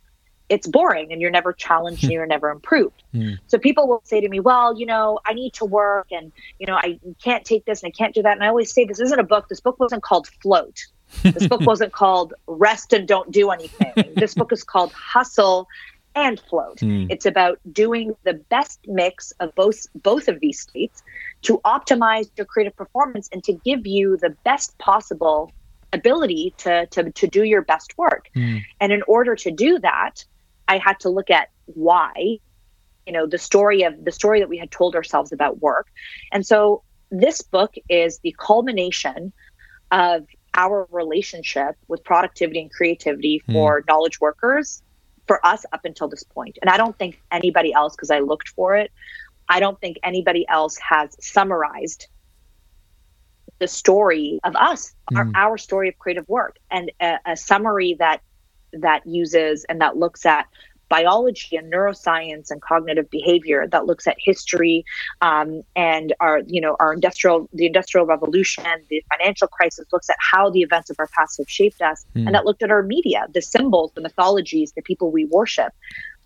it's 0.48 0.66
boring 0.66 1.12
and 1.12 1.20
you're 1.20 1.30
never 1.30 1.52
challenged 1.52 2.04
and 2.04 2.12
you're 2.14 2.26
never 2.26 2.50
improved. 2.50 3.02
Mm. 3.14 3.38
So 3.46 3.58
people 3.58 3.88
will 3.88 4.02
say 4.04 4.20
to 4.20 4.28
me, 4.28 4.40
well, 4.40 4.78
you 4.78 4.86
know, 4.86 5.20
I 5.26 5.34
need 5.34 5.54
to 5.54 5.64
work 5.64 6.08
and, 6.10 6.32
you 6.58 6.66
know, 6.66 6.76
I 6.76 6.98
can't 7.22 7.44
take 7.44 7.64
this 7.64 7.82
and 7.82 7.92
I 7.92 7.96
can't 7.96 8.14
do 8.14 8.22
that. 8.22 8.32
And 8.32 8.44
I 8.44 8.48
always 8.48 8.72
say, 8.72 8.84
this 8.84 9.00
isn't 9.00 9.18
a 9.18 9.24
book. 9.24 9.48
This 9.48 9.60
book 9.60 9.78
wasn't 9.78 10.02
called 10.02 10.28
Float. 10.42 10.80
This 11.22 11.46
book 11.46 11.60
wasn't 11.62 11.92
called 11.92 12.34
Rest 12.46 12.92
and 12.92 13.06
Don't 13.06 13.30
Do 13.30 13.50
Anything. 13.50 13.92
this 14.16 14.34
book 14.34 14.52
is 14.52 14.64
called 14.64 14.92
Hustle 14.92 15.68
and 16.14 16.40
Float. 16.40 16.78
Mm. 16.78 17.06
It's 17.10 17.26
about 17.26 17.58
doing 17.72 18.14
the 18.24 18.34
best 18.34 18.80
mix 18.86 19.32
of 19.40 19.54
both 19.54 19.86
both 19.94 20.28
of 20.28 20.40
these 20.40 20.60
states 20.60 21.02
to 21.42 21.60
optimize 21.64 22.30
your 22.36 22.46
creative 22.46 22.76
performance 22.76 23.28
and 23.32 23.42
to 23.44 23.52
give 23.52 23.86
you 23.86 24.16
the 24.18 24.30
best 24.44 24.76
possible 24.78 25.52
ability 25.92 26.54
to 26.58 26.86
to, 26.86 27.10
to 27.10 27.26
do 27.26 27.44
your 27.44 27.62
best 27.62 27.96
work. 27.98 28.28
Mm. 28.36 28.62
And 28.80 28.92
in 28.92 29.02
order 29.08 29.34
to 29.36 29.50
do 29.50 29.78
that, 29.80 30.24
I 30.68 30.78
had 30.78 31.00
to 31.00 31.08
look 31.08 31.30
at 31.30 31.50
why, 31.66 32.38
you 33.06 33.12
know, 33.12 33.26
the 33.26 33.38
story 33.38 33.82
of 33.82 34.04
the 34.04 34.12
story 34.12 34.40
that 34.40 34.48
we 34.48 34.58
had 34.58 34.70
told 34.70 34.94
ourselves 34.94 35.32
about 35.32 35.60
work. 35.60 35.88
And 36.32 36.46
so 36.46 36.82
this 37.10 37.42
book 37.42 37.74
is 37.88 38.18
the 38.20 38.34
culmination 38.38 39.32
of 39.90 40.26
our 40.54 40.86
relationship 40.90 41.76
with 41.88 42.02
productivity 42.04 42.60
and 42.60 42.70
creativity 42.72 43.42
for 43.50 43.84
knowledge 43.88 44.20
workers 44.20 44.82
for 45.26 45.44
us 45.44 45.64
up 45.72 45.84
until 45.84 46.08
this 46.08 46.22
point. 46.22 46.58
And 46.62 46.70
I 46.70 46.76
don't 46.76 46.96
think 46.98 47.20
anybody 47.32 47.72
else, 47.72 47.94
because 47.96 48.10
I 48.10 48.20
looked 48.20 48.48
for 48.50 48.76
it, 48.76 48.90
I 49.48 49.60
don't 49.60 49.80
think 49.80 49.98
anybody 50.02 50.46
else 50.48 50.76
has 50.78 51.16
summarized 51.20 52.06
the 53.58 53.68
story 53.68 54.40
of 54.44 54.56
us, 54.56 54.94
our, 55.14 55.24
Mm. 55.24 55.32
our 55.34 55.58
story 55.58 55.88
of 55.88 55.98
creative 55.98 56.28
work, 56.28 56.56
and 56.70 56.90
a, 57.00 57.18
a 57.26 57.36
summary 57.36 57.94
that 57.98 58.20
that 58.72 59.06
uses 59.06 59.64
and 59.68 59.80
that 59.80 59.96
looks 59.96 60.26
at 60.26 60.46
biology 60.88 61.56
and 61.56 61.72
neuroscience 61.72 62.50
and 62.50 62.60
cognitive 62.62 63.08
behavior 63.10 63.66
that 63.66 63.86
looks 63.86 64.06
at 64.06 64.16
history 64.18 64.84
um, 65.20 65.62
and 65.76 66.14
our 66.20 66.40
you 66.46 66.60
know 66.60 66.76
our 66.80 66.92
industrial 66.92 67.48
the 67.52 67.66
industrial 67.66 68.06
revolution 68.06 68.64
the 68.90 69.02
financial 69.16 69.48
crisis 69.48 69.86
looks 69.92 70.08
at 70.10 70.16
how 70.18 70.50
the 70.50 70.60
events 70.60 70.90
of 70.90 70.96
our 70.98 71.08
past 71.16 71.38
have 71.38 71.48
shaped 71.48 71.80
us 71.80 72.04
Hmm. 72.14 72.26
and 72.26 72.34
that 72.34 72.44
looked 72.44 72.62
at 72.62 72.70
our 72.70 72.82
media 72.82 73.26
the 73.32 73.42
symbols 73.42 73.92
the 73.94 74.00
mythologies 74.00 74.72
the 74.72 74.82
people 74.82 75.10
we 75.10 75.24
worship 75.24 75.72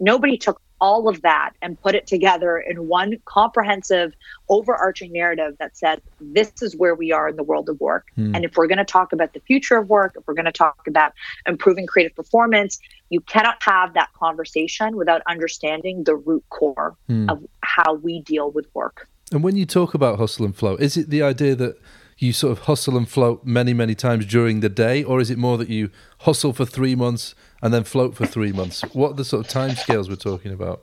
nobody 0.00 0.36
took 0.36 0.60
all 0.80 1.08
of 1.08 1.22
that 1.22 1.50
and 1.60 1.80
put 1.82 1.96
it 1.96 2.06
together 2.06 2.56
in 2.58 2.86
one 2.86 3.16
comprehensive 3.24 4.12
overarching 4.48 5.12
narrative 5.12 5.56
that 5.58 5.76
said 5.76 6.00
this 6.20 6.52
is 6.62 6.76
where 6.76 6.94
we 6.94 7.10
are 7.10 7.28
in 7.28 7.34
the 7.34 7.42
world 7.42 7.68
of 7.68 7.80
work 7.80 8.06
Hmm. 8.14 8.32
and 8.34 8.44
if 8.44 8.56
we're 8.56 8.68
going 8.68 8.78
to 8.78 8.84
talk 8.84 9.12
about 9.12 9.32
the 9.32 9.40
future 9.40 9.76
of 9.76 9.88
work 9.88 10.14
if 10.16 10.22
we're 10.26 10.34
going 10.34 10.44
to 10.44 10.52
talk 10.52 10.86
about 10.86 11.12
improving 11.46 11.86
creative 11.86 12.14
performance 12.14 12.78
you 13.10 13.20
cannot 13.22 13.60
have 13.62 13.94
that 13.94 14.10
conversation 14.12 14.96
without 14.96 15.20
understanding 15.26 16.04
the 16.04 16.14
root 16.14 16.44
core 16.50 16.96
Mm. 17.10 17.30
of 17.32 17.44
how 17.62 17.94
we 17.94 18.20
deal 18.22 18.50
with 18.52 18.66
work 18.74 19.08
And 19.32 19.42
when 19.42 19.56
you 19.56 19.66
talk 19.66 19.94
about 19.94 20.18
hustle 20.18 20.44
and 20.44 20.54
flow 20.54 20.76
is 20.76 20.96
it 20.96 21.10
the 21.10 21.22
idea 21.22 21.56
that 21.56 21.74
you 22.18 22.32
sort 22.32 22.52
of 22.52 22.64
hustle 22.64 22.96
and 22.96 23.08
float 23.08 23.44
many, 23.44 23.72
many 23.72 23.94
times 23.94 24.26
during 24.26 24.60
the 24.60 24.68
day, 24.68 25.04
or 25.04 25.20
is 25.20 25.30
it 25.30 25.38
more 25.38 25.56
that 25.58 25.68
you 25.68 25.90
hustle 26.20 26.52
for 26.52 26.64
three 26.64 26.94
months 26.94 27.34
and 27.62 27.72
then 27.72 27.84
float 27.84 28.14
for 28.16 28.26
three 28.26 28.52
months? 28.52 28.82
What 28.92 29.12
are 29.12 29.14
the 29.14 29.24
sort 29.24 29.46
of 29.46 29.52
time 29.52 29.76
scales 29.76 30.08
we're 30.08 30.16
talking 30.16 30.52
about? 30.52 30.82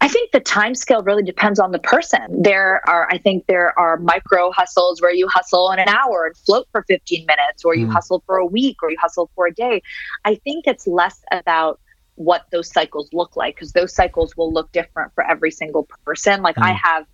I 0.00 0.08
think 0.08 0.32
the 0.32 0.40
time 0.40 0.74
scale 0.74 1.02
really 1.02 1.22
depends 1.22 1.60
on 1.60 1.70
the 1.70 1.78
person. 1.78 2.20
There 2.42 2.80
are, 2.88 3.08
I 3.10 3.18
think 3.18 3.46
there 3.46 3.76
are 3.78 3.98
micro 3.98 4.50
hustles 4.50 5.00
where 5.00 5.14
you 5.14 5.28
hustle 5.28 5.70
in 5.70 5.78
an 5.78 5.88
hour 5.88 6.26
and 6.26 6.36
float 6.36 6.66
for 6.72 6.82
15 6.88 7.24
minutes, 7.26 7.64
or 7.64 7.74
you 7.76 7.86
Mm. 7.86 7.92
hustle 7.92 8.22
for 8.26 8.36
a 8.36 8.46
week, 8.46 8.82
or 8.82 8.90
you 8.90 8.96
hustle 9.00 9.30
for 9.36 9.46
a 9.46 9.54
day. 9.54 9.80
I 10.24 10.34
think 10.36 10.66
it's 10.66 10.86
less 10.88 11.20
about 11.30 11.78
what 12.16 12.46
those 12.52 12.68
cycles 12.70 13.08
look 13.12 13.36
like 13.36 13.54
because 13.54 13.72
those 13.72 13.94
cycles 13.94 14.36
will 14.36 14.52
look 14.52 14.70
different 14.72 15.12
for 15.14 15.24
every 15.24 15.50
single 15.50 15.88
person. 16.04 16.42
Like 16.42 16.58
I 16.58 16.72
Mm. 16.72 16.78
have 16.82 17.06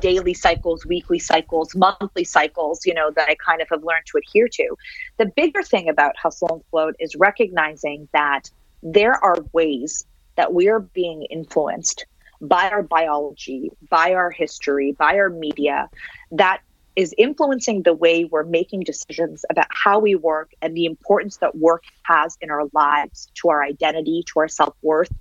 daily 0.00 0.34
cycles, 0.34 0.84
weekly 0.86 1.18
cycles, 1.18 1.74
monthly 1.74 2.24
cycles, 2.24 2.84
you 2.84 2.94
know, 2.94 3.10
that 3.16 3.28
I 3.28 3.36
kind 3.36 3.62
of 3.62 3.68
have 3.70 3.82
learned 3.82 4.06
to 4.06 4.18
adhere 4.18 4.48
to. 4.48 4.76
The 5.18 5.26
bigger 5.34 5.62
thing 5.62 5.88
about 5.88 6.16
hustle 6.16 6.48
and 6.52 6.62
float 6.70 6.94
is 6.98 7.16
recognizing 7.16 8.08
that 8.12 8.50
there 8.82 9.22
are 9.24 9.36
ways 9.52 10.04
that 10.36 10.52
we 10.52 10.68
are 10.68 10.80
being 10.80 11.22
influenced 11.24 12.06
by 12.40 12.70
our 12.70 12.82
biology, 12.82 13.70
by 13.90 14.14
our 14.14 14.30
history, 14.30 14.92
by 14.92 15.16
our 15.16 15.30
media 15.30 15.88
that 16.30 16.60
is 16.94 17.14
influencing 17.16 17.82
the 17.82 17.94
way 17.94 18.24
we're 18.24 18.44
making 18.44 18.80
decisions 18.80 19.44
about 19.50 19.66
how 19.70 19.98
we 19.98 20.14
work 20.14 20.50
and 20.60 20.76
the 20.76 20.84
importance 20.84 21.36
that 21.38 21.56
work 21.56 21.84
has 22.02 22.36
in 22.40 22.50
our 22.50 22.64
lives, 22.72 23.30
to 23.34 23.48
our 23.48 23.62
identity, 23.62 24.24
to 24.26 24.40
our 24.40 24.48
self 24.48 24.74
worth. 24.82 25.12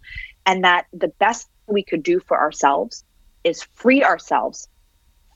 And 0.45 0.64
that 0.64 0.88
the 0.91 1.10
best 1.19 1.48
we 1.68 1.84
could 1.84 2.02
do 2.02 2.19
for 2.19 2.39
ourselves 2.39 3.03
is 3.48 3.64
free 3.76 4.03
ourselves 4.03 4.68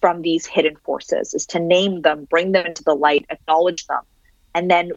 from 0.02 0.22
these 0.22 0.46
hidden 0.46 0.76
forces, 0.78 1.34
is 1.34 1.46
to 1.48 1.60
name 1.60 2.02
them, 2.02 2.26
bring 2.26 2.52
them 2.52 2.66
into 2.66 2.84
the 2.84 2.96
light, 2.96 3.26
acknowledge 3.30 3.86
them. 3.88 4.02
And 4.54 4.70
then 4.70 4.92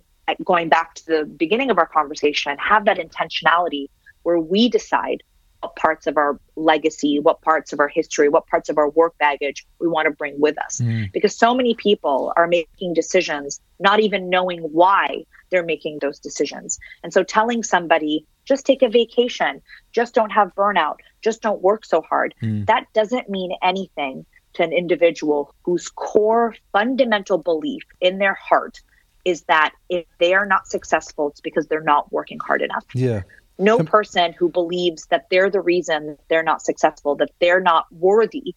going 0.45 0.69
back 0.69 0.95
to 0.95 1.07
the 1.07 1.25
beginning 1.25 1.71
of 1.71 1.79
our 1.79 1.87
conversation, 1.87 2.57
have 2.59 2.87
that 2.87 2.99
intentionality 2.99 3.89
where 4.23 4.41
we 4.41 4.69
decide 4.69 5.23
what 5.61 5.77
parts 5.77 6.07
of 6.07 6.17
our 6.17 6.39
legacy, 6.57 7.19
what 7.19 7.41
parts 7.43 7.73
of 7.73 7.81
our 7.81 7.89
history, 7.89 8.29
what 8.29 8.47
parts 8.47 8.69
of 8.69 8.77
our 8.77 8.91
work 8.91 9.17
baggage 9.19 9.67
we 9.79 9.89
want 9.89 10.07
to 10.07 10.11
bring 10.11 10.39
with 10.39 10.59
us. 10.59 10.81
Mm. 10.81 11.13
Because 11.13 11.37
so 11.37 11.55
many 11.55 11.75
people 11.75 12.33
are 12.37 12.47
making 12.47 12.95
decisions 12.95 13.61
not 13.79 14.01
even 14.01 14.29
knowing 14.29 14.61
why 14.61 15.25
they're 15.51 15.65
making 15.65 15.99
those 16.01 16.19
decisions. 16.19 16.79
And 17.03 17.13
so 17.13 17.23
telling 17.23 17.63
somebody, 17.63 18.27
just 18.45 18.67
take 18.67 18.83
a 18.83 18.89
vacation, 18.89 19.63
just 19.93 20.15
don't 20.15 20.31
have 20.31 20.55
burnout, 20.55 20.97
just 21.25 21.43
don't 21.43 21.63
work 21.63 21.85
so 21.85 22.03
hard, 22.03 22.35
mm. 22.43 22.67
that 22.67 22.87
doesn't 22.93 23.29
mean 23.29 23.53
anything 23.63 24.27
to 24.53 24.63
an 24.63 24.73
individual 24.73 25.55
whose 25.63 25.89
core 25.89 26.55
fundamental 26.73 27.39
belief 27.39 27.83
in 28.01 28.19
their 28.19 28.35
heart 28.35 28.81
is 29.25 29.43
that 29.45 29.73
if 29.89 30.05
they 30.21 30.35
are 30.35 30.47
not 30.47 30.69
successful, 30.69 31.31
it's 31.31 31.41
because 31.41 31.67
they're 31.67 31.81
not 31.81 32.13
working 32.13 32.39
hard 32.39 32.63
enough. 32.63 32.85
Yeah. 32.95 33.23
No 33.59 33.79
person 33.79 34.33
who 34.33 34.49
believes 34.49 35.07
that 35.07 35.27
they're 35.31 35.51
the 35.51 35.61
reason 35.61 36.19
they're 36.29 36.43
not 36.43 36.63
successful, 36.63 37.15
that 37.17 37.31
they're 37.41 37.61
not 37.61 37.87
worthy 37.91 38.55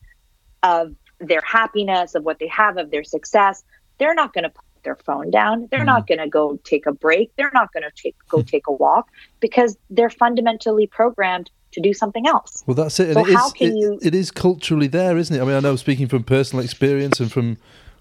of 0.64 0.96
their 1.20 1.42
happiness, 1.42 2.16
of 2.16 2.24
what 2.24 2.40
they 2.40 2.48
have, 2.48 2.78
of 2.78 2.92
their 2.92 3.04
success, 3.04 3.64
they're 4.00 4.16
not 4.16 4.34
going 4.34 4.44
to 4.44 4.50
put 4.50 4.66
their 4.84 4.96
phone 4.96 5.32
down. 5.32 5.68
They're 5.72 5.82
mm. 5.82 5.86
not 5.86 6.08
going 6.08 6.20
to 6.20 6.28
go 6.28 6.60
take 6.64 6.86
a 6.86 6.92
break. 6.92 7.32
They're 7.36 7.52
not 7.54 7.72
going 7.74 7.84
to 7.84 7.92
take 7.96 8.16
go 8.28 8.42
take 8.42 8.68
a 8.68 8.72
walk 8.72 9.10
because 9.40 9.78
they're 9.90 10.10
fundamentally 10.10 10.88
programmed 10.88 11.50
to 11.72 11.82
do 11.82 11.94
something 11.94 12.28
else. 12.28 12.64
Well, 12.66 12.76
that's 12.76 13.00
it. 13.00 13.14
So 13.14 13.20
and 13.20 13.36
how 13.36 13.48
is, 13.48 13.54
can 13.54 13.72
it, 13.72 13.78
you? 13.78 14.00
It 14.02 14.16
is 14.16 14.32
culturally 14.32 14.88
there, 14.88 15.18
isn't 15.18 15.36
it? 15.36 15.42
I 15.42 15.46
mean, 15.46 15.56
I 15.56 15.60
know 15.60 15.76
speaking 15.76 16.08
from 16.08 16.24
personal 16.24 16.64
experience 16.64 17.20
and 17.20 17.32
from 17.32 17.58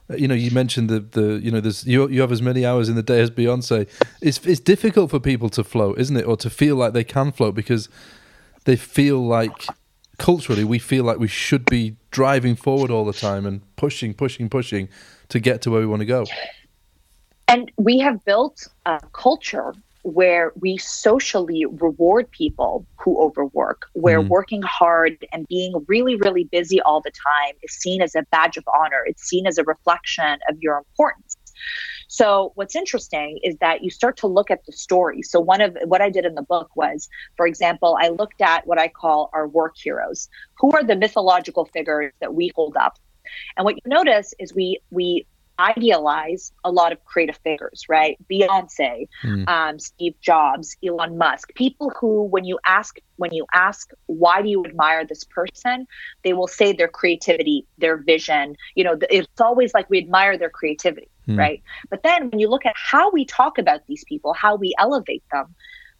uh, 0.08 0.16
you 0.16 0.28
know, 0.28 0.34
you 0.34 0.50
mentioned 0.50 0.88
the 0.88 1.00
the 1.00 1.40
you 1.42 1.50
know, 1.50 1.60
there's 1.60 1.86
you 1.86 2.08
you 2.08 2.20
have 2.20 2.32
as 2.32 2.42
many 2.42 2.64
hours 2.64 2.88
in 2.88 2.94
the 2.94 3.02
day 3.02 3.20
as 3.20 3.30
Beyonce. 3.30 3.88
It's 4.20 4.44
it's 4.46 4.60
difficult 4.60 5.10
for 5.10 5.20
people 5.20 5.48
to 5.50 5.64
float, 5.64 5.98
isn't 5.98 6.16
it, 6.16 6.26
or 6.26 6.36
to 6.38 6.50
feel 6.50 6.76
like 6.76 6.92
they 6.92 7.04
can 7.04 7.32
float 7.32 7.54
because 7.54 7.88
they 8.64 8.76
feel 8.76 9.24
like 9.24 9.66
culturally 10.18 10.64
we 10.64 10.78
feel 10.78 11.04
like 11.04 11.18
we 11.18 11.28
should 11.28 11.64
be 11.66 11.96
driving 12.10 12.56
forward 12.56 12.90
all 12.90 13.04
the 13.04 13.12
time 13.12 13.44
and 13.44 13.60
pushing, 13.76 14.14
pushing, 14.14 14.48
pushing 14.48 14.88
to 15.28 15.38
get 15.38 15.60
to 15.62 15.70
where 15.70 15.80
we 15.80 15.86
want 15.86 16.00
to 16.00 16.06
go. 16.06 16.24
And 17.48 17.70
we 17.76 17.98
have 17.98 18.24
built 18.24 18.66
a 18.86 19.00
culture 19.12 19.74
where 20.06 20.52
we 20.60 20.76
socially 20.76 21.66
reward 21.66 22.30
people 22.30 22.86
who 22.96 23.18
overwork, 23.18 23.86
where 23.94 24.22
mm. 24.22 24.28
working 24.28 24.62
hard 24.62 25.26
and 25.32 25.48
being 25.48 25.84
really, 25.88 26.14
really 26.14 26.44
busy 26.44 26.80
all 26.80 27.00
the 27.00 27.10
time 27.10 27.54
is 27.64 27.72
seen 27.72 28.00
as 28.00 28.14
a 28.14 28.22
badge 28.30 28.56
of 28.56 28.62
honor. 28.72 29.02
It's 29.04 29.24
seen 29.24 29.48
as 29.48 29.58
a 29.58 29.64
reflection 29.64 30.38
of 30.48 30.56
your 30.60 30.78
importance. 30.78 31.36
So 32.06 32.52
what's 32.54 32.76
interesting 32.76 33.40
is 33.42 33.56
that 33.56 33.82
you 33.82 33.90
start 33.90 34.16
to 34.18 34.28
look 34.28 34.48
at 34.48 34.64
the 34.64 34.72
story. 34.72 35.22
So 35.22 35.40
one 35.40 35.60
of 35.60 35.76
what 35.86 36.00
I 36.00 36.08
did 36.08 36.24
in 36.24 36.36
the 36.36 36.42
book 36.42 36.70
was, 36.76 37.08
for 37.36 37.48
example, 37.48 37.98
I 38.00 38.10
looked 38.10 38.40
at 38.40 38.64
what 38.64 38.78
I 38.78 38.86
call 38.86 39.28
our 39.32 39.48
work 39.48 39.74
heroes. 39.76 40.28
Who 40.60 40.70
are 40.70 40.84
the 40.84 40.94
mythological 40.94 41.64
figures 41.64 42.12
that 42.20 42.32
we 42.32 42.52
hold 42.54 42.76
up? 42.76 42.96
And 43.56 43.64
what 43.64 43.74
you 43.74 43.82
notice 43.86 44.34
is 44.38 44.54
we 44.54 44.78
we 44.90 45.26
idealize 45.58 46.52
a 46.64 46.70
lot 46.70 46.92
of 46.92 47.04
creative 47.04 47.36
figures, 47.38 47.84
right? 47.88 48.18
Beyonce, 48.30 49.08
mm. 49.24 49.48
um, 49.48 49.78
Steve 49.78 50.14
Jobs, 50.20 50.76
Elon 50.86 51.16
Musk, 51.18 51.54
people 51.54 51.92
who, 51.98 52.24
when 52.24 52.44
you 52.44 52.58
ask, 52.64 52.98
when 53.16 53.32
you 53.32 53.46
ask, 53.52 53.90
why 54.06 54.42
do 54.42 54.48
you 54.48 54.64
admire 54.64 55.04
this 55.04 55.24
person? 55.24 55.86
They 56.22 56.32
will 56.32 56.46
say 56.46 56.72
their 56.72 56.88
creativity, 56.88 57.66
their 57.78 57.96
vision. 57.96 58.56
You 58.74 58.84
know, 58.84 58.98
it's 59.10 59.40
always 59.40 59.72
like 59.72 59.88
we 59.88 59.98
admire 59.98 60.36
their 60.36 60.50
creativity, 60.50 61.08
mm. 61.28 61.38
right? 61.38 61.62
But 61.88 62.02
then 62.02 62.30
when 62.30 62.38
you 62.38 62.48
look 62.48 62.66
at 62.66 62.74
how 62.76 63.10
we 63.10 63.24
talk 63.24 63.58
about 63.58 63.86
these 63.86 64.04
people, 64.04 64.32
how 64.32 64.56
we 64.56 64.74
elevate 64.78 65.24
them, 65.32 65.54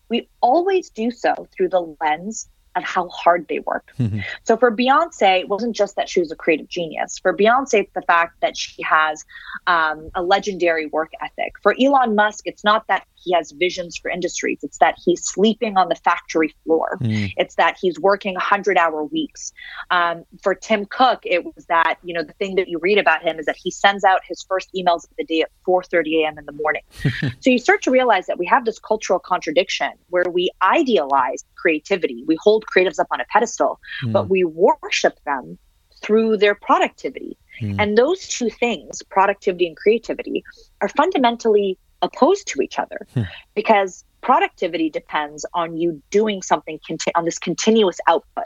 we 0.09 0.29
always 0.41 0.91
do 0.91 1.11
so 1.11 1.49
through 1.57 1.71
the 1.71 1.97
lens 2.01 2.49
of 2.77 2.85
how 2.85 3.09
hard 3.09 3.47
they 3.49 3.61
work. 3.61 3.93
Mm-hmm. 3.99 4.21
So 4.45 4.57
for 4.57 4.71
Beyonce, 4.71 5.41
it 5.41 5.49
wasn't 5.49 5.75
just 5.75 5.97
that 5.97 6.09
she 6.09 6.21
was 6.21 6.31
a 6.31 6.37
creative 6.37 6.69
genius. 6.69 7.19
For 7.19 7.35
Beyonce, 7.35 7.81
it's 7.81 7.93
the 7.95 8.03
fact 8.03 8.41
that 8.41 8.57
she 8.57 8.83
has 8.83 9.25
um, 9.67 10.11
a 10.15 10.23
legendary 10.23 10.87
work 10.87 11.13
ethic. 11.23 11.55
For 11.63 11.75
Elon 11.81 12.15
Musk, 12.15 12.47
it's 12.47 12.63
not 12.63 12.87
that 12.89 13.07
he 13.27 13.35
has 13.35 13.51
visions 13.53 13.97
for 13.97 14.11
industries. 14.11 14.61
It's 14.63 14.79
that 14.79 14.97
he's 15.05 15.25
sleeping 15.25 15.77
on 15.77 15.89
the 15.89 15.97
factory 15.97 16.55
floor. 16.65 16.99
Mm. 17.01 17.33
It's 17.37 17.57
that 17.57 17.77
he's 17.81 17.99
working 17.99 18.35
100 18.35 18.79
hour 18.79 19.03
weeks. 19.05 19.53
Um, 19.91 20.25
for 20.43 20.55
Tim 20.55 20.87
Cook, 20.87 21.21
it 21.25 21.45
was 21.45 21.67
that, 21.67 21.97
you 22.05 22.15
know, 22.15 22.23
the 22.23 22.35
thing 22.35 22.55
that 22.57 22.69
you 22.69 22.79
read 22.79 22.99
about 22.99 23.23
him 23.23 23.39
is 23.39 23.47
that 23.47 23.57
he 23.57 23.71
sends 23.71 24.05
out 24.05 24.21
his 24.29 24.45
first 24.49 24.71
emails 24.77 25.05
of 25.05 25.11
the 25.19 25.25
day 25.25 25.41
at 25.43 25.51
4.30 25.67 26.23
a.m. 26.23 26.39
in 26.39 26.47
the 26.47 26.53
morning. 26.53 26.83
so 27.41 27.51
you 27.51 27.59
start 27.59 27.83
to 27.83 27.91
realize 27.91 28.27
that 28.27 28.39
we 28.39 28.47
have 28.47 28.65
this 28.65 28.79
cultural 28.79 29.19
contradiction 29.19 29.91
where 30.11 30.25
we 30.31 30.51
idealize 30.63 31.45
creativity. 31.57 32.25
We 32.27 32.37
hold 32.41 32.65
creatives 32.67 32.99
up 32.99 33.09
on 33.11 33.21
a 33.21 33.25
pedestal, 33.31 33.81
mm. 34.05 34.13
but 34.13 34.29
we 34.29 34.45
worship 34.45 35.19
them 35.25 35.59
through 36.03 36.37
their 36.37 36.55
productivity. 36.55 37.37
Mm. 37.61 37.77
And 37.79 37.99
those 37.99 38.29
two 38.29 38.51
things, 38.51 39.03
productivity 39.03 39.67
and 39.67 39.77
creativity, 39.77 40.45
are 40.81 40.89
fundamentally 40.89 41.79
opposed 42.03 42.47
to 42.49 42.61
each 42.61 42.79
other 42.79 43.07
hmm. 43.15 43.23
because 43.55 44.05
productivity 44.21 44.91
depends 44.91 45.47
on 45.55 45.77
you 45.77 46.03
doing 46.11 46.43
something 46.43 46.79
conti- 46.87 47.15
on 47.15 47.25
this 47.25 47.39
continuous 47.39 47.99
output 48.09 48.45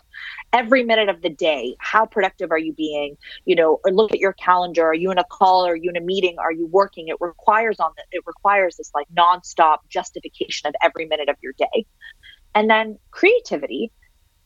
every 0.52 0.84
minute 0.84 1.08
of 1.08 1.22
the 1.22 1.30
day 1.30 1.74
how 1.78 2.04
productive 2.04 2.50
are 2.50 2.58
you 2.58 2.72
being 2.72 3.16
you 3.46 3.56
know 3.56 3.80
or 3.84 3.90
look 3.90 4.12
at 4.12 4.18
your 4.18 4.32
calendar 4.34 4.86
are 4.86 4.94
you 4.94 5.10
in 5.10 5.18
a 5.18 5.24
call 5.24 5.66
are 5.66 5.74
you 5.74 5.90
in 5.90 5.96
a 5.96 6.00
meeting 6.00 6.38
are 6.38 6.52
you 6.52 6.66
working 6.66 7.08
it 7.08 7.16
requires 7.20 7.80
on 7.80 7.90
the, 7.96 8.02
it 8.12 8.22
requires 8.26 8.76
this 8.76 8.90
like 8.94 9.06
nonstop 9.16 9.78
justification 9.88 10.68
of 10.68 10.74
every 10.82 11.06
minute 11.06 11.28
of 11.28 11.36
your 11.42 11.54
day 11.54 11.86
and 12.54 12.68
then 12.68 12.98
creativity 13.10 13.92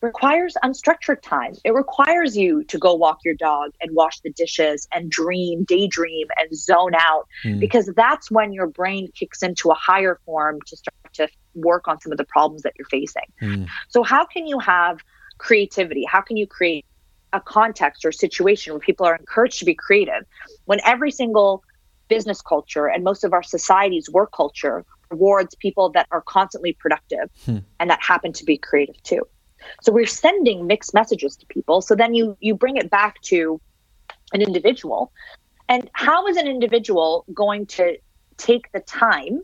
requires 0.05 0.55
unstructured 0.63 1.23
time. 1.23 1.55
It 1.65 1.73
requires 1.73 2.37
you 2.37 2.63
to 2.65 2.79
go 2.79 2.95
walk 2.95 3.21
your 3.25 3.35
dog 3.35 3.73
and 3.81 3.95
wash 3.95 4.21
the 4.21 4.31
dishes 4.31 4.87
and 4.95 5.11
dream, 5.11 5.65
daydream, 5.65 6.29
and 6.39 6.57
zone 6.57 6.95
out 6.95 7.27
mm. 7.45 7.59
because 7.59 7.91
that's 7.97 8.31
when 8.31 8.53
your 8.53 8.67
brain 8.67 9.09
kicks 9.19 9.43
into 9.43 9.71
a 9.71 9.75
higher 9.75 10.21
form 10.27 10.61
to 10.67 10.77
start 10.77 10.95
to 11.15 11.29
work 11.55 11.89
on 11.89 12.01
some 12.01 12.13
of 12.13 12.19
the 12.19 12.25
problems 12.25 12.63
that 12.63 12.75
you're 12.79 12.89
facing. 12.89 13.23
Mm. 13.41 13.69
So, 13.89 14.03
how 14.03 14.25
can 14.27 14.47
you 14.47 14.59
have 14.59 14.99
creativity? 15.39 16.05
How 16.05 16.21
can 16.21 16.37
you 16.37 16.47
create 16.47 16.85
a 17.33 17.41
context 17.41 18.05
or 18.05 18.13
situation 18.13 18.73
where 18.73 18.81
people 18.81 19.07
are 19.07 19.17
encouraged 19.17 19.59
to 19.59 19.65
be 19.65 19.75
creative 19.75 20.25
when 20.67 20.81
every 20.85 21.11
single 21.11 21.65
business 22.09 22.41
culture 22.41 22.87
and 22.87 23.03
most 23.03 23.25
of 23.25 23.33
our 23.33 23.43
society's 23.43 24.09
work 24.11 24.31
culture 24.33 24.85
rewards 25.15 25.55
people 25.67 25.87
that 25.91 26.07
are 26.11 26.23
constantly 26.23 26.73
productive 26.73 27.27
hmm. 27.45 27.59
and 27.79 27.91
that 27.91 28.01
happen 28.03 28.33
to 28.33 28.45
be 28.45 28.57
creative 28.69 29.01
too. 29.03 29.23
So 29.83 29.93
we're 29.93 30.15
sending 30.25 30.67
mixed 30.67 30.93
messages 30.93 31.37
to 31.37 31.47
people. 31.47 31.81
So 31.81 31.95
then 31.95 32.15
you 32.15 32.37
you 32.41 32.55
bring 32.55 32.77
it 32.77 32.91
back 32.91 33.21
to 33.33 33.61
an 34.33 34.43
individual. 34.43 35.01
And 35.69 35.83
how 35.93 36.27
is 36.27 36.37
an 36.37 36.47
individual 36.47 37.25
going 37.33 37.67
to 37.79 37.97
take 38.37 38.71
the 38.73 38.81
time 38.81 39.43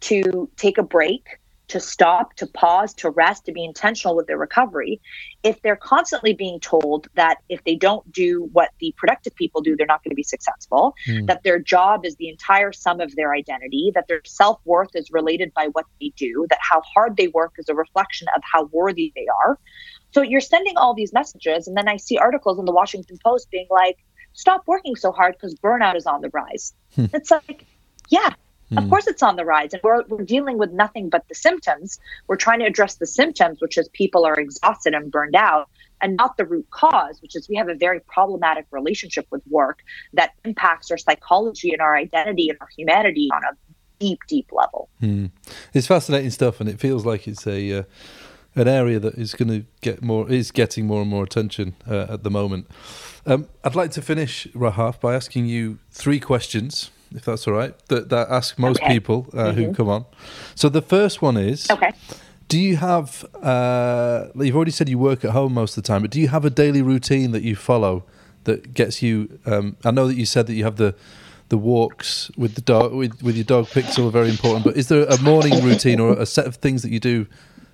to 0.00 0.48
take 0.56 0.78
a 0.78 0.82
break, 0.82 1.24
to 1.68 1.80
stop, 1.80 2.34
to 2.34 2.46
pause, 2.46 2.94
to 2.94 3.10
rest, 3.10 3.44
to 3.44 3.52
be 3.52 3.64
intentional 3.64 4.16
with 4.16 4.26
their 4.26 4.38
recovery, 4.38 5.00
if 5.42 5.60
they're 5.62 5.76
constantly 5.76 6.32
being 6.32 6.58
told 6.60 7.08
that 7.14 7.38
if 7.48 7.62
they 7.64 7.74
don't 7.74 8.10
do 8.10 8.48
what 8.52 8.70
the 8.80 8.94
productive 8.96 9.34
people 9.34 9.60
do, 9.60 9.76
they're 9.76 9.86
not 9.86 10.02
going 10.02 10.10
to 10.10 10.16
be 10.16 10.22
successful, 10.22 10.94
mm. 11.06 11.26
that 11.26 11.42
their 11.42 11.58
job 11.58 12.04
is 12.04 12.16
the 12.16 12.28
entire 12.28 12.72
sum 12.72 13.00
of 13.00 13.14
their 13.16 13.34
identity, 13.34 13.92
that 13.94 14.08
their 14.08 14.22
self 14.24 14.60
worth 14.64 14.90
is 14.94 15.10
related 15.10 15.52
by 15.54 15.68
what 15.72 15.84
they 16.00 16.10
do, 16.16 16.46
that 16.48 16.58
how 16.60 16.80
hard 16.82 17.16
they 17.16 17.28
work 17.28 17.52
is 17.58 17.68
a 17.68 17.74
reflection 17.74 18.26
of 18.34 18.42
how 18.50 18.64
worthy 18.72 19.12
they 19.14 19.26
are. 19.44 19.58
So 20.12 20.22
you're 20.22 20.40
sending 20.40 20.76
all 20.78 20.94
these 20.94 21.12
messages, 21.12 21.68
and 21.68 21.76
then 21.76 21.86
I 21.86 21.98
see 21.98 22.16
articles 22.16 22.58
in 22.58 22.64
the 22.64 22.72
Washington 22.72 23.18
Post 23.22 23.50
being 23.50 23.66
like, 23.70 23.98
stop 24.32 24.62
working 24.66 24.96
so 24.96 25.12
hard 25.12 25.34
because 25.34 25.54
burnout 25.56 25.96
is 25.96 26.06
on 26.06 26.22
the 26.22 26.30
rise. 26.30 26.72
Hmm. 26.94 27.06
It's 27.12 27.30
like, 27.30 27.66
yeah, 28.08 28.32
of 28.76 28.84
hmm. 28.84 28.90
course, 28.90 29.06
it's 29.06 29.22
on 29.22 29.36
the 29.36 29.44
rise, 29.44 29.72
and 29.72 29.82
we're, 29.82 30.04
we're 30.08 30.24
dealing 30.24 30.58
with 30.58 30.72
nothing 30.72 31.08
but 31.08 31.26
the 31.28 31.34
symptoms. 31.34 31.98
We're 32.26 32.36
trying 32.36 32.58
to 32.60 32.66
address 32.66 32.96
the 32.96 33.06
symptoms, 33.06 33.60
which 33.60 33.78
is 33.78 33.88
people 33.88 34.26
are 34.26 34.38
exhausted 34.38 34.92
and 34.94 35.10
burned 35.10 35.34
out, 35.34 35.70
and 36.02 36.16
not 36.16 36.36
the 36.36 36.44
root 36.44 36.66
cause, 36.70 37.20
which 37.22 37.34
is 37.34 37.48
we 37.48 37.56
have 37.56 37.68
a 37.68 37.74
very 37.74 38.00
problematic 38.00 38.66
relationship 38.70 39.26
with 39.30 39.42
work 39.48 39.82
that 40.12 40.32
impacts 40.44 40.90
our 40.90 40.98
psychology 40.98 41.72
and 41.72 41.80
our 41.80 41.96
identity 41.96 42.50
and 42.50 42.58
our 42.60 42.68
humanity 42.76 43.30
on 43.34 43.42
a 43.44 43.56
deep, 43.98 44.20
deep 44.28 44.50
level. 44.52 44.90
Hmm. 45.00 45.26
It's 45.72 45.86
fascinating 45.86 46.30
stuff, 46.30 46.60
and 46.60 46.68
it 46.68 46.78
feels 46.78 47.06
like 47.06 47.26
it's 47.26 47.46
a 47.46 47.78
uh, 47.78 47.82
an 48.54 48.68
area 48.68 48.98
that 48.98 49.14
is 49.14 49.34
going 49.34 49.48
to 49.48 49.66
get 49.80 50.02
more 50.02 50.28
is 50.30 50.50
getting 50.50 50.86
more 50.86 51.00
and 51.00 51.10
more 51.10 51.24
attention 51.24 51.74
uh, 51.88 52.06
at 52.10 52.22
the 52.22 52.30
moment. 52.30 52.66
Um, 53.24 53.48
I'd 53.64 53.74
like 53.74 53.92
to 53.92 54.02
finish 54.02 54.46
Rahaf 54.48 55.00
by 55.00 55.14
asking 55.14 55.46
you 55.46 55.78
three 55.90 56.20
questions 56.20 56.90
if 57.14 57.24
that's 57.24 57.46
all 57.46 57.54
right, 57.54 57.74
that, 57.88 58.08
that 58.10 58.28
ask 58.28 58.58
most 58.58 58.80
okay. 58.80 58.94
people 58.94 59.26
uh, 59.32 59.36
mm-hmm. 59.36 59.62
who 59.62 59.74
come 59.74 59.88
on. 59.88 60.04
So 60.54 60.68
the 60.68 60.82
first 60.82 61.22
one 61.22 61.36
is 61.36 61.70
okay. 61.70 61.92
Do 62.48 62.58
you 62.58 62.76
have, 62.76 63.26
uh, 63.42 64.28
you've 64.34 64.56
already 64.56 64.70
said 64.70 64.88
you 64.88 64.98
work 64.98 65.22
at 65.22 65.32
home 65.32 65.52
most 65.52 65.76
of 65.76 65.82
the 65.82 65.86
time, 65.86 66.00
but 66.00 66.10
do 66.10 66.18
you 66.18 66.28
have 66.28 66.46
a 66.46 66.50
daily 66.50 66.80
routine 66.80 67.32
that 67.32 67.42
you 67.42 67.54
follow 67.54 68.04
that 68.44 68.72
gets 68.72 69.02
you? 69.02 69.38
Um, 69.44 69.76
I 69.84 69.90
know 69.90 70.06
that 70.08 70.14
you 70.14 70.24
said 70.24 70.46
that 70.46 70.54
you 70.54 70.64
have 70.64 70.76
the 70.76 70.94
the 71.50 71.58
walks 71.58 72.30
with 72.36 72.54
the 72.54 72.60
dog 72.60 72.92
with, 72.92 73.22
with 73.22 73.34
your 73.34 73.44
dog 73.44 73.66
Pixel 73.66 74.08
are 74.08 74.10
very 74.10 74.28
important, 74.28 74.64
but 74.64 74.76
is 74.76 74.88
there 74.88 75.04
a 75.04 75.20
morning 75.22 75.62
routine 75.64 75.98
or 76.00 76.12
a 76.12 76.26
set 76.26 76.46
of 76.46 76.56
things 76.56 76.82
that 76.82 76.90
you 76.90 77.00
do 77.00 77.26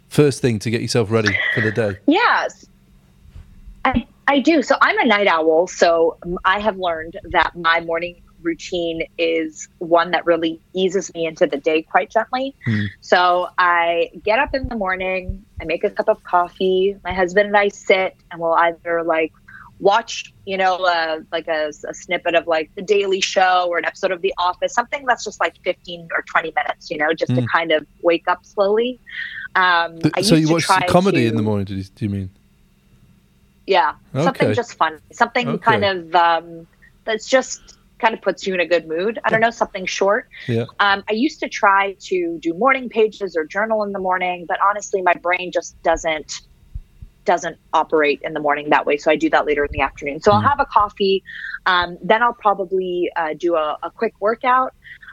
first 0.08 0.40
thing 0.40 0.58
to 0.60 0.70
get 0.70 0.80
yourself 0.80 1.10
ready 1.10 1.36
for 1.54 1.60
the 1.60 1.72
day? 1.72 1.98
Yes. 2.06 2.66
I, 3.84 4.06
I 4.28 4.40
do. 4.40 4.62
So 4.62 4.76
I'm 4.80 4.98
a 4.98 5.04
night 5.04 5.26
owl. 5.26 5.66
So 5.66 6.16
I 6.44 6.60
have 6.60 6.78
learned 6.78 7.18
that 7.30 7.56
my 7.56 7.80
morning 7.80 8.22
routine 8.44 9.02
is 9.18 9.68
one 9.78 10.10
that 10.12 10.24
really 10.26 10.60
eases 10.74 11.12
me 11.14 11.26
into 11.26 11.46
the 11.46 11.56
day 11.56 11.82
quite 11.82 12.10
gently. 12.10 12.54
Hmm. 12.64 12.84
So 13.00 13.48
I 13.58 14.10
get 14.22 14.38
up 14.38 14.54
in 14.54 14.68
the 14.68 14.76
morning, 14.76 15.44
I 15.60 15.64
make 15.64 15.82
a 15.84 15.90
cup 15.90 16.08
of 16.08 16.22
coffee. 16.24 16.96
My 17.02 17.12
husband 17.12 17.46
and 17.48 17.56
I 17.56 17.68
sit 17.68 18.16
and 18.30 18.40
we'll 18.40 18.52
either 18.54 19.02
like 19.02 19.32
watch, 19.80 20.32
you 20.44 20.56
know, 20.56 20.76
uh, 20.76 21.20
like 21.32 21.48
a, 21.48 21.70
a 21.88 21.94
snippet 21.94 22.34
of 22.34 22.46
like 22.46 22.70
the 22.76 22.82
Daily 22.82 23.20
Show 23.20 23.66
or 23.68 23.78
an 23.78 23.84
episode 23.84 24.12
of 24.12 24.22
The 24.22 24.32
Office, 24.38 24.72
something 24.72 25.04
that's 25.04 25.24
just 25.24 25.40
like 25.40 25.56
15 25.64 26.08
or 26.16 26.22
20 26.22 26.52
minutes, 26.54 26.90
you 26.90 26.96
know, 26.98 27.12
just 27.12 27.34
to 27.34 27.40
Hmm. 27.40 27.46
kind 27.46 27.72
of 27.72 27.86
wake 28.02 28.28
up 28.28 28.46
slowly. 28.46 29.00
Um, 29.56 29.98
Th- 30.00 30.14
I 30.16 30.20
so 30.22 30.36
you 30.36 30.48
watch 30.50 30.66
comedy 30.88 31.22
to- 31.22 31.26
in 31.28 31.36
the 31.36 31.42
morning? 31.42 31.64
Do 31.64 31.74
you, 31.74 31.82
do 31.84 32.04
you 32.04 32.08
mean? 32.10 32.30
yeah, 33.66 33.94
Okay. 34.14 34.24
something 34.24 34.52
just 34.54 34.74
fun, 34.74 35.00
something 35.12 35.48
Okay. 35.48 35.58
kind 35.58 35.84
of 35.84 36.14
um, 36.14 36.66
that's 37.04 37.26
just 37.26 37.78
kind 38.04 38.14
of 38.14 38.20
puts 38.22 38.46
you 38.46 38.52
in 38.54 38.60
a 38.60 38.66
good 38.66 38.86
mood. 38.86 39.18
I 39.24 39.30
don't 39.30 39.40
know, 39.40 39.50
something 39.50 39.86
short. 39.86 40.26
Yeah. 40.46 40.66
Um, 40.78 41.02
I 41.08 41.14
used 41.14 41.40
to 41.40 41.48
try 41.48 41.96
to 42.10 42.38
do 42.42 42.52
morning 42.54 42.88
pages 42.90 43.34
or 43.36 43.44
journal 43.46 43.82
in 43.82 43.92
the 43.92 43.98
morning, 43.98 44.44
but 44.46 44.58
honestly, 44.68 45.00
my 45.02 45.14
brain 45.22 45.50
just 45.52 45.76
doesn't 45.82 46.30
doesn't 47.24 47.56
operate 47.72 48.20
in 48.22 48.34
the 48.34 48.40
morning 48.40 48.68
that 48.68 48.84
way. 48.84 48.98
So 48.98 49.10
I 49.10 49.16
do 49.16 49.30
that 49.30 49.46
later 49.46 49.64
in 49.64 49.70
the 49.72 49.80
afternoon. 49.80 50.20
So 50.20 50.30
I'll 50.30 50.42
Mm. 50.42 50.48
have 50.50 50.60
a 50.60 50.66
coffee, 50.66 51.22
um, 51.64 51.96
then 52.02 52.22
I'll 52.22 52.36
probably 52.38 53.10
uh, 53.16 53.32
do 53.38 53.54
a, 53.56 53.78
a 53.82 53.90
quick 53.90 54.12
workout. 54.20 54.72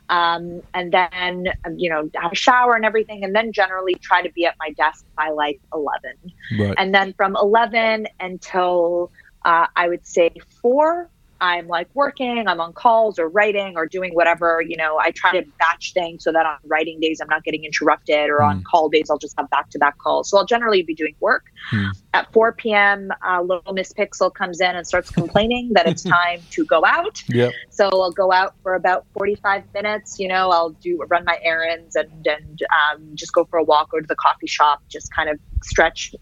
Um, 0.09 0.59
and 0.73 0.91
then, 0.91 1.45
um, 1.65 1.75
you 1.77 1.89
know, 1.89 2.09
have 2.15 2.33
a 2.33 2.35
shower 2.35 2.73
and 2.75 2.83
everything, 2.83 3.23
and 3.23 3.33
then 3.33 3.53
generally 3.53 3.95
try 4.03 4.21
to 4.21 4.31
be 4.35 4.45
at 4.45 4.55
my 4.59 4.71
desk 4.75 5.05
by 5.15 5.29
like 5.29 5.59
11 5.73 6.33
Right. 6.59 6.75
and 6.77 6.93
then 6.93 7.13
from 7.15 7.37
11 7.37 8.07
until 8.19 9.09
uh, 9.45 9.67
i 9.77 9.87
would 9.87 10.05
say 10.05 10.29
4 10.61 11.09
i'm 11.41 11.67
like 11.67 11.87
working 11.93 12.47
i'm 12.47 12.61
on 12.61 12.71
calls 12.73 13.19
or 13.19 13.27
writing 13.27 13.73
or 13.75 13.85
doing 13.85 14.13
whatever 14.13 14.61
you 14.65 14.77
know 14.77 14.97
i 14.99 15.11
try 15.11 15.31
to 15.31 15.43
batch 15.59 15.91
things 15.93 16.23
so 16.23 16.31
that 16.31 16.45
on 16.45 16.57
writing 16.65 16.99
days 17.01 17.19
i'm 17.21 17.27
not 17.27 17.43
getting 17.43 17.63
interrupted 17.65 18.29
or 18.29 18.41
on 18.41 18.59
Mm. 18.59 18.63
call 18.65 18.89
days 18.89 19.07
i'll 19.09 19.17
just 19.17 19.33
have 19.37 19.49
back-to-back 19.49 19.97
calls 19.97 20.29
so 20.29 20.37
i'll 20.37 20.45
generally 20.45 20.83
be 20.83 20.95
doing 20.95 21.15
work 21.19 21.43
Mm. 21.73 21.91
at 22.13 22.31
4 22.33 22.53
p.m 22.53 23.09
uh, 23.27 23.41
little 23.41 23.73
miss 23.73 23.91
pixel 23.93 24.33
comes 24.33 24.61
in 24.61 24.75
and 24.75 24.85
starts 24.87 25.09
complaining 25.11 25.71
that 25.73 25.87
it's 25.87 26.03
time 26.17 26.45
to 26.51 26.65
go 26.65 26.83
out 26.85 27.17
Yep. 27.29 27.51
so 27.69 27.89
I'll 27.91 28.11
go 28.11 28.31
out 28.31 28.53
for 28.63 28.75
about 28.75 29.05
45 29.13 29.63
minutes. 29.73 30.15
You 30.19 30.27
know, 30.27 30.49
I'll 30.51 30.71
do 30.81 30.99
run 31.09 31.23
my 31.25 31.37
errands 31.43 31.95
and 31.95 32.25
and 32.27 32.59
um, 32.79 33.11
just 33.15 33.33
go 33.33 33.45
for 33.49 33.57
a 33.59 33.63
walk, 33.63 33.91
go 33.91 33.99
to 33.99 34.05
the 34.07 34.15
coffee 34.15 34.47
shop, 34.47 34.79
just 34.89 35.09
kind 35.15 35.29
of 35.29 35.37
stretch, 35.63 36.13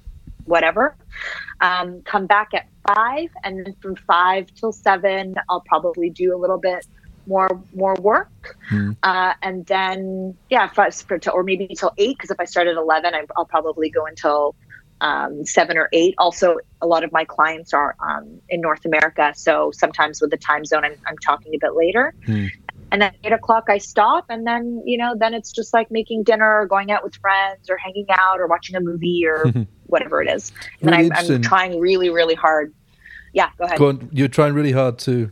whatever. 0.50 0.96
Um, 1.62 2.02
come 2.04 2.26
back 2.26 2.50
at 2.54 2.68
five, 2.88 3.30
and 3.44 3.66
then 3.66 3.76
from 3.82 3.96
five 3.96 4.54
till 4.56 4.72
seven, 4.74 5.36
I'll 5.50 5.62
probably 5.62 6.10
do 6.10 6.36
a 6.36 6.38
little 6.38 6.58
bit 6.58 6.86
more 7.28 7.62
more 7.74 7.96
work, 7.96 8.58
Hmm. 8.70 8.92
uh, 9.04 9.34
and 9.42 9.66
then 9.68 10.36
yeah, 10.50 10.70
I, 10.76 10.90
for, 10.90 11.20
or 11.32 11.44
maybe 11.44 11.68
till 11.78 11.94
eight. 11.98 12.18
Because 12.18 12.32
if 12.32 12.40
I 12.40 12.46
start 12.46 12.68
at 12.68 12.76
11, 12.76 13.14
I, 13.14 13.24
I'll 13.38 13.46
probably 13.46 13.90
go 13.90 14.06
until 14.06 14.56
um, 15.02 15.46
seven 15.46 15.78
or 15.78 15.90
eight. 15.94 16.16
Also, 16.18 16.58
a 16.82 16.88
lot 16.88 17.04
of 17.04 17.12
my 17.12 17.26
clients 17.26 17.74
are 17.74 17.96
um, 18.00 18.42
in 18.50 18.62
North 18.62 18.84
America, 18.86 19.34
so 19.36 19.72
sometimes 19.74 20.22
with 20.22 20.32
the 20.32 20.38
time 20.38 20.66
zone, 20.66 20.84
I'm, 20.84 20.96
I'm 21.06 21.18
talking 21.18 21.54
a 21.56 21.60
bit 21.60 21.76
later. 21.76 22.14
Hmm. 22.26 22.48
And 22.92 23.02
then 23.02 23.14
eight 23.24 23.32
o'clock, 23.34 23.66
I 23.70 23.78
stop, 23.78 24.26
and 24.30 24.48
then 24.48 24.82
you 24.86 24.98
know, 24.98 25.14
then 25.18 25.34
it's 25.34 25.52
just 25.52 25.74
like 25.74 25.92
making 25.92 26.24
dinner, 26.24 26.62
or 26.62 26.66
going 26.66 26.92
out 26.92 27.04
with 27.04 27.16
friends, 27.16 27.70
or 27.70 27.78
hanging 27.78 28.08
out, 28.10 28.40
or 28.40 28.48
watching 28.48 28.76
a 28.76 28.80
movie, 28.80 29.24
or 29.26 29.46
whatever 29.88 30.22
it 30.22 30.30
is. 30.30 30.52
And 30.82 30.92
Really 30.92 31.12
I'm, 31.12 31.32
I'm 31.32 31.42
trying 31.42 31.80
really, 31.80 32.10
really 32.10 32.36
hard. 32.36 32.74
Yeah, 33.34 33.50
go 33.58 33.66
ahead. 33.66 33.78
Go 33.78 33.90
on. 33.90 34.10
You're 34.12 34.28
trying 34.28 34.54
really 34.54 34.72
hard 34.72 34.98
to. 35.00 35.32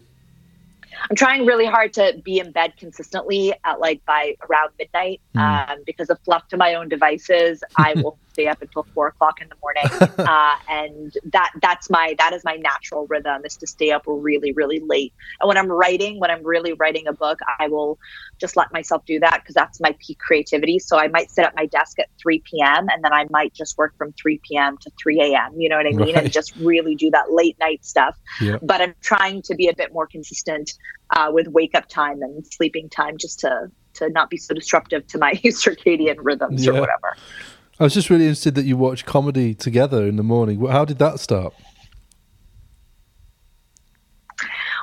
I'm 1.09 1.15
trying 1.15 1.45
really 1.45 1.65
hard 1.67 1.93
to 1.93 2.19
be 2.23 2.39
in 2.39 2.51
bed 2.51 2.73
consistently 2.77 3.53
at 3.63 3.79
like 3.79 4.03
by 4.05 4.35
around 4.49 4.71
midnight 4.79 5.21
Mm. 5.35 5.69
um, 5.69 5.79
because 5.85 6.09
of 6.09 6.17
left 6.25 6.49
to 6.49 6.57
my 6.57 6.73
own 6.73 6.89
devices. 6.89 7.63
I 7.75 7.93
will 7.97 8.17
stay 8.37 8.47
up 8.47 8.61
until 8.61 8.85
four 8.93 9.07
o'clock 9.07 9.41
in 9.41 9.49
the 9.49 9.55
morning, 9.61 9.83
uh, 10.29 10.55
and 10.69 11.13
that 11.31 11.51
that's 11.61 11.89
my 11.89 12.15
that 12.19 12.33
is 12.33 12.43
my 12.43 12.55
natural 12.55 13.07
rhythm 13.07 13.41
is 13.45 13.57
to 13.57 13.67
stay 13.67 13.91
up 13.91 14.03
really 14.05 14.51
really 14.51 14.79
late. 14.79 15.13
And 15.39 15.47
when 15.47 15.57
I'm 15.57 15.71
writing, 15.71 16.19
when 16.19 16.29
I'm 16.29 16.43
really 16.43 16.73
writing 16.73 17.07
a 17.07 17.13
book, 17.13 17.39
I 17.59 17.67
will 17.67 17.97
just 18.39 18.55
let 18.55 18.71
myself 18.71 19.03
do 19.05 19.19
that 19.19 19.41
because 19.41 19.55
that's 19.55 19.79
my 19.79 19.95
peak 20.05 20.19
creativity. 20.19 20.77
So 20.77 20.97
I 20.97 21.07
might 21.07 21.31
sit 21.31 21.43
at 21.45 21.55
my 21.55 21.65
desk 21.65 21.97
at 21.99 22.07
3 22.21 22.43
p.m. 22.45 22.87
and 22.93 23.03
then 23.03 23.11
I 23.11 23.25
might 23.31 23.53
just 23.53 23.77
work 23.77 23.95
from 23.97 24.13
3 24.13 24.39
p.m. 24.47 24.77
to 24.81 24.91
3 25.01 25.19
a.m. 25.21 25.59
You 25.59 25.69
know 25.69 25.77
what 25.77 25.87
I 25.87 25.91
mean? 25.91 26.13
Right. 26.13 26.23
And 26.25 26.31
just 26.31 26.55
really 26.57 26.93
do 26.95 27.09
that 27.11 27.31
late 27.31 27.57
night 27.59 27.83
stuff. 27.83 28.15
But 28.61 28.81
I'm 28.81 28.93
trying 29.01 29.41
to 29.43 29.55
be 29.55 29.67
a 29.67 29.75
bit 29.75 29.91
more 29.91 30.05
consistent 30.05 30.73
uh, 31.15 31.31
with 31.33 31.47
wake 31.47 31.73
up 31.73 31.87
time 31.87 32.21
and 32.21 32.45
sleeping 32.45 32.89
time 32.89 33.17
just 33.17 33.39
to 33.39 33.71
to 33.97 34.09
not 34.11 34.29
be 34.29 34.37
so 34.37 34.53
disruptive 34.53 35.07
to 35.07 35.17
my 35.17 35.33
circadian 35.63 36.17
rhythms 36.19 36.65
Yeah. 36.65 36.73
or 36.73 36.79
whatever. 36.81 37.17
I 37.79 37.83
was 37.83 37.93
just 37.93 38.09
really 38.09 38.23
interested 38.23 38.55
that 38.55 38.65
you 38.65 38.75
watch 38.75 39.05
comedy 39.05 39.53
together 39.53 40.07
in 40.07 40.15
the 40.15 40.23
morning. 40.23 40.65
How 40.65 40.83
did 40.83 40.97
that 40.97 41.19
start? 41.19 41.53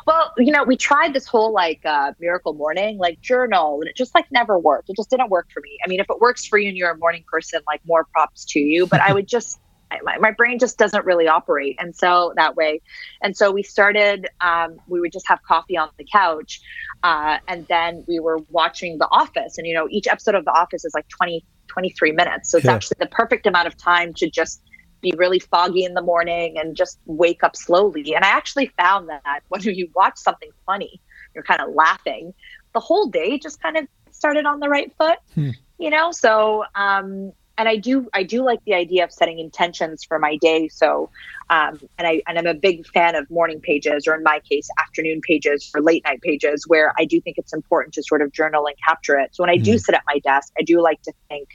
Well, 0.06 0.32
you 0.36 0.52
know, 0.52 0.62
we 0.62 0.76
tried 0.76 1.12
this 1.12 1.26
whole 1.26 1.52
like 1.52 1.80
uh, 1.84 2.12
miracle 2.20 2.52
morning, 2.52 2.98
like 2.98 3.20
journal, 3.20 3.80
and 3.80 3.88
it 3.88 3.96
just 3.96 4.14
like 4.14 4.30
never 4.30 4.58
worked. 4.58 4.90
It 4.90 4.96
just 4.96 5.10
didn't 5.10 5.30
work 5.30 5.48
for 5.52 5.60
me. 5.60 5.78
I 5.84 5.88
mean, 5.88 5.98
if 5.98 6.06
it 6.08 6.20
works 6.20 6.46
for 6.46 6.56
you 6.56 6.68
and 6.68 6.76
you're 6.76 6.90
a 6.90 6.96
morning 6.96 7.24
person, 7.26 7.60
like 7.66 7.80
more 7.84 8.04
props 8.04 8.44
to 8.50 8.60
you. 8.60 8.86
But 8.86 9.00
I 9.00 9.12
would 9.12 9.26
just, 9.34 9.58
my, 10.04 10.18
my 10.18 10.30
brain 10.30 10.58
just 10.58 10.78
doesn't 10.78 11.04
really 11.04 11.26
operate, 11.26 11.76
and 11.80 11.96
so 11.96 12.32
that 12.36 12.54
way, 12.54 12.80
and 13.22 13.36
so 13.36 13.50
we 13.50 13.62
started. 13.62 14.28
Um, 14.40 14.76
we 14.86 15.00
would 15.00 15.12
just 15.12 15.26
have 15.26 15.40
coffee 15.42 15.76
on 15.76 15.88
the 15.98 16.04
couch, 16.04 16.60
uh, 17.02 17.38
and 17.48 17.66
then 17.68 18.04
we 18.06 18.20
were 18.20 18.38
watching 18.50 18.98
The 18.98 19.08
Office, 19.10 19.56
and 19.56 19.66
you 19.66 19.74
know, 19.74 19.88
each 19.90 20.06
episode 20.06 20.34
of 20.34 20.44
The 20.44 20.52
Office 20.52 20.84
is 20.84 20.92
like 20.94 21.08
20, 21.08 21.44
23 21.74 22.12
minutes, 22.12 22.50
so 22.50 22.58
it's 22.58 22.66
Yeah. 22.66 22.72
actually 22.72 22.96
the 23.00 23.06
perfect 23.06 23.46
amount 23.46 23.66
of 23.66 23.76
time 23.76 24.14
to 24.16 24.30
just 24.30 24.62
be 25.02 25.12
really 25.18 25.38
foggy 25.38 25.84
in 25.84 25.94
the 25.94 26.02
morning 26.02 26.56
and 26.58 26.74
just 26.76 26.98
wake 27.04 27.44
up 27.44 27.54
slowly. 27.54 28.14
And 28.14 28.24
I 28.24 28.28
actually 28.28 28.70
found 28.80 29.08
that 29.10 29.42
when 29.48 29.60
you 29.78 29.88
watch 29.94 30.14
something 30.16 30.50
funny, 30.66 31.00
you're 31.34 31.44
kind 31.44 31.60
of 31.60 31.74
laughing, 31.74 32.32
the 32.72 32.80
whole 32.80 33.06
day 33.08 33.38
just 33.38 33.60
kind 33.60 33.76
of 33.76 33.84
started 34.10 34.46
on 34.46 34.60
the 34.60 34.68
right 34.68 34.90
foot, 34.98 35.18
Hmm. 35.34 35.50
you 35.78 35.90
know? 35.90 36.10
So, 36.12 36.64
um, 36.74 37.32
and 37.56 37.68
I 37.68 37.76
do, 37.76 38.08
I 38.14 38.24
do 38.24 38.44
like 38.44 38.58
the 38.66 38.74
idea 38.74 39.04
of 39.04 39.12
setting 39.12 39.38
intentions 39.38 40.02
for 40.08 40.18
my 40.18 40.36
day. 40.40 40.68
So, 40.68 41.10
um, 41.50 41.78
and 41.98 42.06
I, 42.08 42.20
and 42.26 42.36
I'm 42.36 42.46
a 42.46 42.54
big 42.54 42.84
fan 42.88 43.14
of 43.14 43.30
morning 43.30 43.60
pages, 43.60 44.08
or 44.08 44.14
in 44.16 44.24
my 44.24 44.40
case, 44.50 44.66
afternoon 44.80 45.20
pages 45.28 45.70
or 45.74 45.80
late 45.80 46.02
night 46.04 46.20
pages, 46.22 46.64
where 46.66 46.92
I 46.98 47.04
do 47.04 47.20
think 47.20 47.36
it's 47.38 47.52
important 47.52 47.94
to 47.94 48.02
sort 48.02 48.22
of 48.22 48.32
journal 48.32 48.66
and 48.66 48.74
capture 48.88 49.16
it. 49.18 49.36
So 49.36 49.42
when 49.44 49.50
I 49.50 49.58
do 49.58 49.74
Mhm. 49.74 49.80
sit 49.80 49.94
at 49.94 50.02
my 50.06 50.18
desk, 50.20 50.52
I 50.58 50.62
do 50.62 50.82
like 50.82 51.00
to 51.02 51.12
think, 51.28 51.48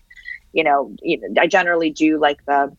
you 0.53 0.63
know, 0.63 0.95
you 1.01 1.19
know, 1.19 1.41
I 1.41 1.47
generally 1.47 1.89
do 1.91 2.19
like 2.19 2.43
the 2.45 2.76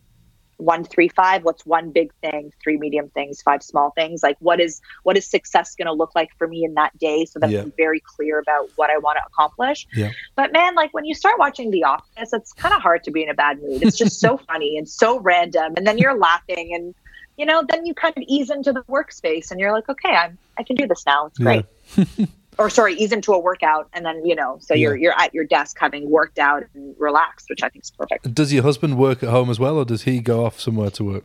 one 0.56 0.84
three 0.84 1.09
five 1.09 1.42
what's 1.42 1.64
one 1.64 1.90
big 1.90 2.12
thing 2.20 2.52
three 2.62 2.76
medium 2.76 3.09
things 3.10 3.40
five 3.40 3.62
small 3.62 3.92
things. 3.92 4.22
Like 4.22 4.36
what 4.40 4.60
is 4.60 4.80
what 5.05 5.16
is 5.16 5.26
success 5.26 5.74
going 5.74 5.86
to 5.86 5.92
look 5.92 6.10
like 6.14 6.28
for 6.36 6.47
me 6.47 6.64
in 6.64 6.74
that 6.74 6.97
day? 6.98 7.24
So 7.24 7.38
that 7.38 7.48
Yeah. 7.51 7.62
i'm 7.62 7.72
very 7.78 8.01
clear 8.01 8.38
about 8.38 8.68
what 8.76 8.90
i 8.90 8.98
want 8.98 9.16
to 9.16 9.22
accomplish. 9.26 9.86
Yeah. 9.94 10.10
but 10.36 10.52
man 10.52 10.74
like 10.74 10.92
when 10.92 11.06
you 11.06 11.14
start 11.14 11.38
watching 11.38 11.70
the 11.70 11.84
office 11.84 12.34
it's 12.34 12.52
kind 12.52 12.74
of 12.74 12.82
hard 12.82 13.05
to 13.05 13.10
be 13.10 13.22
in 13.22 13.30
a 13.30 13.34
bad 13.34 13.62
mood. 13.62 13.82
It's 13.82 13.97
just 13.97 14.20
so 14.20 14.36
funny 14.48 14.76
and 14.76 14.86
so 14.86 15.18
random 15.20 15.72
and 15.78 15.86
then 15.86 15.97
you're 15.97 16.18
laughing 16.18 16.74
and 16.74 16.94
you 17.38 17.47
know 17.47 17.64
then 17.66 17.86
you 17.86 17.94
kind 17.94 18.14
of 18.14 18.22
ease 18.28 18.51
into 18.51 18.70
the 18.74 18.82
workspace 18.82 19.51
and 19.51 19.59
you're 19.60 19.72
like 19.72 19.88
okay 19.88 20.10
i'm 20.14 20.36
i 20.59 20.62
can 20.62 20.76
do 20.76 20.86
this 20.86 21.06
now. 21.06 21.26
It's 21.26 21.38
great 21.38 21.64
or 22.61 22.69
sorry 22.70 22.95
ease 22.95 23.11
into 23.11 23.32
a 23.32 23.39
workout 23.39 23.89
and 23.95 24.05
then 24.05 24.24
you 24.24 24.35
know 24.37 24.59
so 24.61 24.74
you're 24.74 24.95
you're 24.95 25.19
at 25.19 25.32
your 25.35 25.45
desk 25.47 25.77
having 25.81 26.09
worked 26.11 26.39
out 26.39 26.62
and 26.74 26.95
relaxed 26.99 27.47
which 27.51 27.62
i 27.62 27.69
think 27.69 27.82
is 27.85 27.91
perfect 27.91 28.32
Does 28.35 28.53
your 28.53 28.62
husband 28.62 28.99
work 28.99 29.23
at 29.23 29.31
home 29.31 29.49
as 29.51 29.59
well, 29.59 29.77
or 29.78 29.85
does 29.85 30.03
he 30.03 30.20
go 30.20 30.45
off 30.45 30.61
somewhere 30.61 30.91
to 30.91 31.03
work? 31.05 31.24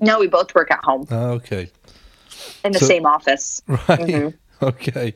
no 0.00 0.18
we 0.18 0.26
both 0.26 0.54
work 0.54 0.70
at 0.70 0.80
home 0.84 1.06
Ah, 1.10 1.30
okay. 1.38 1.70
in 2.64 2.72
the 2.72 2.78
So- 2.78 2.86
same 2.86 3.06
office 3.06 3.62
Right. 3.68 3.86
Mhm. 3.88 4.34
Okay. 4.60 5.14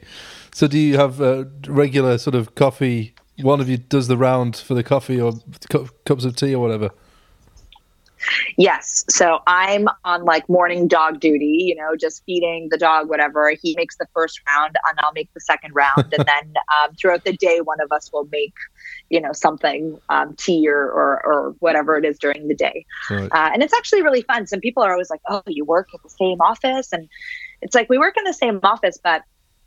So 0.54 0.68
do 0.68 0.78
you 0.78 0.98
have 0.98 1.20
uh, 1.20 1.46
regular 1.66 2.16
sort 2.18 2.36
of 2.36 2.54
coffee? 2.54 3.12
One 3.40 3.60
of 3.60 3.68
you 3.68 3.76
does 3.78 4.06
the 4.06 4.16
round 4.16 4.54
for 4.56 4.74
the 4.74 4.84
coffee 4.84 5.20
or 5.20 5.32
cu- 5.68 5.88
cups 6.04 6.24
of 6.24 6.36
tea 6.36 6.54
or 6.54 6.60
whatever. 6.62 6.90
Yes. 8.56 9.04
So 9.08 9.40
I'm 9.46 9.88
on 10.04 10.24
like 10.24 10.48
morning 10.48 10.88
dog 10.88 11.20
duty, 11.20 11.64
you 11.68 11.74
know, 11.74 11.96
just 11.96 12.22
feeding 12.24 12.68
the 12.70 12.78
dog, 12.78 13.08
whatever. 13.08 13.50
He 13.60 13.74
makes 13.76 13.96
the 13.96 14.06
first 14.14 14.40
round 14.46 14.76
and 14.88 14.98
I'll 15.02 15.12
make 15.12 15.32
the 15.34 15.40
second 15.40 15.74
round. 15.74 16.12
and 16.12 16.24
then 16.26 16.54
um, 16.74 16.94
throughout 16.94 17.24
the 17.24 17.32
day, 17.36 17.60
one 17.60 17.80
of 17.80 17.90
us 17.92 18.12
will 18.12 18.28
make, 18.30 18.54
you 19.10 19.20
know, 19.20 19.32
something, 19.32 19.98
um, 20.08 20.34
tea 20.36 20.68
or, 20.68 20.82
or, 20.82 21.22
or 21.24 21.56
whatever 21.60 21.96
it 21.96 22.04
is 22.04 22.18
during 22.18 22.48
the 22.48 22.54
day. 22.54 22.84
Right. 23.10 23.30
Uh, 23.32 23.50
and 23.52 23.62
it's 23.62 23.74
actually 23.74 24.02
really 24.02 24.22
fun. 24.22 24.46
Some 24.46 24.60
people 24.60 24.82
are 24.82 24.92
always 24.92 25.10
like, 25.10 25.20
oh, 25.28 25.42
you 25.46 25.64
work 25.64 25.88
at 25.94 26.02
the 26.02 26.10
same 26.10 26.40
office. 26.40 26.92
And 26.92 27.08
it's 27.60 27.74
like, 27.74 27.88
we 27.88 27.98
work 27.98 28.16
in 28.16 28.24
the 28.24 28.32
same 28.32 28.60
office, 28.62 28.98
but 29.02 29.22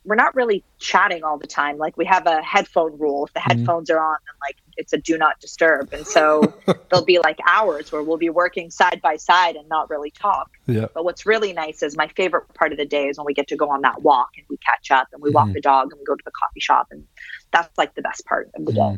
we're 0.06 0.16
not 0.16 0.36
really 0.36 0.64
chatting 0.80 1.24
all 1.24 1.38
the 1.38 1.48
time. 1.48 1.78
Like 1.78 1.98
we 1.98 2.06
have 2.06 2.28
a 2.28 2.42
headphone 2.42 2.98
rule. 3.00 3.26
If 3.26 3.34
the 3.34 3.40
Mm-hmm. 3.40 3.60
headphones 3.60 3.90
are 3.90 4.00
on, 4.00 4.18
then 4.26 4.36
like 4.48 4.56
it's 4.78 4.94
a 4.94 4.98
do 4.98 5.18
not 5.18 5.40
disturb. 5.40 5.92
And 5.92 6.08
so 6.08 6.54
there'll 6.90 7.06
be 7.06 7.20
like 7.20 7.38
hours 7.48 7.92
where 7.92 8.04
we'll 8.04 8.18
be 8.18 8.30
working 8.30 8.70
side 8.72 9.00
by 9.04 9.16
side 9.18 9.56
and 9.56 9.68
not 9.68 9.90
really 9.90 10.12
talk. 10.12 10.48
Yeah. 10.68 10.88
But 10.94 11.04
what's 11.06 11.26
really 11.26 11.54
nice 11.54 11.82
is 11.84 11.98
my 11.98 12.08
favorite 12.16 12.46
part 12.54 12.72
of 12.72 12.78
the 12.78 12.86
day 12.86 13.08
is 13.08 13.18
when 13.18 13.26
we 13.26 13.34
get 13.34 13.48
to 13.50 13.56
go 13.56 13.70
on 13.70 13.82
that 13.82 14.02
walk 14.04 14.30
and 14.38 14.46
we 14.50 14.58
catch 14.58 14.92
up 14.92 15.08
and 15.12 15.22
we 15.22 15.32
walk 15.32 15.50
Mhm. 15.50 15.54
the 15.54 15.62
dog 15.62 15.92
and 15.92 16.00
we 16.00 16.06
go 16.06 16.16
to 16.16 16.24
the 16.24 16.32
coffee 16.32 16.60
shop 16.60 16.88
and 16.92 17.04
that's 17.52 17.76
like 17.78 17.96
the 17.96 18.02
best 18.02 18.26
part 18.26 18.50
of 18.56 18.66
the 18.66 18.74
day. 18.74 18.98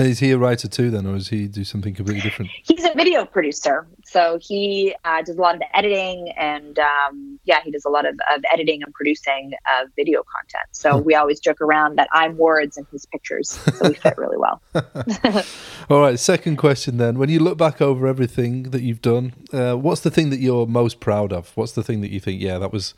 Is 0.00 0.18
he 0.18 0.30
a 0.30 0.38
writer 0.38 0.66
too 0.66 0.90
then, 0.90 1.06
or 1.06 1.14
does 1.14 1.28
he 1.28 1.46
do 1.46 1.62
something 1.62 1.94
completely 1.94 2.22
different? 2.22 2.50
He's 2.62 2.84
a 2.84 2.94
video 2.94 3.26
producer, 3.26 3.86
so 4.04 4.38
he 4.40 4.94
uh, 5.04 5.22
does 5.22 5.36
a 5.36 5.40
lot 5.40 5.54
of 5.54 5.60
the 5.60 5.76
editing 5.76 6.32
and 6.38 6.78
um, 6.78 7.38
yeah, 7.44 7.60
he 7.62 7.70
does 7.70 7.84
a 7.84 7.90
lot 7.90 8.06
of, 8.06 8.14
of 8.34 8.42
editing 8.50 8.82
and 8.82 8.94
producing 8.94 9.52
of 9.78 9.90
video 9.96 10.22
content. 10.22 10.68
So 10.72 10.96
we 10.96 11.14
always 11.14 11.38
joke 11.38 11.60
around 11.60 11.96
that 11.96 12.08
I'm 12.12 12.38
words 12.38 12.78
and 12.78 12.86
he's 12.90 13.04
pictures, 13.06 13.50
so 13.50 13.88
we 13.88 13.94
fit 13.94 14.16
really 14.16 14.38
well. 14.38 14.62
All 15.90 16.00
right, 16.00 16.18
second 16.18 16.56
question 16.56 16.96
then. 16.96 17.18
When 17.18 17.28
you 17.28 17.40
look 17.40 17.58
back 17.58 17.82
over 17.82 18.06
everything 18.06 18.70
that 18.70 18.80
you've 18.80 19.02
done, 19.02 19.34
uh, 19.52 19.74
what's 19.74 20.00
the 20.00 20.10
thing 20.10 20.30
that 20.30 20.40
you're 20.40 20.66
most 20.66 21.00
proud 21.00 21.30
of? 21.32 21.54
What's 21.56 21.72
the 21.72 21.82
thing 21.82 22.00
that 22.00 22.10
you 22.10 22.20
think, 22.20 22.40
yeah, 22.40 22.58
that 22.58 22.72
was 22.72 22.94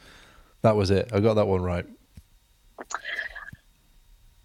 that 0.63 0.77
was 0.77 0.93
it. 0.93 1.11
I 1.13 1.19
got 1.19 1.35
that 1.35 1.47
one 1.47 1.63
right. 1.63 1.85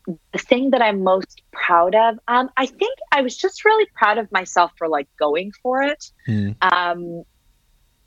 The 0.08 0.40
thing 0.40 0.72
that 0.72 0.82
I'm 0.82 1.04
most 1.04 1.42
proud 1.52 1.94
of, 1.94 2.18
um, 2.28 2.50
I 2.56 2.66
think 2.66 2.98
I 3.12 3.22
was 3.22 3.36
just 3.36 3.66
really 3.66 3.88
proud 3.94 4.18
of 4.18 4.32
myself 4.32 4.72
for 4.78 4.88
like 4.88 5.08
going 5.20 5.52
for 5.52 5.84
it. 5.84 6.12
Mm. 6.28 6.56
Um, 6.62 7.24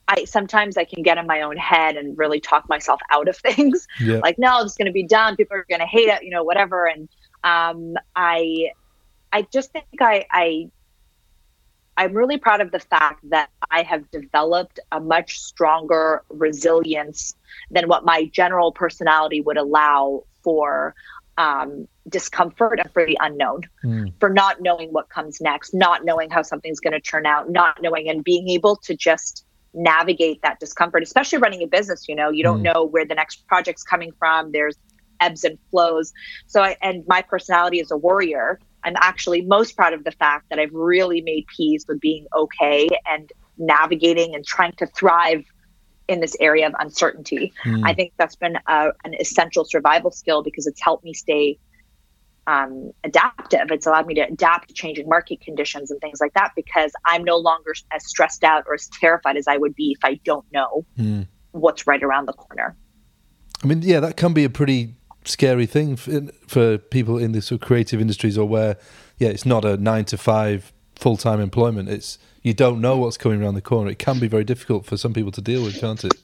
I 0.08 0.24
sometimes 0.24 0.76
I 0.76 0.84
can 0.84 1.02
get 1.02 1.18
in 1.18 1.26
my 1.26 1.42
own 1.42 1.56
head 1.56 1.96
and 1.96 2.16
really 2.16 2.40
talk 2.40 2.68
myself 2.68 3.00
out 3.12 3.28
of 3.28 3.36
things. 3.38 3.86
Yeah. 4.00 4.20
like, 4.22 4.38
no, 4.38 4.60
it's 4.62 4.76
going 4.76 4.86
to 4.86 4.92
be 4.92 5.06
done. 5.06 5.36
People 5.36 5.56
are 5.56 5.66
going 5.68 5.80
to 5.80 5.86
hate 5.86 6.08
it, 6.08 6.22
you 6.22 6.30
know, 6.30 6.42
whatever. 6.42 6.86
And 6.86 7.08
um, 7.44 7.94
I, 8.16 8.70
I 9.32 9.42
just 9.52 9.72
think 9.72 9.84
I, 10.00 10.26
I, 10.30 10.70
I'm 11.96 12.14
really 12.14 12.38
proud 12.38 12.62
of 12.62 12.72
the 12.72 12.80
fact 12.80 13.28
that 13.28 13.50
I 13.70 13.82
have 13.82 14.10
developed 14.10 14.80
a 14.90 15.00
much 15.00 15.38
stronger 15.38 16.24
resilience 16.30 17.34
than 17.70 17.88
what 17.88 18.04
my 18.04 18.24
general 18.32 18.72
personality 18.72 19.42
would 19.42 19.58
allow 19.58 20.24
for 20.42 20.94
um, 21.40 21.86
discomfort 22.08 22.80
and 22.80 22.92
for 22.92 23.04
the 23.06 23.16
unknown, 23.20 23.60
Mm. 23.84 24.12
for 24.20 24.30
not 24.42 24.60
knowing 24.60 24.88
what 24.90 25.08
comes 25.08 25.40
next, 25.40 25.72
not 25.72 26.04
knowing 26.04 26.28
how 26.30 26.42
something's 26.42 26.80
going 26.80 26.92
to 26.92 27.00
turn 27.00 27.24
out, 27.24 27.50
not 27.50 27.80
knowing 27.80 28.08
and 28.10 28.22
being 28.22 28.48
able 28.50 28.76
to 28.86 28.94
just 28.94 29.44
navigate 29.72 30.38
that 30.42 30.58
discomfort, 30.60 31.02
especially 31.02 31.38
running 31.38 31.62
a 31.62 31.66
business. 31.66 32.00
You 32.08 32.16
know, 32.16 32.30
you 32.30 32.42
don't 32.42 32.60
Mm. 32.60 32.74
know 32.74 32.84
where 32.84 33.06
the 33.06 33.14
next 33.14 33.46
project's 33.46 33.84
coming 33.92 34.12
from. 34.18 34.52
There's 34.52 34.76
ebbs 35.20 35.44
and 35.44 35.58
flows. 35.70 36.12
So, 36.46 36.62
I, 36.62 36.76
and 36.82 37.04
my 37.06 37.22
personality 37.22 37.80
as 37.80 37.90
a 37.90 37.96
warrior, 37.96 38.58
I'm 38.84 38.96
actually 38.96 39.42
most 39.42 39.76
proud 39.76 39.92
of 39.92 40.04
the 40.04 40.12
fact 40.12 40.46
that 40.50 40.58
I've 40.58 40.74
really 40.74 41.20
made 41.22 41.44
peace 41.56 41.84
with 41.88 42.00
being 42.00 42.26
okay 42.42 42.88
and 43.06 43.30
navigating 43.58 44.34
and 44.34 44.44
trying 44.44 44.72
to 44.78 44.86
thrive 44.98 45.44
in 46.10 46.20
this 46.20 46.36
area 46.40 46.66
of 46.66 46.74
uncertainty. 46.78 47.52
Mm. 47.64 47.82
I 47.84 47.94
think 47.94 48.12
that's 48.18 48.36
been 48.36 48.56
a, 48.66 48.90
an 49.04 49.14
essential 49.18 49.64
survival 49.64 50.10
skill 50.10 50.42
because 50.42 50.66
it's 50.66 50.80
helped 50.80 51.04
me 51.04 51.14
stay 51.14 51.58
um, 52.46 52.90
adaptive. 53.04 53.70
It's 53.70 53.86
allowed 53.86 54.06
me 54.06 54.14
to 54.14 54.22
adapt 54.22 54.68
to 54.68 54.74
changing 54.74 55.08
market 55.08 55.40
conditions 55.40 55.90
and 55.90 56.00
things 56.00 56.20
like 56.20 56.34
that 56.34 56.50
because 56.56 56.92
I'm 57.06 57.22
no 57.22 57.36
longer 57.36 57.72
as 57.92 58.06
stressed 58.06 58.42
out 58.42 58.64
or 58.66 58.74
as 58.74 58.88
terrified 59.00 59.36
as 59.36 59.46
I 59.46 59.56
would 59.56 59.74
be 59.74 59.92
if 59.96 60.04
I 60.04 60.14
don't 60.24 60.44
know 60.52 60.84
Mm. 60.98 61.26
what's 61.52 61.86
right 61.86 62.02
around 62.02 62.26
the 62.26 62.32
corner. 62.32 62.76
I 63.62 63.66
mean, 63.66 63.82
yeah, 63.82 64.00
that 64.00 64.16
can 64.16 64.32
be 64.32 64.44
a 64.44 64.50
pretty 64.50 64.94
scary 65.24 65.66
thing 65.66 65.96
for, 65.96 66.22
for 66.46 66.78
people 66.78 67.18
in 67.18 67.32
the 67.32 67.42
sort 67.42 67.60
of 67.60 67.66
creative 67.66 68.00
industries 68.00 68.36
or 68.36 68.48
where, 68.48 68.76
yeah, 69.18 69.28
it's 69.28 69.46
not 69.46 69.64
a 69.64 69.76
nine 69.76 70.06
to 70.06 70.18
five 70.18 70.72
full 70.96 71.16
time 71.16 71.40
employment. 71.40 71.88
It's 71.88 72.18
you 72.42 72.54
don't 72.54 72.80
know 72.80 72.96
what's 72.96 73.16
coming 73.16 73.42
around 73.42 73.54
the 73.54 73.60
corner. 73.60 73.90
It 73.90 73.98
can 73.98 74.18
be 74.18 74.28
very 74.28 74.44
difficult 74.44 74.86
for 74.86 74.96
some 74.96 75.12
people 75.12 75.32
to 75.32 75.40
deal 75.40 75.62
with, 75.62 75.80
can't 75.80 76.02
it? 76.04 76.14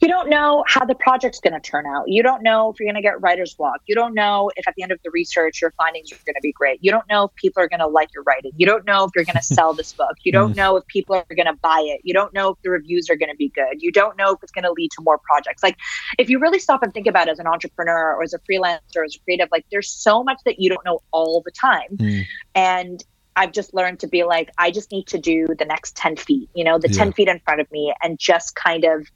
You 0.00 0.08
don't 0.08 0.28
know 0.28 0.62
how 0.66 0.84
the 0.84 0.94
project's 0.94 1.40
going 1.40 1.54
to 1.54 1.60
turn 1.60 1.86
out. 1.86 2.04
You 2.06 2.22
don't 2.22 2.42
know 2.42 2.70
if 2.70 2.78
you're 2.78 2.86
going 2.86 3.00
to 3.00 3.02
get 3.02 3.20
writer's 3.22 3.54
block. 3.54 3.80
You 3.86 3.94
don't 3.94 4.14
know 4.14 4.50
if 4.56 4.68
at 4.68 4.74
the 4.76 4.82
end 4.82 4.92
of 4.92 4.98
the 5.02 5.10
research 5.10 5.62
your 5.62 5.72
findings 5.78 6.12
are 6.12 6.16
going 6.26 6.34
to 6.34 6.40
be 6.42 6.52
great. 6.52 6.78
You 6.82 6.90
don't 6.90 7.08
know 7.08 7.24
if 7.24 7.34
people 7.34 7.62
are 7.62 7.68
going 7.68 7.80
to 7.80 7.86
like 7.86 8.12
your 8.12 8.22
writing. 8.24 8.52
You 8.56 8.66
don't 8.66 8.84
know 8.84 9.04
if 9.04 9.12
you're 9.14 9.24
going 9.24 9.36
to 9.36 9.42
sell 9.42 9.72
this 9.72 9.92
book. 9.92 10.16
You 10.22 10.32
don't 10.32 10.54
know 10.54 10.76
if 10.76 10.86
people 10.86 11.16
are 11.16 11.34
going 11.34 11.46
to 11.46 11.58
buy 11.62 11.82
it. 11.86 12.00
You 12.04 12.12
don't 12.12 12.34
know 12.34 12.50
if 12.50 12.58
the 12.62 12.70
reviews 12.70 13.08
are 13.08 13.16
going 13.16 13.30
to 13.30 13.36
be 13.36 13.48
good. 13.48 13.80
You 13.80 13.90
don't 13.90 14.16
know 14.18 14.32
if 14.32 14.42
it's 14.42 14.52
going 14.52 14.64
to 14.64 14.72
lead 14.72 14.90
to 14.92 15.02
more 15.02 15.18
projects. 15.18 15.62
Like 15.62 15.76
if 16.18 16.28
you 16.28 16.38
really 16.38 16.58
stop 16.58 16.82
and 16.82 16.92
think 16.92 17.06
about 17.06 17.28
it 17.28 17.32
as 17.32 17.38
an 17.38 17.46
entrepreneur 17.46 18.14
or 18.14 18.22
as 18.22 18.34
a 18.34 18.38
freelancer 18.40 18.96
or 18.96 19.04
as 19.04 19.14
a 19.14 19.18
creative, 19.20 19.48
like 19.50 19.64
there's 19.70 19.88
so 19.88 20.22
much 20.22 20.40
that 20.44 20.60
you 20.60 20.68
don't 20.68 20.84
know 20.84 21.00
all 21.12 21.42
the 21.42 21.52
time. 21.52 21.96
Mm. 21.96 22.24
And 22.54 23.04
I've 23.36 23.52
just 23.52 23.74
learned 23.74 24.00
to 24.00 24.08
be 24.08 24.24
like, 24.24 24.50
I 24.56 24.70
just 24.70 24.90
need 24.90 25.06
to 25.08 25.18
do 25.18 25.46
the 25.58 25.66
next 25.66 25.94
10 25.96 26.16
feet, 26.16 26.48
you 26.54 26.64
know, 26.64 26.78
the 26.78 26.88
Yeah. 26.88 27.04
10 27.04 27.12
feet 27.12 27.28
in 27.28 27.38
front 27.40 27.60
of 27.60 27.70
me 27.70 27.94
and 28.02 28.18
just 28.18 28.56
kind 28.56 28.84
of, 28.84 29.06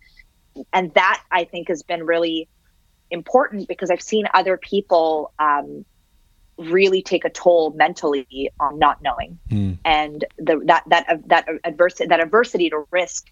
and 0.72 0.92
that 0.94 1.22
I 1.32 1.44
think 1.44 1.68
has 1.68 1.82
been 1.82 2.04
really 2.04 2.48
important 3.10 3.66
because 3.66 3.90
I've 3.90 4.02
seen 4.02 4.26
other 4.34 4.58
people 4.58 5.32
um, 5.38 5.84
really 6.58 7.02
take 7.02 7.24
a 7.24 7.30
toll 7.30 7.70
mentally 7.70 8.52
on 8.60 8.78
not 8.78 9.00
knowing. 9.02 9.38
Mm. 9.50 9.78
And 9.84 10.24
the, 10.36 10.60
that, 10.66 10.84
that, 10.88 11.28
that 11.28 11.48
adversity, 11.64 12.08
that 12.08 12.20
adversity 12.20 12.68
to 12.70 12.84
risk 12.90 13.30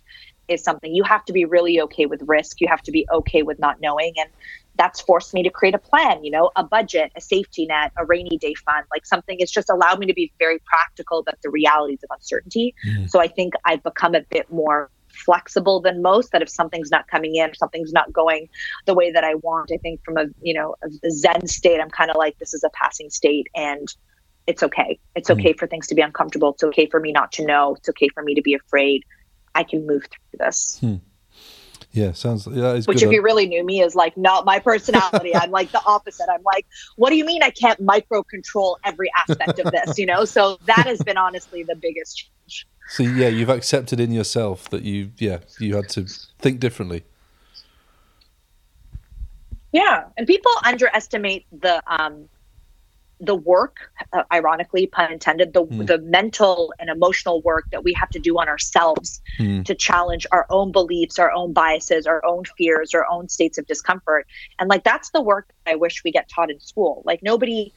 is 0.48 0.64
something 0.64 0.94
you 0.94 1.04
have 1.04 1.24
to 1.26 1.34
be 1.34 1.44
really 1.44 1.80
okay 1.82 2.06
with 2.06 2.22
risk. 2.26 2.60
You 2.60 2.68
have 2.68 2.82
to 2.82 2.90
be 2.90 3.06
okay 3.12 3.42
with 3.42 3.58
not 3.58 3.80
knowing. 3.80 4.14
And 4.16 4.30
that's 4.78 5.00
forced 5.00 5.34
me 5.34 5.42
to 5.42 5.50
create 5.50 5.74
a 5.74 5.78
plan, 5.78 6.24
you 6.24 6.30
know, 6.30 6.50
a 6.56 6.64
budget, 6.64 7.12
a 7.16 7.20
safety 7.20 7.66
net, 7.66 7.92
a 7.98 8.04
rainy 8.06 8.38
day 8.38 8.54
fund, 8.54 8.86
like 8.90 9.04
something. 9.04 9.36
It's 9.40 9.52
just 9.52 9.68
allowed 9.68 9.98
me 9.98 10.06
to 10.06 10.14
be 10.14 10.32
very 10.38 10.60
practical 10.64 11.18
about 11.18 11.36
the 11.42 11.50
realities 11.50 11.98
of 12.04 12.10
uncertainty. 12.14 12.74
Mhm. 12.86 13.10
So 13.10 13.20
I 13.20 13.26
think 13.26 13.54
I've 13.64 13.82
become 13.82 14.14
a 14.14 14.22
bit 14.30 14.50
more 14.50 14.90
flexible 15.08 15.80
than 15.80 16.00
most 16.00 16.30
that 16.32 16.42
if 16.42 16.48
something's 16.48 16.90
not 16.90 17.08
coming 17.08 17.34
in, 17.36 17.52
something's 17.54 17.92
not 17.92 18.12
going 18.12 18.48
the 18.86 18.94
way 18.94 19.10
that 19.10 19.24
I 19.24 19.34
want, 19.34 19.70
I 19.72 19.78
think 19.78 20.04
from 20.04 20.16
a, 20.16 20.26
you 20.40 20.54
know, 20.54 20.76
a 20.82 21.10
Zen 21.10 21.46
state, 21.46 21.80
I'm 21.80 21.90
kind 21.90 22.10
of 22.10 22.16
like, 22.16 22.38
this 22.38 22.54
is 22.54 22.62
a 22.62 22.70
passing 22.70 23.10
state 23.10 23.48
and 23.54 23.88
it's 24.46 24.62
okay. 24.62 24.98
It's 25.14 25.28
okay 25.28 25.52
for 25.52 25.66
things 25.66 25.88
to 25.88 25.94
be 25.94 26.02
uncomfortable. 26.02 26.52
It's 26.52 26.64
okay 26.64 26.86
for 26.86 27.00
me 27.00 27.12
not 27.12 27.32
to 27.32 27.44
know. 27.44 27.74
It's 27.74 27.88
okay 27.90 28.08
for 28.08 28.22
me 28.22 28.34
to 28.34 28.42
be 28.42 28.54
afraid. 28.54 29.02
I 29.54 29.62
can 29.62 29.86
move 29.86 30.04
through 30.04 30.38
this. 30.38 30.78
Yeah, 31.92 32.12
sounds 32.12 32.46
yeah, 32.46 32.74
Which, 32.74 32.86
good. 32.86 33.02
if 33.02 33.12
you 33.12 33.22
really 33.22 33.46
knew 33.46 33.64
me, 33.64 33.80
is 33.80 33.94
like 33.94 34.16
not 34.16 34.44
my 34.44 34.58
personality. 34.58 35.34
I'm 35.34 35.50
like 35.50 35.72
the 35.72 35.80
opposite. 35.86 36.28
I'm 36.30 36.42
like, 36.42 36.66
what 36.96 37.10
do 37.10 37.16
you 37.16 37.24
mean 37.24 37.42
I 37.42 37.50
can't 37.50 37.80
micro 37.80 38.22
control 38.22 38.78
every 38.84 39.10
aspect 39.18 39.58
of 39.58 39.72
this? 39.72 39.98
You 39.98 40.06
know, 40.06 40.24
so 40.24 40.58
that 40.66 40.86
has 40.86 41.00
been 41.02 41.16
honestly 41.16 41.62
the 41.62 41.74
biggest 41.74 42.18
change. 42.18 42.66
So 42.90 43.02
yeah, 43.02 43.28
you've 43.28 43.48
accepted 43.48 44.00
in 44.00 44.12
yourself 44.12 44.68
that 44.70 44.82
you 44.82 45.10
yeah 45.18 45.38
you 45.58 45.76
had 45.76 45.88
to 45.90 46.06
think 46.38 46.60
differently. 46.60 47.04
Yeah, 49.72 50.04
and 50.16 50.26
people 50.26 50.52
underestimate 50.64 51.46
the 51.52 51.82
um, 51.86 52.28
the 53.20 53.34
work, 53.34 53.90
uh, 54.12 54.22
ironically, 54.32 54.86
pun 54.86 55.12
intended, 55.12 55.52
the 55.52 55.64
Hmm. 55.64 55.84
the 55.86 55.98
mental 55.98 56.72
and 56.78 56.88
emotional 56.90 57.42
work 57.42 57.66
that 57.72 57.82
we 57.84 57.92
have 57.94 58.10
to 58.10 58.18
do 58.20 58.38
on 58.38 58.48
ourselves 58.48 59.20
Mm. 59.40 59.64
to 59.64 59.74
challenge 59.74 60.26
our 60.32 60.46
own 60.50 60.70
beliefs, 60.72 61.18
our 61.18 61.30
own 61.32 61.52
biases, 61.52 62.06
our 62.06 62.24
own 62.24 62.44
fears, 62.56 62.94
our 62.94 63.06
own 63.10 63.28
states 63.28 63.58
of 63.58 63.66
discomfort. 63.66 64.26
And 64.58 64.68
like 64.68 64.84
that's 64.84 65.10
the 65.10 65.20
work 65.22 65.50
I 65.66 65.74
wish 65.74 66.02
we 66.04 66.12
get 66.12 66.28
taught 66.34 66.50
in 66.50 66.60
school. 66.60 67.02
Like 67.04 67.22
nobody 67.22 67.72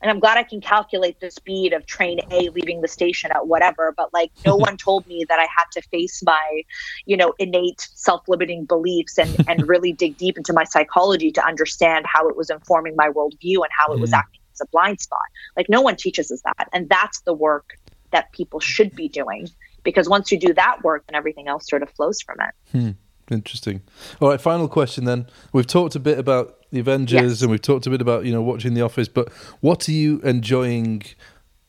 and 0.00 0.12
I'm 0.12 0.20
glad 0.20 0.38
I 0.38 0.44
can 0.44 0.60
calculate 0.60 1.18
the 1.20 1.28
speed 1.28 1.72
of 1.72 1.84
train 1.86 2.20
A 2.30 2.50
leaving 2.50 2.82
the 2.82 2.86
station 2.88 3.32
at 3.34 3.48
whatever, 3.48 3.92
but 3.96 4.14
like 4.14 4.30
no 4.44 4.56
one 4.66 4.76
told 4.76 5.06
me 5.08 5.24
that 5.28 5.40
I 5.40 5.42
had 5.56 5.64
to 5.72 5.82
face 5.90 6.22
my, 6.24 6.62
you 7.04 7.16
know, 7.16 7.34
innate 7.40 7.80
self-limiting 7.94 8.66
beliefs 8.66 9.18
and 9.18 9.36
and 9.48 9.66
really 9.68 9.92
dig 9.92 10.16
deep 10.16 10.36
into 10.36 10.52
my 10.52 10.62
psychology 10.64 11.32
to 11.32 11.44
understand 11.44 12.06
how 12.06 12.28
it 12.28 12.36
was 12.36 12.48
informing 12.48 12.94
my 12.96 13.08
worldview 13.08 13.56
and 13.56 13.70
how 13.76 13.92
it 13.92 13.98
was 13.98 14.10
Mm. 14.12 14.18
acting 14.18 14.37
a 14.60 14.66
blind 14.66 15.00
spot. 15.00 15.18
Like 15.56 15.68
no 15.68 15.80
one 15.80 15.96
teaches 15.96 16.30
us 16.30 16.42
that. 16.42 16.68
And 16.72 16.88
that's 16.88 17.20
the 17.22 17.32
work 17.34 17.78
that 18.10 18.32
people 18.32 18.60
should 18.60 18.94
be 18.94 19.08
doing 19.08 19.48
because 19.84 20.08
once 20.08 20.32
you 20.32 20.38
do 20.38 20.52
that 20.54 20.82
work 20.82 21.04
then 21.06 21.14
everything 21.14 21.46
else 21.46 21.68
sort 21.68 21.82
of 21.82 21.90
flows 21.90 22.20
from 22.22 22.36
it 22.40 22.94
Interesting. 23.30 23.82
All 24.20 24.30
right, 24.30 24.40
final 24.40 24.68
question 24.68 25.04
then. 25.04 25.26
We've 25.52 25.66
talked 25.66 25.94
a 25.94 26.00
bit 26.00 26.18
about 26.18 26.56
the 26.70 26.80
Avengers 26.80 27.20
Yes. 27.22 27.42
and 27.42 27.50
we've 27.50 27.60
talked 27.60 27.86
a 27.86 27.90
bit 27.90 28.00
about 28.00 28.24
you 28.24 28.32
know 28.32 28.40
watching 28.40 28.72
The 28.74 28.80
Office, 28.80 29.08
but 29.08 29.30
what 29.60 29.86
are 29.88 29.92
you 29.92 30.20
enjoying 30.20 31.02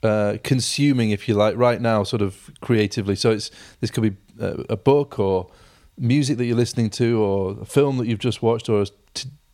uh, 0.02 0.38
consuming, 0.44 1.10
if 1.10 1.28
you 1.28 1.34
like, 1.34 1.58
right 1.58 1.82
now, 1.82 2.04
sort 2.04 2.22
of 2.22 2.50
creatively? 2.62 3.16
So 3.16 3.32
it's 3.32 3.52
this 3.82 3.92
could 3.92 4.04
be 4.04 4.16
a, 4.40 4.66
a 4.70 4.78
book 4.78 5.20
or 5.20 5.50
music 5.98 6.38
that 6.38 6.46
you're 6.46 6.56
listening 6.56 6.90
to, 6.92 7.22
or 7.22 7.58
a 7.62 7.66
film 7.66 7.98
that 7.98 8.08
you've 8.08 8.20
just 8.20 8.42
watched, 8.42 8.70
or 8.70 8.82
a 8.82 8.86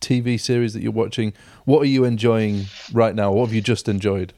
TV 0.00 0.38
series 0.38 0.72
that 0.74 0.82
you're 0.82 0.92
watching. 0.92 1.32
What 1.64 1.80
are 1.82 1.86
you 1.86 2.04
enjoying 2.04 2.66
right 2.92 3.14
now? 3.14 3.32
What 3.32 3.46
have 3.46 3.54
you 3.54 3.60
just 3.60 3.88
enjoyed? 3.88 4.32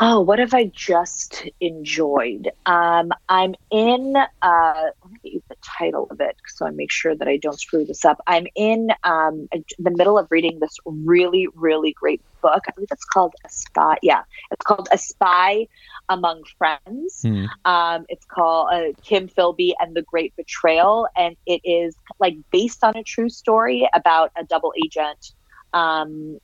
Oh 0.00 0.20
what 0.20 0.38
have 0.38 0.54
i 0.54 0.64
just 0.64 1.48
enjoyed 1.60 2.50
um 2.66 3.10
i'm 3.28 3.54
in 3.70 4.16
uh 4.42 4.82
let 5.02 5.12
me 5.12 5.18
get 5.22 5.32
you 5.32 5.42
the 5.48 5.56
title 5.78 6.06
of 6.10 6.20
it 6.20 6.36
so 6.58 6.66
I 6.66 6.70
make 6.70 6.90
sure 6.90 7.14
that 7.14 7.28
I 7.28 7.36
don't 7.36 7.58
screw 7.58 7.84
this 7.84 8.04
up. 8.04 8.20
I'm 8.26 8.46
in 8.54 8.90
um, 9.04 9.48
the 9.78 9.90
middle 9.90 10.18
of 10.18 10.28
reading 10.30 10.58
this 10.60 10.76
really, 10.84 11.46
really 11.54 11.92
great 11.92 12.20
book. 12.42 12.64
I 12.68 12.72
believe 12.72 12.88
it's 12.90 13.04
called 13.04 13.34
A 13.44 13.48
Spy. 13.48 13.96
Yeah, 14.02 14.22
it's 14.50 14.64
called 14.64 14.88
A 14.92 14.98
Spy 14.98 15.68
Among 16.08 16.42
Friends. 16.58 17.22
Hmm. 17.22 17.46
Um, 17.64 18.06
it's 18.08 18.24
called 18.26 18.68
uh, 18.72 18.92
Kim 19.02 19.28
Philby 19.28 19.72
and 19.78 19.94
the 19.94 20.02
Great 20.02 20.34
Betrayal, 20.36 21.08
and 21.16 21.36
it 21.46 21.60
is 21.64 21.94
like 22.18 22.36
based 22.50 22.82
on 22.82 22.96
a 22.96 23.02
true 23.02 23.28
story 23.28 23.88
about 23.94 24.32
a 24.36 24.44
double 24.44 24.72
agent 24.82 25.32
um, 25.72 26.38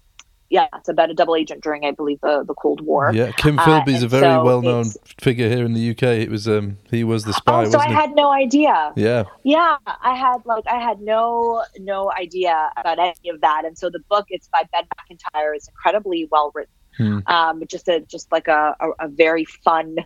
yeah, 0.54 0.68
it's 0.76 0.88
about 0.88 1.10
a 1.10 1.14
double 1.14 1.34
agent 1.34 1.64
during, 1.64 1.84
I 1.84 1.90
believe, 1.90 2.20
the, 2.20 2.44
the 2.46 2.54
Cold 2.54 2.80
War. 2.80 3.10
Yeah, 3.12 3.32
Kim 3.32 3.56
Philby 3.56 3.88
is 3.88 4.04
uh, 4.04 4.06
a 4.06 4.08
very 4.08 4.22
so 4.22 4.44
well 4.44 4.62
known 4.62 4.84
figure 5.20 5.48
here 5.48 5.64
in 5.64 5.74
the 5.74 5.90
UK. 5.90 6.04
It 6.04 6.30
was 6.30 6.46
um, 6.46 6.78
he 6.92 7.02
was 7.02 7.24
the 7.24 7.32
spy. 7.32 7.64
Oh, 7.64 7.70
so 7.70 7.80
I 7.80 7.88
he? 7.88 7.92
had 7.92 8.14
no 8.14 8.30
idea. 8.30 8.92
Yeah, 8.94 9.24
yeah, 9.42 9.78
I 9.84 10.14
had 10.14 10.46
like 10.46 10.62
I 10.68 10.78
had 10.78 11.00
no 11.00 11.64
no 11.80 12.12
idea 12.12 12.70
about 12.76 13.00
any 13.00 13.30
of 13.30 13.40
that, 13.40 13.64
and 13.64 13.76
so 13.76 13.90
the 13.90 13.98
book 14.08 14.26
it's 14.28 14.46
by 14.46 14.62
Ben 14.70 14.84
Macintyre, 14.96 15.54
is 15.54 15.66
incredibly 15.66 16.28
well 16.30 16.52
written. 16.54 16.72
Hmm. 16.98 17.18
Um, 17.26 17.62
just 17.68 17.88
a 17.88 18.02
just 18.02 18.30
like 18.30 18.46
a, 18.46 18.76
a, 18.78 19.06
a 19.06 19.08
very 19.08 19.46
fun 19.46 19.96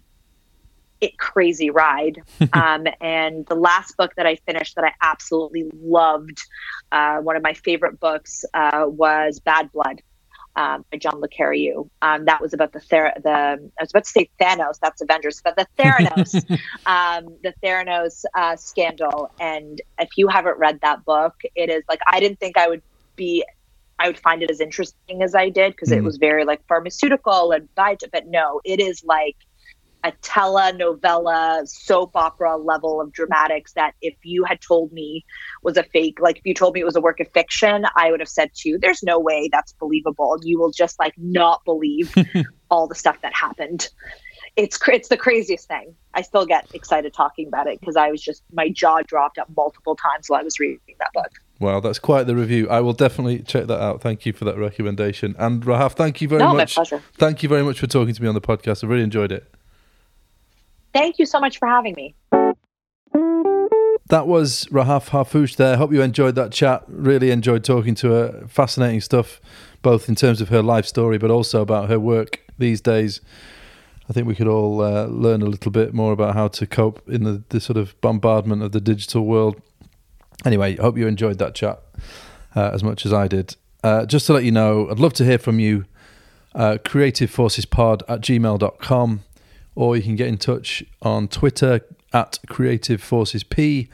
it 1.02 1.18
crazy 1.18 1.68
ride. 1.68 2.22
um, 2.54 2.86
and 3.02 3.44
the 3.46 3.54
last 3.54 3.98
book 3.98 4.14
that 4.16 4.26
I 4.26 4.36
finished 4.36 4.76
that 4.76 4.84
I 4.84 4.94
absolutely 5.02 5.70
loved, 5.78 6.40
uh, 6.90 7.18
one 7.18 7.36
of 7.36 7.42
my 7.42 7.52
favorite 7.52 8.00
books, 8.00 8.46
uh, 8.54 8.86
was 8.86 9.40
Bad 9.40 9.70
Blood 9.72 10.00
um, 10.58 10.84
by 10.90 10.98
John 10.98 11.20
Le 11.20 11.28
Carré. 11.28 11.88
Um, 12.02 12.24
that 12.24 12.40
was 12.40 12.52
about 12.52 12.72
the 12.72 12.80
Ther- 12.80 13.14
the 13.22 13.30
I 13.30 13.80
was 13.80 13.90
about 13.90 14.04
to 14.04 14.10
say 14.10 14.28
Thanos. 14.40 14.78
That's 14.82 15.00
Avengers, 15.00 15.40
but 15.42 15.56
the 15.56 15.66
Theranos, 15.78 16.34
um, 16.86 17.36
the 17.42 17.54
Theranos 17.62 18.24
uh, 18.34 18.56
scandal. 18.56 19.30
And 19.40 19.80
if 19.98 20.10
you 20.16 20.26
haven't 20.26 20.58
read 20.58 20.80
that 20.82 21.04
book, 21.04 21.34
it 21.54 21.70
is 21.70 21.84
like 21.88 22.00
I 22.10 22.18
didn't 22.20 22.40
think 22.40 22.58
I 22.58 22.68
would 22.68 22.82
be. 23.16 23.44
I 24.00 24.06
would 24.06 24.18
find 24.18 24.44
it 24.44 24.50
as 24.50 24.60
interesting 24.60 25.22
as 25.22 25.34
I 25.34 25.48
did 25.48 25.72
because 25.72 25.88
mm. 25.88 25.96
it 25.96 26.04
was 26.04 26.18
very 26.18 26.44
like 26.44 26.64
pharmaceutical 26.68 27.50
and 27.50 27.68
but 27.74 28.26
no, 28.26 28.60
it 28.64 28.78
is 28.78 29.02
like 29.04 29.36
a 30.04 30.12
telenovela 30.22 31.66
soap 31.66 32.14
opera 32.14 32.56
level 32.56 33.00
of 33.00 33.12
dramatics 33.12 33.72
that 33.72 33.94
if 34.00 34.14
you 34.22 34.44
had 34.44 34.60
told 34.60 34.92
me 34.92 35.24
was 35.62 35.76
a 35.76 35.82
fake 35.82 36.18
like 36.20 36.38
if 36.38 36.46
you 36.46 36.54
told 36.54 36.74
me 36.74 36.80
it 36.80 36.84
was 36.84 36.96
a 36.96 37.00
work 37.00 37.20
of 37.20 37.28
fiction 37.32 37.84
i 37.96 38.10
would 38.10 38.20
have 38.20 38.28
said 38.28 38.52
to 38.54 38.68
you 38.68 38.78
there's 38.78 39.02
no 39.02 39.18
way 39.18 39.48
that's 39.50 39.72
believable 39.74 40.36
you 40.42 40.58
will 40.58 40.70
just 40.70 40.98
like 40.98 41.14
not 41.16 41.64
believe 41.64 42.14
all 42.70 42.86
the 42.86 42.94
stuff 42.94 43.20
that 43.22 43.34
happened 43.34 43.88
it's 44.56 44.78
it's 44.88 45.08
the 45.08 45.16
craziest 45.16 45.66
thing 45.66 45.94
i 46.14 46.22
still 46.22 46.46
get 46.46 46.72
excited 46.74 47.12
talking 47.12 47.48
about 47.48 47.66
it 47.66 47.80
because 47.80 47.96
i 47.96 48.10
was 48.10 48.22
just 48.22 48.42
my 48.52 48.68
jaw 48.68 49.00
dropped 49.06 49.38
up 49.38 49.48
multiple 49.56 49.96
times 49.96 50.28
while 50.28 50.40
i 50.40 50.44
was 50.44 50.58
reading 50.60 50.78
that 50.98 51.12
book 51.12 51.30
Wow, 51.60 51.80
that's 51.80 51.98
quite 51.98 52.28
the 52.28 52.36
review. 52.36 52.68
I 52.68 52.80
will 52.80 52.92
definitely 52.92 53.40
check 53.40 53.66
that 53.66 53.80
out. 53.80 54.00
Thank 54.00 54.24
you 54.24 54.32
for 54.32 54.44
that 54.44 54.56
recommendation. 54.56 55.34
And 55.40 55.64
Rahaf, 55.64 55.94
thank 55.94 56.20
you 56.20 56.28
very 56.28 56.38
no, 56.38 56.54
much. 56.54 56.76
My 56.76 56.84
pleasure. 56.84 57.02
Thank 57.14 57.42
you 57.42 57.48
very 57.48 57.64
much 57.64 57.80
for 57.80 57.88
talking 57.88 58.14
to 58.14 58.22
me 58.22 58.28
on 58.28 58.36
the 58.36 58.40
podcast. 58.40 58.84
I 58.84 58.86
really 58.86 59.02
enjoyed 59.02 59.32
it. 59.32 59.52
Thank 60.92 61.18
you 61.18 61.26
so 61.26 61.40
much 61.40 61.58
for 61.58 61.68
having 61.68 61.94
me. 61.94 62.14
That 64.08 64.26
was 64.26 64.64
Rahaf 64.66 65.10
Harfoush 65.10 65.56
there. 65.56 65.76
Hope 65.76 65.92
you 65.92 66.00
enjoyed 66.00 66.34
that 66.36 66.50
chat. 66.50 66.82
Really 66.88 67.30
enjoyed 67.30 67.62
talking 67.62 67.94
to 67.96 68.10
her. 68.10 68.46
Fascinating 68.48 69.02
stuff, 69.02 69.38
both 69.82 70.08
in 70.08 70.14
terms 70.14 70.40
of 70.40 70.48
her 70.48 70.62
life 70.62 70.86
story, 70.86 71.18
but 71.18 71.30
also 71.30 71.60
about 71.60 71.90
her 71.90 72.00
work 72.00 72.40
these 72.56 72.80
days. 72.80 73.20
I 74.08 74.14
think 74.14 74.26
we 74.26 74.34
could 74.34 74.48
all 74.48 74.80
uh, 74.80 75.04
learn 75.06 75.42
a 75.42 75.46
little 75.46 75.70
bit 75.70 75.92
more 75.92 76.12
about 76.12 76.34
how 76.34 76.48
to 76.48 76.66
cope 76.66 77.06
in 77.06 77.24
the, 77.24 77.42
the 77.50 77.60
sort 77.60 77.76
of 77.76 78.00
bombardment 78.00 78.62
of 78.62 78.72
the 78.72 78.80
digital 78.80 79.26
world. 79.26 79.60
Anyway, 80.46 80.76
hope 80.76 80.96
you 80.96 81.06
enjoyed 81.06 81.38
that 81.38 81.54
chat 81.54 81.82
uh, 82.56 82.70
as 82.72 82.82
much 82.82 83.04
as 83.04 83.12
I 83.12 83.28
did. 83.28 83.56
Uh, 83.84 84.06
just 84.06 84.24
to 84.26 84.32
let 84.32 84.44
you 84.44 84.52
know, 84.52 84.88
I'd 84.90 84.98
love 84.98 85.12
to 85.14 85.24
hear 85.24 85.38
from 85.38 85.60
you. 85.60 85.84
Uh, 86.54 86.78
creativeforcespod 86.82 88.02
at 88.08 88.22
gmail.com 88.22 89.20
or 89.78 89.96
you 89.96 90.02
can 90.02 90.16
get 90.16 90.26
in 90.26 90.36
touch 90.36 90.82
on 91.02 91.28
Twitter 91.28 91.80
at 92.12 92.40
Creative 92.48 93.00
Forces 93.00 93.44
P 93.44 93.88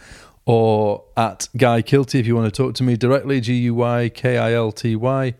or 0.46 1.04
at 1.14 1.46
Guy 1.58 1.82
Kilty 1.82 2.18
if 2.18 2.26
you 2.26 2.34
want 2.34 2.46
to 2.46 2.62
talk 2.62 2.74
to 2.76 2.82
me 2.82 2.96
directly, 2.96 3.38
G 3.42 3.52
U 3.54 3.74
Y 3.74 4.08
K 4.08 4.38
I 4.38 4.54
L 4.54 4.72
T 4.72 4.96
Y. 4.96 5.34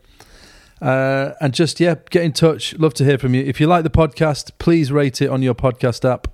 Uh, 0.83 1.31
and 1.41 1.55
just, 1.55 1.81
yeah, 1.81 1.95
get 2.11 2.25
in 2.25 2.35
touch. 2.35 2.79
Love 2.79 2.93
to 2.93 3.07
hear 3.07 3.17
from 3.17 3.33
you. 3.33 3.43
If 3.43 3.59
you 3.59 3.67
like 3.67 3.85
the 3.85 3.91
podcast, 3.91 4.51
please 4.59 4.93
rate 4.93 5.23
it 5.23 5.31
on 5.31 5.41
your 5.41 5.55
podcast 5.55 6.07
app. 6.07 6.29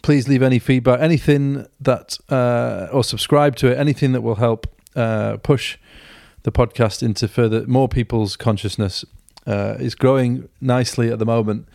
Please 0.00 0.28
leave 0.28 0.42
any 0.42 0.58
feedback, 0.58 1.00
anything 1.00 1.66
that, 1.78 2.16
uh, 2.30 2.88
or 2.90 3.04
subscribe 3.04 3.54
to 3.56 3.70
it, 3.70 3.76
anything 3.76 4.12
that 4.12 4.22
will 4.22 4.36
help 4.36 4.66
uh, 4.94 5.36
push 5.42 5.76
the 6.44 6.52
podcast 6.52 7.02
into 7.02 7.28
further, 7.28 7.66
more 7.66 7.86
people's 7.86 8.34
consciousness. 8.34 9.04
Uh, 9.46 9.76
it's 9.78 9.94
growing 9.94 10.48
nicely 10.62 11.12
at 11.12 11.18
the 11.18 11.26
moment 11.26 11.68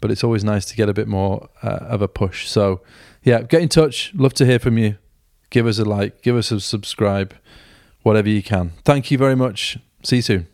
but 0.00 0.10
it's 0.10 0.24
always 0.24 0.44
nice 0.44 0.64
to 0.66 0.76
get 0.76 0.88
a 0.88 0.94
bit 0.94 1.08
more 1.08 1.48
uh, 1.62 1.78
of 1.82 2.02
a 2.02 2.08
push. 2.08 2.48
So, 2.48 2.80
yeah, 3.22 3.42
get 3.42 3.62
in 3.62 3.68
touch. 3.68 4.12
Love 4.14 4.34
to 4.34 4.46
hear 4.46 4.58
from 4.58 4.78
you. 4.78 4.96
Give 5.50 5.66
us 5.66 5.78
a 5.78 5.84
like, 5.84 6.22
give 6.22 6.36
us 6.36 6.50
a 6.52 6.60
subscribe, 6.60 7.34
whatever 8.02 8.28
you 8.28 8.42
can. 8.42 8.72
Thank 8.84 9.10
you 9.10 9.18
very 9.18 9.34
much. 9.34 9.78
See 10.02 10.16
you 10.16 10.22
soon. 10.22 10.46